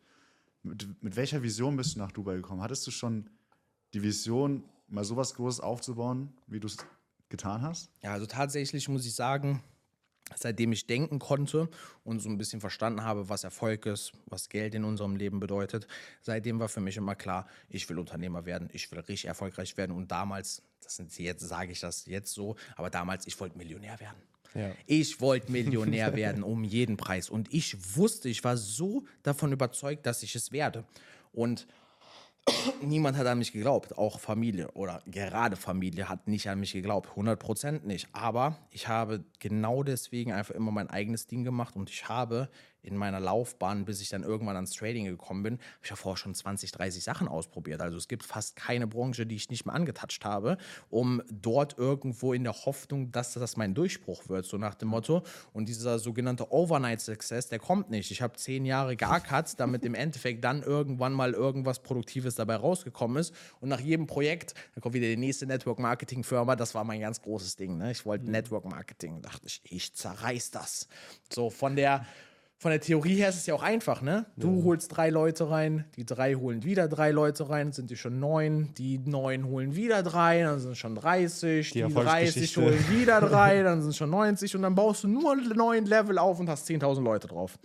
Mit, 0.63 1.03
mit 1.03 1.15
welcher 1.15 1.43
Vision 1.43 1.75
bist 1.77 1.95
du 1.95 1.99
nach 1.99 2.11
Dubai 2.11 2.35
gekommen? 2.35 2.61
Hattest 2.61 2.85
du 2.87 2.91
schon 2.91 3.29
die 3.93 4.03
Vision, 4.03 4.63
mal 4.87 5.03
sowas 5.03 5.33
Großes 5.33 5.59
aufzubauen, 5.59 6.33
wie 6.47 6.59
du 6.59 6.67
es 6.67 6.77
getan 7.29 7.61
hast? 7.61 7.91
Ja, 8.01 8.13
also 8.13 8.25
tatsächlich 8.25 8.87
muss 8.89 9.05
ich 9.05 9.13
sagen, 9.13 9.63
seitdem 10.35 10.71
ich 10.71 10.87
denken 10.87 11.19
konnte 11.19 11.69
und 12.03 12.19
so 12.19 12.29
ein 12.29 12.37
bisschen 12.37 12.59
verstanden 12.59 13.03
habe, 13.03 13.29
was 13.29 13.43
Erfolg 13.43 13.85
ist, 13.85 14.13
was 14.25 14.49
Geld 14.49 14.75
in 14.75 14.83
unserem 14.83 15.15
Leben 15.15 15.39
bedeutet, 15.39 15.87
seitdem 16.21 16.59
war 16.59 16.69
für 16.69 16.81
mich 16.81 16.97
immer 16.97 17.15
klar, 17.15 17.47
ich 17.69 17.87
will 17.89 17.99
Unternehmer 17.99 18.45
werden, 18.45 18.69
ich 18.73 18.91
will 18.91 18.99
richtig 18.99 19.25
erfolgreich 19.25 19.77
werden. 19.77 19.95
Und 19.95 20.11
damals, 20.11 20.61
das 20.81 20.95
sind 20.95 21.11
sie 21.11 21.23
jetzt, 21.23 21.47
sage 21.47 21.71
ich 21.71 21.79
das 21.79 22.05
jetzt 22.05 22.33
so, 22.33 22.55
aber 22.75 22.89
damals, 22.89 23.27
ich 23.27 23.39
wollte 23.39 23.57
Millionär 23.57 23.99
werden. 23.99 24.17
Ja. 24.53 24.71
Ich 24.85 25.21
wollte 25.21 25.51
Millionär 25.51 26.15
werden 26.15 26.41
um 26.43 26.63
jeden 26.63 26.97
Preis. 26.97 27.29
Und 27.29 27.53
ich 27.53 27.95
wusste, 27.95 28.29
ich 28.29 28.43
war 28.43 28.57
so 28.57 29.05
davon 29.21 29.51
überzeugt, 29.51 30.05
dass 30.05 30.23
ich 30.23 30.35
es 30.35 30.51
werde. 30.51 30.85
Und 31.31 31.67
niemand 32.81 33.17
hat 33.17 33.27
an 33.27 33.37
mich 33.37 33.51
geglaubt, 33.51 33.97
auch 33.97 34.19
Familie 34.19 34.71
oder 34.71 35.01
gerade 35.07 35.55
Familie 35.55 36.09
hat 36.09 36.27
nicht 36.27 36.49
an 36.49 36.59
mich 36.59 36.73
geglaubt, 36.73 37.09
100% 37.15 37.85
nicht. 37.85 38.07
Aber 38.13 38.57
ich 38.71 38.87
habe 38.87 39.23
genau 39.39 39.83
deswegen 39.83 40.31
einfach 40.31 40.55
immer 40.55 40.71
mein 40.71 40.89
eigenes 40.89 41.27
Ding 41.27 41.43
gemacht 41.43 41.75
und 41.75 41.89
ich 41.89 42.07
habe 42.07 42.49
in 42.87 42.95
meiner 42.95 43.19
Laufbahn, 43.19 43.85
bis 43.85 44.01
ich 44.01 44.09
dann 44.09 44.23
irgendwann 44.23 44.55
ans 44.55 44.71
Trading 44.71 45.05
gekommen 45.05 45.43
bin, 45.43 45.53
habe 45.53 45.83
ich 45.83 45.89
ja 45.89 45.95
vorher 45.95 46.17
schon 46.17 46.33
20, 46.33 46.71
30 46.71 47.03
Sachen 47.03 47.27
ausprobiert. 47.27 47.81
Also 47.81 47.97
es 47.97 48.07
gibt 48.07 48.23
fast 48.23 48.55
keine 48.55 48.87
Branche, 48.87 49.25
die 49.25 49.35
ich 49.35 49.49
nicht 49.49 49.65
mal 49.65 49.73
angetatscht 49.73 50.23
habe, 50.25 50.57
um 50.89 51.21
dort 51.29 51.77
irgendwo 51.77 52.33
in 52.33 52.43
der 52.43 52.53
Hoffnung, 52.53 53.11
dass 53.11 53.33
das 53.33 53.57
mein 53.57 53.73
Durchbruch 53.73 54.29
wird, 54.29 54.45
so 54.45 54.57
nach 54.57 54.75
dem 54.75 54.89
Motto. 54.89 55.23
Und 55.53 55.69
dieser 55.69 55.99
sogenannte 55.99 56.51
Overnight 56.51 57.01
Success, 57.01 57.49
der 57.49 57.59
kommt 57.59 57.89
nicht. 57.89 58.11
Ich 58.11 58.21
habe 58.21 58.35
zehn 58.37 58.65
Jahre 58.65 58.95
geackert, 58.95 59.59
damit 59.59 59.83
im 59.83 59.93
Endeffekt 59.93 60.43
dann 60.43 60.63
irgendwann 60.63 61.13
mal 61.13 61.33
irgendwas 61.33 61.79
Produktives 61.83 62.35
dabei 62.35 62.55
rausgekommen 62.55 63.17
ist. 63.17 63.33
Und 63.59 63.69
nach 63.69 63.81
jedem 63.81 64.07
Projekt, 64.07 64.53
dann 64.73 64.81
kommt 64.81 64.95
wieder 64.95 65.07
die 65.07 65.17
nächste 65.17 65.45
Network 65.45 65.79
Marketing 65.79 66.23
Firma, 66.23 66.55
das 66.55 66.73
war 66.73 66.83
mein 66.83 67.01
ganz 67.01 67.21
großes 67.21 67.55
Ding. 67.57 67.77
Ne? 67.77 67.91
Ich 67.91 68.05
wollte 68.05 68.29
Network 68.29 68.65
Marketing, 68.65 69.21
dachte 69.21 69.45
ich, 69.45 69.61
ich 69.65 69.93
zerreiß 69.93 70.51
das. 70.51 70.87
So 71.29 71.49
von 71.49 71.75
der 71.75 72.05
von 72.59 72.71
der 72.71 72.81
Theorie 72.81 73.15
her 73.15 73.29
ist 73.29 73.35
es 73.35 73.45
ja 73.45 73.53
auch 73.53 73.61
einfach, 73.61 74.01
ne? 74.01 74.25
Du 74.35 74.63
holst 74.63 74.95
drei 74.95 75.11
Leute 75.11 75.49
rein, 75.49 75.85
die 75.95 76.05
drei 76.05 76.33
holen 76.33 76.63
wieder 76.63 76.87
drei 76.87 77.11
Leute 77.11 77.49
rein, 77.49 77.71
sind 77.71 77.91
die 77.91 77.95
schon 77.95 78.19
neun, 78.19 78.73
die 78.73 78.97
neun 78.97 79.45
holen 79.45 79.75
wieder 79.75 80.01
drei, 80.01 80.41
dann 80.41 80.59
sind 80.59 80.71
es 80.71 80.79
schon 80.79 80.95
30, 80.95 81.71
die, 81.71 81.81
30 81.81 81.95
Erfolgsgeschichte. 81.95 82.61
holen 82.61 82.89
wieder 82.89 83.21
drei, 83.21 83.61
dann 83.61 83.81
sind 83.81 83.91
es 83.91 83.97
schon 83.97 84.09
90 84.09 84.55
und 84.55 84.63
dann 84.63 84.73
baust 84.73 85.03
du 85.03 85.07
nur 85.07 85.35
neun 85.35 85.85
Level 85.85 86.17
auf 86.17 86.39
und 86.39 86.49
hast 86.49 86.67
10.000 86.67 87.01
Leute 87.03 87.27
drauf. 87.27 87.59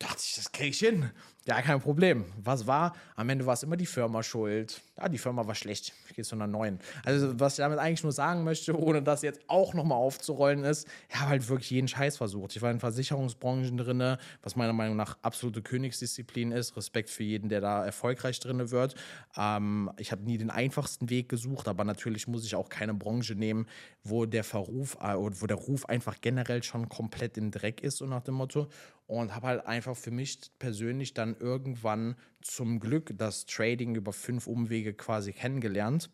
Dachte 0.00 0.22
ich, 0.24 0.34
das 0.34 0.50
krieg 0.50 0.70
ich 0.70 0.80
hin. 0.80 1.10
Ja, 1.46 1.62
kein 1.62 1.80
Problem. 1.80 2.24
Was 2.42 2.66
war? 2.66 2.94
Am 3.14 3.28
Ende 3.28 3.46
war 3.46 3.54
es 3.54 3.62
immer 3.62 3.76
die 3.76 3.86
Firma 3.86 4.22
schuld. 4.22 4.80
Ah, 4.96 5.08
die 5.08 5.18
Firma 5.18 5.46
war 5.46 5.54
schlecht, 5.54 5.92
ich 6.08 6.14
gehe 6.14 6.24
zu 6.24 6.34
einer 6.34 6.46
neuen. 6.46 6.78
Also, 7.04 7.38
was 7.38 7.54
ich 7.54 7.58
damit 7.58 7.78
eigentlich 7.78 8.02
nur 8.02 8.12
sagen 8.12 8.44
möchte, 8.44 8.78
ohne 8.78 9.02
das 9.02 9.22
jetzt 9.22 9.40
auch 9.48 9.74
nochmal 9.74 9.98
aufzurollen, 9.98 10.64
ist, 10.64 10.86
ich 11.08 11.16
habe 11.16 11.30
halt 11.30 11.48
wirklich 11.48 11.70
jeden 11.70 11.88
Scheiß 11.88 12.16
versucht. 12.16 12.56
Ich 12.56 12.62
war 12.62 12.70
in 12.70 12.80
Versicherungsbranchen 12.80 13.76
drin, 13.76 14.16
was 14.42 14.56
meiner 14.56 14.72
Meinung 14.72 14.96
nach 14.96 15.16
absolute 15.22 15.62
Königsdisziplin 15.62 16.52
ist. 16.52 16.76
Respekt 16.76 17.10
für 17.10 17.24
jeden, 17.24 17.48
der 17.48 17.60
da 17.60 17.84
erfolgreich 17.84 18.38
drin 18.40 18.70
wird. 18.70 18.94
Ähm, 19.36 19.90
ich 19.98 20.12
habe 20.12 20.22
nie 20.22 20.38
den 20.38 20.50
einfachsten 20.50 21.10
Weg 21.10 21.28
gesucht, 21.28 21.68
aber 21.68 21.84
natürlich 21.84 22.28
muss 22.28 22.44
ich 22.44 22.54
auch 22.54 22.68
keine 22.68 22.94
Branche 22.94 23.34
nehmen, 23.34 23.66
wo 24.04 24.26
der 24.26 24.44
Verruf, 24.44 24.96
äh, 25.00 25.14
wo 25.16 25.46
der 25.46 25.56
Ruf 25.56 25.86
einfach 25.86 26.20
generell 26.20 26.62
schon 26.62 26.88
komplett 26.88 27.36
in 27.36 27.50
Dreck 27.50 27.80
ist, 27.80 27.98
so 27.98 28.06
nach 28.06 28.22
dem 28.22 28.34
Motto 28.34 28.68
und 29.06 29.34
habe 29.34 29.48
halt 29.48 29.66
einfach 29.66 29.96
für 29.96 30.10
mich 30.10 30.38
persönlich 30.58 31.14
dann 31.14 31.36
irgendwann 31.38 32.16
zum 32.42 32.80
Glück 32.80 33.12
das 33.16 33.46
Trading 33.46 33.94
über 33.94 34.12
fünf 34.12 34.46
Umwege 34.46 34.94
quasi 34.94 35.32
kennengelernt. 35.32 36.10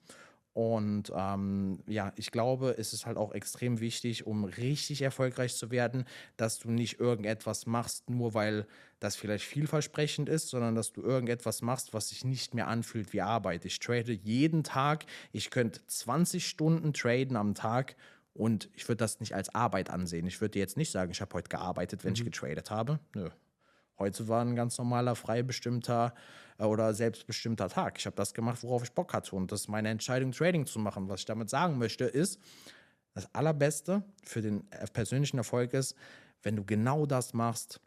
Und 0.59 1.13
ähm, 1.15 1.79
ja, 1.87 2.13
ich 2.17 2.33
glaube, 2.33 2.75
es 2.79 2.93
ist 2.93 3.07
halt 3.07 3.17
auch 3.17 3.33
extrem 3.33 3.79
wichtig, 3.79 4.27
um 4.27 4.43
richtig 4.43 5.03
erfolgreich 5.03 5.55
zu 5.55 5.71
werden, 5.71 6.05
dass 6.37 6.59
du 6.59 6.73
nicht 6.73 6.99
irgendetwas 6.99 7.67
machst, 7.67 8.11
nur 8.11 8.35
weil 8.35 8.67
das 8.99 9.15
vielleicht 9.15 9.45
vielversprechend 9.45 10.29
ist, 10.29 10.49
sondern 10.49 10.75
dass 10.75 10.93
du 10.93 11.03
irgendetwas 11.03 11.63
machst, 11.63 11.95
was 11.95 12.09
sich 12.09 12.25
nicht 12.25 12.55
mehr 12.55 12.67
anfühlt 12.67 13.13
wie 13.13 13.21
Arbeit. 13.21 13.65
Ich 13.67 13.79
trade 13.79 14.13
jeden 14.13 14.65
Tag, 14.65 15.07
ich 15.31 15.51
könnte 15.51 15.87
20 15.87 16.49
Stunden 16.49 16.93
traden 16.93 17.37
am 17.37 17.55
Tag 17.55 17.95
und 18.35 18.69
ich 18.75 18.89
würde 18.89 18.99
das 18.99 19.21
nicht 19.21 19.37
als 19.37 19.55
Arbeit 19.55 19.91
ansehen. 19.91 20.27
Ich 20.27 20.41
würde 20.41 20.53
dir 20.53 20.61
jetzt 20.61 20.77
nicht 20.77 20.91
sagen, 20.91 21.13
ich 21.13 21.21
habe 21.21 21.35
heute 21.35 21.51
gearbeitet, 21.51 22.03
wenn 22.03 22.11
mhm. 22.11 22.17
ich 22.17 22.25
getradet 22.25 22.73
habe. 22.73 22.99
Nö. 23.15 23.31
Heute 23.99 24.29
war 24.29 24.45
ein 24.45 24.55
ganz 24.55 24.79
normaler, 24.79 25.15
frei 25.17 25.43
bestimmter 25.43 26.15
äh, 26.59 26.65
oder 26.65 26.95
selbstbestimmter 26.95 27.69
Tag. 27.69 27.99
Ich 27.99 28.07
habe 28.07 28.17
das 28.17 28.35
gemacht, 28.35 28.63
worauf 28.63 28.83
ich 28.85 28.93
Bock 28.93 29.13
hatte. 29.13 29.35
Und 29.35 29.51
das 29.51 29.63
ist 29.63 29.69
meine 29.69 29.89
Entscheidung, 29.89 30.33
Trading 30.33 30.67
zu 30.67 30.79
machen. 30.79 31.09
Was 31.09 31.21
ich 31.21 31.27
damit 31.27 31.51
sagen 31.51 31.79
möchte, 31.79 32.05
ist, 32.05 32.41
das 33.15 33.33
Allerbeste 33.35 34.05
für 34.25 34.43
den 34.43 34.71
äh, 34.71 34.87
persönlichen 34.93 35.39
Erfolg 35.39 35.75
ist, 35.75 35.97
wenn 36.43 36.57
du 36.57 36.65
genau 36.65 37.07
das 37.07 37.35
machst, 37.35 37.81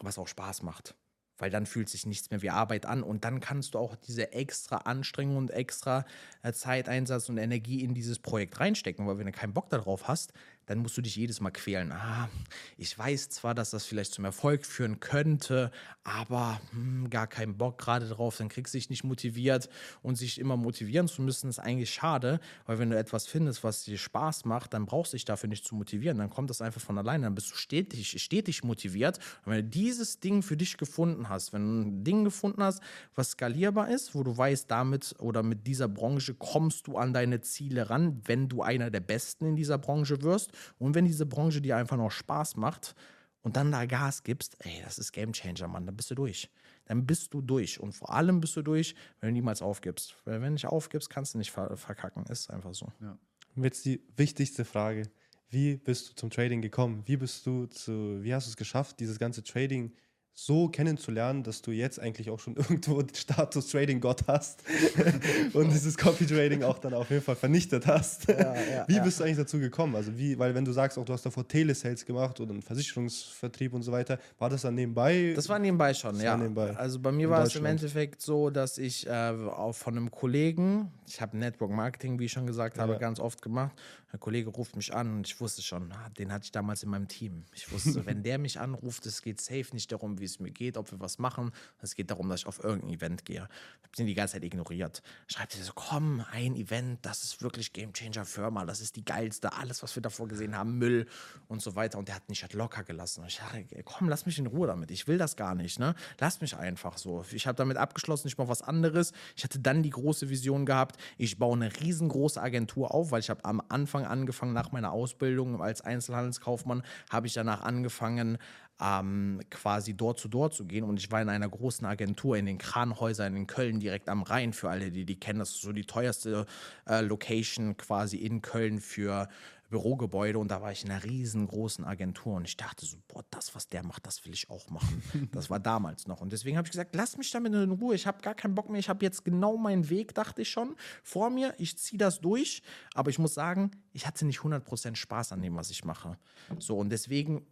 was 0.00 0.18
auch 0.18 0.28
Spaß 0.28 0.62
macht 0.62 0.94
weil 1.38 1.50
dann 1.50 1.66
fühlt 1.66 1.88
sich 1.88 2.06
nichts 2.06 2.30
mehr 2.30 2.42
wie 2.42 2.50
Arbeit 2.50 2.86
an 2.86 3.02
und 3.02 3.24
dann 3.24 3.40
kannst 3.40 3.74
du 3.74 3.78
auch 3.78 3.96
diese 3.96 4.32
extra 4.32 4.78
Anstrengung 4.78 5.36
und 5.36 5.50
extra 5.50 6.04
äh, 6.42 6.52
Zeiteinsatz 6.52 7.28
und 7.28 7.38
Energie 7.38 7.82
in 7.82 7.94
dieses 7.94 8.18
Projekt 8.18 8.58
reinstecken, 8.60 9.06
weil 9.06 9.18
wenn 9.18 9.26
du 9.26 9.32
keinen 9.32 9.52
Bock 9.52 9.70
darauf 9.70 10.08
hast, 10.08 10.32
dann 10.66 10.78
musst 10.78 10.96
du 10.96 11.02
dich 11.02 11.16
jedes 11.16 11.40
Mal 11.40 11.50
quälen. 11.50 11.92
Ah, 11.92 12.28
ich 12.76 12.96
weiß 12.98 13.28
zwar, 13.30 13.54
dass 13.54 13.70
das 13.70 13.86
vielleicht 13.86 14.12
zum 14.12 14.24
Erfolg 14.24 14.66
führen 14.66 15.00
könnte, 15.00 15.70
aber 16.02 16.60
hm, 16.72 17.08
gar 17.08 17.26
keinen 17.26 17.56
Bock 17.56 17.78
gerade 17.78 18.08
drauf, 18.08 18.36
dann 18.36 18.48
kriegst 18.48 18.74
du 18.74 18.78
dich 18.78 18.90
nicht 18.90 19.04
motiviert 19.04 19.68
und 20.02 20.16
sich 20.16 20.40
immer 20.40 20.56
motivieren 20.56 21.08
zu 21.08 21.22
müssen, 21.22 21.48
ist 21.48 21.60
eigentlich 21.60 21.90
schade, 21.90 22.40
weil 22.66 22.78
wenn 22.78 22.90
du 22.90 22.98
etwas 22.98 23.26
findest, 23.26 23.62
was 23.62 23.84
dir 23.84 23.96
Spaß 23.96 24.44
macht, 24.44 24.74
dann 24.74 24.86
brauchst 24.86 25.12
du 25.12 25.16
dich 25.16 25.24
dafür 25.24 25.48
nicht 25.48 25.64
zu 25.64 25.76
motivieren, 25.76 26.18
dann 26.18 26.30
kommt 26.30 26.50
das 26.50 26.60
einfach 26.60 26.80
von 26.80 26.98
alleine, 26.98 27.24
dann 27.24 27.34
bist 27.34 27.52
du 27.52 27.56
stetig, 27.56 28.20
stetig 28.20 28.64
motiviert. 28.64 29.18
Und 29.44 29.52
wenn 29.52 29.64
du 29.64 29.70
dieses 29.70 30.18
Ding 30.18 30.42
für 30.42 30.56
dich 30.56 30.76
gefunden 30.76 31.28
hast, 31.28 31.52
wenn 31.52 31.62
du 31.62 31.88
ein 31.88 32.04
Ding 32.04 32.24
gefunden 32.24 32.62
hast, 32.62 32.82
was 33.14 33.30
skalierbar 33.30 33.88
ist, 33.88 34.14
wo 34.14 34.24
du 34.24 34.36
weißt, 34.36 34.70
damit 34.70 35.14
oder 35.20 35.42
mit 35.42 35.66
dieser 35.66 35.88
Branche 35.88 36.34
kommst 36.34 36.88
du 36.88 36.96
an 36.96 37.12
deine 37.12 37.40
Ziele 37.40 37.88
ran, 37.88 38.20
wenn 38.24 38.48
du 38.48 38.62
einer 38.62 38.90
der 38.90 39.00
Besten 39.00 39.46
in 39.46 39.56
dieser 39.56 39.78
Branche 39.78 40.22
wirst, 40.22 40.50
und 40.78 40.94
wenn 40.94 41.04
diese 41.04 41.26
Branche 41.26 41.60
dir 41.60 41.76
einfach 41.76 41.96
noch 41.96 42.10
Spaß 42.10 42.56
macht 42.56 42.94
und 43.42 43.56
dann 43.56 43.70
da 43.70 43.86
Gas 43.86 44.22
gibst, 44.22 44.56
ey, 44.64 44.82
das 44.84 44.98
ist 44.98 45.12
Game 45.12 45.32
Changer, 45.32 45.68
Mann, 45.68 45.86
dann 45.86 45.96
bist 45.96 46.10
du 46.10 46.14
durch. 46.14 46.50
Dann 46.86 47.06
bist 47.06 47.34
du 47.34 47.40
durch. 47.40 47.80
Und 47.80 47.92
vor 47.92 48.12
allem 48.12 48.40
bist 48.40 48.56
du 48.56 48.62
durch, 48.62 48.94
wenn 49.20 49.28
du 49.28 49.32
niemals 49.34 49.62
aufgibst. 49.62 50.16
Weil 50.24 50.40
wenn 50.40 50.48
du 50.48 50.52
nicht 50.52 50.66
aufgibst, 50.66 51.10
kannst 51.10 51.34
du 51.34 51.38
nicht 51.38 51.50
verkacken. 51.50 52.24
Ist 52.26 52.50
einfach 52.50 52.74
so. 52.74 52.92
Ja. 53.00 53.18
Und 53.54 53.64
jetzt 53.64 53.84
die 53.84 54.02
wichtigste 54.16 54.64
Frage. 54.64 55.10
Wie 55.48 55.76
bist 55.76 56.10
du 56.10 56.14
zum 56.14 56.30
Trading 56.30 56.60
gekommen? 56.60 57.02
Wie 57.06 57.16
bist 57.16 57.46
du 57.46 57.66
zu, 57.66 58.22
wie 58.22 58.34
hast 58.34 58.46
du 58.46 58.50
es 58.50 58.56
geschafft, 58.56 58.98
dieses 59.00 59.18
ganze 59.18 59.42
Trading 59.42 59.92
so 60.38 60.68
kennenzulernen, 60.68 61.42
dass 61.42 61.62
du 61.62 61.70
jetzt 61.70 61.98
eigentlich 61.98 62.28
auch 62.28 62.38
schon 62.38 62.56
irgendwo 62.56 63.00
den 63.00 63.14
Status 63.14 63.68
Trading 63.68 64.00
Gott 64.00 64.24
hast 64.28 64.62
und 65.54 65.72
dieses 65.72 65.96
Copy 65.96 66.26
Trading 66.26 66.62
auch 66.62 66.78
dann 66.78 66.92
auf 66.92 67.10
jeden 67.10 67.22
Fall 67.22 67.36
vernichtet 67.36 67.86
hast. 67.86 68.28
Ja, 68.28 68.54
ja, 68.54 68.84
wie 68.86 69.00
bist 69.00 69.18
du 69.18 69.24
eigentlich 69.24 69.38
dazu 69.38 69.58
gekommen? 69.58 69.96
Also 69.96 70.16
wie, 70.16 70.38
weil 70.38 70.54
wenn 70.54 70.64
du 70.66 70.72
sagst, 70.72 70.98
auch 70.98 71.06
du 71.06 71.14
hast 71.14 71.24
davor 71.24 71.48
Telesales 71.48 72.04
gemacht 72.04 72.38
oder 72.38 72.50
einen 72.50 72.60
Versicherungsvertrieb 72.60 73.72
und 73.72 73.82
so 73.82 73.92
weiter, 73.92 74.18
war 74.38 74.50
das 74.50 74.60
dann 74.60 74.74
nebenbei? 74.74 75.32
Das 75.34 75.48
war 75.48 75.58
nebenbei 75.58 75.94
schon, 75.94 76.20
ja. 76.20 76.36
Nebenbei. 76.36 76.76
Also 76.76 77.00
bei 77.00 77.12
mir 77.12 77.30
war 77.30 77.42
es 77.42 77.56
im 77.56 77.64
Endeffekt 77.64 78.20
so, 78.20 78.50
dass 78.50 78.76
ich 78.76 79.06
äh, 79.06 79.10
auch 79.10 79.72
von 79.72 79.96
einem 79.96 80.10
Kollegen, 80.10 80.92
ich 81.08 81.22
habe 81.22 81.38
Network 81.38 81.70
Marketing, 81.70 82.18
wie 82.18 82.26
ich 82.26 82.32
schon 82.32 82.46
gesagt 82.46 82.78
habe, 82.78 82.98
ganz 82.98 83.20
oft 83.20 83.40
gemacht. 83.40 83.74
Ein 84.12 84.20
Kollege 84.20 84.50
ruft 84.50 84.76
mich 84.76 84.94
an 84.94 85.16
und 85.16 85.26
ich 85.26 85.40
wusste 85.40 85.62
schon, 85.62 85.92
ah, 85.92 86.08
den 86.10 86.32
hatte 86.32 86.44
ich 86.44 86.52
damals 86.52 86.82
in 86.82 86.90
meinem 86.90 87.08
Team. 87.08 87.44
Ich 87.54 87.70
wusste, 87.72 88.06
wenn 88.06 88.22
der 88.22 88.38
mich 88.38 88.60
anruft, 88.60 89.04
es 89.06 89.20
geht 89.20 89.40
safe 89.40 89.66
nicht 89.72 89.90
darum, 89.92 90.18
wie 90.20 90.25
es 90.26 90.40
mir 90.40 90.50
geht, 90.50 90.76
ob 90.76 90.90
wir 90.92 91.00
was 91.00 91.18
machen. 91.18 91.52
Es 91.80 91.94
geht 91.94 92.10
darum, 92.10 92.28
dass 92.28 92.40
ich 92.40 92.46
auf 92.46 92.62
irgendein 92.62 92.90
Event 92.90 93.24
gehe. 93.24 93.48
Ich 93.78 93.84
habe 93.84 93.96
den 93.96 94.06
die 94.06 94.14
ganze 94.14 94.34
Zeit 94.34 94.44
ignoriert. 94.44 95.02
Schreibt 95.26 95.56
er 95.56 95.62
so, 95.62 95.72
komm, 95.74 96.24
ein 96.32 96.54
Event, 96.56 97.04
das 97.04 97.24
ist 97.24 97.42
wirklich 97.42 97.72
Game 97.72 97.92
Changer 97.92 98.24
Firma, 98.24 98.64
das 98.64 98.80
ist 98.80 98.96
die 98.96 99.04
geilste, 99.04 99.52
alles, 99.52 99.82
was 99.82 99.96
wir 99.96 100.02
davor 100.02 100.28
gesehen 100.28 100.56
haben, 100.56 100.78
Müll 100.78 101.06
und 101.48 101.62
so 101.62 101.76
weiter. 101.76 101.98
Und 101.98 102.08
der 102.08 102.16
hat 102.16 102.28
mich 102.28 102.42
halt 102.42 102.52
locker 102.52 102.84
gelassen. 102.84 103.22
Und 103.22 103.28
ich 103.28 103.38
dachte, 103.38 103.64
komm, 103.84 104.08
lass 104.08 104.26
mich 104.26 104.38
in 104.38 104.46
Ruhe 104.46 104.66
damit. 104.66 104.90
Ich 104.90 105.08
will 105.08 105.18
das 105.18 105.36
gar 105.36 105.54
nicht, 105.54 105.78
ne? 105.78 105.94
Lass 106.18 106.40
mich 106.40 106.56
einfach 106.56 106.98
so. 106.98 107.24
Ich 107.32 107.46
habe 107.46 107.56
damit 107.56 107.76
abgeschlossen, 107.76 108.28
ich 108.28 108.38
mache 108.38 108.48
was 108.48 108.62
anderes. 108.62 109.12
Ich 109.36 109.44
hatte 109.44 109.58
dann 109.58 109.82
die 109.82 109.90
große 109.90 110.28
Vision 110.28 110.66
gehabt, 110.66 110.96
ich 111.18 111.38
baue 111.38 111.56
eine 111.56 111.74
riesengroße 111.80 112.40
Agentur 112.40 112.92
auf, 112.92 113.10
weil 113.10 113.20
ich 113.20 113.30
habe 113.30 113.44
am 113.44 113.62
Anfang 113.68 114.04
angefangen, 114.04 114.52
nach 114.52 114.72
meiner 114.72 114.92
Ausbildung 114.92 115.62
als 115.62 115.80
Einzelhandelskaufmann, 115.80 116.82
habe 117.10 117.26
ich 117.26 117.34
danach 117.34 117.62
angefangen, 117.62 118.38
ähm, 118.80 119.40
quasi 119.50 119.94
Door 119.94 120.16
zu 120.16 120.28
Door 120.28 120.50
zu 120.50 120.64
gehen. 120.66 120.84
Und 120.84 120.98
ich 120.98 121.10
war 121.10 121.22
in 121.22 121.28
einer 121.28 121.48
großen 121.48 121.86
Agentur 121.86 122.36
in 122.36 122.46
den 122.46 122.58
Kranhäusern 122.58 123.36
in 123.36 123.46
Köln, 123.46 123.80
direkt 123.80 124.08
am 124.08 124.22
Rhein, 124.22 124.52
für 124.52 124.70
alle, 124.70 124.90
die 124.90 125.04
die 125.04 125.18
kennen. 125.18 125.38
Das 125.38 125.50
ist 125.50 125.62
so 125.62 125.72
die 125.72 125.84
teuerste 125.84 126.46
äh, 126.86 127.00
Location 127.00 127.76
quasi 127.76 128.16
in 128.18 128.42
Köln 128.42 128.80
für 128.80 129.28
Bürogebäude 129.68 130.38
und 130.38 130.50
da 130.50 130.62
war 130.62 130.70
ich 130.70 130.84
in 130.84 130.90
einer 130.90 131.02
riesengroßen 131.02 131.84
Agentur 131.84 132.34
und 132.34 132.46
ich 132.46 132.56
dachte 132.56 132.86
so, 132.86 132.98
boah, 133.08 133.24
das, 133.30 133.54
was 133.54 133.68
der 133.68 133.82
macht, 133.82 134.06
das 134.06 134.24
will 134.24 134.32
ich 134.32 134.48
auch 134.50 134.68
machen. 134.70 135.02
Das 135.32 135.50
war 135.50 135.58
damals 135.58 136.06
noch 136.06 136.20
und 136.20 136.32
deswegen 136.32 136.56
habe 136.56 136.66
ich 136.66 136.72
gesagt, 136.72 136.94
lass 136.94 137.16
mich 137.16 137.30
damit 137.30 137.52
in 137.52 137.72
Ruhe, 137.72 137.94
ich 137.94 138.06
habe 138.06 138.22
gar 138.22 138.34
keinen 138.34 138.54
Bock 138.54 138.70
mehr, 138.70 138.78
ich 138.78 138.88
habe 138.88 139.04
jetzt 139.04 139.24
genau 139.24 139.56
meinen 139.56 139.90
Weg, 139.90 140.14
dachte 140.14 140.42
ich 140.42 140.50
schon, 140.50 140.76
vor 141.02 141.30
mir, 141.30 141.54
ich 141.58 141.76
ziehe 141.78 141.98
das 141.98 142.20
durch, 142.20 142.62
aber 142.94 143.10
ich 143.10 143.18
muss 143.18 143.34
sagen, 143.34 143.70
ich 143.92 144.06
hatte 144.06 144.24
nicht 144.24 144.38
100% 144.38 144.94
Spaß 144.94 145.32
an 145.32 145.42
dem, 145.42 145.56
was 145.56 145.70
ich 145.70 145.84
mache. 145.84 146.16
So 146.58 146.78
und 146.78 146.90
deswegen 146.90 147.44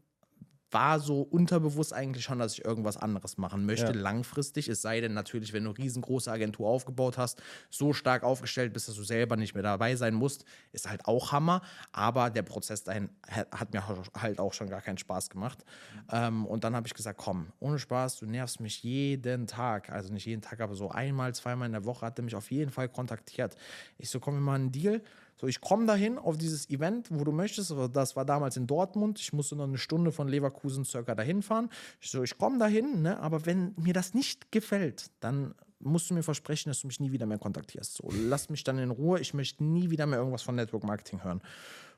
war 0.75 0.99
so 0.99 1.23
unterbewusst 1.23 1.95
eigentlich 1.95 2.25
schon, 2.25 2.41
dass 2.41 2.55
ich 2.55 2.65
irgendwas 2.65 2.97
anderes 2.97 3.39
machen 3.39 3.65
möchte, 3.65 3.93
ja. 3.93 3.93
langfristig. 3.93 4.69
Es 4.69 4.83
sei 4.83 5.01
denn 5.01 5.15
natürlich, 5.15 5.53
wenn 5.53 5.63
du 5.63 5.71
eine 5.71 5.79
riesengroße 5.79 6.31
Agentur 6.31 6.69
aufgebaut 6.69 7.17
hast, 7.17 7.41
so 7.71 7.93
stark 7.93 8.25
aufgestellt 8.25 8.73
bist, 8.73 8.89
dass 8.89 8.97
du 8.97 9.05
selber 9.05 9.37
nicht 9.37 9.55
mehr 9.55 9.63
dabei 9.63 9.95
sein 9.95 10.15
musst, 10.15 10.45
ist 10.73 10.91
halt 10.91 11.07
auch 11.07 11.31
Hammer. 11.31 11.63
Aber 11.93 12.29
der 12.29 12.43
Prozess 12.43 12.83
dahin 12.83 13.09
hat 13.29 13.73
mir 13.73 13.85
halt 14.19 14.41
auch 14.41 14.53
schon 14.53 14.69
gar 14.69 14.83
keinen 14.83 14.99
Spaß 14.99 15.31
gemacht. 15.31 15.65
Mhm. 15.65 16.01
Ähm, 16.11 16.47
und 16.47 16.65
dann 16.65 16.75
habe 16.75 16.89
ich 16.89 16.95
gesagt, 16.95 17.19
komm, 17.19 17.53
ohne 17.61 17.79
Spaß, 17.79 18.19
du 18.19 18.27
nervst 18.27 18.59
mich 18.61 18.83
jeden 18.83 19.47
Tag. 19.47 19.91
Also 19.91 20.13
nicht 20.13 20.27
jeden 20.27 20.43
Tag, 20.43 20.61
aber 20.61 20.75
so 20.75 20.91
einmal, 20.91 21.33
zweimal 21.35 21.67
in 21.67 21.73
der 21.73 21.85
Woche 21.85 22.05
hat 22.05 22.19
er 22.19 22.25
mich 22.25 22.35
auf 22.35 22.51
jeden 22.51 22.73
Fall 22.73 22.89
kontaktiert. 22.89 23.55
Ich 23.97 24.11
so, 24.11 24.19
komm, 24.19 24.35
wir 24.35 24.41
machen 24.41 24.63
einen 24.63 24.73
Deal 24.73 25.03
so, 25.37 25.47
ich 25.47 25.61
komme 25.61 25.87
dahin 25.87 26.19
auf 26.19 26.39
dieses 26.39 26.71
Event, 26.71 27.09
wo 27.11 27.25
du 27.25 27.33
möchtest. 27.33 27.75
Das 27.93 28.17
war 28.17 28.25
damals 28.25 28.57
in 28.57 28.67
Dortmund. 28.67 29.19
Ich 29.19 29.33
musste 29.33 29.57
noch 29.57 29.65
eine 29.65 29.79
Stunde 29.79 30.13
von 30.13 30.29
Leverkusen 30.29 30.85
circa 30.85 31.15
dahin 31.15 31.43
fahren. 31.43 31.71
Ich 32.01 32.11
so, 32.11 32.23
ich 32.23 32.39
komme 32.39 32.59
dahin, 32.59 33.03
ne? 33.03 33.19
aber 33.19 33.45
wenn 33.47 33.75
mir 33.77 33.93
das 33.93 34.15
nicht 34.15 34.53
gefällt, 34.53 35.11
dann 35.21 35.55
musst 35.81 36.09
du 36.09 36.15
mir 36.15 36.23
versprechen, 36.23 36.71
dass 36.71 36.81
du 36.81 36.87
mich 36.87 37.01
nie 37.01 37.13
wieder 37.13 37.27
mehr 37.27 37.39
kontaktierst. 37.39 37.95
So, 37.95 38.09
lass 38.11 38.49
mich 38.49 38.65
dann 38.65 38.79
in 38.79 38.91
Ruhe. 38.91 39.21
Ich 39.21 39.35
möchte 39.35 39.65
nie 39.65 39.91
wieder 39.91 40.07
mehr 40.07 40.19
irgendwas 40.19 40.43
von 40.43 40.55
Network 40.55 40.85
Marketing 40.85 41.23
hören. 41.25 41.43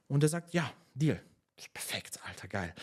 Und 0.08 0.22
er 0.22 0.28
sagt, 0.28 0.54
ja, 0.54 0.70
Deal. 0.94 1.20
Perfekt, 1.72 2.20
Alter, 2.28 2.48
geil. 2.48 2.74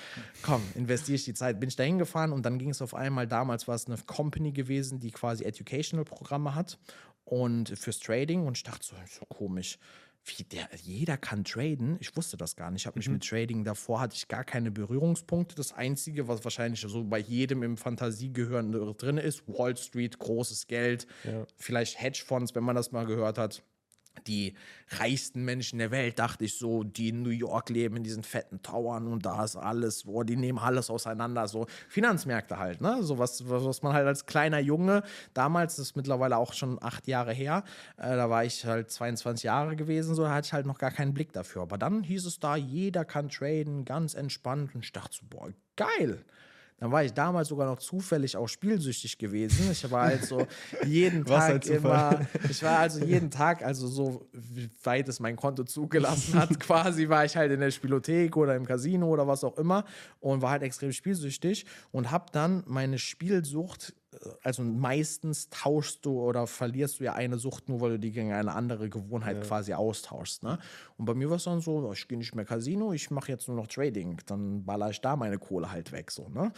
Komm, 0.41 0.63
investiere 0.73 1.15
ich 1.15 1.25
die 1.25 1.35
Zeit. 1.35 1.59
Bin 1.59 1.69
ich 1.69 1.75
da 1.75 1.83
hingefahren 1.83 2.31
und 2.31 2.43
dann 2.43 2.57
ging 2.57 2.71
es 2.71 2.81
auf 2.81 2.95
einmal, 2.95 3.27
damals 3.27 3.67
war 3.67 3.75
es 3.75 3.85
eine 3.85 3.97
Company 4.07 4.51
gewesen, 4.51 4.99
die 4.99 5.11
quasi 5.11 5.43
Educational-Programme 5.43 6.55
hat 6.55 6.79
und 7.23 7.69
fürs 7.77 7.99
Trading 7.99 8.47
und 8.47 8.57
ich 8.57 8.63
dachte 8.63 8.83
so, 8.83 8.95
so 9.07 9.25
komisch 9.25 9.77
wie 10.25 10.43
der, 10.43 10.69
jeder 10.81 11.17
kann 11.17 11.43
traden. 11.43 11.97
Ich 11.99 12.15
wusste 12.15 12.37
das 12.37 12.55
gar 12.55 12.71
nicht. 12.71 12.83
Ich 12.83 12.87
habe 12.87 12.97
mich 12.97 13.07
mhm. 13.07 13.15
mit 13.15 13.27
Trading 13.27 13.63
davor 13.63 13.99
hatte 13.99 14.15
ich 14.15 14.27
gar 14.27 14.43
keine 14.43 14.71
Berührungspunkte. 14.71 15.55
Das 15.55 15.73
Einzige, 15.73 16.27
was 16.27 16.43
wahrscheinlich 16.43 16.81
so 16.81 17.03
bei 17.03 17.19
jedem 17.19 17.63
im 17.63 17.77
Fantasiegehirn 17.77 18.71
drin 18.97 19.17
ist, 19.17 19.47
Wall 19.47 19.75
Street, 19.75 20.17
großes 20.19 20.67
Geld, 20.67 21.07
ja. 21.23 21.45
vielleicht 21.57 22.01
Hedgefonds, 22.01 22.55
wenn 22.55 22.63
man 22.63 22.75
das 22.75 22.91
mal 22.91 23.05
gehört 23.05 23.37
hat. 23.37 23.63
Die 24.27 24.55
reichsten 24.89 25.43
Menschen 25.43 25.79
der 25.79 25.91
Welt, 25.91 26.19
dachte 26.19 26.45
ich 26.45 26.57
so, 26.57 26.83
die 26.83 27.09
in 27.09 27.23
New 27.23 27.29
York 27.29 27.69
leben, 27.69 27.97
in 27.97 28.03
diesen 28.03 28.23
fetten 28.23 28.61
Towern 28.61 29.07
und 29.07 29.25
da 29.25 29.43
ist 29.43 29.55
alles, 29.55 30.05
wo 30.05 30.23
die 30.23 30.35
nehmen 30.35 30.59
alles 30.59 30.89
auseinander, 30.89 31.47
so 31.47 31.67
Finanzmärkte 31.89 32.57
halt, 32.57 32.81
ne? 32.81 33.01
So 33.01 33.17
was, 33.17 33.47
was 33.49 33.81
man 33.81 33.93
halt 33.93 34.07
als 34.07 34.25
kleiner 34.25 34.59
Junge, 34.59 35.03
damals, 35.33 35.75
das 35.75 35.87
ist 35.87 35.95
mittlerweile 35.95 36.37
auch 36.37 36.53
schon 36.53 36.81
acht 36.81 37.07
Jahre 37.07 37.33
her, 37.33 37.63
äh, 37.97 38.15
da 38.15 38.29
war 38.29 38.45
ich 38.45 38.65
halt 38.65 38.91
22 38.91 39.43
Jahre 39.43 39.75
gewesen, 39.75 40.15
so 40.15 40.23
da 40.23 40.33
hatte 40.33 40.45
ich 40.47 40.53
halt 40.53 40.65
noch 40.65 40.77
gar 40.77 40.91
keinen 40.91 41.13
Blick 41.13 41.33
dafür. 41.33 41.63
Aber 41.63 41.77
dann 41.77 42.03
hieß 42.03 42.25
es 42.25 42.39
da, 42.39 42.55
jeder 42.55 43.05
kann 43.05 43.29
traden, 43.29 43.85
ganz 43.85 44.13
entspannt 44.13 44.75
und 44.75 44.83
ich 44.83 44.91
dachte 44.91 45.17
so, 45.17 45.25
boah, 45.29 45.49
geil. 45.75 46.23
Dann 46.77 46.91
war 46.91 47.03
ich 47.03 47.13
damals 47.13 47.47
sogar 47.47 47.67
noch 47.67 47.79
zufällig 47.79 48.35
auch 48.35 48.47
spielsüchtig 48.47 49.17
gewesen. 49.17 49.71
Ich 49.71 49.89
war 49.89 50.03
also 50.03 50.45
jeden 50.85 51.25
Tag 51.25 51.65
immer, 51.67 52.19
ich 52.49 52.61
war 52.63 52.79
also 52.79 53.03
jeden 53.03 53.31
Tag, 53.31 53.63
also 53.63 53.87
so 53.87 54.27
weit 54.83 55.07
es 55.07 55.19
mein 55.19 55.35
Konto 55.35 55.63
zugelassen 55.63 56.39
hat, 56.39 56.59
quasi 56.59 57.07
war 57.09 57.25
ich 57.25 57.35
halt 57.35 57.51
in 57.51 57.59
der 57.59 57.71
Spielothek 57.71 58.35
oder 58.35 58.55
im 58.55 58.65
Casino 58.65 59.07
oder 59.07 59.27
was 59.27 59.43
auch 59.43 59.57
immer 59.57 59.85
und 60.19 60.41
war 60.41 60.51
halt 60.51 60.63
extrem 60.63 60.91
spielsüchtig 60.91 61.65
und 61.91 62.11
habe 62.11 62.25
dann 62.31 62.63
meine 62.67 62.97
Spielsucht 62.97 63.93
also 64.43 64.63
meistens 64.63 65.49
tauschst 65.49 66.05
du 66.05 66.19
oder 66.19 66.47
verlierst 66.47 66.99
du 66.99 67.05
ja 67.05 67.13
eine 67.13 67.37
Sucht 67.37 67.69
nur, 67.69 67.81
weil 67.81 67.91
du 67.91 67.99
die 67.99 68.11
gegen 68.11 68.31
eine 68.31 68.53
andere 68.53 68.89
Gewohnheit 68.89 69.37
ja. 69.37 69.43
quasi 69.43 69.73
austauschst. 69.73 70.43
Ne? 70.43 70.59
Und 70.97 71.05
bei 71.05 71.13
mir 71.13 71.29
war 71.29 71.37
es 71.37 71.43
dann 71.43 71.61
so, 71.61 71.91
ich 71.91 72.07
gehe 72.07 72.17
nicht 72.17 72.35
mehr 72.35 72.45
Casino, 72.45 72.93
ich 72.93 73.11
mache 73.11 73.31
jetzt 73.31 73.47
nur 73.47 73.57
noch 73.57 73.67
Trading. 73.67 74.19
Dann 74.25 74.65
baller 74.65 74.89
ich 74.89 75.01
da 75.01 75.15
meine 75.15 75.37
Kohle 75.37 75.71
halt 75.71 75.91
weg. 75.91 76.11
So, 76.11 76.29
ne? 76.29 76.51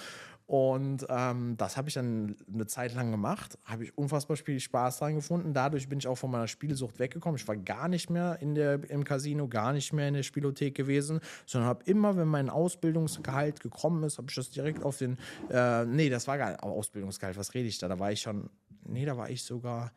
Und 0.48 1.08
ähm, 1.10 1.58
das 1.58 1.76
habe 1.76 1.88
ich 1.88 1.96
dann 1.96 2.36
eine 2.52 2.68
Zeit 2.68 2.94
lang 2.94 3.10
gemacht. 3.10 3.58
Habe 3.66 3.86
ich 3.86 3.98
unfassbar 3.98 4.38
viel 4.38 4.60
Spaß 4.60 5.00
dran 5.00 5.16
gefunden. 5.16 5.54
Dadurch 5.54 5.90
bin 5.90 5.98
ich 5.98 6.08
auch 6.08 6.18
von 6.18 6.30
meiner 6.30 6.48
Spielsucht 6.48 7.00
weggekommen. 7.00 7.40
Ich 7.40 7.48
war 7.48 7.58
gar 7.58 7.88
nicht 7.88 8.12
mehr 8.12 8.38
in 8.42 8.54
der, 8.54 8.88
im 8.92 9.04
Casino, 9.04 9.48
gar 9.48 9.74
nicht 9.74 9.92
mehr 9.92 10.08
in 10.08 10.14
der 10.14 10.24
Spielothek 10.24 10.76
gewesen, 10.76 11.20
sondern 11.48 11.68
habe 11.68 11.84
immer, 11.86 12.16
wenn 12.16 12.28
mein 12.28 12.52
Ausbildungsgehalt 12.52 13.60
gekommen 13.60 14.04
ist, 14.04 14.20
habe 14.20 14.28
ich 14.30 14.36
das 14.36 14.52
direkt 14.52 14.84
auf 14.84 14.98
den. 14.98 15.18
Äh, 15.50 15.86
nee, 15.86 16.10
das 16.10 16.28
war 16.28 16.38
gar 16.38 16.52
nicht 16.52 16.62
Ausbildungsgehalt. 16.62 17.38
Was 17.38 17.56
rede 17.56 17.68
ich 17.68 17.80
da? 17.80 17.88
Da 17.88 17.98
war 17.98 18.12
ich 18.12 18.22
schon. 18.22 18.52
Nee, 18.84 19.06
da 19.06 19.18
war 19.18 19.32
ich 19.32 19.44
sogar. 19.44 19.94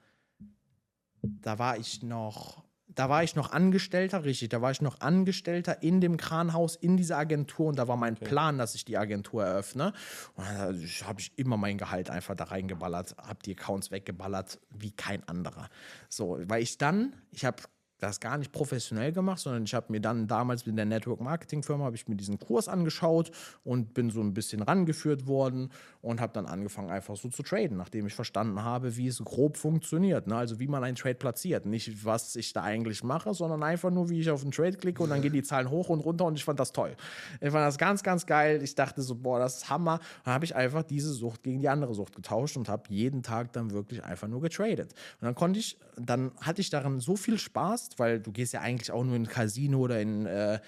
Da 1.20 1.58
war 1.58 1.76
ich 1.76 2.02
noch 2.02 2.64
da 2.98 3.08
war 3.08 3.22
ich 3.22 3.36
noch 3.36 3.52
Angestellter, 3.52 4.24
richtig, 4.24 4.48
da 4.48 4.60
war 4.60 4.72
ich 4.72 4.82
noch 4.82 5.00
Angestellter 5.00 5.84
in 5.84 6.00
dem 6.00 6.16
Kranhaus, 6.16 6.74
in 6.74 6.96
dieser 6.96 7.16
Agentur 7.16 7.68
und 7.68 7.78
da 7.78 7.86
war 7.86 7.96
mein 7.96 8.14
okay. 8.14 8.24
Plan, 8.24 8.58
dass 8.58 8.74
ich 8.74 8.84
die 8.84 8.98
Agentur 8.98 9.44
eröffne. 9.44 9.92
Und 10.34 10.44
dann 10.44 10.82
habe 11.04 11.20
ich 11.20 11.30
immer 11.36 11.56
mein 11.56 11.78
Gehalt 11.78 12.10
einfach 12.10 12.34
da 12.34 12.44
reingeballert, 12.44 13.14
habe 13.16 13.38
die 13.44 13.52
Accounts 13.52 13.92
weggeballert 13.92 14.58
wie 14.70 14.90
kein 14.90 15.22
anderer. 15.28 15.68
So, 16.08 16.40
weil 16.46 16.60
ich 16.60 16.76
dann, 16.76 17.14
ich 17.30 17.44
habe 17.44 17.62
das 17.98 18.20
gar 18.20 18.38
nicht 18.38 18.52
professionell 18.52 19.12
gemacht, 19.12 19.40
sondern 19.40 19.64
ich 19.64 19.74
habe 19.74 19.86
mir 19.90 20.00
dann 20.00 20.26
damals 20.26 20.66
mit 20.66 20.76
der 20.78 20.84
Network 20.84 21.20
Marketing 21.20 21.62
Firma 21.62 21.84
habe 21.84 21.96
ich 21.96 22.08
mir 22.08 22.16
diesen 22.16 22.38
Kurs 22.38 22.68
angeschaut 22.68 23.30
und 23.64 23.94
bin 23.94 24.10
so 24.10 24.20
ein 24.20 24.34
bisschen 24.34 24.62
rangeführt 24.62 25.26
worden 25.26 25.70
und 26.00 26.20
habe 26.20 26.32
dann 26.32 26.46
angefangen 26.46 26.90
einfach 26.90 27.16
so 27.16 27.28
zu 27.28 27.42
traden, 27.42 27.76
nachdem 27.76 28.06
ich 28.06 28.14
verstanden 28.14 28.62
habe, 28.62 28.96
wie 28.96 29.08
es 29.08 29.22
grob 29.24 29.56
funktioniert, 29.56 30.26
ne? 30.26 30.36
also 30.36 30.60
wie 30.60 30.68
man 30.68 30.84
einen 30.84 30.96
Trade 30.96 31.16
platziert, 31.16 31.66
nicht 31.66 32.04
was 32.04 32.36
ich 32.36 32.52
da 32.52 32.62
eigentlich 32.62 33.02
mache, 33.02 33.34
sondern 33.34 33.62
einfach 33.62 33.90
nur 33.90 34.08
wie 34.08 34.20
ich 34.20 34.30
auf 34.30 34.42
einen 34.42 34.52
Trade 34.52 34.76
klicke 34.76 35.02
und 35.02 35.10
dann 35.10 35.22
gehen 35.22 35.32
die 35.32 35.42
Zahlen 35.42 35.70
hoch 35.70 35.88
und 35.88 36.00
runter 36.00 36.24
und 36.24 36.36
ich 36.36 36.44
fand 36.44 36.60
das 36.60 36.72
toll. 36.72 36.96
Ich 37.40 37.50
fand 37.50 37.66
das 37.66 37.78
ganz 37.78 38.02
ganz 38.02 38.26
geil. 38.26 38.62
Ich 38.62 38.74
dachte 38.74 39.02
so, 39.02 39.14
boah, 39.14 39.38
das 39.38 39.58
ist 39.58 39.70
Hammer. 39.70 40.00
Dann 40.24 40.34
habe 40.34 40.44
ich 40.44 40.54
einfach 40.54 40.82
diese 40.82 41.12
Sucht 41.12 41.42
gegen 41.42 41.60
die 41.60 41.68
andere 41.68 41.94
Sucht 41.94 42.14
getauscht 42.14 42.56
und 42.56 42.68
habe 42.68 42.84
jeden 42.88 43.22
Tag 43.22 43.52
dann 43.52 43.72
wirklich 43.72 44.04
einfach 44.04 44.28
nur 44.28 44.40
getradet. 44.40 44.92
Und 45.20 45.26
dann 45.26 45.34
konnte 45.34 45.58
ich, 45.58 45.78
dann 45.96 46.32
hatte 46.40 46.60
ich 46.60 46.70
daran 46.70 47.00
so 47.00 47.16
viel 47.16 47.38
Spaß 47.38 47.78
weil 47.96 48.20
du 48.20 48.32
gehst 48.32 48.52
ja 48.52 48.60
eigentlich 48.60 48.90
auch 48.90 49.04
nur 49.04 49.16
in 49.16 49.22
ein 49.22 49.28
Casino 49.28 49.78
oder 49.78 50.00
in, 50.00 50.26
äh, 50.26 50.60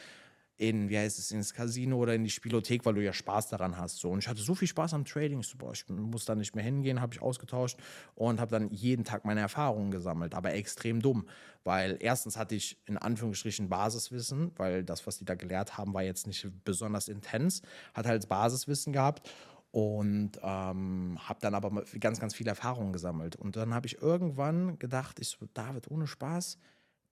in, 0.60 0.90
wie 0.90 0.98
heißt 0.98 1.18
es, 1.18 1.30
ins 1.30 1.54
Casino 1.54 1.96
oder 1.96 2.14
in 2.14 2.22
die 2.22 2.28
Spielothek, 2.28 2.84
weil 2.84 2.92
du 2.92 3.02
ja 3.02 3.14
Spaß 3.14 3.48
daran 3.48 3.78
hast. 3.78 3.96
So. 3.96 4.10
Und 4.10 4.18
ich 4.18 4.28
hatte 4.28 4.42
so 4.42 4.54
viel 4.54 4.68
Spaß 4.68 4.92
am 4.92 5.06
Trading. 5.06 5.40
Ich, 5.40 5.48
so, 5.48 5.56
boah, 5.56 5.72
ich 5.72 5.88
muss 5.88 6.26
da 6.26 6.34
nicht 6.34 6.54
mehr 6.54 6.62
hingehen, 6.62 7.00
habe 7.00 7.14
ich 7.14 7.22
ausgetauscht 7.22 7.78
und 8.14 8.40
habe 8.40 8.50
dann 8.50 8.70
jeden 8.70 9.04
Tag 9.04 9.24
meine 9.24 9.40
Erfahrungen 9.40 9.90
gesammelt. 9.90 10.34
Aber 10.34 10.52
extrem 10.52 11.00
dumm, 11.00 11.26
weil 11.64 11.96
erstens 12.00 12.36
hatte 12.36 12.54
ich 12.54 12.76
in 12.84 12.98
Anführungsstrichen 12.98 13.70
Basiswissen, 13.70 14.52
weil 14.56 14.84
das, 14.84 15.06
was 15.06 15.16
die 15.16 15.24
da 15.24 15.34
gelehrt 15.34 15.78
haben, 15.78 15.94
war 15.94 16.02
jetzt 16.02 16.26
nicht 16.26 16.46
besonders 16.62 17.08
intens, 17.08 17.62
hat 17.94 18.06
halt 18.06 18.28
Basiswissen 18.28 18.92
gehabt 18.92 19.30
und 19.70 20.32
ähm, 20.42 21.18
habe 21.20 21.40
dann 21.40 21.54
aber 21.54 21.84
ganz, 22.00 22.20
ganz 22.20 22.34
viel 22.34 22.48
Erfahrung 22.48 22.92
gesammelt. 22.92 23.34
Und 23.34 23.56
dann 23.56 23.72
habe 23.72 23.86
ich 23.86 24.02
irgendwann 24.02 24.78
gedacht, 24.78 25.20
ich 25.20 25.28
so, 25.28 25.46
David, 25.54 25.90
ohne 25.90 26.06
Spaß, 26.06 26.58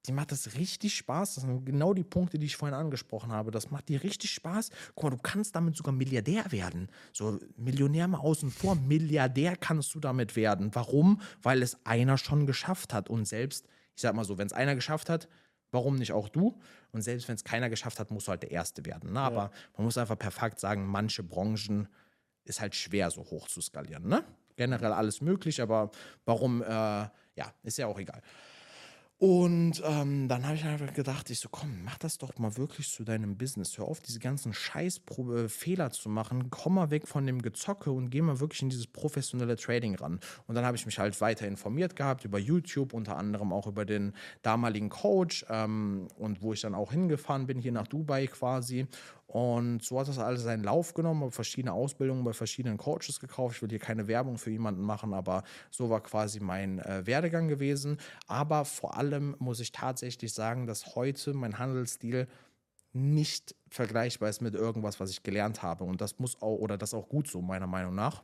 die 0.09 0.12
macht 0.12 0.32
das 0.32 0.54
richtig 0.54 0.96
Spaß. 0.96 1.36
Das 1.36 1.44
sind 1.44 1.64
genau 1.66 1.92
die 1.92 2.04
Punkte, 2.04 2.38
die 2.38 2.46
ich 2.46 2.56
vorhin 2.56 2.74
angesprochen 2.74 3.30
habe. 3.30 3.50
Das 3.50 3.70
macht 3.70 3.88
dir 3.88 4.02
richtig 4.02 4.30
Spaß. 4.32 4.70
Guck 4.94 5.04
mal, 5.04 5.11
du 5.11 5.18
kannst 5.18 5.54
damit 5.54 5.76
sogar 5.76 5.92
Milliardär 5.92 6.50
werden. 6.50 6.88
So 7.12 7.38
Millionär 7.56 8.09
mal 8.09 8.18
außen 8.18 8.50
vor, 8.50 8.74
Milliardär 8.74 9.56
kannst 9.56 9.94
du 9.94 10.00
damit 10.00 10.34
werden. 10.34 10.74
Warum? 10.74 11.20
Weil 11.42 11.62
es 11.62 11.76
einer 11.84 12.18
schon 12.18 12.46
geschafft 12.46 12.94
hat. 12.94 13.11
Und 13.11 13.26
selbst, 13.26 13.66
ich 13.94 14.02
sag 14.02 14.14
mal 14.14 14.24
so, 14.24 14.38
wenn 14.38 14.46
es 14.46 14.52
einer 14.52 14.74
geschafft 14.74 15.11
hat, 15.11 15.28
warum 15.70 15.96
nicht 15.96 16.12
auch 16.12 16.28
du? 16.28 16.59
Und 16.92 17.02
selbst 17.02 17.28
wenn 17.28 17.34
es 17.34 17.44
keiner 17.44 17.68
geschafft 17.68 18.00
hat, 18.00 18.11
musst 18.11 18.26
du 18.26 18.30
halt 18.30 18.42
der 18.42 18.50
Erste 18.50 18.84
werden. 18.86 19.12
Ne? 19.12 19.20
Aber 19.20 19.50
man 19.76 19.84
muss 19.84 19.98
einfach 19.98 20.18
perfekt 20.18 20.59
sagen, 20.59 20.86
manche 20.86 21.22
Branchen 21.22 21.88
ist 22.44 22.61
halt 22.61 22.74
schwer 22.74 23.11
so 23.11 23.22
hoch 23.22 23.48
zu 23.48 23.61
skalieren. 23.61 24.09
Ne? 24.09 24.24
Generell 24.56 24.92
alles 24.92 25.20
möglich, 25.20 25.61
aber 25.61 25.90
warum, 26.24 26.62
äh, 26.62 26.66
ja, 26.66 27.52
ist 27.62 27.78
ja 27.78 27.86
auch 27.86 27.98
egal. 27.98 28.22
Und 29.20 29.82
ähm, 29.84 30.28
dann 30.28 30.46
habe 30.46 30.54
ich 30.54 30.64
einfach 30.64 30.94
gedacht, 30.94 31.28
ich 31.30 31.40
so, 31.40 31.48
komm, 31.50 31.82
mach 31.84 31.98
das 31.98 32.18
doch 32.18 32.38
mal 32.38 32.56
wirklich 32.56 32.88
zu 32.88 33.02
deinem 33.02 33.36
Business. 33.36 33.76
Hör 33.76 33.86
auf, 33.86 33.98
diese 33.98 34.20
ganzen 34.20 34.54
Scheißfehler 34.54 35.90
zu 35.90 36.08
machen. 36.08 36.50
Komm 36.50 36.74
mal 36.74 36.92
weg 36.92 37.08
von 37.08 37.26
dem 37.26 37.42
Gezocke 37.42 37.90
und 37.90 38.10
geh 38.10 38.22
mal 38.22 38.38
wirklich 38.38 38.62
in 38.62 38.68
dieses 38.68 38.86
professionelle 38.86 39.56
Trading 39.56 39.96
ran. 39.96 40.20
Und 40.46 40.54
dann 40.54 40.64
habe 40.64 40.76
ich 40.76 40.86
mich 40.86 41.00
halt 41.00 41.20
weiter 41.20 41.48
informiert 41.48 41.96
gehabt 41.96 42.24
über 42.24 42.38
YouTube, 42.38 42.92
unter 42.92 43.16
anderem 43.16 43.52
auch 43.52 43.66
über 43.66 43.84
den 43.84 44.12
damaligen 44.42 44.88
Coach 44.88 45.44
ähm, 45.48 46.06
und 46.16 46.40
wo 46.40 46.52
ich 46.52 46.60
dann 46.60 46.76
auch 46.76 46.92
hingefahren 46.92 47.48
bin, 47.48 47.58
hier 47.58 47.72
nach 47.72 47.88
Dubai 47.88 48.28
quasi. 48.28 48.86
Und 49.29 49.85
so 49.85 50.01
hat 50.01 50.09
das 50.09 50.18
alles 50.18 50.43
seinen 50.43 50.64
Lauf 50.64 50.95
genommen, 50.95 51.20
habe 51.20 51.33
verschiedene 51.33 51.74
Ausbildungen 51.74 52.24
bei 52.24 52.33
verschiedenen 52.33 52.79
Coaches 52.79 53.20
gekauft. 53.20 53.57
Ich 53.57 53.62
will 53.62 53.68
hier 53.68 53.79
keine 53.79 54.09
Werbung 54.09 54.39
für 54.39 54.51
jemanden 54.51 54.81
machen, 54.81 55.12
aber 55.12 55.45
so 55.70 55.91
war 55.91 56.01
quasi 56.03 56.41
mein 56.41 56.79
äh, 56.79 57.07
Werdegang 57.07 57.47
gewesen. 57.47 57.99
Aber 58.26 58.64
vor 58.64 58.97
allem 58.97 59.37
muss 59.39 59.61
ich 59.61 59.70
tatsächlich 59.70 60.33
sagen, 60.33 60.66
dass 60.66 60.97
heute 60.97 61.35
mein 61.35 61.59
Handelsstil 61.59 62.26
nicht 62.95 63.55
vergleichbar 63.68 64.31
ist 64.31 64.41
mit 64.41 64.55
irgendwas, 64.55 64.99
was 64.99 65.11
ich 65.11 65.22
gelernt 65.22 65.62
habe. 65.62 65.85
Und 65.85 66.01
das 66.01 66.18
muss 66.18 66.41
auch, 66.41 66.57
oder 66.57 66.79
das 66.79 66.95
auch 66.95 67.11
gut 67.11 67.29
so, 67.29 67.43
meiner 67.43 67.66
Meinung 67.66 67.95
nach 67.95 68.22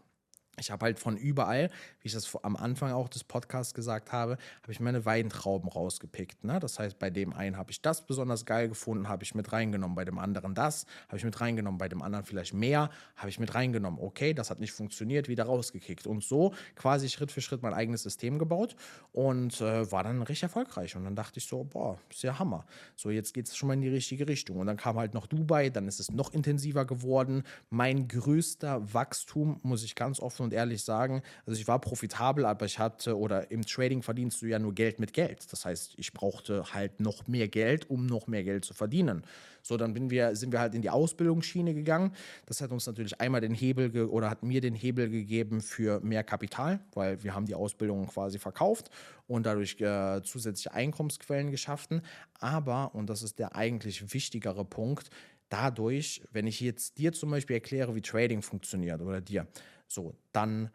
ich 0.59 0.71
habe 0.71 0.85
halt 0.87 0.99
von 0.99 1.17
überall, 1.17 1.71
wie 2.01 2.07
ich 2.09 2.13
das 2.13 2.37
am 2.43 2.57
Anfang 2.57 2.93
auch 2.93 3.09
des 3.09 3.25
Podcasts 3.25 3.75
gesagt 3.75 4.13
habe, 4.13 4.39
habe 4.63 4.73
ich 4.73 4.81
meine 4.81 5.05
Weintrauben 5.05 5.69
rausgepickt. 5.69 6.45
Ne? 6.45 6.61
Das 6.61 6.79
heißt, 6.79 6.99
bei 6.99 7.11
dem 7.11 7.33
einen 7.33 7.57
habe 7.57 7.71
ich 7.71 7.83
das 7.83 8.07
besonders 8.07 8.45
geil 8.45 8.69
gefunden, 8.69 9.09
habe 9.09 9.25
ich 9.25 9.35
mit 9.35 9.53
reingenommen, 9.53 9.95
bei 9.95 10.05
dem 10.05 10.19
anderen 10.19 10.55
das, 10.55 10.87
habe 11.09 11.17
ich 11.17 11.25
mit 11.25 11.41
reingenommen, 11.41 11.79
bei 11.79 11.89
dem 11.89 12.03
anderen 12.03 12.25
vielleicht 12.25 12.55
mehr, 12.55 12.91
habe 13.17 13.29
ich 13.29 13.39
mit 13.39 13.55
reingenommen. 13.55 14.01
Okay, 14.01 14.35
das 14.35 14.51
hat 14.51 14.61
nicht 14.61 14.73
funktioniert, 14.73 15.29
wieder 15.29 15.45
rausgekickt. 15.45 16.07
Und 16.07 16.23
so 16.23 16.55
quasi 16.77 17.09
Schritt 17.09 17.33
für 17.33 17.41
Schritt 17.41 17.63
mein 17.63 17.75
eigenes 17.75 18.03
System 18.03 18.39
gebaut 18.39 18.77
und 19.13 19.61
äh, 19.61 19.91
war 19.91 20.05
dann 20.05 20.23
recht 20.23 20.43
erfolgreich. 20.43 20.97
Und 20.97 21.05
dann 21.05 21.17
dachte 21.17 21.39
ich 21.39 21.47
so, 21.47 21.65
boah, 21.65 21.99
ist 22.11 22.23
ja 22.23 22.39
Hammer. 22.39 22.65
So, 22.97 23.11
jetzt 23.11 23.35
geht 23.35 23.49
es 23.49 23.57
schon 23.57 23.67
mal 23.67 23.75
in 23.75 23.83
die 23.83 23.89
richtige 23.89 24.29
Richtung. 24.29 24.59
Und 24.59 24.67
dann 24.67 24.77
kam 24.77 24.97
halt 24.99 25.15
noch 25.15 25.27
Dubai, 25.27 25.71
dann 25.71 25.89
ist 25.89 26.01
es 26.01 26.11
noch 26.11 26.33
intensiver 26.33 26.85
geworden. 26.85 27.43
Mein 27.71 28.09
größter 28.09 28.95
Wachstum, 28.95 29.61
muss 29.63 29.85
ich 29.85 29.95
ganz 29.95 30.21
offen 30.21 30.44
und 30.45 30.53
ehrlich 30.53 30.85
sagen, 30.85 31.23
also 31.47 31.61
ich 31.61 31.67
war 31.67 31.81
profitabel, 31.81 32.45
aber 32.45 32.67
ich 32.67 32.79
hatte, 32.79 33.19
oder 33.19 33.51
im 33.51 33.67
Trading 33.67 34.03
verdienst 34.03 34.41
du 34.43 34.47
ja 34.47 34.59
nur 34.59 34.75
Geld 34.75 35.01
mit 35.01 35.13
Geld. 35.13 35.53
Das 35.53 35.65
heißt, 35.65 35.95
ich 35.97 36.13
brauchte 36.13 36.73
halt 36.73 37.01
noch 37.01 37.27
mehr 37.27 37.49
Geld, 37.49 37.91
um 37.91 38.07
noch 38.07 38.27
mehr 38.27 38.45
Geld 38.45 38.65
zu 38.65 38.75
verdienen. 38.75 39.25
So, 39.63 39.79
dann 39.79 39.95
bin 39.95 40.11
wir, 40.11 40.37
sind 40.37 40.53
wir 40.53 40.61
halt 40.61 40.75
in 40.75 40.83
die 40.83 40.91
Ausbildungsschiene 40.91 41.73
gegangen. 41.73 42.13
Das 42.45 42.61
hat 42.61 42.71
uns 42.71 42.87
natürlich 42.87 43.19
einmal 43.21 43.41
den 43.41 43.55
Hebel 43.55 44.05
oder 44.05 44.29
hat 44.29 44.43
mir 44.43 44.61
den 44.61 44.75
Hebel 44.75 45.09
gegeben 45.09 45.63
für 45.63 46.01
mehr 46.01 46.23
Kapital, 46.23 46.81
weil 46.93 47.23
wir 47.25 47.35
haben 47.35 47.47
die 47.47 47.55
Ausbildung 47.55 48.07
quasi 48.07 48.39
verkauft 48.39 48.91
und 49.27 49.47
dadurch 49.47 49.81
äh, 49.81 50.21
zusätzliche 50.23 50.75
Einkommensquellen 50.75 51.51
geschaffen. 51.51 52.03
Aber, 52.39 52.95
und 52.95 53.09
das 53.09 53.23
ist 53.23 53.39
der 53.39 53.57
eigentlich 53.57 54.13
wichtigere 54.13 54.67
Punkt, 54.67 55.09
dadurch, 55.49 56.23
wenn 56.33 56.47
ich 56.47 56.61
jetzt 56.61 56.99
dir 56.99 57.13
zum 57.13 57.31
Beispiel 57.31 57.55
erkläre, 57.55 57.95
wie 57.95 58.03
Trading 58.03 58.43
funktioniert 58.43 59.01
oder 59.01 59.21
dir, 59.21 59.47
so, 59.95 60.15
dann 60.33 60.71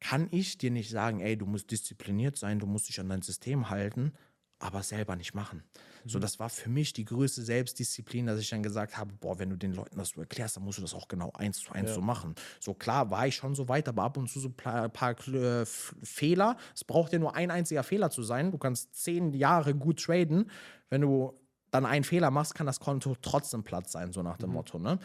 kann 0.00 0.28
ich 0.30 0.58
dir 0.58 0.70
nicht 0.70 0.90
sagen, 0.90 1.20
ey, 1.20 1.36
du 1.36 1.46
musst 1.46 1.70
diszipliniert 1.70 2.36
sein, 2.36 2.58
du 2.58 2.66
musst 2.66 2.88
dich 2.88 2.98
an 2.98 3.08
dein 3.08 3.22
System 3.22 3.70
halten, 3.70 4.12
aber 4.58 4.82
selber 4.82 5.16
nicht 5.16 5.34
machen. 5.34 5.64
So, 6.04 6.18
das 6.18 6.40
war 6.40 6.48
für 6.48 6.68
mich 6.68 6.92
die 6.92 7.04
größte 7.04 7.42
Selbstdisziplin, 7.42 8.26
dass 8.26 8.40
ich 8.40 8.48
dann 8.48 8.62
gesagt 8.62 8.96
habe, 8.96 9.12
boah, 9.12 9.38
wenn 9.38 9.50
du 9.50 9.56
den 9.56 9.72
Leuten 9.72 9.98
das 9.98 10.10
so 10.10 10.20
erklärst, 10.20 10.56
dann 10.56 10.64
musst 10.64 10.78
du 10.78 10.82
das 10.82 10.94
auch 10.94 11.06
genau 11.06 11.32
eins 11.34 11.58
zu 11.58 11.72
eins 11.72 11.94
so 11.94 12.00
machen. 12.00 12.34
So 12.58 12.74
klar 12.74 13.10
war 13.10 13.26
ich 13.26 13.36
schon 13.36 13.54
so 13.54 13.68
weit, 13.68 13.88
aber 13.88 14.02
ab 14.02 14.16
und 14.16 14.28
zu 14.28 14.40
so 14.40 14.48
ein 14.48 14.54
paar, 14.54 14.88
paar 14.88 15.16
äh, 15.28 15.64
Fehler. 15.64 16.56
Es 16.74 16.84
braucht 16.84 17.12
ja 17.12 17.18
nur 17.18 17.36
ein 17.36 17.50
einziger 17.50 17.82
Fehler 17.82 18.10
zu 18.10 18.22
sein. 18.22 18.50
Du 18.50 18.58
kannst 18.58 18.94
zehn 18.94 19.32
Jahre 19.32 19.74
gut 19.74 20.02
traden. 20.02 20.50
Wenn 20.88 21.02
du 21.02 21.38
dann 21.70 21.86
einen 21.86 22.04
Fehler 22.04 22.30
machst, 22.30 22.54
kann 22.54 22.66
das 22.66 22.80
Konto 22.80 23.16
trotzdem 23.22 23.62
platt 23.64 23.88
sein, 23.88 24.12
so 24.12 24.22
nach 24.22 24.36
dem 24.38 24.50
Motto. 24.50 24.78
Ne? 24.78 24.98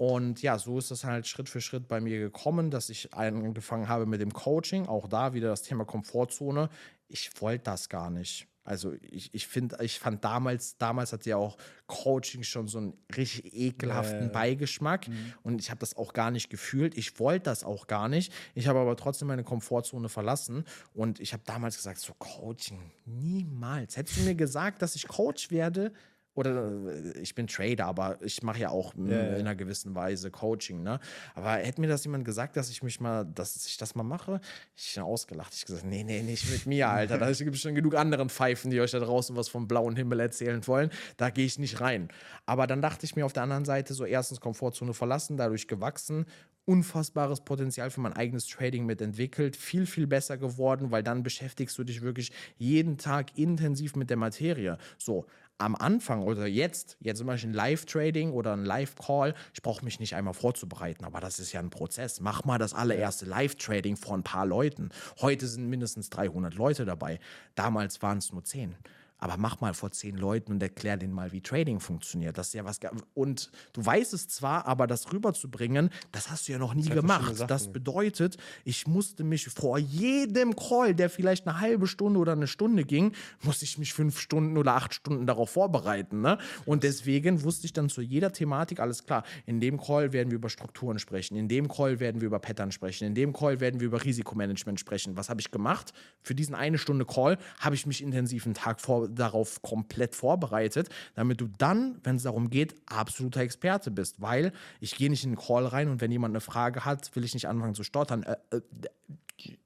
Und 0.00 0.40
ja, 0.40 0.58
so 0.58 0.78
ist 0.78 0.90
es 0.90 1.04
halt 1.04 1.26
Schritt 1.26 1.50
für 1.50 1.60
Schritt 1.60 1.86
bei 1.86 2.00
mir 2.00 2.18
gekommen, 2.18 2.70
dass 2.70 2.88
ich 2.88 3.12
angefangen 3.12 3.86
habe 3.86 4.06
mit 4.06 4.22
dem 4.22 4.32
Coaching. 4.32 4.86
Auch 4.86 5.06
da 5.06 5.34
wieder 5.34 5.48
das 5.48 5.60
Thema 5.60 5.84
Komfortzone. 5.84 6.70
Ich 7.08 7.30
wollte 7.42 7.64
das 7.64 7.90
gar 7.90 8.08
nicht. 8.08 8.46
Also 8.64 8.94
ich, 9.02 9.34
ich 9.34 9.46
finde, 9.46 9.76
ich 9.82 9.98
fand 9.98 10.24
damals, 10.24 10.78
damals 10.78 11.12
hat 11.12 11.26
ja 11.26 11.36
auch 11.36 11.58
Coaching 11.86 12.44
schon 12.44 12.66
so 12.66 12.78
einen 12.78 12.94
richtig 13.14 13.52
ekelhaften 13.52 14.28
Ja. 14.28 14.28
Beigeschmack 14.28 15.06
und 15.42 15.60
ich 15.60 15.68
habe 15.68 15.80
das 15.80 15.94
auch 15.94 16.14
gar 16.14 16.30
nicht 16.30 16.48
gefühlt. 16.48 16.96
Ich 16.96 17.18
wollte 17.18 17.44
das 17.44 17.62
auch 17.62 17.86
gar 17.86 18.08
nicht. 18.08 18.32
Ich 18.54 18.68
habe 18.68 18.78
aber 18.78 18.96
trotzdem 18.96 19.28
meine 19.28 19.44
Komfortzone 19.44 20.08
verlassen 20.08 20.64
und 20.94 21.20
ich 21.20 21.34
habe 21.34 21.42
damals 21.44 21.76
gesagt, 21.76 21.98
so 21.98 22.14
Coaching, 22.18 22.90
niemals. 23.04 23.98
Hättest 23.98 24.18
du 24.18 24.22
mir 24.22 24.34
gesagt, 24.34 24.80
dass 24.80 24.94
ich 24.94 25.08
Coach 25.08 25.50
werde, 25.50 25.92
oder 26.34 26.70
äh, 26.88 27.18
ich 27.20 27.34
bin 27.34 27.46
Trader, 27.46 27.86
aber 27.86 28.18
ich 28.22 28.42
mache 28.42 28.60
ja 28.60 28.70
auch 28.70 28.94
ja. 28.96 29.02
in 29.02 29.40
einer 29.40 29.54
gewissen 29.54 29.94
Weise 29.94 30.30
Coaching, 30.30 30.82
ne? 30.82 31.00
Aber 31.34 31.52
hätte 31.52 31.80
mir 31.80 31.88
das 31.88 32.04
jemand 32.04 32.24
gesagt, 32.24 32.56
dass 32.56 32.70
ich 32.70 32.82
mich 32.82 33.00
mal, 33.00 33.24
dass 33.24 33.66
ich 33.66 33.76
das 33.76 33.94
mal 33.94 34.02
mache, 34.02 34.40
ich 34.76 34.94
bin 34.94 35.02
ausgelacht. 35.02 35.54
Ich 35.54 35.64
gesagt, 35.64 35.84
nee, 35.84 36.04
nee, 36.04 36.22
nicht 36.22 36.50
mit 36.50 36.66
mir, 36.66 36.88
Alter. 36.88 37.18
Da 37.18 37.30
gibt 37.32 37.54
es 37.54 37.60
schon 37.60 37.74
genug 37.74 37.94
anderen 37.94 38.28
Pfeifen, 38.28 38.70
die 38.70 38.80
euch 38.80 38.92
da 38.92 39.00
draußen 39.00 39.36
was 39.36 39.48
vom 39.48 39.66
blauen 39.68 39.96
Himmel 39.96 40.20
erzählen 40.20 40.66
wollen. 40.66 40.90
Da 41.16 41.30
gehe 41.30 41.46
ich 41.46 41.58
nicht 41.58 41.80
rein. 41.80 42.08
Aber 42.46 42.66
dann 42.66 42.82
dachte 42.82 43.04
ich 43.06 43.16
mir 43.16 43.26
auf 43.26 43.32
der 43.32 43.42
anderen 43.42 43.64
Seite 43.64 43.94
so 43.94 44.04
erstens 44.04 44.40
Komfortzone 44.40 44.94
verlassen, 44.94 45.36
dadurch 45.36 45.68
gewachsen, 45.68 46.26
unfassbares 46.64 47.40
Potenzial 47.40 47.90
für 47.90 48.00
mein 48.00 48.12
eigenes 48.12 48.46
Trading 48.46 48.86
mit 48.86 49.00
entwickelt, 49.00 49.56
viel, 49.56 49.86
viel 49.86 50.06
besser 50.06 50.38
geworden, 50.38 50.90
weil 50.90 51.02
dann 51.02 51.22
beschäftigst 51.22 51.76
du 51.78 51.84
dich 51.84 52.02
wirklich 52.02 52.32
jeden 52.58 52.96
Tag 52.96 53.36
intensiv 53.36 53.96
mit 53.96 54.10
der 54.10 54.16
Materie. 54.16 54.78
So, 54.98 55.26
am 55.60 55.74
Anfang 55.76 56.22
oder 56.22 56.46
jetzt, 56.46 56.96
jetzt 57.00 57.18
zum 57.18 57.26
Beispiel 57.26 57.50
ein 57.50 57.54
Live-Trading 57.54 58.32
oder 58.32 58.54
ein 58.54 58.64
Live-Call, 58.64 59.34
ich 59.54 59.62
brauche 59.62 59.84
mich 59.84 60.00
nicht 60.00 60.14
einmal 60.14 60.34
vorzubereiten, 60.34 61.04
aber 61.04 61.20
das 61.20 61.38
ist 61.38 61.52
ja 61.52 61.60
ein 61.60 61.70
Prozess. 61.70 62.20
Mach 62.20 62.44
mal 62.44 62.58
das 62.58 62.74
allererste 62.74 63.26
Live-Trading 63.26 63.96
vor 63.96 64.16
ein 64.16 64.22
paar 64.22 64.46
Leuten. 64.46 64.90
Heute 65.20 65.46
sind 65.46 65.68
mindestens 65.68 66.10
300 66.10 66.54
Leute 66.54 66.84
dabei. 66.84 67.20
Damals 67.54 68.00
waren 68.02 68.18
es 68.18 68.32
nur 68.32 68.44
10. 68.44 68.74
Aber 69.20 69.36
mach 69.36 69.60
mal 69.60 69.74
vor 69.74 69.90
zehn 69.90 70.16
Leuten 70.16 70.52
und 70.52 70.62
erklär 70.62 70.96
denen 70.96 71.12
mal, 71.12 71.32
wie 71.32 71.40
Trading 71.40 71.80
funktioniert. 71.80 72.38
Das 72.38 72.48
ist 72.48 72.54
ja 72.54 72.64
was. 72.64 72.80
Und 73.14 73.50
du 73.72 73.84
weißt 73.84 74.14
es 74.14 74.28
zwar, 74.28 74.66
aber 74.66 74.86
das 74.86 75.12
rüberzubringen, 75.12 75.90
das 76.12 76.30
hast 76.30 76.48
du 76.48 76.52
ja 76.52 76.58
noch 76.58 76.74
nie 76.74 76.84
Zwei 76.84 76.94
gemacht. 76.94 77.44
Das 77.48 77.70
bedeutet, 77.70 78.36
ich 78.64 78.86
musste 78.86 79.24
mich 79.24 79.48
vor 79.48 79.78
jedem 79.78 80.56
Call, 80.56 80.94
der 80.94 81.10
vielleicht 81.10 81.46
eine 81.46 81.60
halbe 81.60 81.86
Stunde 81.86 82.18
oder 82.18 82.32
eine 82.32 82.46
Stunde 82.46 82.84
ging, 82.84 83.12
musste 83.42 83.64
ich 83.64 83.78
mich 83.78 83.92
fünf 83.92 84.18
Stunden 84.18 84.56
oder 84.56 84.74
acht 84.74 84.94
Stunden 84.94 85.26
darauf 85.26 85.50
vorbereiten. 85.50 86.20
Ne? 86.20 86.38
Und 86.64 86.82
deswegen 86.82 87.42
wusste 87.42 87.66
ich 87.66 87.72
dann 87.72 87.88
zu 87.88 88.00
jeder 88.00 88.32
Thematik, 88.32 88.80
alles 88.80 89.04
klar, 89.04 89.24
in 89.46 89.60
dem 89.60 89.80
Call 89.80 90.12
werden 90.12 90.30
wir 90.30 90.36
über 90.36 90.48
Strukturen 90.48 90.98
sprechen, 90.98 91.36
in 91.36 91.48
dem 91.48 91.68
Call 91.68 92.00
werden 92.00 92.20
wir 92.20 92.26
über 92.26 92.38
Pattern 92.38 92.72
sprechen, 92.72 93.04
in 93.04 93.14
dem 93.14 93.32
Call 93.32 93.60
werden 93.60 93.80
wir 93.80 93.86
über 93.86 94.02
Risikomanagement 94.04 94.80
sprechen. 94.80 95.16
Was 95.16 95.28
habe 95.28 95.40
ich 95.40 95.50
gemacht? 95.50 95.92
Für 96.22 96.34
diesen 96.34 96.54
eine 96.54 96.78
Stunde 96.78 97.04
Call 97.04 97.38
habe 97.58 97.74
ich 97.74 97.86
mich 97.86 98.02
intensiv 98.02 98.46
einen 98.46 98.54
Tag 98.54 98.80
vor, 98.80 99.08
darauf 99.14 99.62
komplett 99.62 100.14
vorbereitet, 100.14 100.88
damit 101.14 101.40
du 101.40 101.48
dann, 101.58 101.98
wenn 102.02 102.16
es 102.16 102.22
darum 102.22 102.50
geht, 102.50 102.74
absoluter 102.86 103.40
Experte 103.40 103.90
bist. 103.90 104.20
Weil 104.20 104.52
ich 104.80 104.96
gehe 104.96 105.10
nicht 105.10 105.24
in 105.24 105.30
den 105.30 105.38
Call 105.38 105.66
rein 105.66 105.88
und 105.88 106.00
wenn 106.00 106.10
jemand 106.10 106.32
eine 106.32 106.40
Frage 106.40 106.84
hat, 106.84 107.14
will 107.16 107.24
ich 107.24 107.34
nicht 107.34 107.48
anfangen 107.48 107.74
zu 107.74 107.84
stottern. 107.84 108.22
Äh, 108.22 108.36
äh, 108.50 108.60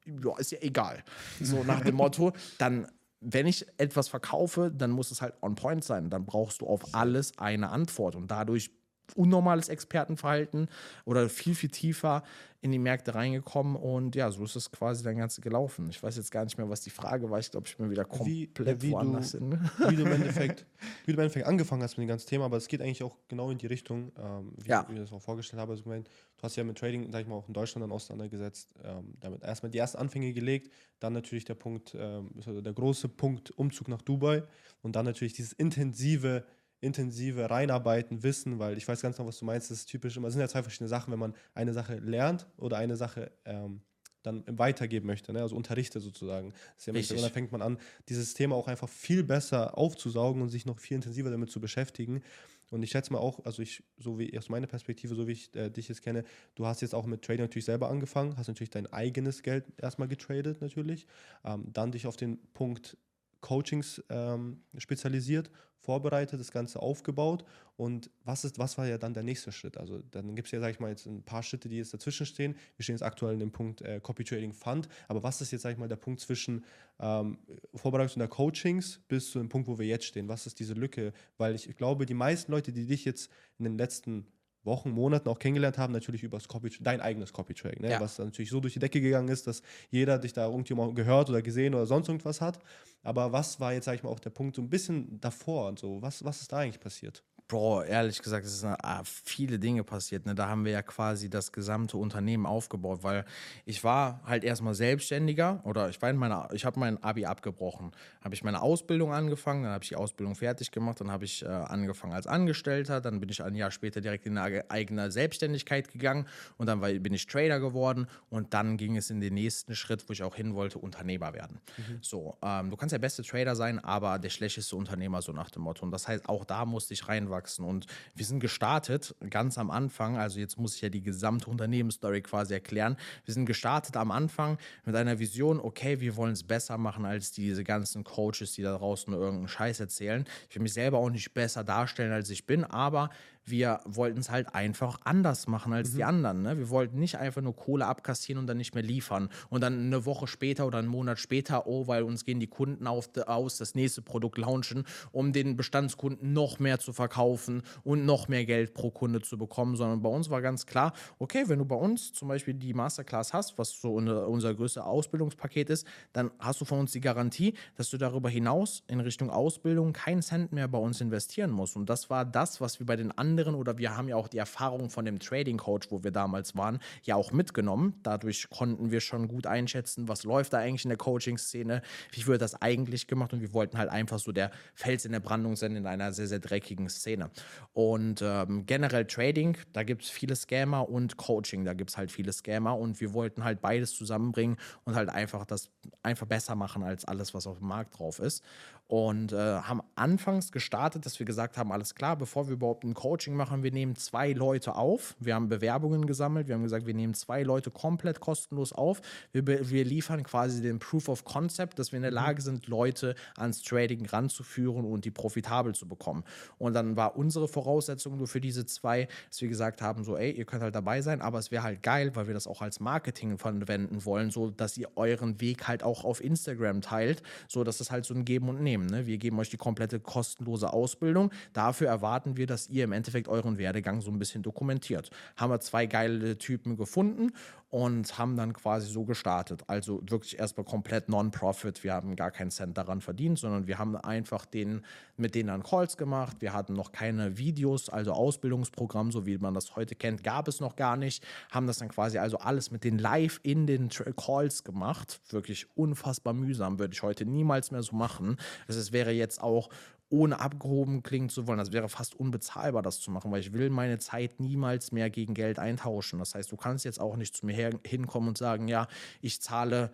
ja, 0.06 0.36
ist 0.38 0.52
ja 0.52 0.58
egal. 0.60 1.02
So 1.40 1.64
nach 1.64 1.80
dem 1.80 1.96
Motto, 1.96 2.32
dann, 2.58 2.86
wenn 3.20 3.46
ich 3.46 3.66
etwas 3.78 4.08
verkaufe, 4.08 4.70
dann 4.70 4.90
muss 4.90 5.10
es 5.10 5.20
halt 5.22 5.34
on 5.42 5.54
point 5.54 5.84
sein. 5.84 6.10
Dann 6.10 6.26
brauchst 6.26 6.60
du 6.60 6.66
auf 6.66 6.94
alles 6.94 7.38
eine 7.38 7.70
Antwort 7.70 8.14
und 8.14 8.30
dadurch 8.30 8.70
unnormales 9.16 9.68
Expertenverhalten 9.68 10.68
oder 11.04 11.28
viel, 11.28 11.54
viel 11.54 11.70
tiefer 11.70 12.22
in 12.60 12.72
die 12.72 12.78
Märkte 12.78 13.14
reingekommen 13.14 13.76
und 13.76 14.16
ja, 14.16 14.30
so 14.30 14.42
ist 14.44 14.56
es 14.56 14.70
quasi 14.72 15.04
dann 15.04 15.18
Ganze 15.18 15.42
gelaufen. 15.42 15.90
Ich 15.90 16.02
weiß 16.02 16.16
jetzt 16.16 16.30
gar 16.30 16.44
nicht 16.44 16.56
mehr, 16.56 16.68
was 16.70 16.80
die 16.80 16.88
Frage 16.88 17.28
war. 17.28 17.38
Ich 17.38 17.50
glaube, 17.50 17.66
ich 17.66 17.76
bin 17.76 17.90
wieder 17.90 18.04
Wie- 18.24 18.46
komplett 18.46 18.80
wie 18.82 18.86
du- 18.86 18.92
woanders 18.94 19.32
hin. 19.32 19.60
wie 19.88 19.96
du 19.96 20.02
im 20.04 20.12
Endeffekt, 20.52 20.64
wie 21.04 21.12
du 21.12 21.18
im 21.18 21.20
Endeffekt 21.20 21.46
angefangen 21.46 21.82
hast 21.82 21.98
mit 21.98 22.06
dem 22.06 22.08
ganzen 22.08 22.26
Thema, 22.26 22.46
aber 22.46 22.56
es 22.56 22.66
geht 22.66 22.80
eigentlich 22.80 23.02
auch 23.02 23.16
genau 23.28 23.50
in 23.50 23.58
die 23.58 23.66
Richtung, 23.66 24.12
ähm, 24.18 24.52
wie, 24.56 24.70
Ja. 24.70 24.86
wie 24.88 24.94
ich 24.94 24.98
das 25.00 25.12
auch 25.12 25.20
vorgestellt 25.20 25.60
habe. 25.60 25.72
Also, 25.72 25.82
ich 25.82 25.86
meine, 25.86 26.04
du 26.04 26.42
hast 26.42 26.56
ja 26.56 26.64
mit 26.64 26.78
Trading, 26.78 27.12
sag 27.12 27.20
ich 27.20 27.26
mal, 27.26 27.34
auch 27.34 27.48
in 27.48 27.52
Deutschland 27.54 27.82
dann 27.82 27.92
auseinandergesetzt, 27.92 28.70
ähm, 28.82 29.12
damit 29.20 29.42
erstmal 29.42 29.68
die 29.70 29.78
ersten 29.78 29.98
Anfänge 29.98 30.32
gelegt, 30.32 30.72
dann 31.00 31.12
natürlich 31.12 31.44
der 31.44 31.56
Punkt, 31.56 31.94
ähm, 31.98 32.30
also 32.36 32.62
der 32.62 32.72
große 32.72 33.08
Punkt 33.10 33.50
Umzug 33.50 33.88
nach 33.88 34.00
Dubai 34.00 34.42
und 34.80 34.96
dann 34.96 35.04
natürlich 35.04 35.34
dieses 35.34 35.52
intensive 35.52 36.46
intensive 36.84 37.50
Reinarbeiten, 37.50 38.22
Wissen, 38.22 38.58
weil 38.58 38.76
ich 38.76 38.86
weiß 38.86 39.00
ganz 39.00 39.16
genau, 39.16 39.28
was 39.28 39.38
du 39.38 39.44
meinst, 39.44 39.70
das 39.70 39.78
ist 39.78 39.86
typisch 39.86 40.16
immer, 40.16 40.28
es 40.28 40.34
sind 40.34 40.40
ja 40.40 40.48
zwei 40.48 40.62
verschiedene 40.62 40.88
Sachen, 40.88 41.12
wenn 41.12 41.18
man 41.18 41.34
eine 41.54 41.72
Sache 41.72 41.96
lernt 41.96 42.46
oder 42.56 42.76
eine 42.76 42.96
Sache 42.96 43.32
ähm, 43.44 43.80
dann 44.22 44.42
weitergeben 44.46 45.06
möchte, 45.06 45.32
ne? 45.32 45.42
also 45.42 45.54
unterrichte 45.54 46.00
sozusagen. 46.00 46.52
Das 46.76 46.86
ist 46.88 47.10
ja 47.10 47.16
und 47.16 47.22
dann 47.22 47.30
fängt 47.30 47.52
man 47.52 47.62
an, 47.62 47.78
dieses 48.08 48.34
Thema 48.34 48.56
auch 48.56 48.68
einfach 48.68 48.88
viel 48.88 49.22
besser 49.22 49.76
aufzusaugen 49.76 50.42
und 50.42 50.48
sich 50.48 50.66
noch 50.66 50.78
viel 50.78 50.96
intensiver 50.96 51.30
damit 51.30 51.50
zu 51.50 51.60
beschäftigen. 51.60 52.22
Und 52.70 52.82
ich 52.82 52.90
schätze 52.90 53.12
mal 53.12 53.18
auch, 53.18 53.44
also 53.44 53.62
ich, 53.62 53.84
so 53.98 54.18
wie 54.18 54.36
aus 54.36 54.48
meiner 54.48 54.66
Perspektive, 54.66 55.14
so 55.14 55.28
wie 55.28 55.32
ich 55.32 55.54
äh, 55.54 55.70
dich 55.70 55.88
jetzt 55.88 56.02
kenne, 56.02 56.24
du 56.54 56.66
hast 56.66 56.80
jetzt 56.80 56.94
auch 56.94 57.06
mit 57.06 57.22
Trading 57.22 57.44
natürlich 57.44 57.66
selber 57.66 57.88
angefangen, 57.88 58.36
hast 58.36 58.48
natürlich 58.48 58.70
dein 58.70 58.92
eigenes 58.92 59.42
Geld 59.42 59.66
erstmal 59.76 60.08
getradet 60.08 60.60
natürlich, 60.60 61.06
ähm, 61.44 61.66
dann 61.72 61.92
dich 61.92 62.06
auf 62.06 62.16
den 62.16 62.38
Punkt 62.52 62.96
Coachings 63.44 64.02
ähm, 64.08 64.62
spezialisiert, 64.78 65.50
vorbereitet, 65.76 66.40
das 66.40 66.50
Ganze 66.50 66.80
aufgebaut. 66.80 67.44
Und 67.76 68.10
was, 68.24 68.44
ist, 68.44 68.58
was 68.58 68.78
war 68.78 68.86
ja 68.86 68.96
dann 68.96 69.12
der 69.12 69.22
nächste 69.22 69.52
Schritt? 69.52 69.76
Also 69.76 69.98
dann 70.10 70.34
gibt 70.34 70.46
es 70.46 70.52
ja, 70.52 70.60
sag 70.60 70.70
ich 70.70 70.80
mal, 70.80 70.88
jetzt 70.88 71.04
ein 71.04 71.22
paar 71.22 71.42
Schritte, 71.42 71.68
die 71.68 71.76
jetzt 71.76 71.92
dazwischen 71.92 72.24
stehen. 72.24 72.56
Wir 72.76 72.84
stehen 72.84 72.94
jetzt 72.94 73.02
aktuell 73.02 73.34
in 73.34 73.40
dem 73.40 73.52
Punkt 73.52 73.82
äh, 73.82 74.00
Copy 74.00 74.24
Trading 74.24 74.54
Fund. 74.54 74.88
Aber 75.08 75.22
was 75.22 75.42
ist 75.42 75.50
jetzt, 75.50 75.62
sag 75.62 75.72
ich 75.72 75.78
mal, 75.78 75.88
der 75.88 75.96
Punkt 75.96 76.20
zwischen 76.20 76.64
ähm, 77.00 77.36
Vorbereitung 77.74 78.20
der 78.20 78.28
Coachings 78.28 79.00
bis 79.08 79.30
zu 79.30 79.38
dem 79.38 79.50
Punkt, 79.50 79.68
wo 79.68 79.78
wir 79.78 79.86
jetzt 79.86 80.06
stehen? 80.06 80.26
Was 80.28 80.46
ist 80.46 80.58
diese 80.58 80.72
Lücke? 80.72 81.12
Weil 81.36 81.54
ich 81.54 81.76
glaube, 81.76 82.06
die 82.06 82.14
meisten 82.14 82.50
Leute, 82.50 82.72
die 82.72 82.86
dich 82.86 83.04
jetzt 83.04 83.30
in 83.58 83.64
den 83.64 83.76
letzten 83.76 84.26
Wochen, 84.64 84.90
Monaten 84.90 85.28
auch 85.28 85.38
kennengelernt 85.38 85.78
haben, 85.78 85.92
natürlich 85.92 86.22
über 86.22 86.38
das 86.38 86.48
Copy, 86.48 86.70
dein 86.80 87.00
eigenes 87.00 87.32
Copy 87.32 87.54
Trading, 87.54 87.82
ne? 87.82 87.90
Ja. 87.92 88.00
was 88.00 88.18
natürlich 88.18 88.50
so 88.50 88.60
durch 88.60 88.74
die 88.74 88.78
Decke 88.78 89.00
gegangen 89.00 89.28
ist, 89.28 89.46
dass 89.46 89.62
jeder 89.90 90.18
dich 90.18 90.32
da 90.32 90.46
irgendwie 90.46 90.74
mal 90.74 90.92
gehört 90.94 91.28
oder 91.30 91.42
gesehen 91.42 91.74
oder 91.74 91.86
sonst 91.86 92.08
irgendwas 92.08 92.40
hat. 92.40 92.58
Aber 93.02 93.32
was 93.32 93.60
war 93.60 93.72
jetzt, 93.72 93.84
sag 93.84 93.94
ich 93.96 94.02
mal, 94.02 94.10
auch 94.10 94.20
der 94.20 94.30
Punkt 94.30 94.56
so 94.56 94.62
ein 94.62 94.70
bisschen 94.70 95.20
davor 95.20 95.68
und 95.68 95.78
so? 95.78 96.00
Was, 96.00 96.24
was 96.24 96.40
ist 96.40 96.52
da 96.52 96.58
eigentlich 96.58 96.80
passiert? 96.80 97.22
Bro, 97.46 97.82
ehrlich 97.82 98.22
gesagt, 98.22 98.46
es 98.46 98.60
sind 98.60 98.74
ah, 98.82 99.02
viele 99.04 99.58
Dinge 99.58 99.84
passiert. 99.84 100.24
Ne? 100.24 100.34
Da 100.34 100.48
haben 100.48 100.64
wir 100.64 100.72
ja 100.72 100.80
quasi 100.80 101.28
das 101.28 101.52
gesamte 101.52 101.98
Unternehmen 101.98 102.46
aufgebaut, 102.46 103.02
weil 103.02 103.26
ich 103.66 103.84
war 103.84 104.22
halt 104.24 104.44
erstmal 104.44 104.74
Selbstständiger 104.74 105.60
oder 105.64 105.90
ich 105.90 106.00
war 106.00 106.08
in 106.08 106.16
meiner, 106.16 106.48
ich 106.52 106.64
habe 106.64 106.80
mein 106.80 107.02
Abi 107.02 107.26
abgebrochen, 107.26 107.92
habe 108.22 108.34
ich 108.34 108.42
meine 108.44 108.62
Ausbildung 108.62 109.12
angefangen, 109.12 109.64
dann 109.64 109.72
habe 109.72 109.84
ich 109.84 109.90
die 109.90 109.96
Ausbildung 109.96 110.34
fertig 110.36 110.70
gemacht, 110.70 111.00
dann 111.00 111.10
habe 111.10 111.26
ich 111.26 111.42
äh, 111.42 111.48
angefangen 111.48 112.14
als 112.14 112.26
Angestellter, 112.26 113.02
dann 113.02 113.20
bin 113.20 113.28
ich 113.28 113.42
ein 113.42 113.54
Jahr 113.54 113.70
später 113.70 114.00
direkt 114.00 114.24
in 114.24 114.38
eine 114.38 114.70
eigene 114.70 115.10
Selbstständigkeit 115.10 115.92
gegangen 115.92 116.26
und 116.56 116.66
dann 116.66 116.80
war, 116.80 116.88
bin 116.88 117.12
ich 117.12 117.26
Trader 117.26 117.60
geworden 117.60 118.06
und 118.30 118.54
dann 118.54 118.78
ging 118.78 118.96
es 118.96 119.10
in 119.10 119.20
den 119.20 119.34
nächsten 119.34 119.74
Schritt, 119.74 120.08
wo 120.08 120.14
ich 120.14 120.22
auch 120.22 120.34
hin 120.34 120.54
wollte, 120.54 120.78
Unternehmer 120.78 121.34
werden. 121.34 121.60
So, 122.00 122.38
ähm, 122.42 122.70
du 122.70 122.76
kannst 122.76 122.94
der 122.94 122.98
beste 122.98 123.22
Trader 123.22 123.54
sein, 123.54 123.78
aber 123.84 124.18
der 124.18 124.30
schlechteste 124.30 124.76
Unternehmer, 124.76 125.20
so 125.20 125.32
nach 125.32 125.50
dem 125.50 125.62
Motto. 125.62 125.84
Und 125.84 125.90
das 125.90 126.08
heißt, 126.08 126.28
auch 126.28 126.46
da 126.46 126.64
musste 126.64 126.94
ich 126.94 127.06
reinwachsen. 127.34 127.64
Und 127.64 127.86
wir 128.14 128.24
sind 128.24 128.40
gestartet 128.40 129.14
ganz 129.30 129.58
am 129.58 129.70
Anfang, 129.70 130.16
also 130.16 130.38
jetzt 130.38 130.58
muss 130.58 130.76
ich 130.76 130.82
ja 130.82 130.88
die 130.88 131.02
gesamte 131.02 131.50
Unternehmensstory 131.50 132.22
quasi 132.22 132.54
erklären. 132.54 132.96
Wir 133.24 133.34
sind 133.34 133.46
gestartet 133.46 133.96
am 133.96 134.10
Anfang 134.10 134.58
mit 134.84 134.94
einer 134.94 135.18
Vision, 135.18 135.60
okay, 135.60 136.00
wir 136.00 136.16
wollen 136.16 136.32
es 136.32 136.42
besser 136.42 136.78
machen 136.78 137.04
als 137.04 137.32
diese 137.32 137.64
ganzen 137.64 138.04
Coaches, 138.04 138.52
die 138.52 138.62
da 138.62 138.76
draußen 138.76 139.12
irgendeinen 139.12 139.48
Scheiß 139.48 139.80
erzählen. 139.80 140.24
Ich 140.48 140.56
will 140.56 140.62
mich 140.62 140.74
selber 140.74 140.98
auch 140.98 141.10
nicht 141.10 141.34
besser 141.34 141.64
darstellen, 141.64 142.12
als 142.12 142.30
ich 142.30 142.46
bin, 142.46 142.64
aber 142.64 143.10
wir 143.46 143.80
wollten 143.84 144.20
es 144.20 144.30
halt 144.30 144.54
einfach 144.54 145.00
anders 145.04 145.46
machen 145.46 145.72
als 145.72 145.92
die 145.92 146.04
anderen. 146.04 146.42
Ne? 146.42 146.58
Wir 146.58 146.70
wollten 146.70 146.98
nicht 146.98 147.18
einfach 147.18 147.42
nur 147.42 147.54
Kohle 147.54 147.86
abkassieren 147.86 148.40
und 148.40 148.46
dann 148.46 148.56
nicht 148.56 148.74
mehr 148.74 148.82
liefern. 148.82 149.28
Und 149.50 149.60
dann 149.62 149.78
eine 149.78 150.06
Woche 150.06 150.26
später 150.26 150.66
oder 150.66 150.78
einen 150.78 150.88
Monat 150.88 151.18
später, 151.18 151.66
oh, 151.66 151.86
weil 151.86 152.02
uns 152.02 152.24
gehen 152.24 152.40
die 152.40 152.46
Kunden 152.46 152.86
auf, 152.86 153.10
aus, 153.26 153.58
das 153.58 153.74
nächste 153.74 154.02
Produkt 154.02 154.38
launchen, 154.38 154.84
um 155.12 155.32
den 155.32 155.56
Bestandskunden 155.56 156.32
noch 156.32 156.58
mehr 156.58 156.78
zu 156.78 156.92
verkaufen 156.92 157.62
und 157.82 158.06
noch 158.06 158.28
mehr 158.28 158.46
Geld 158.46 158.74
pro 158.74 158.90
Kunde 158.90 159.20
zu 159.20 159.36
bekommen. 159.36 159.76
Sondern 159.76 160.00
bei 160.00 160.08
uns 160.08 160.30
war 160.30 160.40
ganz 160.40 160.64
klar, 160.64 160.92
okay, 161.18 161.44
wenn 161.46 161.58
du 161.58 161.64
bei 161.64 161.76
uns 161.76 162.12
zum 162.12 162.28
Beispiel 162.28 162.54
die 162.54 162.72
Masterclass 162.72 163.32
hast, 163.32 163.58
was 163.58 163.70
so 163.80 163.94
unser, 163.94 164.28
unser 164.28 164.54
größtes 164.54 164.82
Ausbildungspaket 164.82 165.70
ist, 165.70 165.86
dann 166.12 166.30
hast 166.38 166.60
du 166.60 166.64
von 166.64 166.80
uns 166.80 166.92
die 166.92 167.00
Garantie, 167.00 167.54
dass 167.76 167.90
du 167.90 167.98
darüber 167.98 168.30
hinaus 168.30 168.82
in 168.86 169.00
Richtung 169.00 169.28
Ausbildung 169.28 169.92
keinen 169.92 170.22
Cent 170.22 170.52
mehr 170.52 170.68
bei 170.68 170.78
uns 170.78 171.00
investieren 171.00 171.50
musst. 171.50 171.76
Und 171.76 171.90
das 171.90 172.08
war 172.08 172.24
das, 172.24 172.60
was 172.60 172.78
wir 172.78 172.86
bei 172.86 172.96
den 172.96 173.12
anderen 173.12 173.33
oder 173.38 173.78
wir 173.78 173.96
haben 173.96 174.08
ja 174.08 174.16
auch 174.16 174.28
die 174.28 174.38
Erfahrung 174.38 174.90
von 174.90 175.04
dem 175.04 175.18
Trading 175.18 175.58
Coach, 175.58 175.90
wo 175.90 176.04
wir 176.04 176.10
damals 176.10 176.56
waren, 176.56 176.78
ja 177.02 177.16
auch 177.16 177.32
mitgenommen. 177.32 177.94
Dadurch 178.02 178.48
konnten 178.50 178.90
wir 178.90 179.00
schon 179.00 179.28
gut 179.28 179.46
einschätzen, 179.46 180.08
was 180.08 180.24
läuft 180.24 180.52
da 180.52 180.58
eigentlich 180.58 180.84
in 180.84 180.90
der 180.90 180.98
Coaching-Szene, 180.98 181.82
wie 182.12 182.26
wird 182.26 182.42
das 182.42 182.60
eigentlich 182.60 183.06
gemacht 183.06 183.32
und 183.32 183.40
wir 183.40 183.52
wollten 183.52 183.78
halt 183.78 183.90
einfach 183.90 184.18
so 184.18 184.32
der 184.32 184.50
Fels 184.74 185.04
in 185.04 185.12
der 185.12 185.20
Brandung 185.20 185.56
sein 185.56 185.76
in 185.76 185.86
einer 185.86 186.12
sehr, 186.12 186.26
sehr 186.26 186.38
dreckigen 186.38 186.88
Szene. 186.88 187.30
Und 187.72 188.22
ähm, 188.22 188.66
generell 188.66 189.06
Trading, 189.06 189.56
da 189.72 189.82
gibt 189.82 190.04
es 190.04 190.10
viele 190.10 190.36
Scammer 190.36 190.88
und 190.88 191.16
Coaching, 191.16 191.64
da 191.64 191.74
gibt 191.74 191.90
es 191.90 191.96
halt 191.96 192.10
viele 192.10 192.32
Scammer 192.32 192.78
und 192.78 193.00
wir 193.00 193.12
wollten 193.12 193.44
halt 193.44 193.60
beides 193.60 193.94
zusammenbringen 193.96 194.56
und 194.84 194.94
halt 194.94 195.08
einfach 195.08 195.44
das 195.44 195.70
einfach 196.02 196.26
besser 196.26 196.54
machen 196.54 196.82
als 196.82 197.04
alles, 197.04 197.34
was 197.34 197.46
auf 197.46 197.58
dem 197.58 197.68
Markt 197.68 197.98
drauf 197.98 198.18
ist. 198.18 198.42
Und 198.86 199.32
äh, 199.32 199.36
haben 199.36 199.80
anfangs 199.94 200.52
gestartet, 200.52 201.06
dass 201.06 201.18
wir 201.18 201.24
gesagt 201.24 201.56
haben, 201.56 201.72
alles 201.72 201.94
klar, 201.94 202.16
bevor 202.16 202.48
wir 202.48 202.52
überhaupt 202.52 202.84
ein 202.84 202.92
Coaching 202.92 203.34
machen, 203.34 203.62
wir 203.62 203.72
nehmen 203.72 203.96
zwei 203.96 204.32
Leute 204.32 204.76
auf. 204.76 205.16
Wir 205.18 205.34
haben 205.34 205.48
Bewerbungen 205.48 206.06
gesammelt, 206.06 206.48
wir 206.48 206.54
haben 206.54 206.62
gesagt, 206.62 206.86
wir 206.86 206.92
nehmen 206.92 207.14
zwei 207.14 207.42
Leute 207.44 207.70
komplett 207.70 208.20
kostenlos 208.20 208.74
auf. 208.74 209.00
Wir, 209.32 209.46
wir 209.46 209.84
liefern 209.84 210.22
quasi 210.22 210.60
den 210.60 210.80
Proof 210.80 211.08
of 211.08 211.24
Concept, 211.24 211.78
dass 211.78 211.92
wir 211.92 211.96
in 211.96 212.02
der 212.02 212.10
Lage 212.10 212.42
sind, 212.42 212.66
Leute 212.66 213.14
ans 213.38 213.62
Trading 213.62 214.04
ranzuführen 214.04 214.84
und 214.84 215.06
die 215.06 215.10
profitabel 215.10 215.74
zu 215.74 215.88
bekommen. 215.88 216.22
Und 216.58 216.74
dann 216.74 216.94
war 216.94 217.16
unsere 217.16 217.48
Voraussetzung 217.48 218.18
nur 218.18 218.26
für 218.26 218.40
diese 218.40 218.66
zwei, 218.66 219.08
dass 219.30 219.40
wir 219.40 219.48
gesagt 219.48 219.80
haben, 219.80 220.04
so, 220.04 220.18
ey, 220.18 220.30
ihr 220.30 220.44
könnt 220.44 220.62
halt 220.62 220.74
dabei 220.74 221.00
sein, 221.00 221.22
aber 221.22 221.38
es 221.38 221.50
wäre 221.50 221.62
halt 221.62 221.82
geil, 221.82 222.14
weil 222.14 222.26
wir 222.26 222.34
das 222.34 222.46
auch 222.46 222.60
als 222.60 222.80
Marketing 222.80 223.38
verwenden 223.38 224.04
wollen, 224.04 224.30
so 224.30 224.50
dass 224.50 224.76
ihr 224.76 224.88
euren 224.96 225.40
Weg 225.40 225.66
halt 225.68 225.82
auch 225.82 226.04
auf 226.04 226.22
Instagram 226.22 226.82
teilt, 226.82 227.22
so 227.48 227.64
dass 227.64 227.80
es 227.80 227.90
halt 227.90 228.04
so 228.04 228.12
ein 228.12 228.26
Geben 228.26 228.50
und 228.50 228.62
Nehmen. 228.62 228.73
Ne? 228.82 229.06
Wir 229.06 229.18
geben 229.18 229.38
euch 229.38 229.50
die 229.50 229.56
komplette 229.56 230.00
kostenlose 230.00 230.72
Ausbildung. 230.72 231.30
Dafür 231.52 231.88
erwarten 231.88 232.36
wir, 232.36 232.46
dass 232.46 232.68
ihr 232.68 232.84
im 232.84 232.92
Endeffekt 232.92 233.28
euren 233.28 233.58
Werdegang 233.58 234.00
so 234.00 234.10
ein 234.10 234.18
bisschen 234.18 234.42
dokumentiert. 234.42 235.10
Haben 235.36 235.50
wir 235.50 235.60
zwei 235.60 235.86
geile 235.86 236.38
Typen 236.38 236.76
gefunden 236.76 237.32
und 237.74 238.18
haben 238.18 238.36
dann 238.36 238.52
quasi 238.52 238.88
so 238.88 239.04
gestartet. 239.04 239.64
Also 239.66 240.00
wirklich 240.08 240.38
erstmal 240.38 240.64
komplett 240.64 241.08
Non-Profit. 241.08 241.82
Wir 241.82 241.92
haben 241.92 242.14
gar 242.14 242.30
keinen 242.30 242.52
Cent 242.52 242.78
daran 242.78 243.00
verdient, 243.00 243.40
sondern 243.40 243.66
wir 243.66 243.80
haben 243.80 243.96
einfach 243.96 244.46
den, 244.46 244.82
mit 245.16 245.34
denen 245.34 245.48
dann 245.48 245.64
Calls 245.64 245.96
gemacht. 245.96 246.36
Wir 246.38 246.52
hatten 246.52 246.74
noch 246.74 246.92
keine 246.92 247.36
Videos, 247.36 247.88
also 247.88 248.12
Ausbildungsprogramm, 248.12 249.10
so 249.10 249.26
wie 249.26 249.38
man 249.38 249.54
das 249.54 249.74
heute 249.74 249.96
kennt, 249.96 250.22
gab 250.22 250.46
es 250.46 250.60
noch 250.60 250.76
gar 250.76 250.96
nicht. 250.96 251.24
Haben 251.50 251.66
das 251.66 251.78
dann 251.78 251.88
quasi 251.88 252.18
also 252.18 252.38
alles 252.38 252.70
mit 252.70 252.84
den 252.84 252.96
live 252.96 253.40
in 253.42 253.66
den 253.66 253.88
Calls 253.88 254.62
gemacht. 254.62 255.20
Wirklich 255.30 255.66
unfassbar 255.76 256.32
mühsam, 256.32 256.78
würde 256.78 256.94
ich 256.94 257.02
heute 257.02 257.26
niemals 257.26 257.72
mehr 257.72 257.82
so 257.82 257.96
machen. 257.96 258.36
Also 258.68 258.80
es 258.80 258.92
wäre 258.92 259.12
jetzt 259.12 259.42
auch 259.42 259.68
ohne 260.10 260.40
abgehoben 260.40 261.02
klingen 261.02 261.28
zu 261.28 261.46
wollen. 261.46 261.58
Das 261.58 261.72
wäre 261.72 261.88
fast 261.88 262.14
unbezahlbar, 262.14 262.82
das 262.82 263.00
zu 263.00 263.10
machen, 263.10 263.30
weil 263.32 263.40
ich 263.40 263.52
will 263.52 263.70
meine 263.70 263.98
Zeit 263.98 264.38
niemals 264.38 264.92
mehr 264.92 265.10
gegen 265.10 265.34
Geld 265.34 265.58
eintauschen. 265.58 266.18
Das 266.18 266.34
heißt, 266.34 266.52
du 266.52 266.56
kannst 266.56 266.84
jetzt 266.84 267.00
auch 267.00 267.16
nicht 267.16 267.34
zu 267.34 267.46
mir 267.46 267.80
hinkommen 267.84 268.28
und 268.28 268.38
sagen, 268.38 268.68
ja, 268.68 268.86
ich 269.20 269.40
zahle 269.40 269.92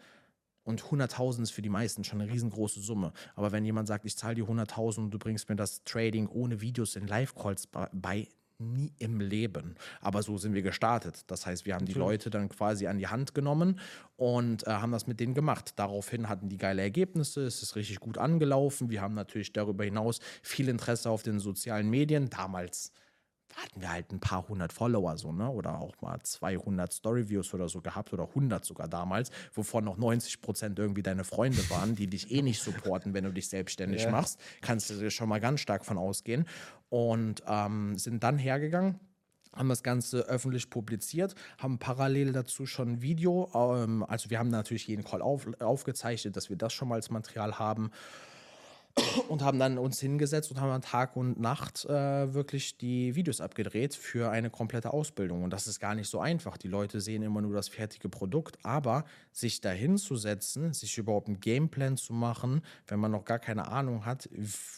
und 0.63 0.83
100.000 0.83 1.43
ist 1.43 1.51
für 1.53 1.63
die 1.63 1.71
meisten 1.71 2.05
schon 2.05 2.21
eine 2.21 2.31
riesengroße 2.31 2.81
Summe. 2.81 3.13
Aber 3.35 3.51
wenn 3.51 3.65
jemand 3.65 3.89
sagt, 3.89 4.05
ich 4.05 4.17
zahle 4.17 4.35
dir 4.35 4.45
100.000 4.45 4.99
und 4.99 5.11
du 5.11 5.19
bringst 5.19 5.49
mir 5.49 5.57
das 5.57 5.83
Trading 5.85 6.29
ohne 6.29 6.61
Videos 6.61 6.97
in 6.97 7.07
Live-Calls 7.07 7.67
bei, 7.67 8.29
nie 8.61 8.93
im 8.99 9.21
Leben. 9.21 9.75
Aber 10.01 10.23
so 10.23 10.39
sind 10.39 10.55
wir 10.55 10.63
gestartet. 10.63 11.25
Das 11.27 11.47
heißt, 11.47 11.67
wir 11.67 11.75
haben 11.75 11.87
die 11.87 11.95
Leute 11.95 12.31
dann 12.31 12.49
quasi 12.49 12.87
an 12.87 12.99
die 12.99 13.09
Hand 13.09 13.35
genommen 13.35 13.81
und 14.17 14.67
äh, 14.67 14.71
haben 14.71 14.93
das 14.93 15.07
mit 15.07 15.21
denen 15.21 15.35
gemacht. 15.35 15.73
Daraufhin 15.77 16.29
hatten 16.29 16.49
die 16.49 16.59
geile 16.59 16.83
Ergebnisse, 16.83 17.43
es 17.43 17.63
ist 17.63 17.77
richtig 17.77 18.01
gut 18.01 18.19
angelaufen. 18.19 18.91
Wir 18.91 19.01
haben 19.01 19.15
natürlich 19.15 19.53
darüber 19.53 19.85
hinaus 19.85 20.21
viel 20.43 20.69
Interesse 20.69 21.11
auf 21.11 21.23
den 21.23 21.41
sozialen 21.41 21.89
Medien. 21.89 22.31
Damals 22.31 22.93
hatten 23.57 23.81
wir 23.81 23.91
halt 23.91 24.13
ein 24.13 24.21
paar 24.21 24.49
hundert 24.49 24.73
Follower 24.73 25.17
so, 25.17 25.33
ne? 25.33 25.49
Oder 25.51 25.81
auch 25.81 26.01
mal 26.01 26.19
200 26.21 26.93
Storyviews 26.93 27.53
oder 27.55 27.69
so 27.69 27.81
gehabt 27.81 28.13
oder 28.13 28.29
100 28.29 28.65
sogar 28.65 28.89
damals, 28.89 29.31
wovon 29.55 29.85
noch 29.85 29.97
90 29.97 30.41
Prozent 30.41 30.79
irgendwie 30.79 31.03
deine 31.03 31.25
Freunde 31.25 31.69
waren, 31.71 31.95
die 31.95 32.07
dich 32.07 32.31
eh 32.31 32.43
nicht 32.43 32.61
supporten, 32.61 33.15
wenn 33.15 33.25
du 33.25 33.33
dich 33.33 33.49
selbstständig 33.49 34.03
yeah. 34.05 34.11
machst. 34.11 34.41
Kannst 34.61 34.91
du 34.91 35.11
schon 35.11 35.29
mal 35.29 35.41
ganz 35.41 35.61
stark 35.61 35.85
von 35.85 35.99
ausgehen. 35.99 36.47
Und 36.89 37.43
ähm, 37.47 37.97
sind 37.97 38.23
dann 38.25 38.39
hergegangen 38.39 38.99
haben 39.55 39.69
das 39.69 39.83
Ganze 39.83 40.21
öffentlich 40.29 40.71
publiziert, 40.71 41.35
haben 41.59 41.79
parallel 41.79 42.33
dazu 42.33 42.67
schon 42.67 42.89
ein 42.89 43.03
Video, 43.03 43.51
ähm, 43.55 44.05
also 44.07 44.31
wir 44.31 44.39
haben 44.39 44.49
natürlich 44.49 44.87
jeden 44.87 45.05
Call 45.05 45.23
auf, 45.23 45.49
aufgezeichnet, 45.61 46.37
dass 46.37 46.51
wir 46.51 46.57
das 46.57 46.73
schon 46.73 46.89
mal 46.89 46.95
als 46.95 47.11
Material 47.11 47.59
haben 47.59 47.91
und 49.29 49.43
haben 49.43 49.59
dann 49.59 49.79
uns 49.79 50.01
hingesetzt 50.01 50.51
und 50.51 50.61
haben 50.61 50.71
dann 50.71 50.83
Tag 50.83 51.17
und 51.17 51.41
Nacht 51.41 51.85
äh, 51.87 52.35
wirklich 52.35 52.77
die 52.77 53.15
Videos 53.15 53.41
abgedreht 53.41 53.95
für 53.95 54.31
eine 54.31 54.51
komplette 54.51 54.93
Ausbildung. 54.93 55.43
Und 55.43 55.51
das 55.51 55.67
ist 55.67 55.81
gar 55.81 55.95
nicht 55.95 56.09
so 56.09 56.21
einfach. 56.21 56.57
Die 56.57 56.69
Leute 56.69 57.01
sehen 57.01 57.23
immer 57.23 57.41
nur 57.41 57.55
das 57.55 57.69
fertige 57.69 58.09
Produkt, 58.09 58.59
aber 58.63 59.05
sich 59.33 59.61
da 59.61 59.71
hinzusetzen, 59.71 60.73
sich 60.73 60.99
überhaupt 60.99 61.29
einen 61.29 61.41
Gameplan 61.41 61.97
zu 61.97 62.13
machen, 62.13 62.63
wenn 62.87 63.01
man 63.01 63.11
noch 63.11 63.25
gar 63.25 63.39
keine 63.39 63.69
Ahnung 63.69 64.05
hat, 64.05 64.29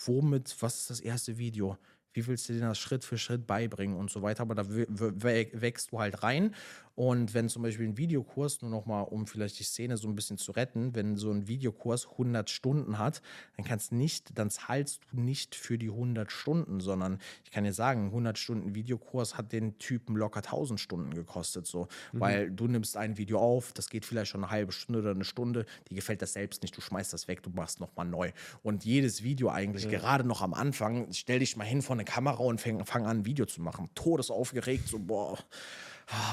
womit, 0.07 0.55
was 0.61 0.81
ist 0.81 0.91
das 0.91 1.01
erste 1.01 1.39
Video? 1.39 1.77
Wie 2.15 2.27
willst 2.27 2.49
du 2.49 2.53
dir 2.53 2.61
das 2.61 2.79
Schritt 2.79 3.05
für 3.05 3.17
Schritt 3.17 3.47
beibringen 3.47 3.97
und 3.97 4.11
so 4.11 4.21
weiter? 4.21 4.43
Aber 4.43 4.55
da 4.55 4.65
wächst 4.69 5.93
du 5.93 5.99
halt 5.99 6.23
rein 6.23 6.55
und 6.95 7.33
wenn 7.35 7.49
zum 7.49 7.63
Beispiel 7.63 7.89
ein 7.89 7.97
Videokurs, 7.97 8.61
nur 8.63 8.71
nochmal, 8.71 9.05
um 9.05 9.27
vielleicht 9.27 9.59
die 9.59 9.65
Szene 9.65 9.97
so 9.97 10.09
ein 10.09 10.15
bisschen 10.15 10.37
zu 10.39 10.53
retten, 10.53 10.95
wenn 10.95 11.17
so 11.17 11.31
ein 11.31 11.49
Videokurs 11.49 12.07
100 12.13 12.51
Stunden 12.51 12.99
hat, 12.99 13.23
dann 13.57 13.65
kannst 13.65 13.93
nicht, 13.93 14.39
dann 14.39 14.51
zahlst 14.51 15.01
du 15.11 15.21
nicht 15.21 15.55
für 15.55 15.79
die 15.79 15.89
100 15.89 16.31
Stunden, 16.31 16.81
sondern 16.81 17.19
ich 17.45 17.51
kann 17.51 17.65
dir 17.65 17.73
sagen, 17.73 18.07
100 18.07 18.39
Stunden 18.39 18.75
Videokurs 18.75 19.37
hat 19.37 19.53
den 19.53 19.79
Typen 19.79 20.17
locker 20.17 20.41
1000 20.41 20.79
Stunden 20.79 21.15
gekostet, 21.15 21.67
so, 21.67 21.89
mhm. 22.13 22.21
weil 22.21 22.51
du 22.51 22.67
nimmst 22.67 22.97
ein 22.97 23.17
Video 23.17 23.39
auf, 23.39 23.73
das 23.73 23.89
geht 23.89 24.05
vielleicht 24.05 24.31
schon 24.31 24.45
eine 24.45 24.51
halbe 24.51 24.73
Stunde 24.73 25.01
oder 25.01 25.13
eine 25.13 25.25
Stunde, 25.25 25.65
die 25.89 25.95
gefällt 25.95 26.21
das 26.21 26.35
selbst 26.35 26.63
nicht, 26.63 26.77
du 26.77 26.81
schmeißt 26.81 27.13
das 27.13 27.27
weg, 27.29 27.43
du 27.43 27.51
machst 27.51 27.81
nochmal 27.81 28.07
neu. 28.07 28.33
Und 28.63 28.85
jedes 28.85 29.23
Video 29.23 29.49
eigentlich, 29.49 29.85
ja. 29.85 29.91
gerade 29.91 30.25
noch 30.25 30.43
am 30.43 30.53
Anfang, 30.53 31.11
stell 31.13 31.39
dich 31.39 31.57
mal 31.57 31.65
hin 31.65 31.81
vor 31.81 31.97
eine 31.97 32.05
Kamera 32.05 32.43
und 32.43 32.61
fang, 32.61 32.85
fang 32.85 33.07
an, 33.07 33.19
ein 33.19 33.25
Video 33.25 33.47
zu 33.47 33.63
machen. 33.63 33.89
Todesaufgeregt, 33.95 34.89
so, 34.89 34.99
boah 34.99 35.23
Ah, 35.33 35.39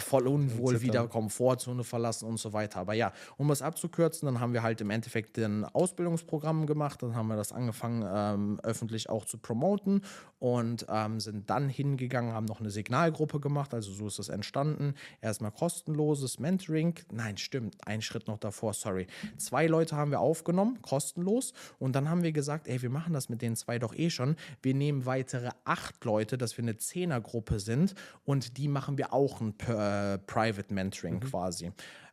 voll 0.01 0.27
unwohl, 0.27 0.81
wieder 0.81 1.07
Komfortzone 1.07 1.83
verlassen 1.83 2.27
und 2.27 2.39
so 2.39 2.53
weiter. 2.53 2.79
Aber 2.79 2.93
ja, 2.93 3.13
um 3.37 3.51
es 3.51 3.61
abzukürzen, 3.61 4.25
dann 4.25 4.39
haben 4.39 4.53
wir 4.53 4.63
halt 4.63 4.81
im 4.81 4.89
Endeffekt 4.89 5.37
ein 5.37 5.65
Ausbildungsprogramm 5.65 6.65
gemacht, 6.65 7.01
dann 7.03 7.15
haben 7.15 7.27
wir 7.27 7.35
das 7.35 7.51
angefangen, 7.51 8.05
ähm, 8.07 8.59
öffentlich 8.63 9.09
auch 9.09 9.25
zu 9.25 9.37
promoten 9.37 10.01
und 10.39 10.85
ähm, 10.89 11.19
sind 11.19 11.49
dann 11.49 11.69
hingegangen, 11.69 12.33
haben 12.33 12.45
noch 12.45 12.59
eine 12.59 12.71
Signalgruppe 12.71 13.39
gemacht, 13.39 13.73
also 13.73 13.91
so 13.91 14.07
ist 14.07 14.19
das 14.19 14.29
entstanden. 14.29 14.93
Erstmal 15.21 15.51
kostenloses 15.51 16.39
Mentoring, 16.39 16.95
nein, 17.11 17.37
stimmt, 17.37 17.75
ein 17.85 18.01
Schritt 18.01 18.27
noch 18.27 18.37
davor, 18.37 18.73
sorry. 18.73 19.07
Zwei 19.37 19.67
Leute 19.67 19.95
haben 19.95 20.11
wir 20.11 20.19
aufgenommen, 20.19 20.81
kostenlos 20.81 21.53
und 21.77 21.93
dann 21.93 22.09
haben 22.09 22.23
wir 22.23 22.31
gesagt, 22.31 22.67
ey, 22.67 22.81
wir 22.81 22.89
machen 22.89 23.13
das 23.13 23.29
mit 23.29 23.41
den 23.41 23.55
zwei 23.55 23.79
doch 23.79 23.93
eh 23.93 24.09
schon. 24.09 24.35
Wir 24.61 24.73
nehmen 24.73 25.05
weitere 25.05 25.49
acht 25.65 26.03
Leute, 26.05 26.37
dass 26.37 26.57
wir 26.57 26.63
eine 26.63 26.77
Zehnergruppe 26.77 27.59
sind 27.59 27.95
und 28.25 28.57
die 28.57 28.67
machen 28.67 28.97
wir 28.97 29.13
auch 29.13 29.41
ein 29.41 29.53
äh, 29.67 30.17
Private 30.19 30.73
Mentoring 30.73 31.15
mhm. 31.15 31.19
quasi. 31.21 31.71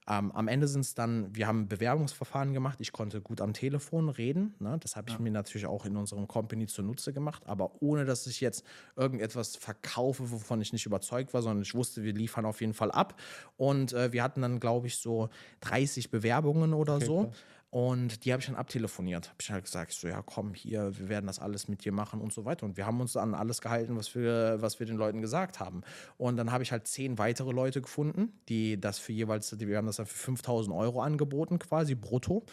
Ähm, 0.08 0.30
am 0.32 0.46
Ende 0.46 0.68
sind 0.68 0.82
es 0.82 0.94
dann, 0.94 1.34
wir 1.34 1.48
haben 1.48 1.66
Bewerbungsverfahren 1.66 2.52
gemacht. 2.52 2.80
Ich 2.80 2.92
konnte 2.92 3.20
gut 3.20 3.40
am 3.40 3.52
Telefon 3.52 4.08
reden. 4.08 4.54
Ne? 4.60 4.78
Das 4.80 4.94
habe 4.94 5.08
ich 5.08 5.16
ja. 5.16 5.20
mir 5.20 5.32
natürlich 5.32 5.66
auch 5.66 5.84
in 5.84 5.96
unserem 5.96 6.28
Company 6.28 6.66
zunutze 6.66 7.12
gemacht. 7.12 7.42
Aber 7.46 7.82
ohne, 7.82 8.04
dass 8.04 8.26
ich 8.28 8.40
jetzt 8.40 8.64
irgendetwas 8.94 9.56
verkaufe, 9.56 10.30
wovon 10.30 10.60
ich 10.60 10.72
nicht 10.72 10.86
überzeugt 10.86 11.34
war, 11.34 11.42
sondern 11.42 11.62
ich 11.62 11.74
wusste, 11.74 12.04
wir 12.04 12.12
liefern 12.12 12.44
auf 12.44 12.60
jeden 12.60 12.74
Fall 12.74 12.92
ab. 12.92 13.20
Und 13.56 13.94
äh, 13.94 14.12
wir 14.12 14.22
hatten 14.22 14.42
dann, 14.42 14.60
glaube 14.60 14.86
ich, 14.86 14.98
so 14.98 15.28
30 15.62 16.10
Bewerbungen 16.10 16.72
oder 16.72 16.96
okay, 16.96 17.04
so. 17.04 17.20
Klar. 17.22 17.32
Und 17.76 18.24
die 18.24 18.32
habe 18.32 18.40
ich 18.40 18.46
dann 18.46 18.56
abtelefoniert. 18.56 19.28
Habe 19.28 19.36
ich 19.38 19.50
halt 19.50 19.64
gesagt, 19.64 19.92
so 19.92 20.08
ja, 20.08 20.22
komm 20.22 20.54
hier, 20.54 20.98
wir 20.98 21.10
werden 21.10 21.26
das 21.26 21.38
alles 21.38 21.68
mit 21.68 21.84
dir 21.84 21.92
machen 21.92 22.22
und 22.22 22.32
so 22.32 22.46
weiter. 22.46 22.64
Und 22.64 22.78
wir 22.78 22.86
haben 22.86 23.02
uns 23.02 23.18
an 23.18 23.34
alles 23.34 23.60
gehalten, 23.60 23.98
was 23.98 24.14
wir, 24.14 24.62
was 24.62 24.80
wir 24.80 24.86
den 24.86 24.96
Leuten 24.96 25.20
gesagt 25.20 25.60
haben. 25.60 25.82
Und 26.16 26.38
dann 26.38 26.52
habe 26.52 26.62
ich 26.62 26.72
halt 26.72 26.86
zehn 26.86 27.18
weitere 27.18 27.52
Leute 27.52 27.82
gefunden, 27.82 28.32
die 28.48 28.80
das 28.80 28.98
für 28.98 29.12
jeweils, 29.12 29.60
wir 29.60 29.76
haben 29.76 29.84
das 29.84 29.96
dann 29.96 30.06
für 30.06 30.16
5000 30.16 30.74
Euro 30.74 31.02
angeboten, 31.02 31.58
quasi 31.58 31.94
brutto. 31.94 32.46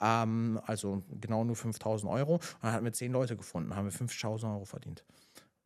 Ähm, 0.00 0.60
also 0.64 1.02
genau 1.20 1.42
nur 1.42 1.56
5000 1.56 2.12
Euro. 2.12 2.34
Und 2.34 2.42
dann 2.62 2.72
hatten 2.72 2.84
wir 2.84 2.92
zehn 2.92 3.10
Leute 3.10 3.36
gefunden, 3.36 3.74
haben 3.74 3.86
wir 3.86 3.90
5000 3.90 4.52
Euro 4.52 4.64
verdient. 4.64 5.02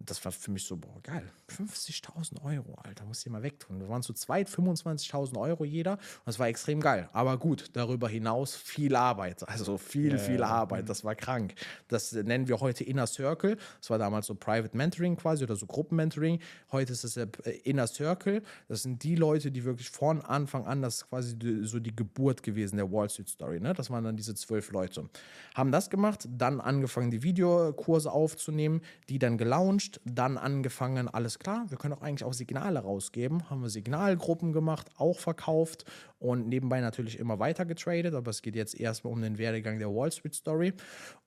Das 0.06 0.24
war 0.24 0.32
für 0.32 0.50
mich 0.50 0.64
so, 0.64 0.76
boah, 0.76 1.00
geil. 1.02 1.30
50.000 1.48 2.42
Euro, 2.42 2.74
Alter, 2.82 3.04
muss 3.04 3.24
ich 3.24 3.30
mal 3.30 3.42
wegtun. 3.42 3.80
Wir 3.80 3.88
waren 3.88 4.02
zu 4.02 4.12
zweit, 4.12 4.48
25.000 4.48 5.38
Euro 5.38 5.64
jeder. 5.64 5.92
Und 5.92 6.26
das 6.26 6.38
war 6.38 6.48
extrem 6.48 6.80
geil. 6.80 7.08
Aber 7.12 7.38
gut, 7.38 7.70
darüber 7.74 8.08
hinaus 8.08 8.54
viel 8.56 8.96
Arbeit. 8.96 9.46
Also 9.48 9.78
viel, 9.78 10.18
viel 10.18 10.40
ja. 10.40 10.46
Arbeit. 10.46 10.88
Das 10.88 11.04
war 11.04 11.14
krank. 11.14 11.54
Das 11.88 12.12
nennen 12.12 12.48
wir 12.48 12.60
heute 12.60 12.84
Inner 12.84 13.06
Circle. 13.06 13.56
Das 13.80 13.90
war 13.90 13.98
damals 13.98 14.26
so 14.26 14.34
Private 14.34 14.76
Mentoring 14.76 15.16
quasi 15.16 15.44
oder 15.44 15.56
so 15.56 15.66
Gruppenmentoring. 15.66 16.40
Heute 16.70 16.92
ist 16.92 17.04
es 17.04 17.16
äh, 17.16 17.26
Inner 17.64 17.86
Circle. 17.86 18.42
Das 18.68 18.82
sind 18.82 19.02
die 19.02 19.16
Leute, 19.16 19.50
die 19.50 19.64
wirklich 19.64 19.90
von 19.90 20.22
Anfang 20.22 20.66
an, 20.66 20.82
das 20.82 20.96
ist 20.96 21.08
quasi 21.08 21.36
so 21.62 21.78
die 21.78 21.94
Geburt 21.94 22.42
gewesen 22.42 22.76
der 22.76 22.90
Wall 22.90 23.08
Street 23.10 23.28
Story. 23.28 23.60
Ne? 23.60 23.74
Das 23.74 23.90
waren 23.90 24.04
dann 24.04 24.16
diese 24.16 24.34
zwölf 24.34 24.70
Leute. 24.72 25.08
Haben 25.54 25.72
das 25.72 25.90
gemacht, 25.90 26.28
dann 26.30 26.60
angefangen, 26.60 27.10
die 27.10 27.22
Videokurse 27.22 28.10
aufzunehmen, 28.10 28.80
die 29.08 29.18
dann 29.18 29.38
gelauncht, 29.38 29.91
dann 30.04 30.38
angefangen, 30.38 31.08
alles 31.08 31.38
klar, 31.38 31.66
wir 31.68 31.78
können 31.78 31.94
auch 31.94 32.02
eigentlich 32.02 32.24
auch 32.24 32.32
Signale 32.32 32.80
rausgeben. 32.80 33.50
Haben 33.50 33.62
wir 33.62 33.70
Signalgruppen 33.70 34.52
gemacht, 34.52 34.88
auch 34.96 35.18
verkauft 35.18 35.84
und 36.18 36.48
nebenbei 36.48 36.80
natürlich 36.80 37.18
immer 37.18 37.38
weiter 37.38 37.64
getradet, 37.64 38.14
aber 38.14 38.30
es 38.30 38.42
geht 38.42 38.56
jetzt 38.56 38.78
erstmal 38.78 39.12
um 39.12 39.22
den 39.22 39.38
Werdegang 39.38 39.78
der 39.78 39.94
Wall 39.94 40.12
Street 40.12 40.34
Story 40.34 40.74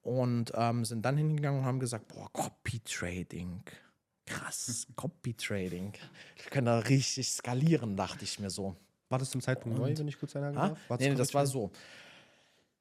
und 0.02 0.52
ähm, 0.56 0.86
sind 0.86 1.04
dann 1.06 1.18
hingegangen 1.18 1.62
und 1.62 1.66
haben 1.66 1.80
gesagt, 1.80 2.08
boah, 2.08 2.30
Copy 2.32 2.80
Trading. 2.80 3.64
Krass, 4.26 4.88
Copy 4.96 5.34
Trading. 5.34 5.94
Wir 6.42 6.52
können 6.52 6.66
da 6.66 6.80
richtig 6.80 7.30
skalieren, 7.30 7.96
dachte 7.96 8.24
ich 8.24 8.40
mir 8.40 8.50
so. 8.50 8.76
War 9.10 9.20
das 9.20 9.30
zum 9.30 9.42
Zeitpunkt 9.42 9.78
neu, 9.78 9.96
wenn 9.96 10.08
ich 10.08 10.20
kurz 10.20 10.36
einhaken 10.36 10.56
darf? 10.88 11.00
Nee, 11.00 11.14
das 11.14 11.34
war 11.34 11.46
so. 11.46 11.72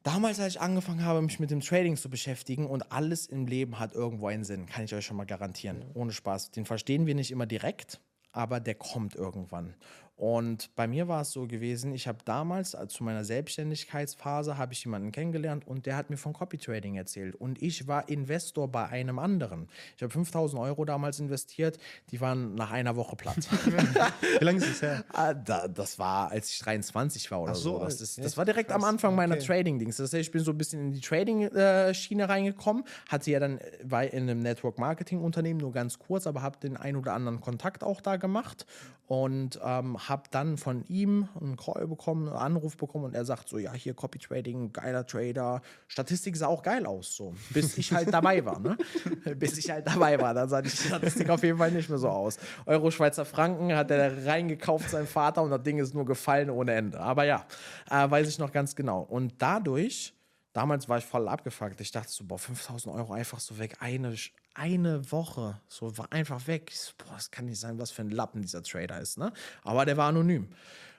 Damals, 0.04 0.38
als 0.38 0.56
ich 0.56 0.60
angefangen 0.60 1.02
habe, 1.02 1.22
mich 1.22 1.40
mit 1.40 1.50
dem 1.50 1.60
Trading 1.60 1.96
zu 1.96 2.10
beschäftigen 2.10 2.66
und 2.66 2.92
alles 2.92 3.24
im 3.24 3.46
Leben 3.46 3.78
hat 3.78 3.94
irgendwo 3.94 4.26
einen 4.26 4.44
Sinn, 4.44 4.66
kann 4.66 4.84
ich 4.84 4.94
euch 4.94 5.06
schon 5.06 5.16
mal 5.16 5.24
garantieren. 5.24 5.82
Ohne 5.94 6.12
Spaß. 6.12 6.50
Den 6.50 6.66
verstehen 6.66 7.06
wir 7.06 7.14
nicht 7.14 7.30
immer 7.30 7.46
direkt, 7.46 8.02
aber 8.30 8.60
der 8.60 8.74
kommt 8.74 9.14
irgendwann. 9.14 9.74
Und 10.16 10.70
bei 10.76 10.86
mir 10.86 11.08
war 11.08 11.22
es 11.22 11.32
so 11.32 11.48
gewesen, 11.48 11.92
ich 11.92 12.06
habe 12.06 12.18
damals 12.24 12.74
äh, 12.74 12.86
zu 12.86 13.02
meiner 13.02 13.24
Selbstständigkeitsphase 13.24 14.56
habe 14.56 14.72
ich 14.72 14.84
jemanden 14.84 15.10
kennengelernt 15.10 15.66
und 15.66 15.86
der 15.86 15.96
hat 15.96 16.08
mir 16.08 16.16
von 16.16 16.32
Copy 16.32 16.56
Trading 16.56 16.94
erzählt 16.94 17.34
und 17.34 17.60
ich 17.60 17.88
war 17.88 18.08
Investor 18.08 18.68
bei 18.68 18.86
einem 18.86 19.18
anderen. 19.18 19.68
Ich 19.96 20.02
habe 20.04 20.12
5000 20.12 20.62
Euro 20.62 20.84
damals 20.84 21.18
investiert, 21.18 21.80
die 22.10 22.20
waren 22.20 22.54
nach 22.54 22.70
einer 22.70 22.94
Woche 22.94 23.16
platt. 23.16 23.38
Wie 24.38 24.44
lange 24.44 24.58
ist 24.58 24.68
es 24.68 24.82
her? 24.82 25.04
Ah, 25.12 25.34
da, 25.34 25.66
das 25.66 25.98
war, 25.98 26.30
als 26.30 26.50
ich 26.50 26.60
23 26.60 27.28
war 27.32 27.42
oder 27.42 27.54
so, 27.56 27.78
so. 27.78 27.84
Das, 27.84 27.94
alt. 27.94 28.00
ist, 28.02 28.24
das 28.24 28.36
war 28.36 28.44
direkt 28.44 28.70
am 28.70 28.82
krass. 28.82 28.90
Anfang 28.90 29.16
meiner 29.16 29.34
Okay. 29.34 29.46
Trading-Dings. 29.46 29.96
Das 29.96 30.12
heißt, 30.12 30.20
ich 30.20 30.30
bin 30.30 30.44
so 30.44 30.52
ein 30.52 30.58
bisschen 30.58 30.80
in 30.80 30.92
die 30.92 31.00
Trading-Schiene 31.00 32.28
reingekommen. 32.28 32.84
Hatte 33.08 33.32
ja 33.32 33.40
dann 33.40 33.58
äh, 33.58 33.62
war 33.82 34.04
in 34.04 34.22
einem 34.22 34.38
Network-Marketing-Unternehmen 34.40 35.58
nur 35.58 35.72
ganz 35.72 35.98
kurz, 35.98 36.28
aber 36.28 36.42
habe 36.42 36.58
den 36.58 36.76
ein 36.76 36.94
oder 36.94 37.14
anderen 37.14 37.40
Kontakt 37.40 37.82
auch 37.82 38.00
da 38.00 38.16
gemacht 38.16 38.64
und 39.06 39.60
ähm, 39.62 40.03
habe 40.08 40.24
dann 40.30 40.56
von 40.56 40.84
ihm 40.86 41.28
einen 41.40 41.56
Call 41.56 41.86
bekommen, 41.86 42.28
einen 42.28 42.36
Anruf 42.36 42.76
bekommen 42.76 43.04
und 43.04 43.14
er 43.14 43.24
sagt 43.24 43.48
so, 43.48 43.58
ja, 43.58 43.72
hier 43.72 43.94
Copy 43.94 44.18
Trading, 44.18 44.72
geiler 44.72 45.06
Trader. 45.06 45.62
Statistik 45.88 46.36
sah 46.36 46.46
auch 46.46 46.62
geil 46.62 46.86
aus, 46.86 47.14
so. 47.14 47.34
Bis 47.50 47.76
ich 47.78 47.92
halt 47.92 48.12
dabei 48.12 48.44
war, 48.44 48.58
ne? 48.58 48.76
Bis 49.36 49.58
ich 49.58 49.70
halt 49.70 49.86
dabei 49.86 50.20
war, 50.20 50.34
dann 50.34 50.48
sah 50.48 50.62
die 50.62 50.70
Statistik 50.70 51.28
auf 51.30 51.42
jeden 51.42 51.58
Fall 51.58 51.70
nicht 51.70 51.88
mehr 51.88 51.98
so 51.98 52.08
aus. 52.08 52.38
Euro, 52.66 52.90
Schweizer 52.90 53.24
Franken 53.24 53.74
hat 53.74 53.90
er 53.90 54.26
reingekauft, 54.26 54.90
sein 54.90 55.06
Vater, 55.06 55.42
und 55.42 55.50
das 55.50 55.62
Ding 55.62 55.78
ist 55.78 55.94
nur 55.94 56.04
gefallen 56.04 56.50
ohne 56.50 56.74
Ende. 56.74 57.00
Aber 57.00 57.24
ja, 57.24 57.46
äh, 57.90 58.08
weiß 58.08 58.28
ich 58.28 58.38
noch 58.38 58.52
ganz 58.52 58.74
genau. 58.76 59.00
Und 59.00 59.34
dadurch, 59.38 60.14
damals 60.52 60.88
war 60.88 60.98
ich 60.98 61.04
voll 61.04 61.28
abgefuckt. 61.28 61.80
Ich 61.80 61.90
dachte 61.90 62.10
so, 62.10 62.24
boah, 62.24 62.38
5000 62.38 62.94
Euro 62.94 63.12
einfach 63.12 63.40
so 63.40 63.58
weg. 63.58 63.76
Eine, 63.80 64.14
eine 64.54 65.10
Woche, 65.12 65.60
so 65.68 65.96
war 65.98 66.12
einfach 66.12 66.46
weg. 66.46 66.70
Ich 66.72 66.80
so, 66.80 66.92
boah, 66.98 67.14
das 67.14 67.30
kann 67.30 67.46
nicht 67.46 67.60
sein, 67.60 67.78
was 67.78 67.90
für 67.90 68.02
ein 68.02 68.10
Lappen 68.10 68.42
dieser 68.42 68.62
Trader 68.62 69.00
ist, 69.00 69.18
ne? 69.18 69.32
Aber 69.62 69.84
der 69.84 69.96
war 69.96 70.08
anonym. 70.08 70.48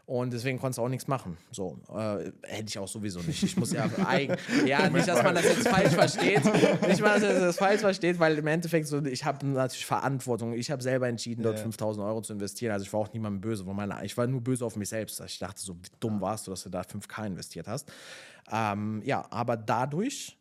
Und 0.07 0.31
deswegen 0.33 0.59
konntest 0.59 0.77
du 0.77 0.83
auch 0.83 0.89
nichts 0.89 1.07
machen. 1.07 1.35
So, 1.49 1.79
äh, 1.91 2.31
hätte 2.43 2.65
ich 2.67 2.77
auch 2.77 2.87
sowieso 2.87 3.21
nicht. 3.21 3.41
Ich 3.41 3.57
muss 3.57 3.71
ja 3.71 3.89
eigen. 4.05 4.35
Ja, 4.63 4.87
nicht, 4.87 5.07
dass 5.07 5.23
man 5.23 5.33
das 5.33 5.45
jetzt 5.45 5.67
falsch 5.67 5.93
versteht. 5.93 6.45
Nicht 6.87 7.01
mal, 7.01 7.19
dass 7.19 7.33
man 7.33 7.41
das 7.41 7.57
falsch 7.57 7.81
versteht, 7.81 8.19
weil 8.19 8.37
im 8.37 8.45
Endeffekt 8.45 8.85
so, 8.87 9.03
ich 9.03 9.25
habe 9.25 9.43
natürlich 9.47 9.83
Verantwortung. 9.87 10.53
Ich 10.53 10.69
habe 10.69 10.83
selber 10.83 11.07
entschieden, 11.07 11.41
dort 11.41 11.57
Ja. 11.57 11.63
5000 11.63 12.05
Euro 12.05 12.21
zu 12.21 12.33
investieren. 12.33 12.71
Also 12.73 12.85
ich 12.85 12.93
war 12.93 12.99
auch 12.99 13.11
niemandem 13.13 13.41
böse. 13.41 13.65
Ich 14.03 14.15
war 14.15 14.27
nur 14.27 14.41
böse 14.41 14.63
auf 14.63 14.75
mich 14.75 14.89
selbst. 14.89 15.19
Ich 15.21 15.39
dachte 15.39 15.59
so, 15.59 15.73
wie 15.75 15.89
dumm 15.99 16.21
warst 16.21 16.45
du, 16.45 16.51
dass 16.51 16.61
du 16.61 16.69
da 16.69 16.81
5K 16.81 17.25
investiert 17.25 17.67
hast. 17.67 17.91
Ähm, 18.51 19.01
ja, 19.05 19.25
aber 19.31 19.57
dadurch 19.57 20.37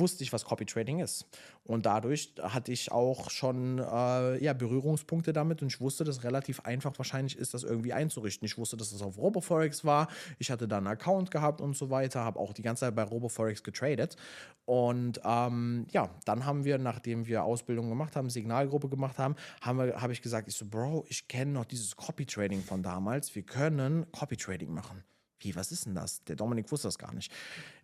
wusste 0.00 0.24
ich, 0.24 0.32
was 0.32 0.44
Copy 0.44 0.64
Trading 0.64 1.00
ist. 1.00 1.26
Und 1.64 1.86
dadurch 1.86 2.34
hatte 2.40 2.72
ich 2.72 2.92
auch 2.92 3.30
schon 3.30 3.78
äh, 3.78 4.42
ja, 4.42 4.52
Berührungspunkte 4.52 5.32
damit 5.32 5.62
und 5.62 5.68
ich 5.68 5.80
wusste, 5.80 6.04
dass 6.04 6.24
relativ 6.24 6.60
einfach 6.60 6.96
wahrscheinlich 6.98 7.36
ist, 7.36 7.54
das 7.54 7.64
irgendwie 7.64 7.92
einzurichten. 7.92 8.46
Ich 8.46 8.58
wusste, 8.58 8.76
dass 8.76 8.90
das 8.90 9.02
auf 9.02 9.18
RoboForex 9.18 9.84
war. 9.84 10.08
Ich 10.38 10.50
hatte 10.50 10.68
da 10.68 10.78
einen 10.78 10.86
Account 10.86 11.30
gehabt 11.30 11.60
und 11.60 11.76
so 11.76 11.90
weiter, 11.90 12.24
habe 12.24 12.38
auch 12.38 12.52
die 12.52 12.62
ganze 12.62 12.80
Zeit 12.80 12.94
bei 12.94 13.02
RoboForex 13.02 13.62
getradet. 13.62 14.16
Und 14.64 15.20
ähm, 15.24 15.86
ja, 15.92 16.10
dann 16.24 16.44
haben 16.44 16.64
wir, 16.64 16.78
nachdem 16.78 17.26
wir 17.26 17.44
Ausbildung 17.44 17.88
gemacht 17.88 18.16
haben, 18.16 18.30
Signalgruppe 18.30 18.88
gemacht 18.88 19.18
haben, 19.18 19.34
habe 19.62 20.12
ich 20.12 20.22
gesagt, 20.22 20.48
ich 20.48 20.54
so, 20.54 20.66
Bro, 20.66 21.06
ich 21.08 21.28
kenne 21.28 21.52
noch 21.52 21.64
dieses 21.64 21.96
Copy 21.96 22.26
Trading 22.26 22.62
von 22.62 22.82
damals. 22.82 23.34
Wir 23.34 23.42
können 23.42 24.10
Copy 24.12 24.36
Trading 24.36 24.72
machen. 24.72 25.02
Wie, 25.40 25.54
was 25.56 25.72
ist 25.72 25.86
denn 25.86 25.94
das? 25.94 26.24
Der 26.24 26.36
Dominik 26.36 26.70
wusste 26.70 26.88
das 26.88 26.98
gar 26.98 27.14
nicht. 27.14 27.32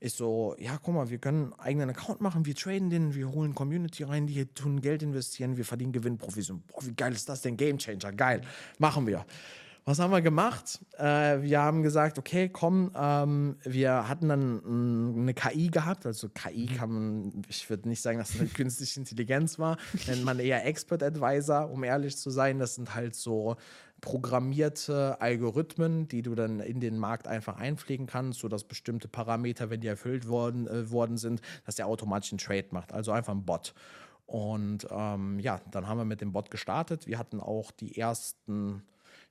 Ich 0.01 0.15
so, 0.15 0.57
ja, 0.59 0.79
guck 0.83 0.95
mal, 0.95 1.11
wir 1.11 1.19
können 1.19 1.53
einen 1.53 1.61
eigenen 1.61 1.91
Account 1.91 2.21
machen, 2.21 2.47
wir 2.47 2.55
traden 2.55 2.91
den, 2.91 3.15
wir 3.15 3.31
holen 3.31 3.55
Community 3.55 4.03
rein, 4.03 4.27
die 4.27 4.45
tun 4.47 4.81
Geld 4.81 5.03
investieren, 5.03 5.57
wir 5.57 5.65
verdienen 5.65 5.93
Gewinnprovision. 5.93 6.63
Boah, 6.67 6.85
wie 6.85 6.95
geil 6.95 7.13
ist 7.13 7.29
das 7.29 7.43
denn? 7.43 7.57
Game 7.57 7.79
Changer, 7.79 8.13
geil. 8.13 8.43
Machen 8.79 9.07
wir. 9.07 9.25
Was 9.87 9.99
haben 9.99 10.13
wir 10.13 10.23
gemacht? 10.23 10.81
Äh, 10.97 11.43
wir 11.43 11.61
haben 11.61 11.83
gesagt, 11.83 12.19
okay, 12.19 12.49
komm, 12.49 12.91
ähm, 12.97 13.57
wir 13.65 14.09
hatten 14.09 14.31
dann 14.31 15.19
eine 15.19 15.35
KI 15.35 15.69
gehabt. 15.69 16.07
Also 16.07 16.31
KI 16.31 16.67
kann 16.67 16.91
man, 16.91 17.43
ich 17.49 17.69
würde 17.69 17.87
nicht 17.87 18.01
sagen, 18.01 18.17
dass 18.19 18.31
es 18.35 18.41
eine 18.41 18.49
künstliche 18.55 18.99
Intelligenz 18.99 19.59
war, 19.59 19.77
nennt 20.07 20.25
man 20.25 20.39
eher 20.39 20.65
Expert 20.65 21.03
Advisor, 21.03 21.71
um 21.71 21.85
ehrlich 21.85 22.17
zu 22.17 22.31
sein. 22.31 22.59
Das 22.59 22.77
sind 22.77 22.95
halt 22.95 23.15
so 23.15 23.57
programmierte 24.05 25.19
Algorithmen, 25.23 26.09
die 26.09 26.21
du 26.21 26.35
dann 26.35 26.61
in 26.61 26.79
den 26.79 26.99
Markt 26.99 27.27
einfach 27.27 27.57
einpflegen 27.57 28.07
kannst, 28.07 28.41
sodass 28.41 28.65
bestimmte 28.65 29.09
Parameter, 29.09 29.71
wenn 29.71 29.81
die 29.81 29.87
erfüllt 29.87 30.29
worden, 30.29 30.67
äh, 30.67 30.91
worden 30.91 31.17
sind, 31.17 31.41
dass 31.65 31.77
der 31.77 31.87
automatisch 31.87 32.31
einen 32.31 32.39
Trade 32.39 32.67
macht. 32.71 32.93
Also 32.93 33.13
einfach 33.13 33.33
ein 33.33 33.47
Bot. 33.47 33.73
Und 34.27 34.87
ähm, 34.91 35.39
ja, 35.39 35.63
dann 35.71 35.89
haben 35.89 35.97
wir 35.97 36.05
mit 36.05 36.21
dem 36.21 36.33
Bot 36.33 36.51
gestartet. 36.51 37.07
Wir 37.07 37.19
hatten 37.19 37.41
auch 37.41 37.71
die 37.71 37.99
ersten 37.99 38.83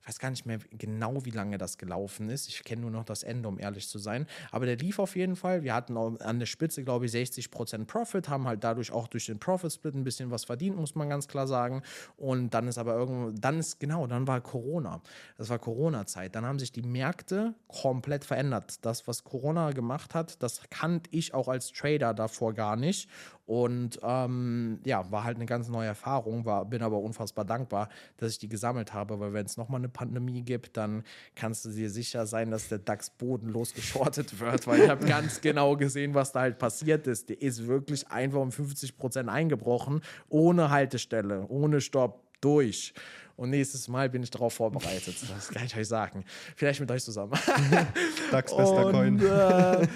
ich 0.03 0.09
weiß 0.09 0.19
gar 0.19 0.31
nicht 0.31 0.45
mehr 0.45 0.59
genau, 0.71 1.23
wie 1.23 1.31
lange 1.31 1.57
das 1.57 1.77
gelaufen 1.77 2.29
ist. 2.29 2.49
Ich 2.49 2.65
kenne 2.65 2.81
nur 2.81 2.91
noch 2.91 3.05
das 3.05 3.23
Ende, 3.23 3.47
um 3.47 3.57
ehrlich 3.57 3.87
zu 3.87 3.99
sein. 3.99 4.27
Aber 4.51 4.65
der 4.65 4.75
lief 4.75 4.99
auf 4.99 5.15
jeden 5.15 5.37
Fall. 5.37 5.63
Wir 5.63 5.73
hatten 5.73 5.95
an 5.95 6.39
der 6.39 6.45
Spitze, 6.45 6.83
glaube 6.83 7.05
ich, 7.05 7.13
60% 7.13 7.85
Profit, 7.85 8.27
haben 8.27 8.45
halt 8.45 8.65
dadurch 8.65 8.91
auch 8.91 9.07
durch 9.07 9.27
den 9.27 9.39
Profit-Split 9.39 9.95
ein 9.95 10.03
bisschen 10.03 10.29
was 10.29 10.43
verdient, 10.43 10.75
muss 10.75 10.95
man 10.95 11.07
ganz 11.07 11.29
klar 11.29 11.47
sagen. 11.47 11.83
Und 12.17 12.53
dann 12.53 12.67
ist 12.67 12.77
aber 12.77 12.95
irgendwo, 12.95 13.31
dann 13.31 13.59
ist 13.59 13.79
genau, 13.79 14.05
dann 14.05 14.27
war 14.27 14.41
Corona. 14.41 15.01
Das 15.37 15.47
war 15.47 15.57
Corona-Zeit. 15.57 16.35
Dann 16.35 16.45
haben 16.45 16.59
sich 16.59 16.73
die 16.73 16.81
Märkte 16.83 17.55
komplett 17.69 18.25
verändert. 18.25 18.83
Das, 18.85 19.07
was 19.07 19.23
Corona 19.23 19.71
gemacht 19.71 20.15
hat, 20.15 20.43
das 20.43 20.63
kannte 20.69 21.09
ich 21.13 21.33
auch 21.33 21.47
als 21.47 21.71
Trader 21.71 22.13
davor 22.13 22.53
gar 22.53 22.75
nicht. 22.75 23.07
Und 23.45 23.99
ähm, 24.03 24.79
ja, 24.85 25.11
war 25.11 25.25
halt 25.25 25.35
eine 25.35 25.45
ganz 25.45 25.67
neue 25.67 25.87
Erfahrung, 25.87 26.45
war, 26.45 26.65
bin 26.65 26.81
aber 26.81 26.99
unfassbar 26.99 27.43
dankbar, 27.43 27.89
dass 28.17 28.31
ich 28.31 28.39
die 28.39 28.47
gesammelt 28.47 28.93
habe, 28.93 29.19
weil 29.19 29.33
wenn 29.33 29.45
es 29.45 29.57
nochmal 29.57 29.81
eine 29.81 29.89
Pandemie 29.89 30.41
gibt, 30.43 30.77
dann 30.77 31.03
kannst 31.35 31.65
du 31.65 31.69
dir 31.69 31.89
sicher 31.89 32.25
sein, 32.25 32.51
dass 32.51 32.69
der 32.69 32.79
DAX 32.79 33.09
bodenlos 33.09 33.73
geschortet 33.73 34.39
wird, 34.39 34.65
weil 34.65 34.83
ich 34.83 34.89
habe 34.89 35.05
ganz 35.05 35.41
genau 35.41 35.75
gesehen, 35.75 36.13
was 36.13 36.31
da 36.31 36.41
halt 36.41 36.57
passiert 36.57 37.05
ist. 37.07 37.29
Der 37.29 37.41
ist 37.41 37.67
wirklich 37.67 38.07
einfach 38.07 38.39
um 38.39 38.51
50 38.51 38.97
Prozent 38.97 39.27
eingebrochen, 39.27 40.01
ohne 40.29 40.69
Haltestelle, 40.69 41.45
ohne 41.49 41.81
Stopp, 41.81 42.23
durch. 42.43 42.93
Und 43.35 43.49
nächstes 43.49 43.87
Mal 43.87 44.09
bin 44.09 44.21
ich 44.21 44.29
darauf 44.29 44.53
vorbereitet. 44.53 45.15
Das 45.29 45.49
kann 45.49 45.65
ich 45.65 45.75
euch 45.75 45.87
sagen. 45.87 46.23
Vielleicht 46.55 46.79
mit 46.79 46.91
euch 46.91 47.03
zusammen. 47.03 47.33
DAX 48.31 48.55
bester 48.55 48.91
Coin. 48.91 49.19
äh, 49.19 49.87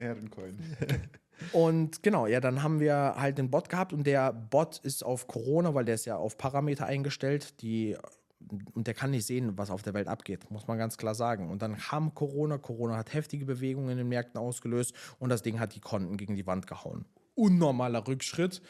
Ehrencoin. 0.04 0.58
Und 1.52 2.02
genau, 2.02 2.26
ja, 2.26 2.40
dann 2.40 2.62
haben 2.62 2.80
wir 2.80 3.14
halt 3.16 3.38
den 3.38 3.50
Bot 3.50 3.68
gehabt 3.68 3.92
und 3.92 4.06
der 4.06 4.32
Bot 4.32 4.78
ist 4.78 5.04
auf 5.04 5.26
Corona, 5.26 5.74
weil 5.74 5.84
der 5.84 5.94
ist 5.94 6.04
ja 6.04 6.16
auf 6.16 6.38
Parameter 6.38 6.86
eingestellt, 6.86 7.60
die 7.62 7.96
und 8.74 8.86
der 8.86 8.94
kann 8.94 9.10
nicht 9.10 9.26
sehen, 9.26 9.56
was 9.56 9.70
auf 9.70 9.82
der 9.82 9.94
Welt 9.94 10.08
abgeht, 10.08 10.50
muss 10.50 10.66
man 10.66 10.78
ganz 10.78 10.96
klar 10.96 11.14
sagen. 11.14 11.50
Und 11.50 11.62
dann 11.62 11.76
kam 11.76 12.14
Corona, 12.14 12.58
Corona 12.58 12.96
hat 12.96 13.14
heftige 13.14 13.44
Bewegungen 13.44 13.90
in 13.90 13.98
den 13.98 14.08
Märkten 14.08 14.40
ausgelöst 14.40 14.94
und 15.18 15.28
das 15.28 15.42
Ding 15.42 15.60
hat 15.60 15.74
die 15.74 15.80
Konten 15.80 16.16
gegen 16.16 16.34
die 16.34 16.46
Wand 16.46 16.66
gehauen. 16.66 17.04
Unnormaler 17.34 18.06
Rückschritt. 18.06 18.62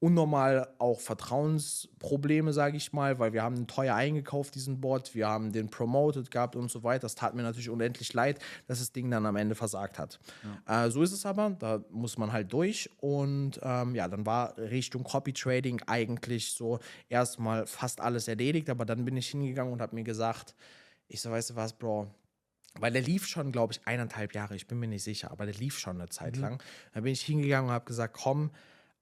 Unnormal 0.00 0.66
auch 0.78 0.98
Vertrauensprobleme, 0.98 2.54
sage 2.54 2.78
ich 2.78 2.92
mal, 2.94 3.18
weil 3.18 3.34
wir 3.34 3.42
haben 3.42 3.66
teuer 3.66 3.94
eingekauft, 3.94 4.54
diesen 4.54 4.80
Bot, 4.80 5.14
wir 5.14 5.28
haben 5.28 5.52
den 5.52 5.68
promoted 5.68 6.30
gehabt 6.30 6.56
und 6.56 6.70
so 6.70 6.82
weiter. 6.82 7.02
Das 7.02 7.14
tat 7.14 7.34
mir 7.34 7.42
natürlich 7.42 7.68
unendlich 7.68 8.14
leid, 8.14 8.38
dass 8.66 8.78
das 8.78 8.92
Ding 8.92 9.10
dann 9.10 9.26
am 9.26 9.36
Ende 9.36 9.54
versagt 9.54 9.98
hat. 9.98 10.18
Ja. 10.66 10.86
Äh, 10.86 10.90
so 10.90 11.02
ist 11.02 11.12
es 11.12 11.26
aber, 11.26 11.50
da 11.50 11.84
muss 11.90 12.16
man 12.16 12.32
halt 12.32 12.50
durch 12.50 12.90
und 12.96 13.60
ähm, 13.62 13.94
ja, 13.94 14.08
dann 14.08 14.24
war 14.24 14.56
Richtung 14.56 15.04
Copy 15.04 15.34
Trading 15.34 15.82
eigentlich 15.86 16.52
so 16.52 16.78
erstmal 17.10 17.66
fast 17.66 18.00
alles 18.00 18.26
erledigt, 18.26 18.70
aber 18.70 18.86
dann 18.86 19.04
bin 19.04 19.18
ich 19.18 19.28
hingegangen 19.28 19.72
und 19.72 19.82
habe 19.82 19.94
mir 19.94 20.04
gesagt, 20.04 20.54
ich 21.08 21.20
so, 21.20 21.30
weißt 21.30 21.50
du 21.50 21.56
was, 21.56 21.74
Bro, 21.74 22.08
weil 22.78 22.92
der 22.92 23.02
lief 23.02 23.26
schon, 23.26 23.52
glaube 23.52 23.74
ich, 23.74 23.86
eineinhalb 23.86 24.34
Jahre, 24.34 24.56
ich 24.56 24.66
bin 24.66 24.78
mir 24.78 24.88
nicht 24.88 25.02
sicher, 25.02 25.30
aber 25.30 25.44
der 25.44 25.56
lief 25.56 25.78
schon 25.78 26.00
eine 26.00 26.08
Zeit 26.08 26.36
mhm. 26.36 26.42
lang. 26.42 26.62
Da 26.94 27.00
bin 27.00 27.12
ich 27.12 27.20
hingegangen 27.20 27.68
und 27.68 27.74
habe 27.74 27.84
gesagt, 27.84 28.16
komm, 28.18 28.50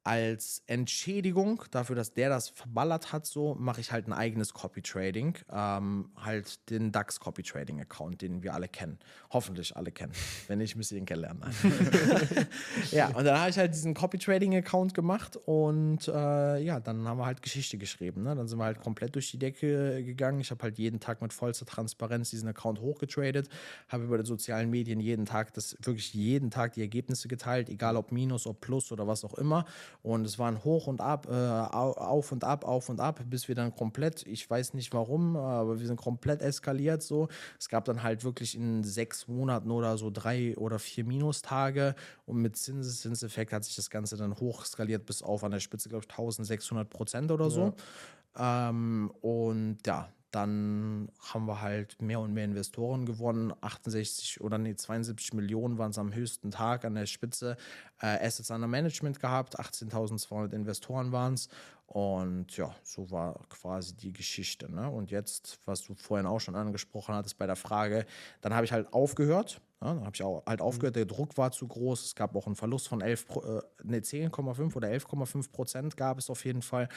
als 0.05 0.63
Entschädigung 0.67 1.63
dafür, 1.71 1.97
dass 1.97 2.15
der 2.15 2.29
das 2.29 2.49
verballert 2.49 3.13
hat, 3.13 3.27
so 3.27 3.55
mache 3.57 3.81
ich 3.81 3.93
halt 3.93 4.07
ein 4.07 4.13
eigenes 4.13 4.55
Copy 4.55 4.81
Trading, 4.81 5.37
ähm, 5.53 6.11
halt 6.17 6.71
den 6.71 6.93
DAX 6.93 7.21
Copy 7.21 7.43
Trading 7.43 7.81
Account, 7.81 8.23
den 8.23 8.43
wir 8.43 8.55
alle 8.55 8.69
kennen, 8.69 8.99
hoffentlich 9.31 9.77
alle 9.77 9.93
kennen, 9.93 10.13
wenn 10.47 10.59
nicht, 10.59 10.77
müsst 10.77 10.93
ihr 10.93 10.99
ihn 10.99 11.05
kennenlernen. 11.05 11.43
ja, 12.91 13.09
und 13.09 13.25
dann 13.25 13.39
habe 13.39 13.51
ich 13.51 13.59
halt 13.59 13.75
diesen 13.75 13.95
Copy 13.95 14.19
Trading 14.19 14.57
Account 14.57 14.95
gemacht 14.95 15.37
und 15.37 16.09
äh, 16.09 16.59
ja, 16.59 16.81
dann 16.81 17.07
haben 17.07 17.19
wir 17.19 17.27
halt 17.27 17.43
Geschichte 17.43 17.77
geschrieben. 17.77 18.23
Ne? 18.23 18.35
Dann 18.35 18.49
sind 18.49 18.59
wir 18.59 18.65
halt 18.65 18.81
komplett 18.81 19.15
durch 19.15 19.31
die 19.31 19.39
Decke 19.39 20.03
gegangen. 20.05 20.41
Ich 20.41 20.51
habe 20.51 20.63
halt 20.63 20.79
jeden 20.79 21.01
Tag 21.01 21.21
mit 21.21 21.33
vollster 21.33 21.67
Transparenz 21.67 22.31
diesen 22.31 22.49
Account 22.49 22.81
hochgetradet, 22.81 23.49
habe 23.89 24.05
über 24.05 24.19
die 24.19 24.27
sozialen 24.27 24.71
Medien 24.71 25.01
jeden 25.01 25.27
Tag 25.27 25.53
das 25.55 25.77
wirklich 25.83 26.15
jeden 26.15 26.51
Tag 26.51 26.73
die 26.75 26.81
Ergebnisse 26.81 27.29
geteilt, 27.29 27.69
egal 27.69 27.97
ob 27.97 28.13
Minus, 28.13 28.47
ob 28.47 28.61
Plus 28.61 28.91
oder 28.93 29.07
was 29.07 29.25
auch 29.25 29.35
immer 29.35 29.67
und 30.03 30.25
es 30.25 30.39
waren 30.39 30.63
hoch 30.65 30.87
und 30.87 31.01
ab, 31.01 31.27
äh, 31.31 31.35
auf 31.35 32.33
und 32.33 32.45
ab, 32.45 32.65
auf 32.65 32.89
und 32.89 33.01
ab, 33.01 33.21
bis 33.27 33.49
wir 33.49 33.55
dann 33.55 33.75
komplett, 33.75 34.27
ich 34.27 34.49
weiß 34.49 34.75
nicht 34.75 34.93
warum, 34.93 35.37
aber 35.37 35.81
wir 35.81 35.87
sind 35.87 36.01
komplett 36.01 36.41
eskaliert 36.41 37.03
so. 37.03 37.29
Es 37.59 37.69
gab 37.69 37.85
dann 37.85 38.03
halt 38.03 38.25
wirklich 38.25 38.55
in 38.55 38.85
sechs 38.85 39.29
Monaten 39.29 39.71
oder 39.71 39.99
so 39.99 40.11
drei 40.11 40.57
oder 40.57 40.79
vier 40.79 41.05
Minustage 41.05 41.95
und 42.27 42.41
mit 42.41 42.57
Zinseszinseffekt 42.57 43.53
hat 43.53 43.65
sich 43.65 43.77
das 43.77 43.91
Ganze 43.91 44.17
dann 44.17 44.39
hoch 44.39 44.65
skaliert 44.65 45.05
bis 45.07 45.23
auf 45.23 45.45
an 45.45 45.51
der 45.51 45.61
Spitze, 45.61 45.89
glaube 45.89 46.05
ich, 46.05 46.11
1600 46.11 46.89
Prozent 46.89 47.31
oder 47.31 47.51
so. 47.51 47.75
Ja. 48.37 48.71
Ähm, 48.71 49.11
und 49.21 49.79
ja, 49.87 50.09
dann 50.31 51.11
haben 51.21 51.47
wir 51.47 51.63
halt 51.63 52.01
mehr 52.03 52.21
und 52.21 52.35
mehr 52.35 52.45
Investoren 52.45 53.07
gewonnen. 53.07 53.53
68 53.61 54.41
oder 54.41 54.59
nee, 54.59 54.75
72 54.75 55.33
Millionen 55.33 55.79
waren 55.79 55.91
es 55.91 55.99
am 55.99 56.13
höchsten 56.13 56.51
Tag 56.51 56.85
an 56.85 56.95
der 56.95 57.07
Spitze. 57.07 57.57
Äh, 58.01 58.27
Assets 58.27 58.51
under 58.51 58.67
Management 58.67 59.21
gehabt, 59.21 59.59
18.200 59.59 60.53
Investoren 60.53 61.13
waren 61.13 61.35
es. 61.35 61.49
Und 61.89 62.55
ja, 62.59 62.75
so 62.83 63.11
war 63.11 63.41
quasi 63.49 63.97
die 63.97 64.13
Geschichte. 64.13 64.71
Ne? 64.71 64.91
Und 64.91 65.11
jetzt, 65.11 65.59
was 65.65 65.83
du 65.83 65.95
vorhin 65.95 66.27
auch 66.27 66.39
schon 66.39 66.55
angesprochen 66.55 67.15
hattest 67.15 67.39
bei 67.39 67.47
der 67.47 67.57
Frage, 67.57 68.05
dann 68.43 68.53
habe 68.53 68.67
ich 68.67 68.73
halt 68.73 68.93
aufgehört. 68.93 69.63
Ja, 69.81 69.95
dann 69.95 70.05
habe 70.05 70.11
ich 70.13 70.23
auch 70.23 70.45
halt 70.45 70.61
aufgehört, 70.61 70.97
der 70.97 71.07
Druck 71.07 71.39
war 71.39 71.51
zu 71.51 71.67
groß. 71.67 72.05
Es 72.05 72.15
gab 72.15 72.37
auch 72.37 72.45
einen 72.45 72.57
Verlust 72.57 72.89
von 72.89 73.01
11, 73.01 73.27
äh, 73.37 73.61
nee, 73.85 73.99
10,5 73.99 74.77
oder 74.77 74.89
11,5 74.89 75.51
Prozent 75.51 75.97
gab 75.97 76.19
es 76.19 76.29
auf 76.29 76.45
jeden 76.45 76.61
Fall. 76.61 76.91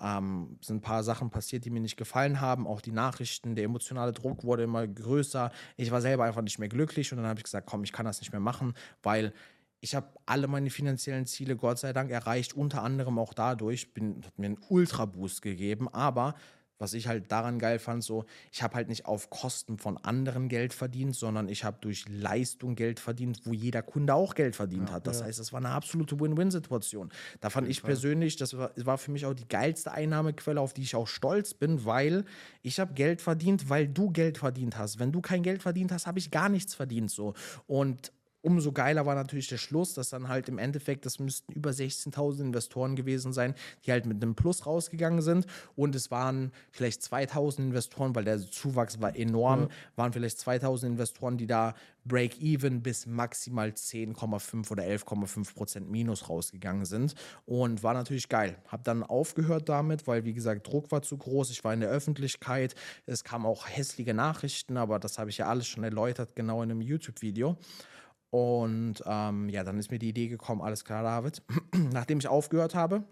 Ähm, 0.00 0.56
sind 0.62 0.76
ein 0.76 0.80
paar 0.80 1.04
Sachen 1.04 1.28
passiert, 1.28 1.66
die 1.66 1.70
mir 1.70 1.80
nicht 1.80 1.98
gefallen 1.98 2.40
haben. 2.40 2.66
Auch 2.66 2.80
die 2.80 2.92
Nachrichten, 2.92 3.54
der 3.54 3.64
emotionale 3.64 4.14
Druck 4.14 4.44
wurde 4.44 4.62
immer 4.62 4.86
größer. 4.86 5.50
Ich 5.76 5.90
war 5.90 6.00
selber 6.00 6.24
einfach 6.24 6.42
nicht 6.42 6.58
mehr 6.58 6.70
glücklich 6.70 7.12
und 7.12 7.18
dann 7.18 7.26
habe 7.26 7.38
ich 7.38 7.44
gesagt, 7.44 7.66
komm, 7.68 7.84
ich 7.84 7.92
kann 7.92 8.06
das 8.06 8.20
nicht 8.20 8.32
mehr 8.32 8.40
machen, 8.40 8.72
weil 9.02 9.34
ich 9.80 9.94
habe 9.94 10.08
alle 10.26 10.48
meine 10.48 10.70
finanziellen 10.70 11.26
Ziele 11.26 11.56
Gott 11.56 11.78
sei 11.78 11.92
Dank 11.92 12.10
erreicht, 12.10 12.54
unter 12.54 12.82
anderem 12.82 13.18
auch 13.18 13.34
dadurch, 13.34 13.94
bin, 13.94 14.22
hat 14.24 14.38
mir 14.38 14.46
einen 14.46 14.60
Ultra-Boost 14.68 15.42
gegeben, 15.42 15.88
aber 15.88 16.34
was 16.78 16.94
ich 16.94 17.08
halt 17.08 17.30
daran 17.32 17.58
geil 17.58 17.78
fand, 17.78 18.04
so, 18.04 18.24
ich 18.52 18.62
habe 18.62 18.76
halt 18.76 18.88
nicht 18.88 19.06
auf 19.06 19.30
Kosten 19.30 19.78
von 19.78 19.96
anderen 19.98 20.48
Geld 20.48 20.72
verdient, 20.72 21.16
sondern 21.16 21.48
ich 21.48 21.64
habe 21.64 21.78
durch 21.80 22.04
Leistung 22.08 22.76
Geld 22.76 23.00
verdient, 23.00 23.40
wo 23.44 23.52
jeder 23.52 23.82
Kunde 23.82 24.14
auch 24.14 24.34
Geld 24.34 24.54
verdient 24.54 24.88
ja, 24.88 24.94
hat. 24.94 25.06
Das 25.06 25.20
ja. 25.20 25.26
heißt, 25.26 25.40
das 25.40 25.52
war 25.52 25.58
eine 25.58 25.70
absolute 25.70 26.18
Win-Win-Situation. 26.20 27.10
Da 27.40 27.50
fand 27.50 27.68
ich 27.68 27.82
persönlich, 27.82 28.36
das 28.36 28.56
war, 28.56 28.70
war 28.76 28.98
für 28.98 29.10
mich 29.10 29.26
auch 29.26 29.34
die 29.34 29.48
geilste 29.48 29.92
Einnahmequelle, 29.92 30.60
auf 30.60 30.72
die 30.72 30.82
ich 30.82 30.94
auch 30.94 31.08
stolz 31.08 31.52
bin, 31.52 31.84
weil 31.84 32.24
ich 32.62 32.78
habe 32.78 32.94
Geld 32.94 33.22
verdient, 33.22 33.68
weil 33.68 33.88
du 33.88 34.10
Geld 34.10 34.38
verdient 34.38 34.78
hast. 34.78 35.00
Wenn 35.00 35.10
du 35.10 35.20
kein 35.20 35.42
Geld 35.42 35.62
verdient 35.62 35.90
hast, 35.90 36.06
habe 36.06 36.20
ich 36.20 36.30
gar 36.30 36.48
nichts 36.48 36.74
verdient 36.74 37.10
so. 37.10 37.34
Und 37.66 38.12
umso 38.48 38.72
geiler 38.72 39.06
war 39.06 39.14
natürlich 39.14 39.48
der 39.48 39.58
Schluss, 39.58 39.94
dass 39.94 40.10
dann 40.10 40.28
halt 40.28 40.48
im 40.48 40.58
Endeffekt, 40.58 41.06
das 41.06 41.18
müssten 41.18 41.52
über 41.52 41.70
16.000 41.70 42.40
Investoren 42.40 42.96
gewesen 42.96 43.32
sein, 43.32 43.54
die 43.84 43.92
halt 43.92 44.06
mit 44.06 44.22
einem 44.22 44.34
Plus 44.34 44.66
rausgegangen 44.66 45.22
sind. 45.22 45.46
Und 45.76 45.94
es 45.94 46.10
waren 46.10 46.52
vielleicht 46.70 47.02
2.000 47.02 47.58
Investoren, 47.58 48.14
weil 48.14 48.24
der 48.24 48.40
Zuwachs 48.40 49.00
war 49.00 49.14
enorm, 49.16 49.62
ja. 49.62 49.68
waren 49.96 50.12
vielleicht 50.12 50.38
2.000 50.38 50.86
Investoren, 50.86 51.36
die 51.36 51.46
da 51.46 51.74
Break-Even 52.08 52.82
bis 52.82 53.06
maximal 53.06 53.68
10,5 53.68 54.70
oder 54.70 54.82
11,5 54.82 55.54
Prozent 55.54 55.90
Minus 55.90 56.28
rausgegangen 56.28 56.86
sind. 56.86 57.14
Und 57.46 57.82
war 57.82 57.94
natürlich 57.94 58.28
geil. 58.28 58.56
Hab 58.68 58.82
dann 58.84 59.02
aufgehört 59.02 59.68
damit, 59.68 60.06
weil, 60.06 60.24
wie 60.24 60.32
gesagt, 60.32 60.66
Druck 60.66 60.90
war 60.90 61.02
zu 61.02 61.16
groß. 61.16 61.50
Ich 61.50 61.62
war 61.64 61.74
in 61.74 61.80
der 61.80 61.90
Öffentlichkeit. 61.90 62.74
Es 63.06 63.24
kamen 63.24 63.46
auch 63.46 63.68
hässliche 63.68 64.14
Nachrichten, 64.14 64.76
aber 64.76 64.98
das 64.98 65.18
habe 65.18 65.30
ich 65.30 65.38
ja 65.38 65.46
alles 65.46 65.66
schon 65.66 65.84
erläutert, 65.84 66.34
genau 66.34 66.62
in 66.62 66.70
einem 66.70 66.80
YouTube-Video. 66.80 67.56
Und 68.30 69.02
ähm, 69.06 69.48
ja, 69.48 69.64
dann 69.64 69.78
ist 69.78 69.90
mir 69.90 69.98
die 69.98 70.10
Idee 70.10 70.28
gekommen, 70.28 70.60
alles 70.60 70.84
klar, 70.84 71.02
David. 71.02 71.42
Nachdem 71.92 72.18
ich 72.18 72.28
aufgehört 72.28 72.74
habe, 72.74 73.04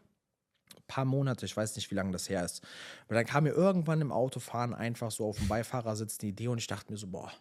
paar 0.87 1.05
Monate, 1.05 1.47
ich 1.47 1.57
weiß 1.57 1.77
nicht, 1.77 1.91
wie 1.91 1.95
lange 1.95 2.13
das 2.13 2.29
her 2.29 2.45
ist, 2.45 2.63
aber 3.07 3.17
dann 3.17 3.27
kam 3.27 3.45
mir 3.45 3.51
irgendwann 3.51 4.01
im 4.01 4.13
Autofahren 4.13 4.75
einfach 4.75 5.11
so 5.11 5.27
auf 5.27 5.39
dem 5.39 5.49
Beifahrersitz 5.49 6.19
die 6.19 6.29
Idee 6.29 6.49
und 6.49 6.59
ich 6.59 6.67
dachte 6.67 6.93
mir 6.93 6.99
so, 6.99 7.09
boah, 7.09 7.33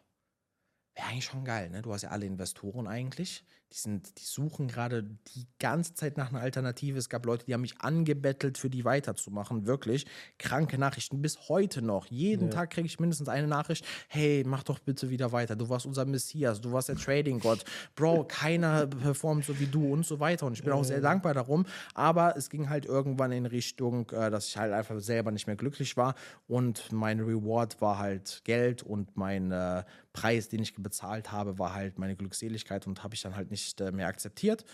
wäre 0.96 1.08
eigentlich 1.08 1.26
schon 1.26 1.46
geil, 1.46 1.70
ne? 1.70 1.82
Du 1.82 1.94
hast 1.94 2.04
ja 2.04 2.10
alle 2.10 2.26
Investoren 2.26 2.88
eigentlich. 2.88 3.46
Die, 3.72 3.78
sind, 3.78 4.20
die 4.20 4.24
suchen 4.24 4.68
gerade 4.68 5.04
die 5.04 5.48
ganze 5.60 5.96
Zeit 5.96 6.18
nach 6.18 6.30
einer 6.30 6.40
Alternative. 6.40 6.98
Es 6.98 7.10
gab 7.10 7.26
Leute, 7.26 7.46
die 7.46 7.54
haben 7.54 7.62
mich 7.62 7.82
angebettelt, 7.82 8.58
für 8.58 8.70
die 8.70 8.86
weiterzumachen. 8.86 9.66
Wirklich. 9.66 10.06
Kranke 10.38 10.78
Nachrichten 10.78 11.22
bis 11.22 11.50
heute 11.50 11.82
noch. 11.82 12.06
Jeden 12.06 12.46
ja. 12.46 12.54
Tag 12.54 12.70
kriege 12.70 12.86
ich 12.86 13.00
mindestens 13.00 13.28
eine 13.28 13.48
Nachricht. 13.48 13.86
Hey, 14.08 14.44
mach 14.46 14.64
doch 14.64 14.80
bitte 14.80 15.10
wieder 15.10 15.32
weiter. 15.32 15.56
Du 15.56 15.68
warst 15.68 15.86
unser 15.86 16.06
Messias. 16.06 16.62
Du 16.62 16.72
warst 16.72 16.90
der 16.90 16.96
Trading-Gott. 16.96 17.66
Bro, 17.96 18.26
keiner 18.26 18.88
performt 18.88 19.46
so 19.46 19.60
wie 19.60 19.68
du 19.68 19.92
und 19.92 20.06
so 20.06 20.20
weiter. 20.20 20.46
Und 20.46 20.54
ich 20.54 20.64
bin 20.64 20.72
auch 20.72 20.84
sehr 20.84 21.02
dankbar 21.02 21.34
darum. 21.34 21.66
Aber 21.94 22.38
es 22.38 22.50
ging 22.50 22.70
halt 22.70 22.86
irgendwann 22.86 23.32
in 23.32 23.46
Richtung, 23.46 24.10
äh, 24.12 24.30
dass 24.30 24.48
ich 24.48 24.58
halt 24.58 24.72
einfach 24.72 25.00
selber 25.00 25.32
nicht 25.32 25.48
mehr 25.48 25.56
glücklich 25.56 25.98
war. 25.98 26.16
Und 26.48 26.92
mein 26.92 27.20
Reward 27.20 27.82
war 27.82 27.98
halt 27.98 28.42
Geld 28.46 28.84
und 28.84 29.18
mein 29.18 29.52
äh, 29.52 29.84
Preis, 30.14 30.48
den 30.48 30.62
ich 30.62 30.74
bezahlt 30.76 31.32
habe, 31.32 31.60
war 31.60 31.74
halt 31.74 32.00
meine 32.00 32.16
Glückseligkeit 32.16 32.88
und 32.88 33.04
habe 33.04 33.16
ich 33.16 33.22
dann 33.22 33.36
halt 33.36 33.52
nicht 33.52 33.65
nicht 33.66 33.82
äh, 33.82 33.92
mehr 33.92 34.08
akzeptiert. 34.08 34.66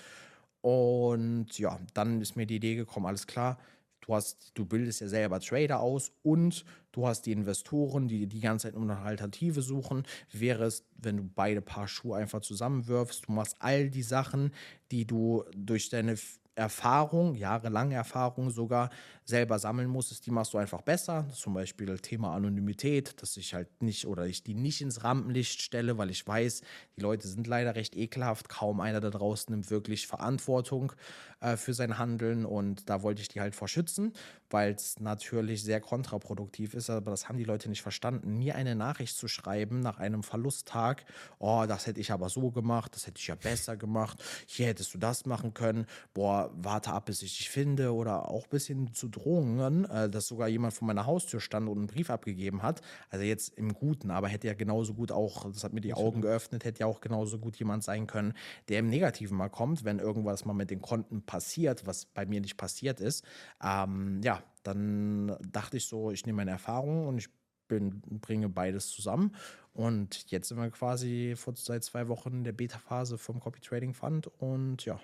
Und 0.62 1.58
ja, 1.58 1.80
dann 1.94 2.22
ist 2.22 2.36
mir 2.36 2.46
die 2.46 2.58
Idee 2.58 2.76
gekommen, 2.76 3.08
alles 3.08 3.26
klar, 3.26 3.58
du 4.02 4.14
hast, 4.14 4.52
du 4.54 4.66
bildest 4.66 5.02
ja 5.02 5.08
selber 5.08 5.40
Trader 5.40 5.80
aus 5.80 6.12
und 6.22 6.66
du 6.92 7.08
hast 7.08 7.26
die 7.26 7.32
Investoren, 7.32 8.08
die 8.08 8.28
die 8.28 8.42
ganze 8.42 8.68
Zeit 8.68 8.76
nur 8.76 8.84
eine 8.84 9.00
Alternative 9.00 9.62
suchen. 9.62 10.04
Wäre 10.32 10.66
es, 10.66 10.86
wenn 10.98 11.18
du 11.18 11.24
beide 11.24 11.62
Paar 11.62 11.88
Schuhe 11.88 12.18
einfach 12.18 12.42
zusammenwirfst, 12.42 13.28
du 13.28 13.32
machst 13.32 13.56
all 13.60 13.90
die 13.90 14.04
Sachen, 14.04 14.52
die 14.92 15.06
du 15.06 15.44
durch 15.56 15.90
deine 15.90 16.16
Erfahrung, 16.56 17.36
jahrelange 17.36 17.96
Erfahrung 17.96 18.52
sogar 18.52 18.90
selber 19.32 19.58
sammeln 19.58 19.90
musstest, 19.90 20.28
die 20.28 20.32
machst 20.32 20.54
du 20.54 20.60
einfach 20.60 20.82
besser. 20.82 21.26
Zum 21.34 21.56
Beispiel 21.56 21.98
Thema 21.98 22.36
Anonymität, 22.36 23.20
dass 23.22 23.36
ich 23.38 23.56
halt 23.56 23.82
nicht 23.82 24.06
oder 24.06 24.28
ich 24.28 24.44
die 24.44 24.54
nicht 24.54 24.82
ins 24.82 25.04
Rampenlicht 25.04 25.62
stelle, 25.62 25.98
weil 25.98 26.12
ich 26.12 26.26
weiß, 26.28 26.62
die 26.96 27.02
Leute 27.02 27.28
sind 27.28 27.48
leider 27.48 27.76
recht 27.76 27.96
ekelhaft. 27.96 28.50
Kaum 28.50 28.80
einer 28.80 29.00
da 29.00 29.10
draußen 29.10 29.52
nimmt 29.52 29.72
wirklich 29.72 30.06
Verantwortung 30.06 30.94
äh, 31.40 31.58
für 31.58 31.74
sein 31.74 31.98
Handeln 31.98 32.46
und 32.46 32.90
da 32.90 33.02
wollte 33.02 33.22
ich 33.22 33.30
die 33.30 33.42
halt 33.42 33.56
vor 33.56 33.68
schützen, 33.68 34.14
weil 34.52 34.74
es 34.74 35.00
natürlich 35.00 35.64
sehr 35.64 35.82
kontraproduktiv 35.82 36.76
ist, 36.76 36.90
aber 36.90 37.12
das 37.12 37.28
haben 37.28 37.38
die 37.38 37.44
Leute 37.44 37.70
nicht 37.70 37.82
verstanden. 37.82 38.38
Mir 38.38 38.56
eine 38.56 38.76
Nachricht 38.76 39.18
zu 39.18 39.28
schreiben 39.28 39.80
nach 39.80 39.98
einem 39.98 40.22
Verlusttag, 40.22 41.06
oh, 41.40 41.66
das 41.68 41.88
hätte 41.88 42.00
ich 42.00 42.12
aber 42.12 42.30
so 42.30 42.52
gemacht, 42.52 42.94
das 42.96 43.08
hätte 43.08 43.20
ich 43.20 43.28
ja 43.28 43.36
besser 43.36 43.78
gemacht, 43.78 44.24
hier 44.46 44.68
hättest 44.68 44.94
du 44.94 44.98
das 44.98 45.26
machen 45.26 45.54
können, 45.54 45.88
boah, 46.14 46.52
warte 46.54 46.92
ab, 46.92 47.06
bis 47.06 47.22
ich 47.24 47.38
dich 47.38 47.50
finde 47.50 47.94
oder 47.94 48.30
auch 48.30 48.44
ein 48.44 48.50
bisschen 48.50 48.94
zu 48.94 49.08
Drohungen, 49.22 49.86
äh, 49.86 50.10
dass 50.10 50.28
sogar 50.28 50.48
jemand 50.48 50.74
vor 50.74 50.88
meiner 50.88 51.06
Haustür 51.06 51.40
stand 51.40 51.70
und 51.70 51.78
einen 51.78 51.88
Brief 51.88 52.10
abgegeben 52.10 52.64
hat. 52.64 52.82
Also 53.10 53.26
jetzt 53.26 53.58
im 53.58 53.74
Guten, 53.74 54.12
aber 54.12 54.28
hätte 54.28 54.48
ja 54.48 54.54
genauso 54.54 54.94
gut 54.94 55.12
auch, 55.12 55.46
das 55.52 55.64
hat 55.64 55.74
mir 55.74 55.82
die 55.82 55.94
Augen 55.94 56.22
geöffnet, 56.22 56.66
hätte 56.66 56.82
ja 56.82 56.86
auch 56.86 57.02
genauso 57.02 57.40
gut 57.40 57.56
jemand 57.58 57.84
sein 57.84 58.08
können, 58.08 58.34
der 58.70 58.80
im 58.80 58.88
Negativen 58.88 59.38
mal 59.38 59.50
kommt, 59.50 59.84
wenn 59.84 60.00
irgendwas 60.00 60.46
mal 60.46 60.54
mit 60.54 60.72
den 60.72 60.82
Konten 60.82 61.22
passiert, 61.24 61.86
was 61.86 62.06
bei 62.06 62.26
mir 62.26 62.42
nicht 62.42 62.58
passiert 62.58 63.00
ist. 63.00 63.26
Ähm, 63.64 64.22
ja, 64.24 64.44
dann 64.64 65.36
dachte 65.52 65.78
ich 65.78 65.86
so, 65.86 66.12
ich 66.12 66.26
nehme 66.26 66.38
meine 66.38 66.52
Erfahrungen 66.52 67.08
und 67.08 67.18
ich 67.18 67.30
bin, 67.68 68.02
bringe 68.02 68.50
beides 68.50 68.90
zusammen. 68.90 69.36
Und 69.74 70.30
jetzt 70.30 70.50
sind 70.50 70.58
wir 70.58 70.70
quasi 70.72 71.36
vor, 71.38 71.54
seit 71.56 71.84
zwei 71.84 72.08
Wochen 72.10 72.34
in 72.34 72.44
der 72.44 72.52
Beta-Phase 72.52 73.18
vom 73.18 73.40
Copy 73.40 73.62
Trading 73.62 73.94
Fund 73.94 74.28
und 74.40 74.84
ja, 74.84 75.00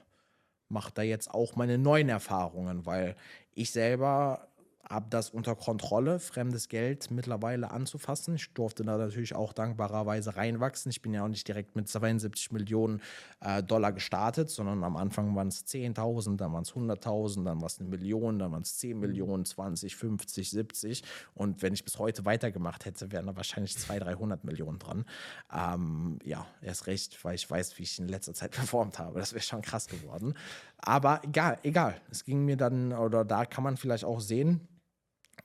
mache 0.69 0.91
da 0.94 1.02
jetzt 1.02 1.30
auch 1.31 1.56
meine 1.56 1.77
neuen 1.77 2.10
Erfahrungen, 2.10 2.85
weil 2.85 3.15
ich 3.53 3.72
selber 3.72 4.48
habe 4.89 5.07
das 5.09 5.30
unter 5.30 5.55
Kontrolle, 5.55 6.19
fremdes 6.19 6.69
Geld 6.69 7.11
mittlerweile 7.11 7.72
anzufassen. 7.72 8.35
Ich 8.35 8.53
durfte 8.53 8.84
da 8.84 8.97
natürlich 8.97 9.35
auch 9.35 9.53
dankbarerweise 9.53 10.35
reinwachsen. 10.35 10.89
Ich 10.89 11.01
bin 11.01 11.14
ja 11.14 11.23
auch 11.23 11.27
nicht 11.27 11.47
direkt 11.47 11.76
mit 11.76 11.89
72 11.89 12.51
Millionen 12.51 13.01
äh, 13.41 13.61
Dollar 13.61 13.91
gestartet, 13.91 14.49
sondern 14.49 14.84
am 14.84 14.95
Anfang 14.95 15.35
waren 15.35 15.49
es 15.49 15.65
10.000, 15.65 16.38
dann 16.38 16.53
waren 16.53 16.64
es 16.64 16.73
100.000, 16.73 17.43
dann 17.43 17.61
war 17.61 17.68
es 17.68 17.80
eine 17.80 17.89
Million, 17.89 18.39
dann 18.39 18.51
waren 18.51 18.61
es 18.61 18.77
10 18.77 18.99
Millionen, 18.99 19.45
20, 19.45 19.95
50, 19.95 20.49
70. 20.49 21.03
Und 21.35 21.61
wenn 21.61 21.73
ich 21.73 21.84
bis 21.84 21.99
heute 21.99 22.26
weitergemacht 22.26 22.85
hätte, 22.85 23.11
wären 23.11 23.27
da 23.27 23.35
wahrscheinlich 23.35 23.77
200, 23.77 24.07
300 24.07 24.43
Millionen 24.43 24.80
dran. 24.80 25.05
Ähm, 25.53 26.19
ja, 26.23 26.45
erst 26.61 26.88
recht, 26.88 27.23
weil 27.23 27.35
ich 27.35 27.49
weiß, 27.49 27.77
wie 27.77 27.84
ich 27.84 27.99
in 27.99 28.07
letzter 28.07 28.34
Zeit 28.34 28.51
performt 28.51 28.99
habe. 28.99 29.19
Das 29.19 29.34
wäre 29.34 29.43
schon 29.43 29.61
krass 29.61 29.88
geworden. 29.88 30.34
Aber 30.77 31.22
egal, 31.23 31.59
egal. 31.64 31.99
Es 32.11 32.23
ging 32.23 32.45
mir 32.45 32.57
dann, 32.57 32.93
oder 32.93 33.26
da 33.26 33.45
kann 33.45 33.64
man 33.64 33.77
vielleicht 33.77 34.05
auch 34.05 34.19
sehen, 34.19 34.68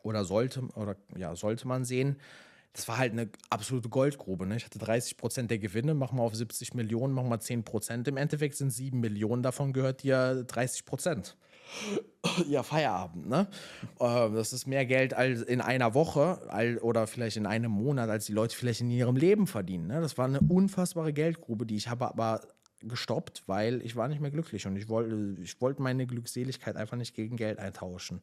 oder 0.02 0.24
sollte, 0.24 0.62
oder 0.74 0.96
ja, 1.16 1.34
sollte 1.36 1.66
man 1.66 1.84
sehen, 1.84 2.16
das 2.72 2.88
war 2.88 2.98
halt 2.98 3.12
eine 3.12 3.28
absolute 3.50 3.88
Goldgrube. 3.88 4.46
Ne? 4.46 4.56
Ich 4.56 4.64
hatte 4.64 4.78
30 4.78 5.16
Prozent 5.16 5.50
der 5.50 5.58
Gewinne, 5.58 5.94
mach 5.94 6.12
mal 6.12 6.22
auf 6.22 6.34
70 6.34 6.74
Millionen, 6.74 7.12
mach 7.12 7.24
mal 7.24 7.40
10 7.40 7.64
Prozent. 7.64 8.08
Im 8.08 8.16
Endeffekt 8.16 8.56
sind 8.56 8.70
7 8.70 8.98
Millionen 8.98 9.42
davon 9.42 9.72
gehört 9.72 10.02
dir 10.02 10.44
30 10.44 10.84
Prozent. 10.86 11.36
Ja, 12.48 12.62
Feierabend, 12.62 13.28
ne? 13.28 13.48
Ähm, 13.98 14.34
das 14.34 14.52
ist 14.52 14.66
mehr 14.66 14.86
Geld 14.86 15.14
als 15.14 15.42
in 15.42 15.60
einer 15.60 15.94
Woche 15.94 16.78
oder 16.82 17.06
vielleicht 17.06 17.36
in 17.36 17.46
einem 17.46 17.72
Monat, 17.72 18.08
als 18.08 18.26
die 18.26 18.32
Leute 18.32 18.54
vielleicht 18.54 18.80
in 18.80 18.90
ihrem 18.90 19.16
Leben 19.16 19.46
verdienen. 19.46 19.88
Ne? 19.88 20.00
Das 20.00 20.16
war 20.18 20.26
eine 20.26 20.40
unfassbare 20.40 21.12
Geldgrube, 21.12 21.66
die 21.66 21.76
ich 21.76 21.88
habe 21.88 22.06
aber 22.06 22.42
gestoppt, 22.82 23.44
weil 23.46 23.82
ich 23.82 23.96
war 23.96 24.08
nicht 24.08 24.20
mehr 24.20 24.30
glücklich 24.30 24.66
und 24.66 24.76
ich 24.76 24.88
wollte, 24.88 25.40
ich 25.42 25.60
wollte 25.60 25.82
meine 25.82 26.06
Glückseligkeit 26.06 26.76
einfach 26.76 26.96
nicht 26.96 27.14
gegen 27.14 27.36
Geld 27.36 27.58
eintauschen. 27.58 28.20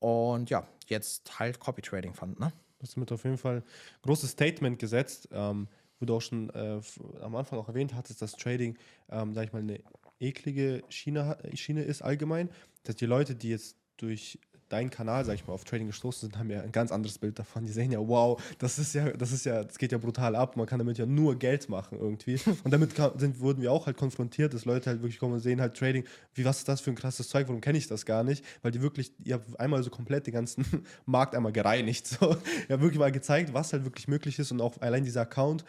Und 0.00 0.50
ja, 0.50 0.66
jetzt 0.86 1.38
halt 1.38 1.58
Copy 1.58 1.82
Trading 1.82 2.14
Fund, 2.14 2.38
ne? 2.38 2.52
Du 2.78 2.82
hast 2.84 2.96
damit 2.96 3.10
auf 3.10 3.24
jeden 3.24 3.38
Fall 3.38 3.56
ein 3.56 4.02
großes 4.02 4.30
Statement 4.30 4.78
gesetzt, 4.78 5.28
ähm, 5.32 5.66
wo 5.98 6.06
du 6.06 6.14
auch 6.14 6.22
schon 6.22 6.48
äh, 6.50 6.80
am 7.20 7.34
Anfang 7.34 7.58
auch 7.58 7.68
erwähnt 7.68 7.94
hattest, 7.94 8.22
dass 8.22 8.32
Trading, 8.32 8.78
ähm, 9.10 9.34
sag 9.34 9.46
ich 9.46 9.52
mal, 9.52 9.58
eine 9.60 9.80
eklige 10.20 10.84
Schiene, 10.88 11.38
Schiene 11.54 11.82
ist 11.82 12.02
allgemein. 12.02 12.50
Dass 12.84 12.94
die 12.94 13.06
Leute, 13.06 13.34
die 13.34 13.50
jetzt 13.50 13.76
durch 13.96 14.38
deinen 14.68 14.90
Kanal, 14.90 15.24
sag 15.24 15.34
ich 15.34 15.46
mal, 15.46 15.54
auf 15.54 15.64
Trading 15.64 15.86
gestoßen 15.86 16.28
sind, 16.28 16.38
haben 16.38 16.50
ja 16.50 16.60
ein 16.60 16.72
ganz 16.72 16.92
anderes 16.92 17.18
Bild 17.18 17.38
davon. 17.38 17.64
Die 17.66 17.72
sehen 17.72 17.90
ja, 17.90 17.98
wow, 18.00 18.40
das 18.58 18.78
ist 18.78 18.94
ja, 18.94 19.10
das 19.10 19.32
ist 19.32 19.44
ja, 19.44 19.64
das 19.64 19.78
geht 19.78 19.92
ja 19.92 19.98
brutal 19.98 20.36
ab. 20.36 20.56
Man 20.56 20.66
kann 20.66 20.78
damit 20.78 20.98
ja 20.98 21.06
nur 21.06 21.38
Geld 21.38 21.68
machen 21.68 21.98
irgendwie. 21.98 22.38
Und 22.64 22.70
damit 22.70 22.92
sind, 23.16 23.40
wurden 23.40 23.62
wir 23.62 23.72
auch 23.72 23.86
halt 23.86 23.96
konfrontiert, 23.96 24.54
dass 24.54 24.64
Leute 24.64 24.90
halt 24.90 25.02
wirklich 25.02 25.18
kommen 25.18 25.34
und 25.34 25.40
sehen 25.40 25.60
halt 25.60 25.76
Trading, 25.76 26.04
wie 26.34 26.44
was 26.44 26.58
ist 26.58 26.68
das 26.68 26.80
für 26.80 26.90
ein 26.90 26.96
krasses 26.96 27.28
Zeug, 27.28 27.48
warum 27.48 27.60
kenne 27.60 27.78
ich 27.78 27.86
das 27.86 28.06
gar 28.06 28.24
nicht? 28.24 28.44
Weil 28.62 28.72
die 28.72 28.82
wirklich, 28.82 29.12
ihr 29.24 29.34
habt 29.34 29.58
einmal 29.58 29.82
so 29.82 29.90
komplett 29.90 30.26
den 30.26 30.34
ganzen 30.34 30.64
Markt 31.06 31.34
einmal 31.34 31.52
gereinigt. 31.52 32.06
So. 32.06 32.30
Ihr 32.30 32.74
habt 32.74 32.82
wirklich 32.82 32.98
mal 32.98 33.12
gezeigt, 33.12 33.52
was 33.54 33.72
halt 33.72 33.84
wirklich 33.84 34.08
möglich 34.08 34.38
ist 34.38 34.52
und 34.52 34.60
auch 34.60 34.80
allein 34.80 35.04
dieser 35.04 35.22
Account, 35.22 35.64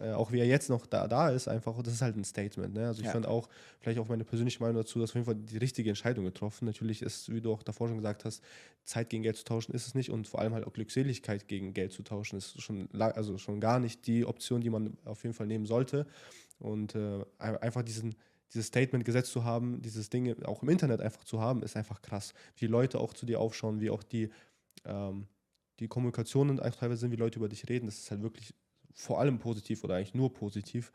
äh, 0.00 0.12
auch 0.12 0.32
wie 0.32 0.40
er 0.40 0.46
jetzt 0.46 0.70
noch 0.70 0.86
da, 0.86 1.06
da 1.06 1.28
ist, 1.28 1.48
einfach, 1.48 1.80
das 1.82 1.94
ist 1.94 2.02
halt 2.02 2.16
ein 2.16 2.24
Statement. 2.24 2.74
Ne? 2.74 2.86
Also 2.86 3.00
ich 3.00 3.06
ja. 3.06 3.12
fand 3.12 3.26
auch, 3.26 3.48
vielleicht 3.80 3.98
auch 3.98 4.08
meine 4.08 4.24
persönliche 4.24 4.60
Meinung 4.60 4.76
dazu, 4.76 4.98
dass 4.98 5.10
auf 5.10 5.14
jeden 5.14 5.26
Fall 5.26 5.34
die 5.34 5.58
richtige 5.58 5.90
Entscheidung 5.90 6.24
getroffen. 6.24 6.64
Natürlich 6.64 7.02
ist, 7.02 7.32
wie 7.32 7.40
du 7.40 7.52
auch 7.52 7.62
davor 7.62 7.88
schon 7.88 7.98
gesagt 7.98 8.24
hast, 8.24 8.42
Zeit 8.84 9.10
gegen 9.10 9.22
Geld 9.22 9.36
zu 9.36 9.44
tauschen 9.44 9.74
ist 9.74 9.86
es 9.86 9.94
nicht 9.94 10.10
und 10.10 10.26
vor 10.26 10.40
allem 10.40 10.54
halt 10.54 10.66
auch 10.66 10.72
Glückseligkeit 10.72 11.46
gegen 11.46 11.74
Geld 11.74 11.92
zu 11.92 12.02
tauschen 12.02 12.36
ist 12.38 12.60
schon, 12.60 12.88
also 12.98 13.38
schon 13.38 13.60
gar 13.60 13.78
nicht 13.78 14.06
die 14.06 14.24
Option, 14.24 14.60
die 14.60 14.70
man 14.70 14.96
auf 15.04 15.22
jeden 15.24 15.34
Fall 15.34 15.46
nehmen 15.46 15.66
sollte. 15.66 16.06
Und 16.58 16.94
äh, 16.94 17.24
einfach 17.38 17.82
diesen, 17.82 18.14
dieses 18.52 18.68
Statement 18.68 19.04
gesetzt 19.04 19.32
zu 19.32 19.44
haben, 19.44 19.82
dieses 19.82 20.08
Ding 20.08 20.42
auch 20.44 20.62
im 20.62 20.68
Internet 20.68 21.00
einfach 21.00 21.24
zu 21.24 21.40
haben, 21.40 21.62
ist 21.62 21.76
einfach 21.76 22.00
krass. 22.00 22.34
Wie 22.56 22.66
Leute 22.66 22.98
auch 22.98 23.12
zu 23.12 23.26
dir 23.26 23.40
aufschauen, 23.40 23.80
wie 23.80 23.90
auch 23.90 24.02
die, 24.02 24.30
ähm, 24.84 25.26
die 25.80 25.88
Kommunikationen 25.88 26.60
auch 26.60 26.74
teilweise 26.74 27.00
sind, 27.00 27.10
wie 27.10 27.16
Leute 27.16 27.38
über 27.38 27.48
dich 27.48 27.68
reden, 27.68 27.86
das 27.86 27.98
ist 27.98 28.10
halt 28.10 28.22
wirklich 28.22 28.54
vor 28.94 29.20
allem 29.20 29.38
positiv 29.38 29.84
oder 29.84 29.96
eigentlich 29.96 30.14
nur 30.14 30.32
positiv. 30.32 30.92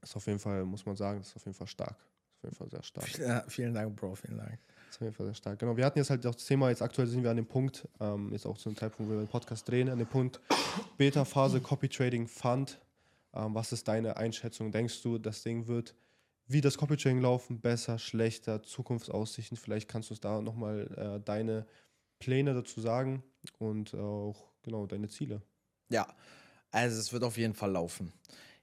Das 0.00 0.10
ist 0.10 0.16
auf 0.16 0.26
jeden 0.26 0.38
Fall, 0.38 0.64
muss 0.64 0.86
man 0.86 0.96
sagen, 0.96 1.18
das 1.18 1.28
ist 1.28 1.36
auf 1.36 1.44
jeden 1.44 1.56
Fall 1.56 1.66
stark. 1.66 1.96
Ist 1.96 2.36
auf 2.38 2.44
jeden 2.44 2.54
Fall 2.56 2.70
sehr 2.70 2.82
stark. 2.82 3.18
Ja, 3.18 3.44
vielen 3.48 3.74
Dank, 3.74 3.96
Bro, 3.96 4.14
vielen 4.14 4.38
Dank. 4.38 4.58
Das 4.86 4.90
ist 4.90 4.96
auf 4.96 5.02
jeden 5.02 5.14
Fall 5.14 5.26
sehr 5.26 5.34
stark. 5.34 5.58
Genau, 5.58 5.76
wir 5.76 5.84
hatten 5.84 5.98
jetzt 5.98 6.10
halt 6.10 6.26
auch 6.26 6.34
das 6.34 6.44
Thema, 6.44 6.70
jetzt 6.70 6.82
aktuell 6.82 7.06
sind 7.06 7.22
wir 7.22 7.30
an 7.30 7.36
dem 7.36 7.46
Punkt, 7.46 7.88
ähm, 8.00 8.30
jetzt 8.32 8.46
auch 8.46 8.56
zu 8.58 8.68
dem 8.68 8.76
Zeitpunkt, 8.76 9.10
wo 9.10 9.16
wir 9.16 9.22
den 9.24 9.28
Podcast 9.28 9.68
drehen, 9.68 9.88
an 9.88 9.98
dem 9.98 10.06
Punkt 10.06 10.40
Beta-Phase, 10.96 11.60
Copy 11.60 11.88
Trading 11.88 12.26
Fund. 12.28 12.80
Ähm, 13.34 13.54
was 13.54 13.72
ist 13.72 13.88
deine 13.88 14.16
Einschätzung? 14.16 14.70
Denkst 14.70 15.02
du, 15.02 15.18
das 15.18 15.42
Ding 15.42 15.66
wird 15.66 15.94
wie 16.48 16.60
das 16.60 16.78
Copy 16.78 16.96
Trading 16.96 17.20
laufen, 17.20 17.60
besser, 17.60 17.98
schlechter, 17.98 18.62
Zukunftsaussichten? 18.62 19.56
Vielleicht 19.56 19.88
kannst 19.88 20.10
du 20.10 20.12
uns 20.12 20.20
da 20.20 20.40
nochmal 20.40 20.86
äh, 20.96 21.24
deine 21.24 21.66
Pläne 22.18 22.54
dazu 22.54 22.80
sagen 22.80 23.22
und 23.58 23.94
auch 23.94 24.52
genau 24.62 24.86
deine 24.86 25.08
Ziele. 25.08 25.42
Ja, 25.88 26.06
also 26.76 27.00
es 27.00 27.12
wird 27.12 27.24
auf 27.24 27.38
jeden 27.38 27.54
Fall 27.54 27.72
laufen. 27.72 28.12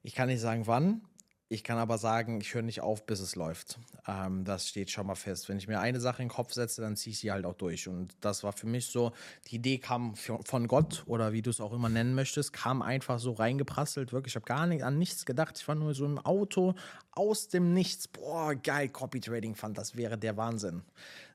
Ich 0.03 0.13
kann 0.13 0.27
nicht 0.27 0.41
sagen 0.41 0.67
wann, 0.67 1.01
ich 1.49 1.63
kann 1.63 1.77
aber 1.77 1.97
sagen, 1.97 2.41
ich 2.41 2.53
höre 2.53 2.61
nicht 2.61 2.81
auf, 2.81 3.05
bis 3.05 3.19
es 3.19 3.35
läuft. 3.35 3.79
Ähm, 4.07 4.43
das 4.43 4.69
steht 4.69 4.91
schon 4.91 5.07
mal 5.07 5.15
fest. 5.15 5.49
Wenn 5.49 5.57
ich 5.57 5.67
mir 5.67 5.79
eine 5.79 5.99
Sache 5.99 6.21
in 6.21 6.27
den 6.27 6.33
Kopf 6.33 6.53
setze, 6.53 6.81
dann 6.81 6.95
ziehe 6.95 7.11
ich 7.11 7.19
sie 7.19 7.31
halt 7.31 7.45
auch 7.45 7.53
durch. 7.53 7.87
Und 7.87 8.15
das 8.21 8.43
war 8.43 8.53
für 8.53 8.67
mich 8.67 8.87
so, 8.87 9.13
die 9.47 9.55
Idee 9.55 9.77
kam 9.79 10.15
von 10.15 10.67
Gott 10.67 11.03
oder 11.05 11.33
wie 11.33 11.41
du 11.41 11.49
es 11.49 11.59
auch 11.59 11.73
immer 11.73 11.89
nennen 11.89 12.13
möchtest, 12.15 12.53
kam 12.53 12.81
einfach 12.81 13.19
so 13.19 13.33
reingeprasselt. 13.33 14.13
Wirklich, 14.13 14.33
ich 14.33 14.35
habe 14.35 14.45
gar 14.45 14.67
nicht 14.67 14.83
an 14.83 14.97
nichts 14.99 15.25
gedacht. 15.25 15.57
Ich 15.59 15.67
war 15.67 15.75
nur 15.75 15.93
so 15.93 16.05
im 16.05 16.19
Auto 16.19 16.75
aus 17.11 17.47
dem 17.47 17.73
Nichts. 17.73 18.07
Boah, 18.07 18.55
geil, 18.55 18.89
Copy 18.89 19.21
Trading 19.21 19.55
fand, 19.55 19.77
das 19.77 19.95
wäre 19.95 20.17
der 20.17 20.37
Wahnsinn. 20.37 20.83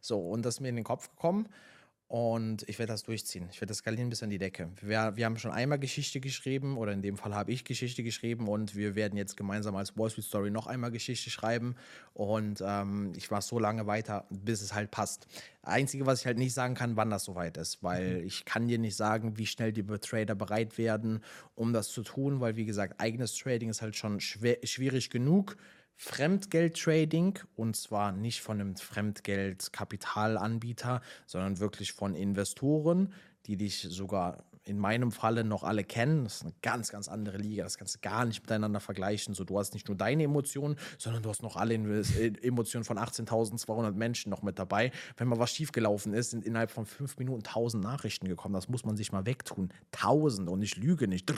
So, 0.01 0.19
und 0.21 0.45
das 0.45 0.57
ist 0.57 0.61
mir 0.61 0.69
in 0.69 0.77
den 0.77 0.85
Kopf 0.85 1.11
gekommen. 1.11 1.49
Und 2.09 2.66
ich 2.70 2.78
werde 2.78 2.94
das 2.94 3.02
durchziehen. 3.02 3.48
Ich 3.52 3.60
werde 3.60 3.66
das 3.66 3.78
skalieren 3.78 4.09
bis 4.09 4.22
an 4.22 4.30
die 4.30 4.39
Decke. 4.39 4.70
Wir, 4.80 5.12
wir 5.16 5.26
haben 5.26 5.36
schon 5.36 5.51
einmal 5.51 5.78
Geschichte 5.78 6.20
geschrieben, 6.20 6.78
oder 6.78 6.93
in 6.93 7.02
dem 7.02 7.18
Fall 7.18 7.35
habe 7.35 7.52
ich 7.52 7.64
Geschichte 7.64 8.02
geschrieben 8.02 8.48
und 8.48 8.74
wir 8.74 8.94
werden 8.94 9.18
jetzt 9.18 9.36
gemeinsam 9.36 9.76
als 9.76 9.94
Wall 9.98 10.09
Street 10.09 10.24
Story 10.24 10.51
noch 10.51 10.66
einmal 10.66 10.90
Geschichte 10.90 11.28
schreiben. 11.28 11.76
Und 12.14 12.62
ähm, 12.66 13.12
ich 13.14 13.30
mache 13.30 13.43
so 13.43 13.59
lange 13.59 13.86
weiter, 13.86 14.24
bis 14.30 14.62
es 14.62 14.72
halt 14.72 14.90
passt. 14.90 15.26
Einzige, 15.60 16.06
was 16.06 16.20
ich 16.20 16.26
halt 16.26 16.39
nicht 16.39 16.55
sagen 16.55 16.74
kann, 16.74 16.97
wann 16.97 17.10
das 17.10 17.24
soweit 17.24 17.59
ist, 17.59 17.82
weil 17.82 18.20
mhm. 18.20 18.26
ich 18.26 18.47
kann 18.47 18.68
dir 18.68 18.78
nicht 18.78 18.97
sagen, 18.97 19.36
wie 19.36 19.47
schnell 19.47 19.74
die 19.74 19.85
Trader 19.85 20.35
bereit 20.35 20.78
werden, 20.78 21.22
um 21.56 21.74
das 21.74 21.89
zu 21.89 22.02
tun, 22.02 22.40
weil 22.40 22.56
wie 22.56 22.64
gesagt, 22.64 23.01
eigenes 23.02 23.36
Trading 23.36 23.68
ist 23.68 23.82
halt 23.82 23.97
schon 23.97 24.18
schwer, 24.20 24.56
schwierig 24.64 25.10
genug 25.10 25.59
Fremdgeldtrading 26.01 27.41
und 27.57 27.75
zwar 27.77 28.12
nicht 28.12 28.41
von 28.41 28.61
einem 28.61 28.77
Fremdgeldkapitalanbieter, 28.77 31.03
sondern 31.27 31.59
wirklich 31.59 31.93
von 31.93 32.15
Investoren, 32.15 33.12
die 33.47 33.57
dich 33.57 33.81
sogar 33.81 34.45
in 34.69 34.78
meinem 34.78 35.11
Falle 35.12 35.45
noch 35.45 35.65
alle 35.65 35.82
kennen. 35.82 36.24
Das 36.24 36.36
ist 36.36 36.43
eine 36.43 36.53
ganz, 36.62 36.90
ganz 36.90 37.09
andere 37.09 37.39
Liga. 37.39 37.65
Das 37.65 37.78
kannst 37.78 37.97
du 37.97 37.99
gar 38.01 38.24
nicht 38.24 38.43
miteinander 38.43 38.81
vergleichen. 38.81 39.35
So, 39.35 39.45
du 39.45 39.59
hast 39.59 39.74
nicht 39.74 39.89
nur 39.89 39.97
deine 39.97 40.24
Emotionen, 40.24 40.77
sondern 40.99 41.23
du 41.23 41.31
hast 41.31 41.43
noch 41.43 41.57
alle 41.57 41.74
äh, 41.74 42.32
Emotionen 42.43 42.85
von 42.85 42.99
18.200 42.99 43.93
Menschen 43.93 44.31
noch 44.31 44.43
mit 44.43 44.59
dabei. 44.59 44.93
Wenn 45.16 45.28
mal 45.28 45.39
was 45.39 45.53
schiefgelaufen 45.53 46.12
ist, 46.12 46.31
sind 46.31 46.45
innerhalb 46.45 46.70
von 46.70 46.86
fünf 46.86 47.19
Minuten 47.19 47.45
1000 47.47 47.82
Nachrichten 47.82 48.28
gekommen. 48.28 48.55
Das 48.55 48.69
muss 48.69 48.85
man 48.85 48.97
sich 48.97 49.11
mal 49.12 49.27
wegtun. 49.27 49.70
Tausende 49.90 50.53
und 50.53 50.62
ich 50.62 50.77
lüge 50.77 51.09
nicht. 51.09 51.32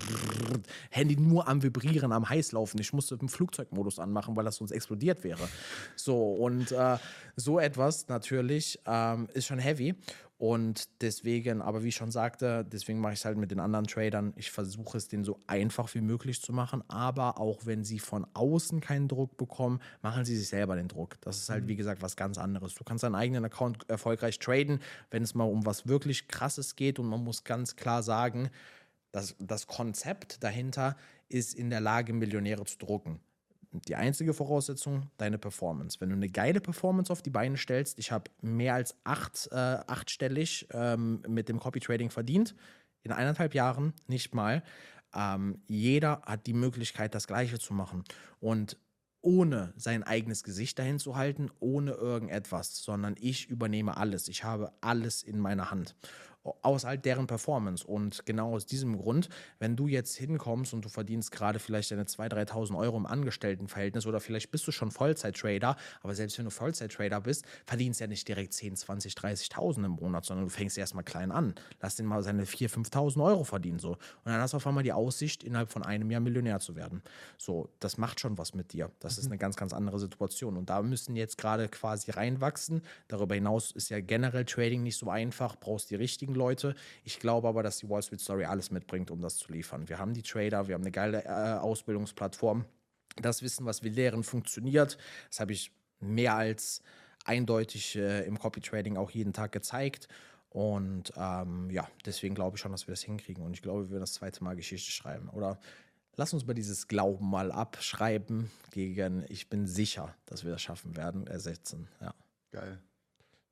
Handy 0.91 1.17
nur 1.17 1.49
am 1.49 1.63
Vibrieren, 1.63 2.13
am 2.13 2.29
Heißlaufen. 2.29 2.81
Ich 2.81 2.93
musste 2.93 3.15
im 3.15 3.29
Flugzeugmodus 3.29 3.99
anmachen, 3.99 4.37
weil 4.37 4.45
das 4.45 4.57
sonst 4.57 4.73
explodiert 4.73 5.23
wäre. 5.25 5.49
So, 5.95 6.33
und 6.33 6.73
äh, 6.73 6.99
so 7.37 7.59
etwas 7.59 8.09
natürlich 8.09 8.81
ähm, 8.87 9.29
ist 9.35 9.47
schon 9.47 9.59
heavy. 9.59 9.95
Und 10.41 10.89
deswegen, 11.03 11.61
aber 11.61 11.85
wie 11.85 11.89
ich 11.89 11.97
schon 11.97 12.11
sagte, 12.11 12.65
deswegen 12.65 12.99
mache 12.99 13.13
ich 13.13 13.19
es 13.19 13.27
halt 13.27 13.37
mit 13.37 13.51
den 13.51 13.61
anderen 13.61 13.87
Tradern. 13.87 14.33
Ich 14.37 14.51
versuche 14.51 14.97
es 14.97 15.07
denen 15.07 15.23
so 15.23 15.39
einfach 15.47 15.95
wie 15.95 16.01
möglich 16.01 16.41
zu 16.41 16.55
machen. 16.55 16.83
Aber 16.89 17.39
auch 17.39 17.67
wenn 17.67 17.85
sie 17.85 17.99
von 17.99 18.27
außen 18.33 18.81
keinen 18.81 19.07
Druck 19.07 19.37
bekommen, 19.37 19.83
machen 20.01 20.25
sie 20.25 20.35
sich 20.39 20.49
selber 20.49 20.77
den 20.77 20.89
Druck. 20.89 21.21
Das 21.21 21.37
ist 21.37 21.51
halt, 21.51 21.69
wie 21.69 21.75
mhm. 21.75 21.77
gesagt, 21.77 22.01
was 22.01 22.17
ganz 22.17 22.39
anderes. 22.39 22.75
Du 22.75 22.85
kannst 22.85 23.05
deinen 23.05 23.17
eigenen 23.17 23.45
Account 23.45 23.87
erfolgreich 23.91 24.39
traden, 24.39 24.81
wenn 25.11 25.23
es 25.23 25.35
mal 25.35 25.45
um 25.45 25.67
was 25.67 25.87
wirklich 25.87 26.27
Krasses 26.27 26.75
geht. 26.75 26.99
Und 26.99 27.09
man 27.09 27.23
muss 27.23 27.45
ganz 27.45 27.77
klar 27.77 28.03
sagen, 28.03 28.49
dass 29.13 29.37
das 29.41 29.67
Konzept 29.67 30.43
dahinter 30.43 30.97
ist 31.29 31.55
in 31.55 31.69
der 31.69 31.83
Lage, 31.83 32.15
Millionäre 32.15 32.65
zu 32.65 32.79
drucken 32.79 33.21
die 33.73 33.97
einzige 33.97 34.35
Voraussetzung, 34.35 35.11
deine 35.17 35.39
Performance. 35.39 36.01
Wenn 36.01 36.11
du 36.11 36.17
eine 36.17 36.29
geile 36.29 36.61
Performance 36.61 37.13
auf 37.13 37.23
die 37.23 37.31
Beine 37.31 37.57
stellst, 37.57 37.99
ich 37.99 38.11
habe 38.11 38.31
mehr 38.41 38.75
als 38.75 38.97
acht, 39.05 39.49
äh, 39.53 39.55
achtstellig 39.55 40.67
ähm, 40.73 41.23
mit 41.29 41.49
dem 41.49 41.61
Copy 41.61 41.81
Trading 41.81 42.11
verdient, 42.11 42.55
in 43.03 43.13
eineinhalb 43.13 43.55
Jahren, 43.55 43.95
nicht 44.09 44.35
mal. 44.35 44.63
Ähm, 45.15 45.63
jeder 45.67 46.23
hat 46.23 46.47
die 46.47 46.53
Möglichkeit, 46.53 47.15
das 47.15 47.27
Gleiche 47.27 47.59
zu 47.59 47.73
machen. 47.73 48.05
Und 48.41 48.77
ohne 49.23 49.73
sein 49.77 50.03
eigenes 50.03 50.45
Gesicht 50.45 50.79
dahin 50.79 50.99
zu 50.99 51.17
halten, 51.17 51.51
ohne 51.61 51.93
irgendetwas, 51.93 52.83
sondern 52.83 53.17
ich 53.19 53.49
übernehme 53.49 53.97
alles. 53.97 54.29
Ich 54.29 54.45
habe 54.45 54.73
alles 54.81 55.23
in 55.23 55.39
meiner 55.39 55.71
Hand. 55.71 55.95
Aus 56.63 56.85
halt 56.85 57.05
deren 57.05 57.27
Performance. 57.27 57.87
Und 57.87 58.25
genau 58.27 58.55
aus 58.55 58.67
diesem 58.67 58.97
Grund, 58.97 59.29
wenn 59.59 59.77
du 59.77 59.89
jetzt 59.89 60.17
hinkommst 60.17 60.73
und 60.73 60.85
du 60.85 60.89
verdienst 60.89 61.33
gerade 61.33 61.59
vielleicht 61.59 61.91
deine 61.91 62.05
2.000, 62.05 62.51
3.000 62.51 62.79
Euro 62.79 62.97
im 62.97 63.07
Angestelltenverhältnis 63.07 64.07
oder 64.07 64.21
vielleicht 64.21 64.51
bist 64.51 64.67
du 64.67 64.73
schon 64.73 64.91
Vollzeit-Trader, 64.91 65.77
aber 66.03 66.15
selbst 66.15 66.39
wenn 66.39 66.47
du 66.47 66.51
Vollzeit-Trader 66.51 67.21
bist, 67.21 67.45
verdienst 67.67 68.01
du 68.01 68.05
ja 68.05 68.09
nicht 68.09 68.27
direkt 68.27 68.55
10, 68.55 68.77
20, 68.77 69.15
30.000 69.15 69.85
im 69.85 69.93
Monat, 69.93 70.25
sondern 70.25 70.47
du 70.47 70.51
fängst 70.51 70.79
erstmal 70.79 71.05
klein 71.05 71.31
an. 71.31 71.55
Lass 71.81 71.97
den 71.97 72.07
mal 72.07 72.23
seine 72.23 72.45
4.000, 72.45 72.91
5.000 72.91 73.25
Euro 73.25 73.45
verdienen 73.45 73.79
so. 73.79 73.93
Und 73.93 73.99
dann 74.25 74.41
hast 74.41 74.53
du 74.53 74.57
auf 74.57 74.67
einmal 74.67 74.83
die 74.83 74.93
Aussicht, 74.93 75.45
innerhalb 75.45 75.71
von 75.71 75.83
einem 75.83 76.11
Jahr 76.11 76.21
Millionär 76.21 76.61
zu 76.61 76.77
werden. 76.77 77.03
So, 77.37 77.69
das 77.81 77.99
macht 77.99 78.21
schon 78.21 78.39
was 78.39 78.55
mit 78.55 78.73
dir. 78.73 78.91
Das 79.01 79.19
ist 79.19 79.27
eine 79.27 79.39
ganz, 79.39 79.57
ganz 79.57 79.73
andere 79.73 79.99
Situation. 79.99 80.57
Und 80.57 80.71
da 80.71 80.83
müssen 80.83 81.17
jetzt 81.17 81.39
gerade 81.39 81.69
quasi 81.69 82.11
reinwachsen. 82.11 82.83
Darüber 83.09 83.35
hinaus 83.35 83.73
ist 83.73 83.91
ja 83.91 84.01
generell 84.01 84.45
Trading 84.45 84.83
nicht 84.83 84.97
so 84.97 85.11
einfach, 85.11 85.57
brauchst 85.57 85.91
die 85.91 85.97
richtigen 85.97 86.30
Leute. 86.35 86.75
Ich 87.05 87.19
glaube 87.19 87.49
aber, 87.49 87.63
dass 87.63 87.79
die 87.79 87.89
Wall 87.89 88.03
Street 88.03 88.21
Story 88.21 88.45
alles 88.45 88.71
mitbringt, 88.71 89.11
um 89.11 89.21
das 89.21 89.37
zu 89.37 89.53
liefern. 89.53 89.89
Wir 89.89 89.99
haben 89.99 90.15
die 90.15 90.23
Trader, 90.23 90.69
wir 90.69 90.75
haben 90.75 90.83
eine 90.83 90.93
geile 90.93 91.25
äh, 91.25 91.59
Ausbildungsplattform. 91.59 92.65
Das 93.17 93.43
Wissen, 93.43 93.67
was 93.67 93.83
wir 93.83 93.91
lehren, 93.91 94.23
funktioniert. 94.23 94.99
Das 95.29 95.41
habe 95.41 95.53
ich 95.53 95.73
mehr 96.01 96.35
als 96.35 96.83
eindeutig 97.25 97.97
äh, 97.97 98.25
im 98.25 98.39
Copy 98.39 98.61
Trading 98.61 98.97
auch 98.97 99.11
jeden 99.11 99.33
Tag 99.33 99.53
gezeigt. 99.53 100.09
Und 100.51 101.13
ähm, 101.17 101.71
ja, 101.71 101.89
deswegen 102.05 102.35
glaube 102.35 102.57
ich 102.57 102.61
schon, 102.61 102.73
dass 102.73 102.87
wir 102.87 102.93
das 102.93 103.03
hinkriegen. 103.03 103.45
Und 103.45 103.55
ich 103.55 103.63
glaube, 103.63 103.85
wir 103.85 103.91
werden 103.91 104.01
das 104.01 104.15
zweite 104.15 104.43
Mal 104.43 104.57
Geschichte 104.57 104.91
schreiben. 104.91 105.29
Oder 105.29 105.61
lass 106.17 106.33
uns 106.33 106.47
mal 106.47 106.55
dieses 106.55 106.89
Glauben 106.89 107.31
mal 107.31 107.53
abschreiben 107.53 108.51
gegen, 108.73 109.25
ich 109.29 109.49
bin 109.49 109.67
sicher, 109.67 110.15
dass 110.27 110.45
wir 110.45 110.51
das 110.51 110.63
schaffen 110.63 110.97
werden, 110.97 111.27
ersetzen. 111.27 111.89
Ja. 112.01 112.15
Geil. 112.51 112.81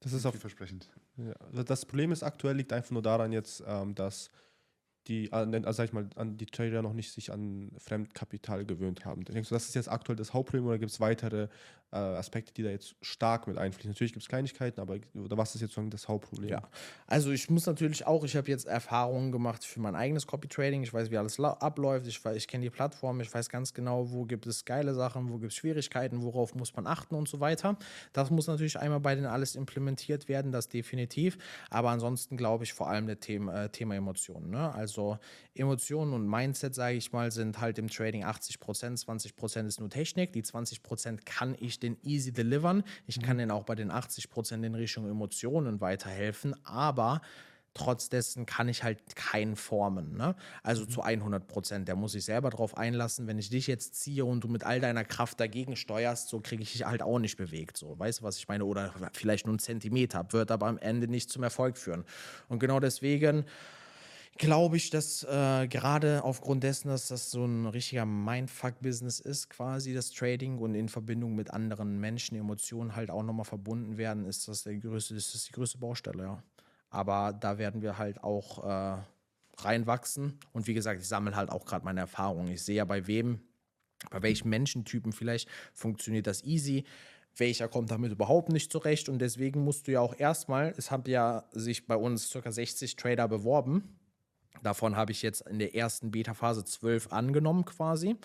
Das 0.00 0.12
ist 0.12 0.26
auch 0.26 0.32
vielversprechend. 0.32 0.88
Ja, 1.18 1.32
also 1.50 1.62
das 1.64 1.84
Problem 1.84 2.12
ist 2.12 2.22
aktuell 2.22 2.56
liegt 2.56 2.72
einfach 2.72 2.92
nur 2.92 3.02
daran 3.02 3.32
jetzt, 3.32 3.62
ähm, 3.66 3.94
dass 3.94 4.30
die, 5.08 5.32
also 5.32 5.72
sag 5.72 5.86
ich 5.86 5.92
mal, 5.92 6.08
an 6.16 6.36
die 6.36 6.46
Trader 6.46 6.82
noch 6.82 6.92
nicht 6.92 7.12
sich 7.12 7.32
an 7.32 7.72
Fremdkapital 7.78 8.64
gewöhnt 8.66 9.04
haben. 9.04 9.24
Denkst 9.24 9.48
du, 9.48 9.54
das 9.54 9.66
ist 9.68 9.74
jetzt 9.74 9.90
aktuell 9.90 10.16
das 10.16 10.34
Hauptproblem 10.34 10.66
oder 10.66 10.78
gibt 10.78 10.92
es 10.92 11.00
weitere 11.00 11.48
äh, 11.92 11.96
Aspekte, 11.96 12.52
die 12.52 12.62
da 12.62 12.70
jetzt 12.70 12.94
stark 13.00 13.46
mit 13.46 13.58
einfließen? 13.58 13.90
Natürlich 13.90 14.12
gibt 14.12 14.22
es 14.22 14.28
Kleinigkeiten, 14.28 14.80
aber 14.80 14.98
was 15.14 15.54
ist 15.54 15.60
jetzt 15.60 15.74
sozusagen 15.78 15.90
das 15.90 16.08
Hauptproblem? 16.08 16.50
Ja, 16.50 16.68
also 17.06 17.30
ich 17.30 17.48
muss 17.50 17.66
natürlich 17.66 18.06
auch, 18.06 18.24
ich 18.24 18.36
habe 18.36 18.48
jetzt 18.48 18.66
Erfahrungen 18.66 19.32
gemacht 19.32 19.64
für 19.64 19.80
mein 19.80 19.94
eigenes 19.94 20.26
Copy-Trading. 20.26 20.82
Ich 20.82 20.92
weiß, 20.92 21.10
wie 21.10 21.16
alles 21.16 21.38
abläuft. 21.40 22.06
Ich, 22.06 22.24
ich 22.24 22.48
kenne 22.48 22.64
die 22.64 22.70
Plattform. 22.70 23.20
Ich 23.20 23.32
weiß 23.32 23.48
ganz 23.48 23.74
genau, 23.74 24.10
wo 24.10 24.24
gibt 24.24 24.46
es 24.46 24.64
geile 24.64 24.94
Sachen, 24.94 25.28
wo 25.30 25.38
gibt 25.38 25.52
es 25.52 25.58
Schwierigkeiten, 25.58 26.22
worauf 26.22 26.54
muss 26.54 26.74
man 26.74 26.86
achten 26.86 27.14
und 27.14 27.28
so 27.28 27.40
weiter. 27.40 27.76
Das 28.12 28.30
muss 28.30 28.46
natürlich 28.46 28.78
einmal 28.78 29.00
bei 29.00 29.14
denen 29.14 29.26
alles 29.26 29.54
implementiert 29.54 30.28
werden, 30.28 30.52
das 30.52 30.68
definitiv. 30.68 31.38
Aber 31.70 31.90
ansonsten 31.90 32.36
glaube 32.36 32.64
ich 32.64 32.72
vor 32.72 32.88
allem 32.88 33.06
das 33.06 33.20
Thema, 33.20 33.64
äh, 33.64 33.68
Thema 33.70 33.94
Emotionen. 33.94 34.50
Ne? 34.50 34.72
Also 34.74 35.18
Emotionen 35.54 36.12
und 36.12 36.28
Mindset, 36.28 36.74
sage 36.74 36.96
ich 36.96 37.12
mal, 37.12 37.30
sind 37.30 37.60
halt 37.60 37.78
im 37.78 37.88
Trading 37.88 38.24
80 38.24 38.60
Prozent, 38.60 38.98
20 38.98 39.36
Prozent 39.36 39.68
ist 39.68 39.80
nur 39.80 39.90
Technik. 39.90 40.32
Die 40.32 40.42
20 40.42 40.82
Prozent 40.82 41.26
kann 41.26 41.56
ich 41.58 41.77
den 41.82 41.96
easy 42.02 42.32
delivern. 42.32 42.82
Ich 43.06 43.20
kann 43.20 43.38
den 43.38 43.50
auch 43.50 43.64
bei 43.64 43.74
den 43.74 43.90
80 43.90 44.30
Prozent 44.30 44.64
in 44.64 44.74
Richtung 44.74 45.08
Emotionen 45.08 45.80
weiterhelfen, 45.80 46.54
aber 46.64 47.20
trotz 47.78 48.08
dessen 48.08 48.44
kann 48.44 48.68
ich 48.68 48.82
halt 48.82 49.16
keinen 49.16 49.56
formen. 49.56 50.16
Ne? 50.16 50.34
Also 50.62 50.84
mhm. 50.84 50.90
zu 50.90 51.02
100 51.02 51.46
Prozent. 51.46 51.88
Der 51.88 51.96
muss 51.96 52.12
sich 52.12 52.24
selber 52.24 52.50
darauf 52.50 52.76
einlassen. 52.76 53.26
Wenn 53.26 53.38
ich 53.38 53.50
dich 53.50 53.66
jetzt 53.66 53.94
ziehe 53.94 54.24
und 54.24 54.42
du 54.42 54.48
mit 54.48 54.64
all 54.64 54.80
deiner 54.80 55.04
Kraft 55.04 55.40
dagegen 55.40 55.76
steuerst, 55.76 56.28
so 56.28 56.40
kriege 56.40 56.62
ich 56.62 56.72
dich 56.72 56.84
halt 56.84 57.02
auch 57.02 57.18
nicht 57.18 57.36
bewegt. 57.36 57.76
So, 57.76 57.98
weißt 57.98 58.20
du, 58.20 58.24
was 58.24 58.38
ich 58.38 58.48
meine? 58.48 58.64
Oder 58.64 58.92
vielleicht 59.12 59.46
nur 59.46 59.52
einen 59.52 59.60
Zentimeter, 59.60 60.26
wird 60.30 60.50
aber 60.50 60.66
am 60.66 60.78
Ende 60.78 61.08
nicht 61.08 61.30
zum 61.30 61.42
Erfolg 61.42 61.78
führen. 61.78 62.04
Und 62.48 62.58
genau 62.58 62.80
deswegen 62.80 63.44
glaube 64.38 64.76
ich, 64.76 64.90
dass 64.90 65.24
äh, 65.24 65.68
gerade 65.68 66.24
aufgrund 66.24 66.62
dessen, 66.62 66.88
dass 66.88 67.08
das 67.08 67.30
so 67.30 67.44
ein 67.44 67.66
richtiger 67.66 68.06
Mindfuck-Business 68.06 69.20
ist, 69.20 69.50
quasi 69.50 69.92
das 69.92 70.10
Trading 70.10 70.58
und 70.58 70.74
in 70.74 70.88
Verbindung 70.88 71.34
mit 71.34 71.50
anderen 71.50 71.98
Menschen, 71.98 72.36
Emotionen 72.36 72.96
halt 72.96 73.10
auch 73.10 73.22
nochmal 73.22 73.44
verbunden 73.44 73.98
werden, 73.98 74.24
ist 74.24 74.48
das, 74.48 74.62
der 74.62 74.76
größte, 74.76 75.14
ist 75.14 75.34
das 75.34 75.44
die 75.44 75.52
größte 75.52 75.78
Baustelle, 75.78 76.22
ja. 76.22 76.42
Aber 76.90 77.34
da 77.38 77.58
werden 77.58 77.82
wir 77.82 77.98
halt 77.98 78.24
auch 78.24 78.64
äh, 78.64 79.02
reinwachsen. 79.58 80.38
Und 80.52 80.66
wie 80.66 80.74
gesagt, 80.74 81.00
ich 81.00 81.08
sammle 81.08 81.36
halt 81.36 81.50
auch 81.50 81.66
gerade 81.66 81.84
meine 81.84 82.00
Erfahrungen. 82.00 82.50
Ich 82.50 82.62
sehe 82.62 82.76
ja 82.76 82.86
bei 82.86 83.06
wem, 83.06 83.42
bei 84.10 84.22
welchen 84.22 84.48
Menschentypen 84.48 85.12
vielleicht 85.12 85.48
funktioniert 85.74 86.26
das 86.26 86.42
easy 86.44 86.84
welcher 87.36 87.68
kommt 87.68 87.90
damit 87.90 88.10
überhaupt 88.10 88.48
nicht 88.48 88.72
zurecht 88.72 89.08
und 89.08 89.20
deswegen 89.20 89.62
musst 89.62 89.86
du 89.86 89.92
ja 89.92 90.00
auch 90.00 90.18
erstmal, 90.18 90.74
es 90.76 90.90
haben 90.90 91.04
ja 91.06 91.44
sich 91.52 91.86
bei 91.86 91.94
uns 91.94 92.30
ca. 92.30 92.50
60 92.50 92.96
Trader 92.96 93.28
beworben 93.28 93.97
Davon 94.62 94.96
habe 94.96 95.12
ich 95.12 95.22
jetzt 95.22 95.42
in 95.48 95.58
der 95.58 95.74
ersten 95.74 96.10
Beta-Phase 96.10 96.64
12 96.64 97.12
angenommen 97.12 97.64
quasi. 97.64 98.16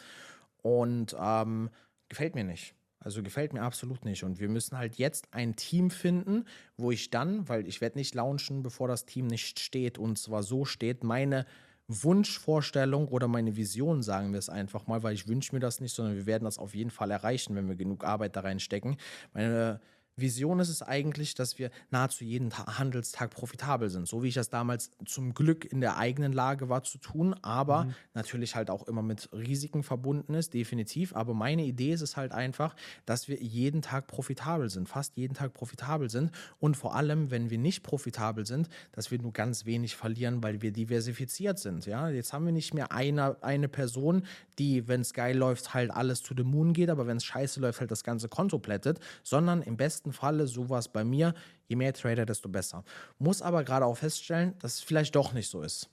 Und 0.62 1.16
ähm, 1.20 1.70
gefällt 2.10 2.36
mir 2.36 2.44
nicht. 2.44 2.76
Also 3.00 3.22
gefällt 3.22 3.54
mir 3.54 3.62
absolut 3.62 4.06
nicht. 4.06 4.24
Und 4.24 4.40
wir 4.40 4.48
müssen 4.48 4.78
halt 4.78 4.96
jetzt 4.96 5.28
ein 5.32 5.56
Team 5.56 5.90
finden, 5.90 6.46
wo 6.78 6.90
ich 6.92 7.10
dann, 7.10 7.48
weil 7.50 7.68
ich 7.68 7.82
werde 7.82 7.98
nicht 7.98 8.16
launchen, 8.16 8.64
bevor 8.64 8.88
das 8.88 9.06
Team 9.06 9.28
nicht 9.28 9.60
steht. 9.60 9.98
Und 9.98 10.18
zwar 10.18 10.42
so 10.42 10.64
steht, 10.64 11.04
meine 11.04 11.46
Wunschvorstellung 11.90 13.10
oder 13.10 13.28
meine 13.28 13.58
Vision, 13.58 14.04
sagen 14.04 14.32
wir 14.32 14.40
es 14.40 14.50
einfach 14.50 14.88
mal, 14.88 15.04
weil 15.04 15.14
ich 15.14 15.28
wünsche 15.28 15.54
mir 15.54 15.60
das 15.60 15.82
nicht, 15.82 15.94
sondern 15.94 16.16
wir 16.16 16.26
werden 16.26 16.46
das 16.46 16.58
auf 16.58 16.74
jeden 16.76 16.92
Fall 16.92 17.12
erreichen, 17.12 17.56
wenn 17.56 17.68
wir 17.68 17.76
genug 17.76 18.06
Arbeit 18.06 18.38
da 18.38 18.42
reinstecken. 18.42 18.96
Meine 19.34 19.82
Vision 20.16 20.60
ist 20.60 20.70
es 20.70 20.82
eigentlich, 20.82 21.34
dass 21.36 21.58
wir 21.58 21.72
nahezu 21.90 22.24
jeden 22.24 22.56
Handelstag 22.56 23.32
profitabel 23.32 23.90
sind, 23.90 24.08
so 24.08 24.24
wie 24.24 24.28
ich 24.28 24.36
das 24.36 24.50
damals 24.50 24.92
zum 25.06 25.34
Glück 25.34 25.66
in 25.66 25.82
der 25.82 25.98
eigenen 25.98 26.34
Lage 26.34 26.70
war 26.70 26.84
zu 26.84 26.98
tun, 27.00 27.36
aber 27.42 27.86
mhm. 27.86 27.96
natürlich 28.14 28.56
halt 28.56 28.70
auch 28.70 28.88
immer 28.88 29.02
mit 29.02 29.30
Risiken 29.34 29.84
verbunden 29.84 30.34
ist, 30.36 30.54
definitiv. 30.54 31.16
Aber 31.16 31.34
meine 31.34 31.64
Idee 31.64 31.94
ist 31.94 32.02
es 32.02 32.16
halt 32.16 32.32
einfach, 32.32 32.76
dass 33.06 33.28
wir 33.28 33.42
jeden 33.42 33.82
Tag 33.82 34.08
profitabel 34.08 34.70
sind, 34.70 34.88
fast 34.88 35.18
jeden 35.18 35.34
Tag 35.34 35.54
profitabel 35.54 36.10
sind 36.10 36.32
und 36.60 36.78
vor 36.78 36.96
allem, 36.96 37.32
wenn 37.32 37.50
wir 37.50 37.58
nicht 37.58 37.84
profitabel 37.84 38.46
sind, 38.46 38.70
dass 38.92 39.12
wir 39.12 39.20
nur 39.20 39.34
ganz 39.34 39.66
wenig 39.66 39.96
verlieren, 39.96 40.44
weil 40.44 40.62
wir 40.62 40.72
diversifiziert 40.72 41.60
sind. 41.60 41.86
Ja, 41.86 42.10
jetzt 42.10 42.34
haben 42.34 42.46
wir 42.46 42.54
nicht 42.54 42.74
mehr 42.74 42.92
eine, 42.92 43.42
eine 43.44 43.68
Person, 43.68 44.26
die, 44.60 44.88
wenn 44.88 45.02
es 45.02 45.14
geil 45.14 45.38
läuft, 45.38 45.74
halt 45.74 45.92
alles 45.92 46.24
zu 46.24 46.34
dem 46.34 46.48
Moon 46.48 46.74
geht, 46.74 46.90
aber 46.90 47.08
wenn 47.08 47.18
es 47.18 47.26
scheiße 47.26 47.60
läuft, 47.60 47.80
halt 47.80 47.92
das 47.92 48.04
ganze 48.04 48.30
Konto 48.30 48.60
plättet, 48.60 49.00
sondern 49.24 49.62
im 49.62 49.78
besten 49.78 50.14
Falle, 50.14 50.48
so 50.48 50.70
war 50.70 50.80
es 50.80 50.88
bei 50.88 51.04
mir, 51.04 51.34
je 51.68 51.76
mehr 51.76 51.94
Trader, 51.94 52.26
desto 52.26 52.50
besser. 52.50 52.84
Muss 53.20 53.42
aber 53.42 53.64
gerade 53.64 53.86
auch 53.86 53.98
feststellen, 53.98 54.54
dass 54.60 54.76
es 54.76 54.82
vielleicht 54.82 55.16
doch 55.16 55.34
nicht 55.34 55.50
so 55.50 55.62
ist. 55.62 55.90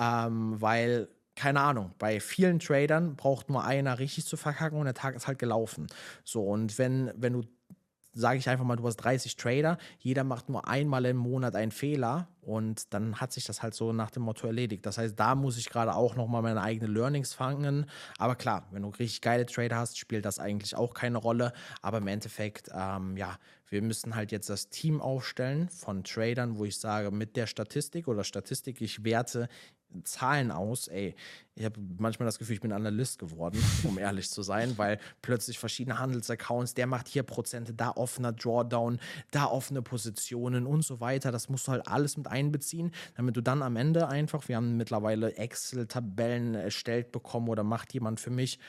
Ähm, 0.00 0.60
weil 0.60 1.08
keine 1.36 1.60
Ahnung, 1.60 1.92
bei 1.98 2.20
vielen 2.20 2.60
Tradern 2.60 3.16
braucht 3.16 3.50
nur 3.50 3.64
einer 3.64 3.98
richtig 3.98 4.24
zu 4.24 4.36
verkacken 4.36 4.78
und 4.78 4.84
der 4.84 4.94
Tag 4.94 5.16
ist 5.16 5.26
halt 5.26 5.38
gelaufen. 5.38 5.88
So, 6.22 6.44
und 6.44 6.78
wenn, 6.78 7.12
wenn 7.16 7.32
du 7.32 7.42
sage 8.14 8.38
ich 8.38 8.48
einfach 8.48 8.64
mal, 8.64 8.76
du 8.76 8.86
hast 8.86 8.96
30 8.96 9.36
Trader, 9.36 9.76
jeder 9.98 10.24
macht 10.24 10.48
nur 10.48 10.66
einmal 10.68 11.04
im 11.04 11.16
Monat 11.16 11.54
einen 11.56 11.72
Fehler 11.72 12.28
und 12.40 12.92
dann 12.94 13.20
hat 13.20 13.32
sich 13.32 13.44
das 13.44 13.62
halt 13.62 13.74
so 13.74 13.92
nach 13.92 14.10
dem 14.10 14.22
Motto 14.22 14.46
erledigt. 14.46 14.86
Das 14.86 14.98
heißt, 14.98 15.18
da 15.18 15.34
muss 15.34 15.58
ich 15.58 15.68
gerade 15.68 15.94
auch 15.94 16.14
nochmal 16.14 16.42
meine 16.42 16.62
eigenen 16.62 16.94
Learnings 16.94 17.34
fangen. 17.34 17.86
Aber 18.18 18.36
klar, 18.36 18.68
wenn 18.70 18.82
du 18.82 18.88
richtig 18.88 19.20
geile 19.20 19.46
Trader 19.46 19.76
hast, 19.76 19.98
spielt 19.98 20.24
das 20.24 20.38
eigentlich 20.38 20.76
auch 20.76 20.94
keine 20.94 21.18
Rolle. 21.18 21.52
Aber 21.82 21.98
im 21.98 22.06
Endeffekt, 22.06 22.70
ähm, 22.74 23.16
ja, 23.16 23.36
wir 23.74 23.82
müssen 23.82 24.14
halt 24.14 24.30
jetzt 24.30 24.48
das 24.48 24.70
Team 24.70 25.00
aufstellen 25.00 25.68
von 25.68 26.04
Tradern, 26.04 26.58
wo 26.58 26.64
ich 26.64 26.78
sage, 26.78 27.10
mit 27.10 27.36
der 27.36 27.48
Statistik 27.48 28.06
oder 28.06 28.22
Statistik, 28.22 28.80
ich 28.80 29.02
werte 29.02 29.48
Zahlen 30.04 30.52
aus, 30.52 30.86
ey, 30.88 31.16
ich 31.56 31.64
habe 31.64 31.80
manchmal 31.98 32.26
das 32.26 32.38
Gefühl, 32.38 32.54
ich 32.54 32.60
bin 32.60 32.72
Analyst 32.72 33.18
geworden, 33.18 33.60
um 33.82 33.98
ehrlich 33.98 34.30
zu 34.30 34.42
sein, 34.42 34.78
weil 34.78 34.98
plötzlich 35.22 35.58
verschiedene 35.58 35.98
Handelsaccounts, 35.98 36.74
der 36.74 36.86
macht 36.86 37.08
hier 37.08 37.24
Prozente, 37.24 37.74
da 37.74 37.90
offener 37.90 38.32
Drawdown, 38.32 39.00
da 39.32 39.46
offene 39.46 39.82
Positionen 39.82 40.66
und 40.66 40.82
so 40.82 41.00
weiter. 41.00 41.32
Das 41.32 41.48
musst 41.48 41.66
du 41.66 41.72
halt 41.72 41.88
alles 41.88 42.16
mit 42.16 42.28
einbeziehen, 42.28 42.92
damit 43.16 43.36
du 43.36 43.40
dann 43.40 43.62
am 43.62 43.74
Ende 43.74 44.08
einfach, 44.08 44.48
wir 44.48 44.56
haben 44.56 44.76
mittlerweile 44.76 45.36
Excel-Tabellen 45.36 46.54
erstellt 46.54 47.10
bekommen 47.10 47.48
oder 47.48 47.64
macht 47.64 47.92
jemand 47.92 48.20
für 48.20 48.30
mich, 48.30 48.60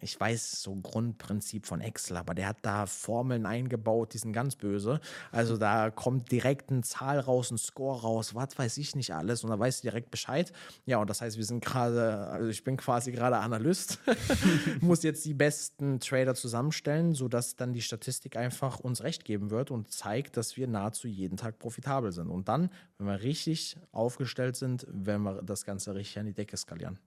ich 0.00 0.18
weiß 0.18 0.62
so 0.62 0.74
Grundprinzip 0.74 1.66
von 1.66 1.80
Excel, 1.80 2.16
aber 2.16 2.34
der 2.34 2.48
hat 2.48 2.58
da 2.62 2.86
Formeln 2.86 3.46
eingebaut, 3.46 4.12
die 4.12 4.18
sind 4.18 4.32
ganz 4.32 4.56
böse. 4.56 5.00
Also 5.30 5.56
da 5.56 5.90
kommt 5.90 6.30
direkt 6.30 6.70
eine 6.70 6.82
Zahl 6.82 7.20
raus, 7.20 7.50
ein 7.50 7.58
Score 7.58 8.02
raus, 8.02 8.34
was 8.34 8.58
weiß 8.58 8.76
ich 8.78 8.96
nicht 8.96 9.14
alles 9.14 9.44
und 9.44 9.50
da 9.50 9.58
weißt 9.58 9.82
du 9.82 9.88
direkt 9.88 10.10
Bescheid. 10.10 10.52
Ja, 10.84 10.98
und 10.98 11.08
das 11.08 11.20
heißt, 11.20 11.36
wir 11.36 11.44
sind 11.44 11.64
gerade, 11.64 12.28
also 12.28 12.48
ich 12.48 12.64
bin 12.64 12.76
quasi 12.76 13.12
gerade 13.12 13.38
Analyst, 13.38 13.98
muss 14.80 15.02
jetzt 15.02 15.24
die 15.24 15.34
besten 15.34 16.00
Trader 16.00 16.34
zusammenstellen, 16.34 17.14
sodass 17.14 17.56
dann 17.56 17.72
die 17.72 17.82
Statistik 17.82 18.36
einfach 18.36 18.80
uns 18.80 19.02
recht 19.02 19.24
geben 19.24 19.50
wird 19.50 19.70
und 19.70 19.90
zeigt, 19.90 20.36
dass 20.36 20.56
wir 20.56 20.66
nahezu 20.66 21.08
jeden 21.08 21.36
Tag 21.36 21.58
profitabel 21.58 22.12
sind. 22.12 22.28
Und 22.28 22.48
dann, 22.48 22.70
wenn 22.98 23.06
wir 23.06 23.22
richtig 23.22 23.76
aufgestellt 23.92 24.56
sind, 24.56 24.86
werden 24.88 25.22
wir 25.22 25.42
das 25.42 25.64
Ganze 25.64 25.94
richtig 25.94 26.18
an 26.18 26.26
die 26.26 26.34
Decke 26.34 26.56
skalieren. 26.56 26.98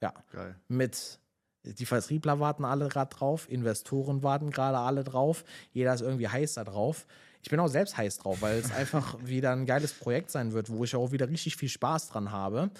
Ja. 0.00 0.14
Geil. 0.30 0.56
Mit 0.68 1.18
die 1.74 1.86
Vertriebler 1.86 2.40
warten 2.40 2.64
alle 2.64 2.88
gerade 2.88 3.14
drauf, 3.14 3.50
Investoren 3.50 4.22
warten 4.22 4.50
gerade 4.50 4.78
alle 4.78 5.04
drauf, 5.04 5.44
jeder 5.72 5.94
ist 5.94 6.00
irgendwie 6.00 6.28
heiß 6.28 6.54
da 6.54 6.64
drauf. 6.64 7.06
Ich 7.42 7.50
bin 7.50 7.60
auch 7.60 7.68
selbst 7.68 7.96
heiß 7.96 8.18
drauf, 8.18 8.42
weil 8.42 8.58
es 8.58 8.72
einfach 8.76 9.16
wieder 9.24 9.52
ein 9.52 9.66
geiles 9.66 9.92
Projekt 9.92 10.30
sein 10.30 10.52
wird, 10.52 10.70
wo 10.70 10.84
ich 10.84 10.94
auch 10.96 11.12
wieder 11.12 11.28
richtig 11.28 11.56
viel 11.56 11.68
Spaß 11.68 12.08
dran 12.08 12.32
habe. 12.32 12.70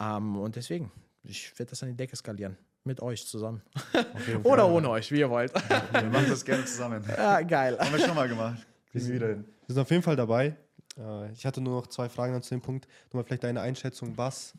Ähm, 0.00 0.36
und 0.36 0.56
deswegen, 0.56 0.90
ich 1.22 1.58
werde 1.58 1.70
das 1.70 1.82
an 1.82 1.90
die 1.90 1.96
Decke 1.96 2.16
skalieren. 2.16 2.56
Mit 2.86 3.00
euch 3.00 3.26
zusammen. 3.26 3.62
Oder 4.42 4.68
ohne 4.68 4.90
euch, 4.90 5.10
wie 5.10 5.20
ihr 5.20 5.30
wollt. 5.30 5.54
Wir 5.54 6.02
machen 6.10 6.26
das 6.28 6.44
gerne 6.44 6.66
zusammen. 6.66 7.02
ja, 7.08 7.40
geil. 7.40 7.78
Haben 7.78 7.92
wir 7.92 7.98
schon 8.06 8.14
mal 8.14 8.28
gemacht. 8.28 8.66
Kriegen 8.92 9.06
wir 9.06 9.14
wieder 9.14 9.28
hin. 9.28 9.44
Wir 9.66 9.74
sind 9.74 9.82
auf 9.82 9.90
jeden 9.90 10.02
Fall 10.02 10.16
dabei. 10.16 10.54
Äh, 10.98 11.32
Ich 11.32 11.46
hatte 11.46 11.62
nur 11.62 11.80
noch 11.80 11.86
zwei 11.86 12.10
Fragen 12.10 12.42
zu 12.42 12.50
dem 12.50 12.60
Punkt. 12.60 12.86
Nochmal 13.06 13.24
vielleicht 13.24 13.44
deine 13.44 13.62
Einschätzung, 13.62 14.18
was, 14.18 14.52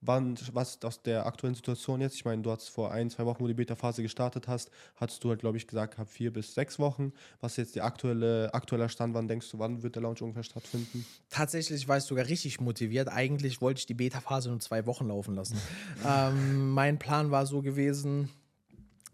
wann, 0.00 0.38
was 0.52 0.82
aus 0.84 1.02
der 1.02 1.26
aktuellen 1.26 1.54
Situation 1.54 2.00
jetzt, 2.00 2.14
ich 2.14 2.24
meine, 2.24 2.42
du 2.42 2.50
hast 2.50 2.68
vor 2.68 2.92
ein, 2.92 3.10
zwei 3.10 3.26
Wochen, 3.26 3.42
wo 3.42 3.46
die 3.46 3.54
Beta-Phase 3.54 4.02
gestartet 4.02 4.48
hast, 4.48 4.70
hattest 4.96 5.22
du 5.24 5.30
halt, 5.30 5.40
glaube 5.40 5.56
ich, 5.56 5.66
gesagt, 5.66 5.94
gehabt, 5.94 6.10
vier 6.10 6.32
bis 6.32 6.54
sechs 6.54 6.78
Wochen. 6.78 7.12
Was 7.40 7.52
ist 7.52 7.56
jetzt 7.58 7.76
der 7.76 7.84
aktuelle, 7.84 8.52
aktueller 8.54 8.88
Stand? 8.88 9.14
Wann 9.14 9.28
denkst 9.28 9.50
du, 9.50 9.58
wann 9.58 9.82
wird 9.82 9.96
der 9.96 10.02
Launch 10.02 10.22
ungefähr 10.22 10.44
stattfinden? 10.44 11.04
Tatsächlich 11.30 11.88
war 11.88 11.98
ich 11.98 12.04
sogar 12.04 12.26
richtig 12.26 12.60
motiviert. 12.60 13.08
Eigentlich 13.08 13.60
wollte 13.60 13.80
ich 13.80 13.86
die 13.86 13.94
Beta-Phase 13.94 14.50
nur 14.50 14.60
zwei 14.60 14.86
Wochen 14.86 15.08
laufen 15.08 15.34
lassen. 15.34 15.60
ähm, 16.06 16.70
mein 16.70 16.98
Plan 16.98 17.30
war 17.30 17.46
so 17.46 17.62
gewesen, 17.62 18.30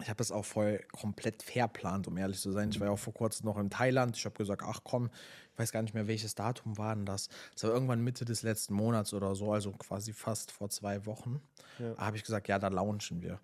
ich 0.02 0.08
habe 0.08 0.16
das 0.16 0.32
auch 0.32 0.44
voll 0.44 0.84
komplett 0.92 1.42
verplant, 1.42 2.08
um 2.08 2.16
ehrlich 2.16 2.40
zu 2.40 2.50
sein. 2.50 2.70
Ich 2.70 2.80
war 2.80 2.88
ja 2.88 2.92
auch 2.92 2.98
vor 2.98 3.14
kurzem 3.14 3.46
noch 3.46 3.56
in 3.58 3.70
Thailand. 3.70 4.16
Ich 4.16 4.24
habe 4.24 4.34
gesagt, 4.34 4.62
ach 4.66 4.80
komm, 4.82 5.08
weiß 5.56 5.72
gar 5.72 5.82
nicht 5.82 5.94
mehr, 5.94 6.06
welches 6.06 6.34
Datum 6.34 6.78
war 6.78 6.94
denn 6.94 7.06
das. 7.06 7.28
Das 7.54 7.64
war 7.64 7.70
irgendwann 7.70 8.02
Mitte 8.02 8.24
des 8.24 8.42
letzten 8.42 8.74
Monats 8.74 9.14
oder 9.14 9.34
so, 9.34 9.52
also 9.52 9.72
quasi 9.72 10.12
fast 10.12 10.50
vor 10.50 10.70
zwei 10.70 11.06
Wochen. 11.06 11.40
Ja. 11.78 11.94
Da 11.94 12.06
habe 12.06 12.16
ich 12.16 12.24
gesagt, 12.24 12.48
ja, 12.48 12.58
da 12.58 12.68
launchen 12.68 13.22
wir. 13.22 13.40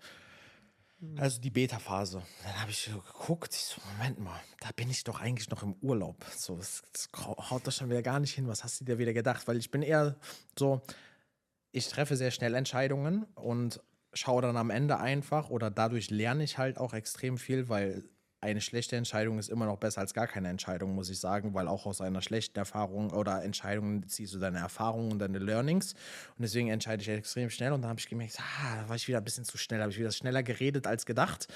Also 1.16 1.41
die 1.41 1.51
Beta-Phase. 1.51 2.23
Dann 2.45 2.61
habe 2.61 2.70
ich 2.70 2.82
so 2.82 3.01
geguckt, 3.01 3.55
ich 3.55 3.61
so, 3.61 3.81
Moment 3.97 4.20
mal, 4.20 4.39
da 4.61 4.69
bin 4.77 4.91
ich 4.91 5.03
doch 5.03 5.20
eigentlich 5.20 5.49
noch 5.49 5.62
im 5.62 5.74
Urlaub. 5.81 6.24
So, 6.37 6.57
das, 6.57 6.82
das 6.93 7.09
haut 7.16 7.66
doch 7.66 7.73
schon 7.73 7.89
wieder 7.89 8.03
gar 8.03 8.20
nicht 8.20 8.35
hin. 8.35 8.49
Was 8.49 8.65
hast 8.65 8.81
du 8.81 8.85
dir 8.85 8.99
wieder 8.99 9.15
gedacht? 9.15 9.49
Weil 9.49 9.57
ich 9.57 9.70
bin 9.70 9.81
eher 9.81 10.16
so, 10.59 10.82
ich 11.73 11.89
treffe 11.89 12.16
sehr 12.16 12.31
schnell 12.31 12.55
Entscheidungen 12.55 13.24
und 13.35 13.81
schaue 14.12 14.43
dann 14.43 14.57
am 14.59 14.70
Ende 14.70 14.99
einfach 14.99 15.49
oder 15.49 15.70
dadurch 15.70 16.11
lerne 16.11 16.45
ich 16.45 16.59
halt 16.59 16.77
auch 16.77 16.93
extrem 16.93 17.39
viel, 17.39 17.69
weil 17.69 18.05
eine 18.43 18.61
schlechte 18.61 18.97
Entscheidung 18.97 19.39
ist 19.39 19.51
immer 19.51 19.67
noch 19.67 19.77
besser 19.77 20.01
als 20.01 20.15
gar 20.15 20.27
keine 20.27 20.49
Entscheidung, 20.49 20.95
muss 20.95 21.11
ich 21.11 21.21
sagen, 21.21 21.53
weil 21.53 21.69
auch 21.69 21.85
aus 21.85 22.01
einer 22.01 22.23
schlechten 22.23 22.59
Erfahrung 22.59 23.11
oder 23.11 23.43
Entscheidung 23.43 24.09
ziehst 24.09 24.33
du 24.33 24.39
deine 24.39 24.59
Erfahrungen 24.59 25.12
und 25.12 25.19
deine 25.19 25.39
Learnings. 25.39 25.93
Und 26.39 26.43
deswegen 26.43 26.69
entscheide 26.69 27.03
ich 27.03 27.09
extrem 27.09 27.51
schnell. 27.51 27.73
Und 27.73 27.83
dann 27.83 27.91
habe 27.91 28.01
ich 28.01 28.09
gemerkt, 28.09 28.39
ah, 28.39 28.77
da 28.83 28.89
war 28.89 28.97
ich 28.97 29.07
wieder 29.09 29.19
ein 29.19 29.25
bisschen 29.25 29.45
zu 29.45 29.59
schnell, 29.59 29.81
habe 29.81 29.93
ich 29.93 29.99
wieder 29.99 30.11
schneller 30.11 30.43
geredet 30.43 30.87
als 30.87 31.05
gedacht. 31.05 31.49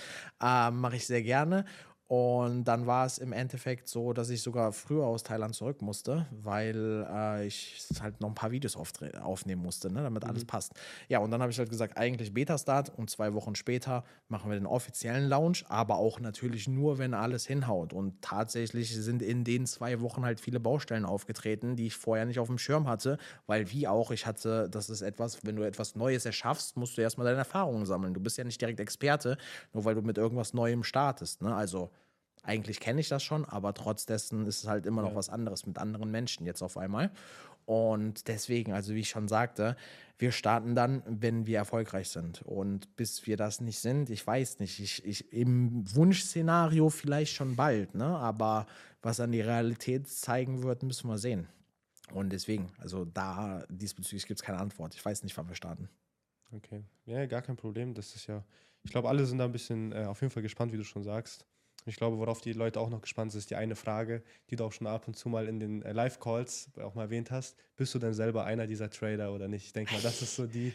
Ähm, 0.42 0.80
Mache 0.80 0.96
ich 0.96 1.06
sehr 1.06 1.22
gerne. 1.22 1.64
Und 2.06 2.64
dann 2.64 2.86
war 2.86 3.06
es 3.06 3.16
im 3.16 3.32
Endeffekt 3.32 3.88
so, 3.88 4.12
dass 4.12 4.28
ich 4.28 4.42
sogar 4.42 4.72
früher 4.72 5.06
aus 5.06 5.22
Thailand 5.22 5.54
zurück 5.54 5.80
musste, 5.80 6.26
weil 6.30 7.06
äh, 7.10 7.46
ich 7.46 7.82
halt 8.02 8.20
noch 8.20 8.28
ein 8.28 8.34
paar 8.34 8.50
Videos 8.50 8.76
aufnehmen 8.76 9.62
musste, 9.62 9.90
ne, 9.90 10.02
damit 10.02 10.24
alles 10.24 10.44
passt. 10.44 10.74
Ja, 11.08 11.20
und 11.20 11.30
dann 11.30 11.40
habe 11.40 11.50
ich 11.50 11.58
halt 11.58 11.70
gesagt, 11.70 11.96
eigentlich 11.96 12.34
Beta-Start 12.34 12.92
und 12.98 13.08
zwei 13.08 13.32
Wochen 13.32 13.54
später 13.54 14.04
machen 14.28 14.50
wir 14.50 14.58
den 14.58 14.66
offiziellen 14.66 15.30
Launch, 15.30 15.64
aber 15.68 15.96
auch 15.96 16.20
natürlich 16.20 16.68
nur, 16.68 16.98
wenn 16.98 17.14
alles 17.14 17.46
hinhaut. 17.46 17.94
Und 17.94 18.20
tatsächlich 18.20 18.94
sind 18.94 19.22
in 19.22 19.42
den 19.42 19.64
zwei 19.66 20.02
Wochen 20.02 20.26
halt 20.26 20.40
viele 20.40 20.60
Baustellen 20.60 21.06
aufgetreten, 21.06 21.74
die 21.74 21.86
ich 21.86 21.96
vorher 21.96 22.26
nicht 22.26 22.38
auf 22.38 22.48
dem 22.48 22.58
Schirm 22.58 22.86
hatte, 22.86 23.16
weil 23.46 23.70
wie 23.72 23.88
auch, 23.88 24.10
ich 24.10 24.26
hatte, 24.26 24.68
das 24.68 24.90
ist 24.90 25.00
etwas, 25.00 25.38
wenn 25.46 25.56
du 25.56 25.62
etwas 25.62 25.96
Neues 25.96 26.26
erschaffst, 26.26 26.76
musst 26.76 26.98
du 26.98 27.00
erstmal 27.00 27.26
deine 27.26 27.38
Erfahrungen 27.38 27.86
sammeln. 27.86 28.12
Du 28.12 28.20
bist 28.20 28.36
ja 28.36 28.44
nicht 28.44 28.60
direkt 28.60 28.78
Experte, 28.78 29.38
nur 29.72 29.86
weil 29.86 29.94
du 29.94 30.02
mit 30.02 30.18
irgendwas 30.18 30.52
Neuem 30.52 30.84
startest. 30.84 31.40
Ne? 31.40 31.54
Also 31.54 31.90
eigentlich 32.44 32.80
kenne 32.80 33.00
ich 33.00 33.08
das 33.08 33.22
schon, 33.22 33.44
aber 33.44 33.74
trotz 33.74 34.06
dessen 34.06 34.46
ist 34.46 34.62
es 34.62 34.68
halt 34.68 34.86
immer 34.86 35.02
noch 35.02 35.14
was 35.14 35.28
anderes 35.28 35.66
mit 35.66 35.78
anderen 35.78 36.10
Menschen 36.10 36.46
jetzt 36.46 36.62
auf 36.62 36.76
einmal. 36.76 37.10
Und 37.66 38.28
deswegen, 38.28 38.72
also 38.72 38.94
wie 38.94 39.00
ich 39.00 39.08
schon 39.08 39.26
sagte, 39.28 39.76
wir 40.18 40.32
starten 40.32 40.74
dann, 40.74 41.02
wenn 41.06 41.46
wir 41.46 41.58
erfolgreich 41.58 42.10
sind. 42.10 42.42
Und 42.42 42.94
bis 42.96 43.26
wir 43.26 43.36
das 43.36 43.60
nicht 43.60 43.78
sind, 43.78 44.10
ich 44.10 44.26
weiß 44.26 44.58
nicht, 44.58 44.80
ich, 44.80 45.04
ich 45.04 45.32
im 45.32 45.82
Wunschszenario 45.94 46.90
vielleicht 46.90 47.34
schon 47.34 47.56
bald, 47.56 47.94
ne? 47.94 48.04
Aber 48.04 48.66
was 49.02 49.20
an 49.20 49.32
die 49.32 49.40
Realität 49.40 50.08
zeigen 50.08 50.62
wird, 50.62 50.82
müssen 50.82 51.08
wir 51.08 51.18
sehen. 51.18 51.48
Und 52.12 52.30
deswegen, 52.30 52.70
also 52.78 53.04
da 53.06 53.64
diesbezüglich 53.68 54.26
gibt 54.26 54.40
es 54.40 54.44
keine 54.44 54.58
Antwort. 54.58 54.94
Ich 54.94 55.04
weiß 55.04 55.22
nicht, 55.22 55.36
wann 55.36 55.48
wir 55.48 55.54
starten. 55.54 55.88
Okay. 56.52 56.84
Ja, 57.06 57.26
gar 57.26 57.42
kein 57.42 57.56
Problem. 57.56 57.94
Das 57.94 58.14
ist 58.14 58.26
ja, 58.26 58.44
ich 58.82 58.90
glaube, 58.90 59.08
alle 59.08 59.24
sind 59.24 59.38
da 59.38 59.46
ein 59.46 59.52
bisschen 59.52 59.92
äh, 59.92 60.04
auf 60.04 60.20
jeden 60.20 60.30
Fall 60.30 60.42
gespannt, 60.42 60.72
wie 60.72 60.76
du 60.76 60.84
schon 60.84 61.02
sagst. 61.02 61.46
Ich 61.86 61.96
glaube, 61.96 62.16
worauf 62.18 62.40
die 62.40 62.52
Leute 62.54 62.80
auch 62.80 62.88
noch 62.88 63.02
gespannt 63.02 63.32
sind, 63.32 63.40
ist 63.40 63.50
die 63.50 63.56
eine 63.56 63.76
Frage, 63.76 64.22
die 64.50 64.56
du 64.56 64.64
auch 64.64 64.72
schon 64.72 64.86
ab 64.86 65.06
und 65.06 65.16
zu 65.16 65.28
mal 65.28 65.46
in 65.48 65.60
den 65.60 65.82
äh, 65.82 65.92
Live-Calls 65.92 66.70
auch 66.82 66.94
mal 66.94 67.02
erwähnt 67.02 67.30
hast. 67.30 67.56
Bist 67.76 67.94
du 67.94 67.98
denn 67.98 68.14
selber 68.14 68.44
einer 68.44 68.66
dieser 68.66 68.88
Trader 68.88 69.32
oder 69.32 69.48
nicht? 69.48 69.66
Ich 69.66 69.72
denke 69.74 69.92
mal, 69.92 70.00
das 70.00 70.22
ist 70.22 70.34
so 70.34 70.46
die, 70.46 70.72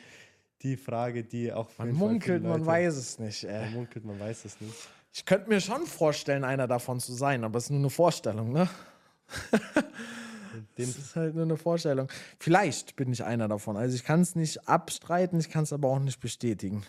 die 0.61 0.77
Frage, 0.77 1.23
die 1.23 1.51
auch. 1.51 1.69
Man 1.79 1.93
munkelt, 1.93 2.39
viele 2.41 2.49
man 2.49 2.59
Leute- 2.59 2.65
weiß 2.67 2.95
es 2.95 3.17
nicht. 3.19 3.43
Man 3.43 3.53
Äh. 3.53 3.69
munkelt, 3.71 4.05
man 4.05 4.19
weiß 4.19 4.45
es 4.45 4.61
nicht. 4.61 4.75
Ich 5.11 5.25
könnte 5.25 5.49
mir 5.49 5.59
schon 5.59 5.87
vorstellen, 5.87 6.43
einer 6.43 6.67
davon 6.67 6.99
zu 6.99 7.13
sein, 7.13 7.43
aber 7.43 7.57
es 7.57 7.65
ist 7.65 7.69
nur 7.71 7.79
eine 7.79 7.89
Vorstellung, 7.89 8.51
ne? 8.53 8.69
Das 10.75 10.87
ist 10.89 11.15
halt 11.15 11.35
nur 11.35 11.43
eine 11.45 11.57
Vorstellung. 11.57 12.07
Vielleicht 12.39 12.95
bin 12.95 13.11
ich 13.11 13.23
einer 13.23 13.47
davon. 13.47 13.77
Also 13.77 13.95
ich 13.95 14.03
kann 14.03 14.21
es 14.21 14.35
nicht 14.35 14.67
abstreiten, 14.67 15.39
ich 15.39 15.49
kann 15.49 15.63
es 15.63 15.73
aber 15.73 15.87
auch 15.89 15.99
nicht 15.99 16.19
bestätigen. 16.19 16.83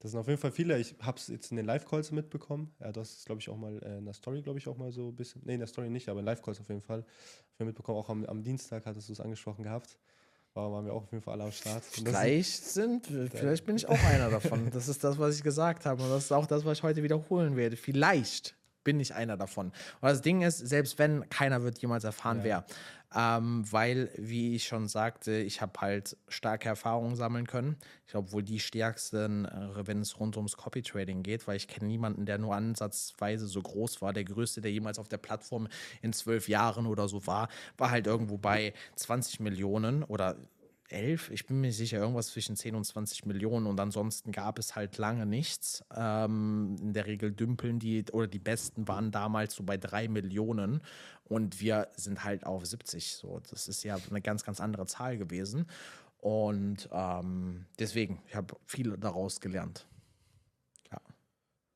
Das 0.00 0.12
sind 0.12 0.20
auf 0.20 0.28
jeden 0.28 0.40
Fall 0.40 0.52
viele. 0.52 0.78
Ich 0.78 0.94
habe 1.00 1.18
es 1.18 1.26
jetzt 1.26 1.50
in 1.50 1.56
den 1.56 1.66
Live-Calls 1.66 2.12
mitbekommen. 2.12 2.72
Ja, 2.78 2.92
das 2.92 3.14
ist, 3.14 3.26
glaube 3.26 3.40
ich, 3.40 3.48
auch 3.48 3.56
mal 3.56 3.82
äh, 3.82 3.98
in 3.98 4.04
der 4.04 4.14
Story, 4.14 4.42
glaube 4.42 4.58
ich, 4.58 4.68
auch 4.68 4.76
mal 4.76 4.92
so 4.92 5.08
ein 5.08 5.16
bisschen. 5.16 5.42
Nee, 5.44 5.54
in 5.54 5.60
der 5.60 5.66
Story 5.66 5.90
nicht, 5.90 6.08
aber 6.08 6.20
in 6.20 6.26
Live-Calls 6.26 6.60
auf 6.60 6.68
jeden 6.68 6.82
Fall. 6.82 7.04
Wir 7.56 7.66
mitbekommen, 7.66 7.98
auch 7.98 8.08
am, 8.08 8.24
am 8.26 8.42
Dienstag 8.42 8.86
hattest 8.86 9.08
du 9.08 9.12
es 9.12 9.20
angesprochen 9.20 9.64
gehabt. 9.64 9.98
War, 10.54 10.70
waren 10.72 10.84
wir 10.84 10.92
auch 10.92 11.02
auf 11.02 11.12
jeden 11.12 11.22
Fall 11.22 11.34
alle 11.34 11.44
am 11.44 11.52
Start. 11.52 11.84
Vielleicht 11.84 12.64
sind, 12.64 13.06
vielleicht 13.32 13.66
bin 13.66 13.76
ich 13.76 13.88
auch 13.88 14.02
einer 14.04 14.30
davon. 14.30 14.70
Das 14.70 14.88
ist 14.88 15.02
das, 15.02 15.18
was 15.18 15.36
ich 15.36 15.42
gesagt 15.42 15.84
habe. 15.84 16.02
Und 16.02 16.10
das 16.10 16.24
ist 16.24 16.32
auch 16.32 16.46
das, 16.46 16.64
was 16.64 16.78
ich 16.78 16.82
heute 16.84 17.02
wiederholen 17.02 17.56
werde. 17.56 17.76
Vielleicht 17.76 18.54
bin 18.84 19.00
ich 19.00 19.14
einer 19.14 19.36
davon. 19.36 19.66
Und 19.66 19.74
das 20.08 20.22
Ding 20.22 20.42
ist, 20.42 20.58
selbst 20.58 20.98
wenn, 20.98 21.28
keiner 21.28 21.62
wird 21.62 21.78
jemals 21.80 22.04
erfahren, 22.04 22.40
wer. 22.42 22.64
Ähm, 23.14 23.64
weil, 23.70 24.10
wie 24.18 24.54
ich 24.54 24.66
schon 24.66 24.86
sagte, 24.86 25.32
ich 25.38 25.62
habe 25.62 25.80
halt 25.80 26.16
starke 26.28 26.68
Erfahrungen 26.68 27.16
sammeln 27.16 27.46
können. 27.46 27.76
Ich 28.04 28.10
glaube, 28.10 28.32
wohl 28.32 28.42
die 28.42 28.60
stärksten, 28.60 29.46
äh, 29.46 29.86
wenn 29.86 30.00
es 30.00 30.20
rund 30.20 30.36
ums 30.36 30.58
Copy-Trading 30.58 31.22
geht, 31.22 31.48
weil 31.48 31.56
ich 31.56 31.68
kenne 31.68 31.86
niemanden, 31.86 32.26
der 32.26 32.36
nur 32.36 32.54
ansatzweise 32.54 33.46
so 33.46 33.62
groß 33.62 34.02
war. 34.02 34.12
Der 34.12 34.24
größte, 34.24 34.60
der 34.60 34.72
jemals 34.72 34.98
auf 34.98 35.08
der 35.08 35.16
Plattform 35.16 35.68
in 36.02 36.12
zwölf 36.12 36.48
Jahren 36.48 36.84
oder 36.86 37.08
so 37.08 37.26
war, 37.26 37.48
war 37.78 37.90
halt 37.90 38.06
irgendwo 38.06 38.36
bei 38.36 38.74
20 38.96 39.40
Millionen 39.40 40.02
oder 40.02 40.36
11, 40.88 41.30
ich 41.30 41.46
bin 41.46 41.60
mir 41.60 41.72
sicher, 41.72 41.98
irgendwas 41.98 42.28
zwischen 42.28 42.56
10 42.56 42.74
und 42.74 42.84
20 42.84 43.26
Millionen 43.26 43.66
und 43.66 43.78
ansonsten 43.78 44.32
gab 44.32 44.58
es 44.58 44.76
halt 44.76 44.98
lange 44.98 45.26
nichts. 45.26 45.84
Ähm, 45.94 46.76
in 46.80 46.92
der 46.92 47.06
Regel 47.06 47.32
dümpeln 47.32 47.78
die 47.78 48.04
oder 48.12 48.26
die 48.26 48.38
besten 48.38 48.88
waren 48.88 49.10
damals 49.10 49.54
so 49.54 49.62
bei 49.62 49.76
3 49.76 50.08
Millionen 50.08 50.80
und 51.24 51.60
wir 51.60 51.88
sind 51.96 52.24
halt 52.24 52.46
auf 52.46 52.64
70. 52.64 53.12
So, 53.12 53.40
das 53.50 53.68
ist 53.68 53.82
ja 53.84 53.98
eine 54.10 54.20
ganz, 54.20 54.44
ganz 54.44 54.60
andere 54.60 54.86
Zahl 54.86 55.18
gewesen. 55.18 55.66
Und 56.18 56.88
ähm, 56.90 57.66
deswegen, 57.78 58.20
ich 58.26 58.34
habe 58.34 58.56
viel 58.64 58.96
daraus 58.96 59.40
gelernt. 59.40 59.86
Ja. 60.90 61.00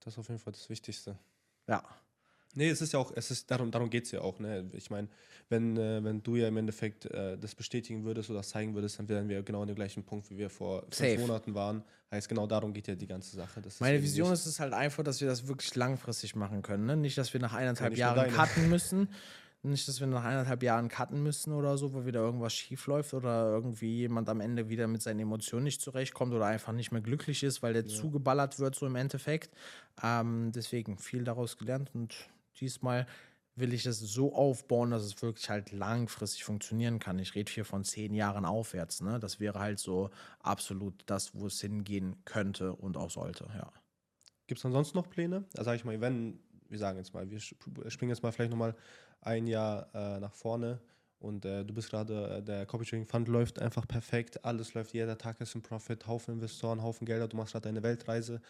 Das 0.00 0.14
ist 0.14 0.18
auf 0.18 0.28
jeden 0.28 0.40
Fall 0.40 0.52
das 0.52 0.68
Wichtigste. 0.68 1.16
Ja. 1.68 1.84
Nee, 2.54 2.68
es 2.68 2.82
ist 2.82 2.92
ja 2.92 2.98
auch, 2.98 3.12
es 3.14 3.30
ist, 3.30 3.50
darum, 3.50 3.70
darum 3.70 3.88
geht 3.88 4.04
es 4.04 4.10
ja 4.10 4.20
auch, 4.20 4.38
ne? 4.38 4.68
Ich 4.74 4.90
meine, 4.90 5.08
wenn, 5.48 5.76
äh, 5.76 6.02
wenn 6.02 6.22
du 6.22 6.36
ja 6.36 6.48
im 6.48 6.56
Endeffekt 6.56 7.06
äh, 7.06 7.38
das 7.38 7.54
bestätigen 7.54 8.04
würdest 8.04 8.30
oder 8.30 8.40
das 8.40 8.50
zeigen 8.50 8.74
würdest, 8.74 8.98
dann 8.98 9.08
wären 9.08 9.28
wir 9.28 9.42
genau 9.42 9.62
an 9.62 9.68
dem 9.68 9.76
gleichen 9.76 10.02
Punkt, 10.02 10.30
wie 10.30 10.38
wir 10.38 10.50
vor 10.50 10.84
Safe. 10.90 11.10
fünf 11.10 11.20
Monaten 11.20 11.54
waren. 11.54 11.84
Heißt, 12.10 12.28
genau 12.28 12.46
darum 12.46 12.72
geht 12.72 12.88
ja 12.88 12.94
die 12.94 13.06
ganze 13.06 13.36
Sache. 13.36 13.62
Meine 13.80 14.02
Vision 14.02 14.32
ist 14.32 14.44
es 14.44 14.60
halt 14.60 14.74
einfach, 14.74 15.02
dass 15.02 15.20
wir 15.20 15.28
das 15.28 15.46
wirklich 15.46 15.74
langfristig 15.74 16.36
machen 16.36 16.60
können. 16.60 16.84
Ne? 16.84 16.96
Nicht, 16.96 17.16
dass 17.16 17.32
wir 17.32 17.40
nach 17.40 17.54
eineinhalb 17.54 17.96
Jahren 17.96 18.30
cutten 18.30 18.68
müssen. 18.68 19.08
Nicht, 19.64 19.86
dass 19.86 20.00
wir 20.00 20.08
nach 20.08 20.24
eineinhalb 20.24 20.62
Jahren 20.62 20.88
cutten 20.88 21.22
müssen 21.22 21.52
oder 21.52 21.78
so, 21.78 21.94
weil 21.94 22.04
wieder 22.04 22.18
irgendwas 22.20 22.52
schief 22.52 22.86
läuft 22.88 23.14
oder 23.14 23.52
irgendwie 23.52 23.98
jemand 23.98 24.28
am 24.28 24.40
Ende 24.40 24.68
wieder 24.68 24.88
mit 24.88 25.02
seinen 25.02 25.20
Emotionen 25.20 25.64
nicht 25.64 25.80
zurechtkommt 25.80 26.34
oder 26.34 26.46
einfach 26.46 26.72
nicht 26.72 26.90
mehr 26.90 27.00
glücklich 27.00 27.44
ist, 27.44 27.62
weil 27.62 27.72
der 27.72 27.86
zugeballert 27.86 28.58
wird, 28.58 28.74
so 28.74 28.86
im 28.86 28.96
Endeffekt. 28.96 29.54
Ähm, 30.02 30.50
deswegen 30.52 30.98
viel 30.98 31.22
daraus 31.22 31.56
gelernt 31.58 31.90
und 31.94 32.12
diesmal 32.60 33.06
will 33.54 33.74
ich 33.74 33.84
es 33.86 33.98
so 34.00 34.34
aufbauen, 34.34 34.90
dass 34.92 35.02
es 35.02 35.20
wirklich 35.22 35.50
halt 35.50 35.72
langfristig 35.72 36.44
funktionieren 36.44 36.98
kann. 36.98 37.18
Ich 37.18 37.34
rede 37.34 37.52
hier 37.52 37.64
von 37.66 37.84
zehn 37.84 38.14
Jahren 38.14 38.44
aufwärts. 38.46 39.02
Ne? 39.02 39.20
Das 39.20 39.40
wäre 39.40 39.58
halt 39.58 39.78
so 39.78 40.10
absolut 40.40 41.02
das, 41.06 41.34
wo 41.34 41.46
es 41.46 41.60
hingehen 41.60 42.16
könnte 42.24 42.72
und 42.74 42.96
auch 42.96 43.10
sollte, 43.10 43.46
ja. 43.54 43.70
Gibt 44.46 44.58
es 44.58 44.64
ansonsten 44.64 44.98
noch 44.98 45.08
Pläne? 45.08 45.44
Also 45.54 45.64
sage 45.64 45.76
ich 45.76 45.84
mal, 45.84 46.00
wenn, 46.00 46.38
wir 46.68 46.78
sagen 46.78 46.98
jetzt 46.98 47.14
mal, 47.14 47.28
wir 47.30 47.38
sp- 47.40 47.88
springen 47.88 48.10
jetzt 48.10 48.22
mal 48.22 48.32
vielleicht 48.32 48.50
nochmal 48.50 48.74
ein 49.20 49.46
Jahr 49.46 49.88
äh, 49.94 50.20
nach 50.20 50.32
vorne 50.34 50.80
Und 51.18 51.44
äh, 51.44 51.64
du 51.64 51.72
bist 51.72 51.90
gerade, 51.90 52.38
äh, 52.38 52.42
der 52.42 52.66
Copy 52.66 52.84
Trading 52.84 53.06
Fund 53.06 53.28
läuft 53.28 53.60
einfach 53.60 53.86
perfekt, 53.86 54.44
alles 54.44 54.74
läuft, 54.74 54.92
jeder 54.92 55.16
Tag 55.16 55.40
ist 55.40 55.54
ein 55.54 55.62
Profit, 55.62 56.06
Haufen 56.08 56.34
Investoren, 56.34 56.82
Haufen 56.82 57.06
Gelder, 57.06 57.28
du 57.28 57.36
machst 57.36 57.52
gerade 57.52 57.68
deine 57.68 57.84
Weltreise. 57.84 58.40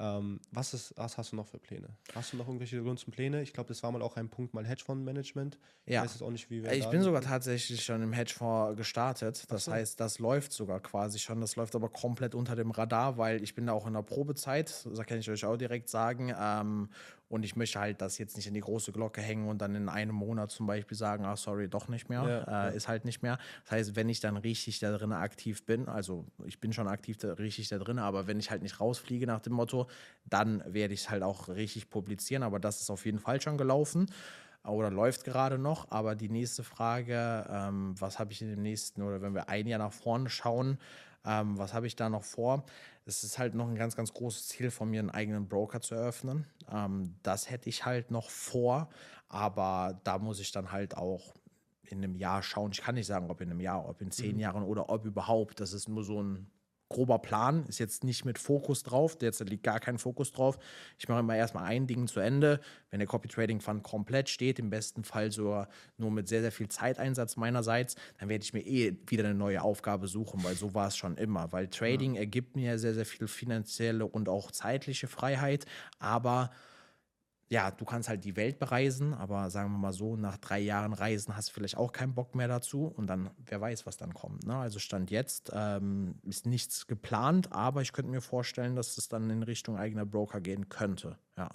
Ähm, 0.00 0.40
was, 0.52 0.74
ist, 0.74 0.94
was 0.96 1.18
hast 1.18 1.32
du 1.32 1.36
noch 1.36 1.46
für 1.46 1.58
Pläne? 1.58 1.88
Hast 2.14 2.32
du 2.32 2.36
noch 2.36 2.46
irgendwelche 2.46 2.80
großen 2.80 3.12
Pläne? 3.12 3.42
Ich 3.42 3.52
glaube, 3.52 3.68
das 3.68 3.82
war 3.82 3.90
mal 3.90 4.00
auch 4.00 4.16
ein 4.16 4.28
Punkt, 4.28 4.54
mal 4.54 4.64
Hedgefonds-Management. 4.64 5.58
Ja. 5.86 6.00
Ich 6.00 6.04
weiß 6.04 6.14
jetzt 6.14 6.22
auch 6.22 6.30
nicht, 6.30 6.50
wie 6.50 6.62
wir 6.62 6.72
Ich 6.72 6.84
da 6.84 6.90
bin 6.90 7.02
sogar 7.02 7.22
tatsächlich 7.22 7.84
schon 7.84 8.02
im 8.02 8.12
Hedgefonds 8.12 8.76
gestartet. 8.76 9.44
Das 9.48 9.64
so. 9.64 9.72
heißt, 9.72 9.98
das 9.98 10.20
läuft 10.20 10.52
sogar 10.52 10.80
quasi 10.80 11.18
schon. 11.18 11.40
Das 11.40 11.56
läuft 11.56 11.74
aber 11.74 11.88
komplett 11.88 12.34
unter 12.36 12.54
dem 12.54 12.70
Radar, 12.70 13.18
weil 13.18 13.42
ich 13.42 13.54
bin 13.54 13.66
da 13.66 13.72
auch 13.72 13.86
in 13.86 13.94
der 13.94 14.02
Probezeit. 14.02 14.86
Das 14.86 15.04
kann 15.06 15.18
ich 15.18 15.28
euch 15.28 15.44
auch 15.44 15.56
direkt 15.56 15.88
sagen. 15.88 16.32
Ähm, 16.38 16.88
und 17.28 17.44
ich 17.44 17.56
möchte 17.56 17.78
halt 17.78 18.00
das 18.00 18.18
jetzt 18.18 18.36
nicht 18.36 18.46
in 18.46 18.54
die 18.54 18.60
große 18.60 18.90
Glocke 18.92 19.20
hängen 19.20 19.48
und 19.48 19.58
dann 19.60 19.74
in 19.74 19.88
einem 19.88 20.14
Monat 20.14 20.50
zum 20.50 20.66
Beispiel 20.66 20.96
sagen, 20.96 21.24
ah, 21.24 21.36
sorry, 21.36 21.68
doch 21.68 21.88
nicht 21.88 22.08
mehr. 22.08 22.22
Ja, 22.22 22.40
äh, 22.40 22.50
ja. 22.50 22.68
Ist 22.68 22.88
halt 22.88 23.04
nicht 23.04 23.22
mehr. 23.22 23.38
Das 23.64 23.72
heißt, 23.72 23.96
wenn 23.96 24.08
ich 24.08 24.20
dann 24.20 24.36
richtig 24.36 24.78
da 24.78 24.96
drin 24.96 25.12
aktiv 25.12 25.64
bin, 25.66 25.88
also 25.88 26.24
ich 26.46 26.58
bin 26.58 26.72
schon 26.72 26.88
aktiv 26.88 27.18
da, 27.18 27.34
richtig 27.34 27.68
da 27.68 27.78
drin, 27.78 27.98
aber 27.98 28.26
wenn 28.26 28.38
ich 28.38 28.50
halt 28.50 28.62
nicht 28.62 28.80
rausfliege 28.80 29.26
nach 29.26 29.40
dem 29.40 29.52
Motto, 29.52 29.87
dann 30.24 30.62
werde 30.66 30.94
ich 30.94 31.00
es 31.00 31.10
halt 31.10 31.22
auch 31.22 31.48
richtig 31.48 31.90
publizieren. 31.90 32.42
Aber 32.42 32.58
das 32.58 32.80
ist 32.80 32.90
auf 32.90 33.04
jeden 33.06 33.18
Fall 33.18 33.40
schon 33.40 33.58
gelaufen 33.58 34.06
oder 34.64 34.90
läuft 34.90 35.24
gerade 35.24 35.58
noch. 35.58 35.90
Aber 35.90 36.14
die 36.14 36.28
nächste 36.28 36.64
Frage, 36.64 37.46
ähm, 37.50 37.94
was 37.98 38.18
habe 38.18 38.32
ich 38.32 38.42
in 38.42 38.48
dem 38.48 38.62
nächsten 38.62 39.02
oder 39.02 39.22
wenn 39.22 39.34
wir 39.34 39.48
ein 39.48 39.66
Jahr 39.66 39.78
nach 39.78 39.92
vorne 39.92 40.28
schauen, 40.28 40.78
ähm, 41.24 41.58
was 41.58 41.74
habe 41.74 41.86
ich 41.86 41.96
da 41.96 42.08
noch 42.08 42.24
vor? 42.24 42.64
Es 43.04 43.24
ist 43.24 43.38
halt 43.38 43.54
noch 43.54 43.68
ein 43.68 43.74
ganz, 43.74 43.96
ganz 43.96 44.12
großes 44.12 44.48
Ziel 44.48 44.70
von 44.70 44.90
mir, 44.90 45.00
einen 45.00 45.10
eigenen 45.10 45.48
Broker 45.48 45.80
zu 45.80 45.94
eröffnen. 45.94 46.46
Ähm, 46.70 47.14
das 47.22 47.50
hätte 47.50 47.68
ich 47.68 47.84
halt 47.84 48.10
noch 48.10 48.30
vor, 48.30 48.88
aber 49.28 50.00
da 50.04 50.18
muss 50.18 50.40
ich 50.40 50.52
dann 50.52 50.72
halt 50.72 50.96
auch 50.96 51.34
in 51.82 51.98
einem 51.98 52.16
Jahr 52.16 52.42
schauen. 52.42 52.72
Ich 52.72 52.82
kann 52.82 52.94
nicht 52.94 53.06
sagen, 53.06 53.30
ob 53.30 53.40
in 53.40 53.50
einem 53.50 53.60
Jahr, 53.60 53.88
ob 53.88 54.00
in 54.02 54.10
zehn 54.10 54.38
Jahren 54.38 54.62
oder 54.62 54.90
ob 54.90 55.06
überhaupt. 55.06 55.60
Das 55.60 55.72
ist 55.72 55.88
nur 55.88 56.04
so 56.04 56.22
ein 56.22 56.50
grober 56.88 57.18
Plan, 57.18 57.64
ist 57.68 57.78
jetzt 57.78 58.04
nicht 58.04 58.24
mit 58.24 58.38
Fokus 58.38 58.82
drauf, 58.82 59.16
jetzt 59.20 59.40
liegt 59.40 59.62
gar 59.62 59.80
kein 59.80 59.98
Fokus 59.98 60.32
drauf. 60.32 60.58
Ich 60.98 61.08
mache 61.08 61.20
immer 61.20 61.36
erstmal 61.36 61.64
ein 61.64 61.86
Ding 61.86 62.06
zu 62.06 62.20
Ende. 62.20 62.60
Wenn 62.90 63.00
der 63.00 63.06
Copy 63.06 63.28
Trading 63.28 63.60
Fund 63.60 63.82
komplett 63.82 64.28
steht, 64.28 64.58
im 64.58 64.70
besten 64.70 65.04
Fall 65.04 65.30
sogar 65.30 65.68
nur 65.98 66.10
mit 66.10 66.28
sehr, 66.28 66.40
sehr 66.40 66.52
viel 66.52 66.68
Zeiteinsatz 66.68 67.36
meinerseits, 67.36 67.96
dann 68.18 68.28
werde 68.28 68.42
ich 68.44 68.52
mir 68.52 68.66
eh 68.66 68.96
wieder 69.06 69.24
eine 69.24 69.34
neue 69.34 69.62
Aufgabe 69.62 70.08
suchen, 70.08 70.42
weil 70.44 70.54
so 70.54 70.74
war 70.74 70.88
es 70.88 70.96
schon 70.96 71.16
immer. 71.16 71.52
Weil 71.52 71.68
Trading 71.68 72.16
ergibt 72.16 72.56
mir 72.56 72.78
sehr, 72.78 72.94
sehr 72.94 73.06
viel 73.06 73.28
finanzielle 73.28 74.06
und 74.06 74.28
auch 74.28 74.50
zeitliche 74.50 75.08
Freiheit, 75.08 75.66
aber 75.98 76.50
ja, 77.50 77.70
du 77.70 77.84
kannst 77.84 78.08
halt 78.08 78.24
die 78.24 78.36
Welt 78.36 78.58
bereisen, 78.58 79.14
aber 79.14 79.48
sagen 79.50 79.72
wir 79.72 79.78
mal 79.78 79.92
so, 79.92 80.16
nach 80.16 80.36
drei 80.36 80.58
Jahren 80.58 80.92
Reisen 80.92 81.34
hast 81.34 81.48
du 81.48 81.52
vielleicht 81.54 81.76
auch 81.76 81.92
keinen 81.92 82.14
Bock 82.14 82.34
mehr 82.34 82.48
dazu 82.48 82.86
und 82.86 83.06
dann, 83.06 83.30
wer 83.46 83.60
weiß, 83.60 83.86
was 83.86 83.96
dann 83.96 84.12
kommt. 84.12 84.46
Ne? 84.46 84.54
Also 84.54 84.78
Stand 84.78 85.10
jetzt 85.10 85.50
ähm, 85.54 86.16
ist 86.22 86.46
nichts 86.46 86.86
geplant, 86.86 87.52
aber 87.52 87.80
ich 87.80 87.92
könnte 87.92 88.10
mir 88.10 88.20
vorstellen, 88.20 88.76
dass 88.76 88.98
es 88.98 89.08
dann 89.08 89.30
in 89.30 89.42
Richtung 89.42 89.78
eigener 89.78 90.04
Broker 90.04 90.40
gehen 90.40 90.68
könnte. 90.68 91.18
Ja. 91.36 91.48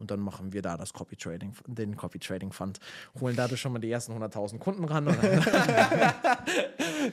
Und 0.00 0.10
dann 0.10 0.20
machen 0.20 0.52
wir 0.52 0.62
da 0.62 0.76
das 0.76 0.92
Copy 0.92 1.16
Trading, 1.16 1.52
den 1.66 1.96
Copy 1.96 2.18
Trading 2.18 2.52
Fund, 2.52 2.80
holen 3.20 3.36
dadurch 3.36 3.60
schon 3.60 3.72
mal 3.72 3.78
die 3.78 3.90
ersten 3.90 4.12
100.000 4.12 4.58
Kunden 4.58 4.84
ran. 4.84 5.06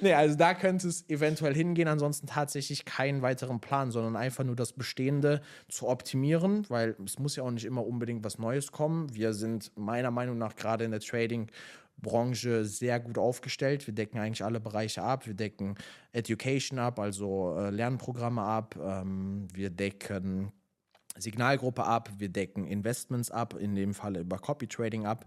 Nee, 0.01 0.13
also 0.13 0.35
da 0.35 0.53
könnte 0.53 0.87
es 0.87 1.09
eventuell 1.09 1.53
hingehen. 1.53 1.87
Ansonsten 1.87 2.27
tatsächlich 2.27 2.85
keinen 2.85 3.21
weiteren 3.21 3.59
Plan, 3.59 3.91
sondern 3.91 4.15
einfach 4.15 4.43
nur 4.43 4.55
das 4.55 4.73
Bestehende 4.73 5.41
zu 5.69 5.87
optimieren, 5.87 6.65
weil 6.69 6.95
es 7.05 7.19
muss 7.19 7.35
ja 7.35 7.43
auch 7.43 7.51
nicht 7.51 7.65
immer 7.65 7.85
unbedingt 7.85 8.23
was 8.23 8.37
Neues 8.37 8.71
kommen. 8.71 9.13
Wir 9.13 9.33
sind 9.33 9.71
meiner 9.75 10.11
Meinung 10.11 10.37
nach 10.37 10.55
gerade 10.55 10.83
in 10.83 10.91
der 10.91 10.99
Trading 10.99 11.49
Branche 11.99 12.65
sehr 12.65 12.99
gut 12.99 13.17
aufgestellt. 13.17 13.87
Wir 13.87 13.93
decken 13.93 14.19
eigentlich 14.19 14.43
alle 14.43 14.59
Bereiche 14.59 15.01
ab. 15.01 15.25
Wir 15.25 15.33
decken 15.33 15.75
Education 16.11 16.77
ab, 16.77 16.99
also 16.99 17.55
äh, 17.57 17.71
Lernprogramme 17.71 18.41
ab. 18.41 18.75
Ähm, 18.79 19.47
wir 19.53 19.71
decken 19.71 20.51
Signalgruppe 21.19 21.83
ab, 21.83 22.09
wir 22.17 22.29
decken 22.29 22.65
Investments 22.65 23.31
ab, 23.31 23.55
in 23.55 23.75
dem 23.75 23.93
Falle 23.93 24.21
über 24.21 24.37
Copy 24.37 24.67
Trading 24.67 25.05
ab. 25.05 25.25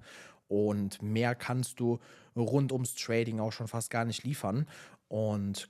Und 0.49 1.01
mehr 1.01 1.37
kannst 1.37 1.79
du 1.79 2.01
rund 2.35 2.73
ums 2.73 2.95
Trading 2.95 3.39
auch 3.39 3.53
schon 3.53 3.69
fast 3.69 3.91
gar 3.91 4.05
nicht 4.05 4.25
liefern. 4.25 4.67
Und 5.11 5.69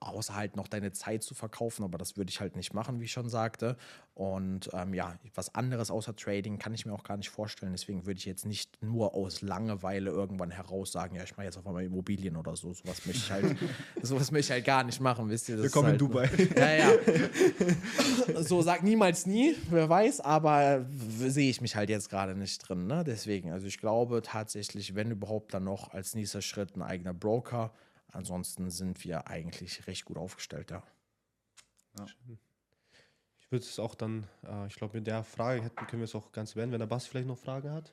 außer 0.00 0.34
halt 0.34 0.56
noch 0.56 0.66
deine 0.66 0.90
Zeit 0.90 1.22
zu 1.22 1.32
verkaufen, 1.36 1.84
aber 1.84 1.96
das 1.96 2.16
würde 2.16 2.30
ich 2.30 2.40
halt 2.40 2.56
nicht 2.56 2.74
machen, 2.74 2.98
wie 2.98 3.04
ich 3.04 3.12
schon 3.12 3.28
sagte. 3.28 3.76
Und 4.14 4.68
ähm, 4.72 4.94
ja, 4.94 5.14
was 5.36 5.54
anderes 5.54 5.92
außer 5.92 6.16
Trading 6.16 6.58
kann 6.58 6.74
ich 6.74 6.84
mir 6.84 6.92
auch 6.92 7.04
gar 7.04 7.16
nicht 7.16 7.30
vorstellen. 7.30 7.70
Deswegen 7.70 8.04
würde 8.04 8.18
ich 8.18 8.24
jetzt 8.24 8.44
nicht 8.46 8.82
nur 8.82 9.14
aus 9.14 9.42
Langeweile 9.42 10.10
irgendwann 10.10 10.50
heraus 10.50 10.90
sagen, 10.90 11.14
ja, 11.14 11.22
ich 11.22 11.36
mache 11.36 11.44
jetzt 11.44 11.56
auf 11.56 11.64
einmal 11.68 11.84
Immobilien 11.84 12.36
oder 12.36 12.56
so. 12.56 12.72
Sowas 12.72 13.06
möchte 13.06 13.22
ich 13.22 13.30
halt, 13.30 13.56
sowas 14.02 14.32
möchte 14.32 14.46
ich 14.46 14.50
halt 14.50 14.64
gar 14.64 14.82
nicht 14.82 15.00
machen, 15.00 15.30
wisst 15.30 15.48
ihr? 15.48 15.54
Das 15.54 15.66
Willkommen 15.66 15.94
in 15.94 16.00
halt, 16.00 16.00
Dubai. 16.00 16.30
ja, 16.56 16.74
ja. 18.34 18.42
so 18.42 18.60
sag 18.60 18.82
niemals 18.82 19.24
nie, 19.24 19.54
wer 19.70 19.88
weiß, 19.88 20.20
aber 20.20 20.84
sehe 20.90 21.48
ich 21.48 21.60
mich 21.60 21.76
halt 21.76 21.90
jetzt 21.90 22.10
gerade 22.10 22.34
nicht 22.34 22.58
drin. 22.68 22.88
Ne? 22.88 23.04
Deswegen, 23.04 23.52
also 23.52 23.68
ich 23.68 23.78
glaube 23.78 24.20
tatsächlich, 24.20 24.96
wenn 24.96 25.12
überhaupt, 25.12 25.54
dann 25.54 25.62
noch 25.62 25.92
als 25.92 26.16
nächster 26.16 26.42
Schritt 26.42 26.74
ein 26.74 26.82
eigener 26.82 27.14
Broker. 27.14 27.72
Ansonsten 28.14 28.70
sind 28.70 29.04
wir 29.04 29.26
eigentlich 29.26 29.86
recht 29.88 30.04
gut 30.04 30.16
aufgestellt, 30.16 30.70
ja. 30.70 30.82
Ich 33.40 33.50
würde 33.50 33.64
es 33.64 33.78
auch 33.78 33.94
dann, 33.94 34.26
äh, 34.44 34.66
ich 34.68 34.76
glaube, 34.76 34.96
mit 34.96 35.06
der 35.06 35.24
Frage 35.24 35.62
hätten, 35.62 35.86
können 35.86 36.00
wir 36.00 36.04
es 36.04 36.14
auch 36.14 36.32
ganz 36.32 36.54
beenden. 36.54 36.72
Wenn 36.72 36.80
der 36.80 36.86
Bass 36.86 37.06
vielleicht 37.06 37.26
noch 37.26 37.38
Fragen 37.38 37.70
hat. 37.70 37.92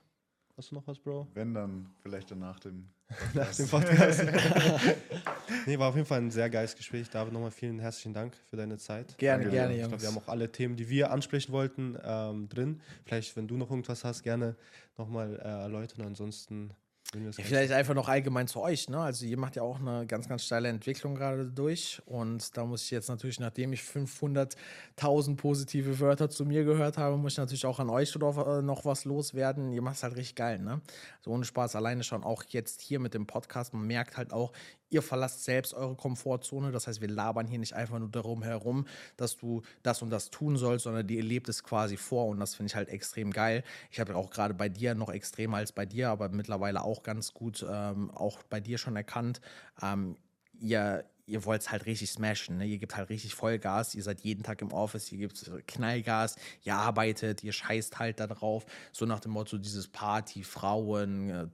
Hast 0.57 0.71
du 0.71 0.75
noch 0.75 0.85
was, 0.85 0.99
Bro? 0.99 1.27
Wenn 1.33 1.53
dann 1.53 1.89
vielleicht 2.01 2.29
dann 2.29 2.39
nach 2.39 2.59
dem. 2.59 2.89
Nach 3.33 3.53
dem 3.53 3.67
Podcast. 3.67 4.23
nee, 5.65 5.77
war 5.77 5.89
auf 5.89 5.95
jeden 5.95 6.07
Fall 6.07 6.21
ein 6.21 6.31
sehr 6.31 6.49
geiles 6.49 6.75
Gespräch. 6.75 7.09
David, 7.09 7.33
nochmal 7.33 7.51
vielen 7.51 7.79
herzlichen 7.79 8.13
Dank 8.13 8.37
für 8.49 8.55
deine 8.55 8.77
Zeit. 8.77 9.17
Gerne, 9.17 9.43
Danke 9.43 9.57
gerne, 9.57 9.73
dir. 9.73 9.81
Ich 9.81 9.87
glaube, 9.87 10.01
wir 10.01 10.09
haben 10.09 10.17
auch 10.17 10.27
alle 10.29 10.49
Themen, 10.49 10.77
die 10.77 10.87
wir 10.87 11.11
ansprechen 11.11 11.51
wollten, 11.51 11.97
ähm, 12.03 12.47
drin. 12.47 12.79
Vielleicht, 13.03 13.35
wenn 13.35 13.49
du 13.49 13.57
noch 13.57 13.69
irgendwas 13.69 14.05
hast, 14.05 14.23
gerne 14.23 14.55
nochmal 14.97 15.35
äh, 15.35 15.43
erläutern. 15.43 16.05
Ansonsten 16.05 16.71
Ja, 17.13 17.43
vielleicht 17.43 17.73
einfach 17.73 17.93
noch 17.93 18.07
allgemein 18.07 18.47
zu 18.47 18.61
euch. 18.61 18.87
Ne? 18.87 18.97
Also 18.97 19.25
ihr 19.25 19.37
macht 19.37 19.57
ja 19.57 19.63
auch 19.63 19.79
eine 19.79 20.05
ganz, 20.05 20.29
ganz 20.29 20.45
steile 20.45 20.69
Entwicklung 20.69 21.15
gerade 21.15 21.45
durch. 21.45 22.01
Und 22.05 22.55
da 22.55 22.65
muss 22.65 22.83
ich 22.83 22.91
jetzt 22.91 23.09
natürlich, 23.09 23.39
nachdem 23.39 23.73
ich 23.73 23.81
500.000 23.81 25.35
positive 25.35 25.99
Wörter 25.99 26.29
zu 26.29 26.45
mir 26.45 26.63
gehört 26.63 26.97
habe, 26.97 27.17
muss 27.17 27.33
ich 27.33 27.37
natürlich 27.37 27.65
auch 27.65 27.79
an 27.79 27.89
euch 27.89 28.15
noch, 28.15 28.47
äh, 28.47 28.61
noch 28.61 28.85
was 28.85 29.03
loswerden. 29.03 29.73
Ihr 29.73 29.81
macht 29.81 29.97
es 29.97 30.03
halt 30.03 30.15
richtig 30.15 30.35
geil. 30.35 30.59
Ne? 30.59 30.81
So 31.19 31.31
ohne 31.31 31.43
Spaß 31.43 31.75
alleine 31.75 32.03
schon 32.03 32.23
auch 32.23 32.43
jetzt 32.47 32.79
hier 32.79 32.99
mit 32.99 33.13
dem 33.13 33.27
Podcast. 33.27 33.73
Man 33.73 33.87
merkt 33.87 34.15
halt 34.15 34.31
auch, 34.31 34.53
ihr 34.91 35.01
verlasst 35.01 35.43
selbst 35.43 35.73
eure 35.73 35.95
Komfortzone. 35.95 36.71
Das 36.71 36.85
heißt, 36.85 37.01
wir 37.01 37.07
labern 37.07 37.47
hier 37.47 37.57
nicht 37.57 37.73
einfach 37.73 37.97
nur 37.97 38.09
darum 38.09 38.43
herum, 38.43 38.85
dass 39.17 39.37
du 39.37 39.63
das 39.81 40.01
und 40.01 40.11
das 40.11 40.29
tun 40.29 40.57
sollst, 40.57 40.83
sondern 40.83 41.07
ihr 41.09 41.23
lebt 41.23 41.49
es 41.49 41.63
quasi 41.63 41.97
vor. 41.97 42.27
Und 42.27 42.39
das 42.39 42.53
finde 42.53 42.69
ich 42.69 42.75
halt 42.75 42.89
extrem 42.89 43.31
geil. 43.31 43.63
Ich 43.89 43.99
habe 43.99 44.15
auch 44.15 44.29
gerade 44.29 44.53
bei 44.53 44.69
dir 44.69 44.93
noch 44.93 45.09
extremer 45.09 45.57
als 45.57 45.71
bei 45.71 45.85
dir, 45.85 46.09
aber 46.09 46.29
mittlerweile 46.29 46.83
auch 46.83 47.01
ganz 47.03 47.33
gut, 47.33 47.65
ähm, 47.67 48.11
auch 48.11 48.43
bei 48.43 48.59
dir 48.59 48.77
schon 48.77 48.95
erkannt. 48.95 49.39
Ähm, 49.81 50.17
ihr, 50.59 51.05
ihr 51.25 51.45
wollt 51.45 51.61
es 51.61 51.71
halt 51.71 51.85
richtig 51.85 52.11
smashen. 52.11 52.57
Ne? 52.57 52.65
Ihr 52.65 52.77
gebt 52.77 52.97
halt 52.97 53.09
richtig 53.09 53.33
Vollgas. 53.33 53.95
Ihr 53.95 54.03
seid 54.03 54.19
jeden 54.21 54.43
Tag 54.43 54.61
im 54.61 54.73
Office, 54.73 55.09
ihr 55.13 55.19
gebt 55.19 55.49
Knallgas, 55.67 56.35
ihr 56.63 56.75
arbeitet, 56.75 57.43
ihr 57.43 57.53
scheißt 57.53 57.97
halt 57.97 58.19
da 58.19 58.27
drauf. 58.27 58.65
So 58.91 59.05
nach 59.05 59.21
dem 59.21 59.31
Motto, 59.31 59.57
dieses 59.57 59.87
Party, 59.87 60.43
Frauen, 60.43 61.29
äh, 61.29 61.47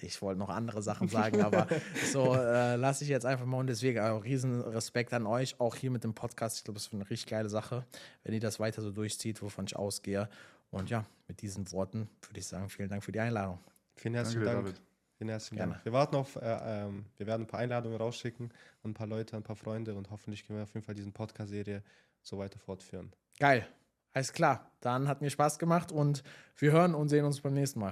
ich 0.00 0.22
wollte 0.22 0.38
noch 0.38 0.48
andere 0.48 0.82
Sachen 0.82 1.08
sagen, 1.08 1.42
aber 1.42 1.66
so 2.12 2.34
äh, 2.34 2.76
lasse 2.76 3.04
ich 3.04 3.10
jetzt 3.10 3.26
einfach 3.26 3.44
mal 3.44 3.58
und 3.58 3.66
deswegen 3.66 4.00
auch 4.00 4.24
riesen 4.24 4.60
Respekt 4.60 5.12
an 5.12 5.26
euch, 5.26 5.60
auch 5.60 5.76
hier 5.76 5.90
mit 5.90 6.04
dem 6.04 6.14
Podcast. 6.14 6.58
Ich 6.58 6.64
glaube, 6.64 6.76
das 6.76 6.86
ist 6.86 6.94
eine 6.94 7.08
richtig 7.10 7.30
geile 7.30 7.48
Sache, 7.48 7.84
wenn 8.24 8.34
ihr 8.34 8.40
das 8.40 8.58
weiter 8.58 8.80
so 8.80 8.90
durchzieht, 8.90 9.42
wovon 9.42 9.66
ich 9.66 9.76
ausgehe. 9.76 10.28
Und 10.70 10.88
ja, 10.88 11.04
mit 11.28 11.42
diesen 11.42 11.70
Worten 11.72 12.08
würde 12.28 12.40
ich 12.40 12.46
sagen, 12.46 12.68
vielen 12.70 12.88
Dank 12.88 13.04
für 13.04 13.12
die 13.12 13.20
Einladung. 13.20 13.58
Vielen 13.96 14.14
herzlichen 14.14 14.44
Danke, 14.44 14.54
Dank. 14.54 14.66
David. 14.66 14.82
Vielen 15.18 15.28
herzlichen 15.28 15.56
Gerne. 15.56 15.72
Dank. 15.74 15.84
Wir 15.84 15.92
warten 15.92 16.16
auf, 16.16 16.36
äh, 16.36 16.40
ähm, 16.40 17.04
wir 17.18 17.26
werden 17.26 17.42
ein 17.42 17.46
paar 17.46 17.60
Einladungen 17.60 17.98
rausschicken 17.98 18.50
und 18.82 18.90
ein 18.90 18.94
paar 18.94 19.06
Leute, 19.06 19.36
ein 19.36 19.42
paar 19.42 19.56
Freunde 19.56 19.94
und 19.94 20.10
hoffentlich 20.10 20.46
können 20.46 20.58
wir 20.58 20.64
auf 20.64 20.74
jeden 20.74 20.84
Fall 20.84 20.94
diesen 20.94 21.12
Podcast-Serie 21.12 21.82
so 22.22 22.38
weiter 22.38 22.58
fortführen. 22.58 23.12
Geil. 23.38 23.66
Alles 24.14 24.32
klar. 24.32 24.70
Dann 24.80 25.08
hat 25.08 25.20
mir 25.20 25.30
Spaß 25.30 25.58
gemacht 25.58 25.92
und 25.92 26.22
wir 26.56 26.72
hören 26.72 26.94
und 26.94 27.08
sehen 27.08 27.24
uns 27.24 27.40
beim 27.40 27.54
nächsten 27.54 27.80
Mal. 27.80 27.90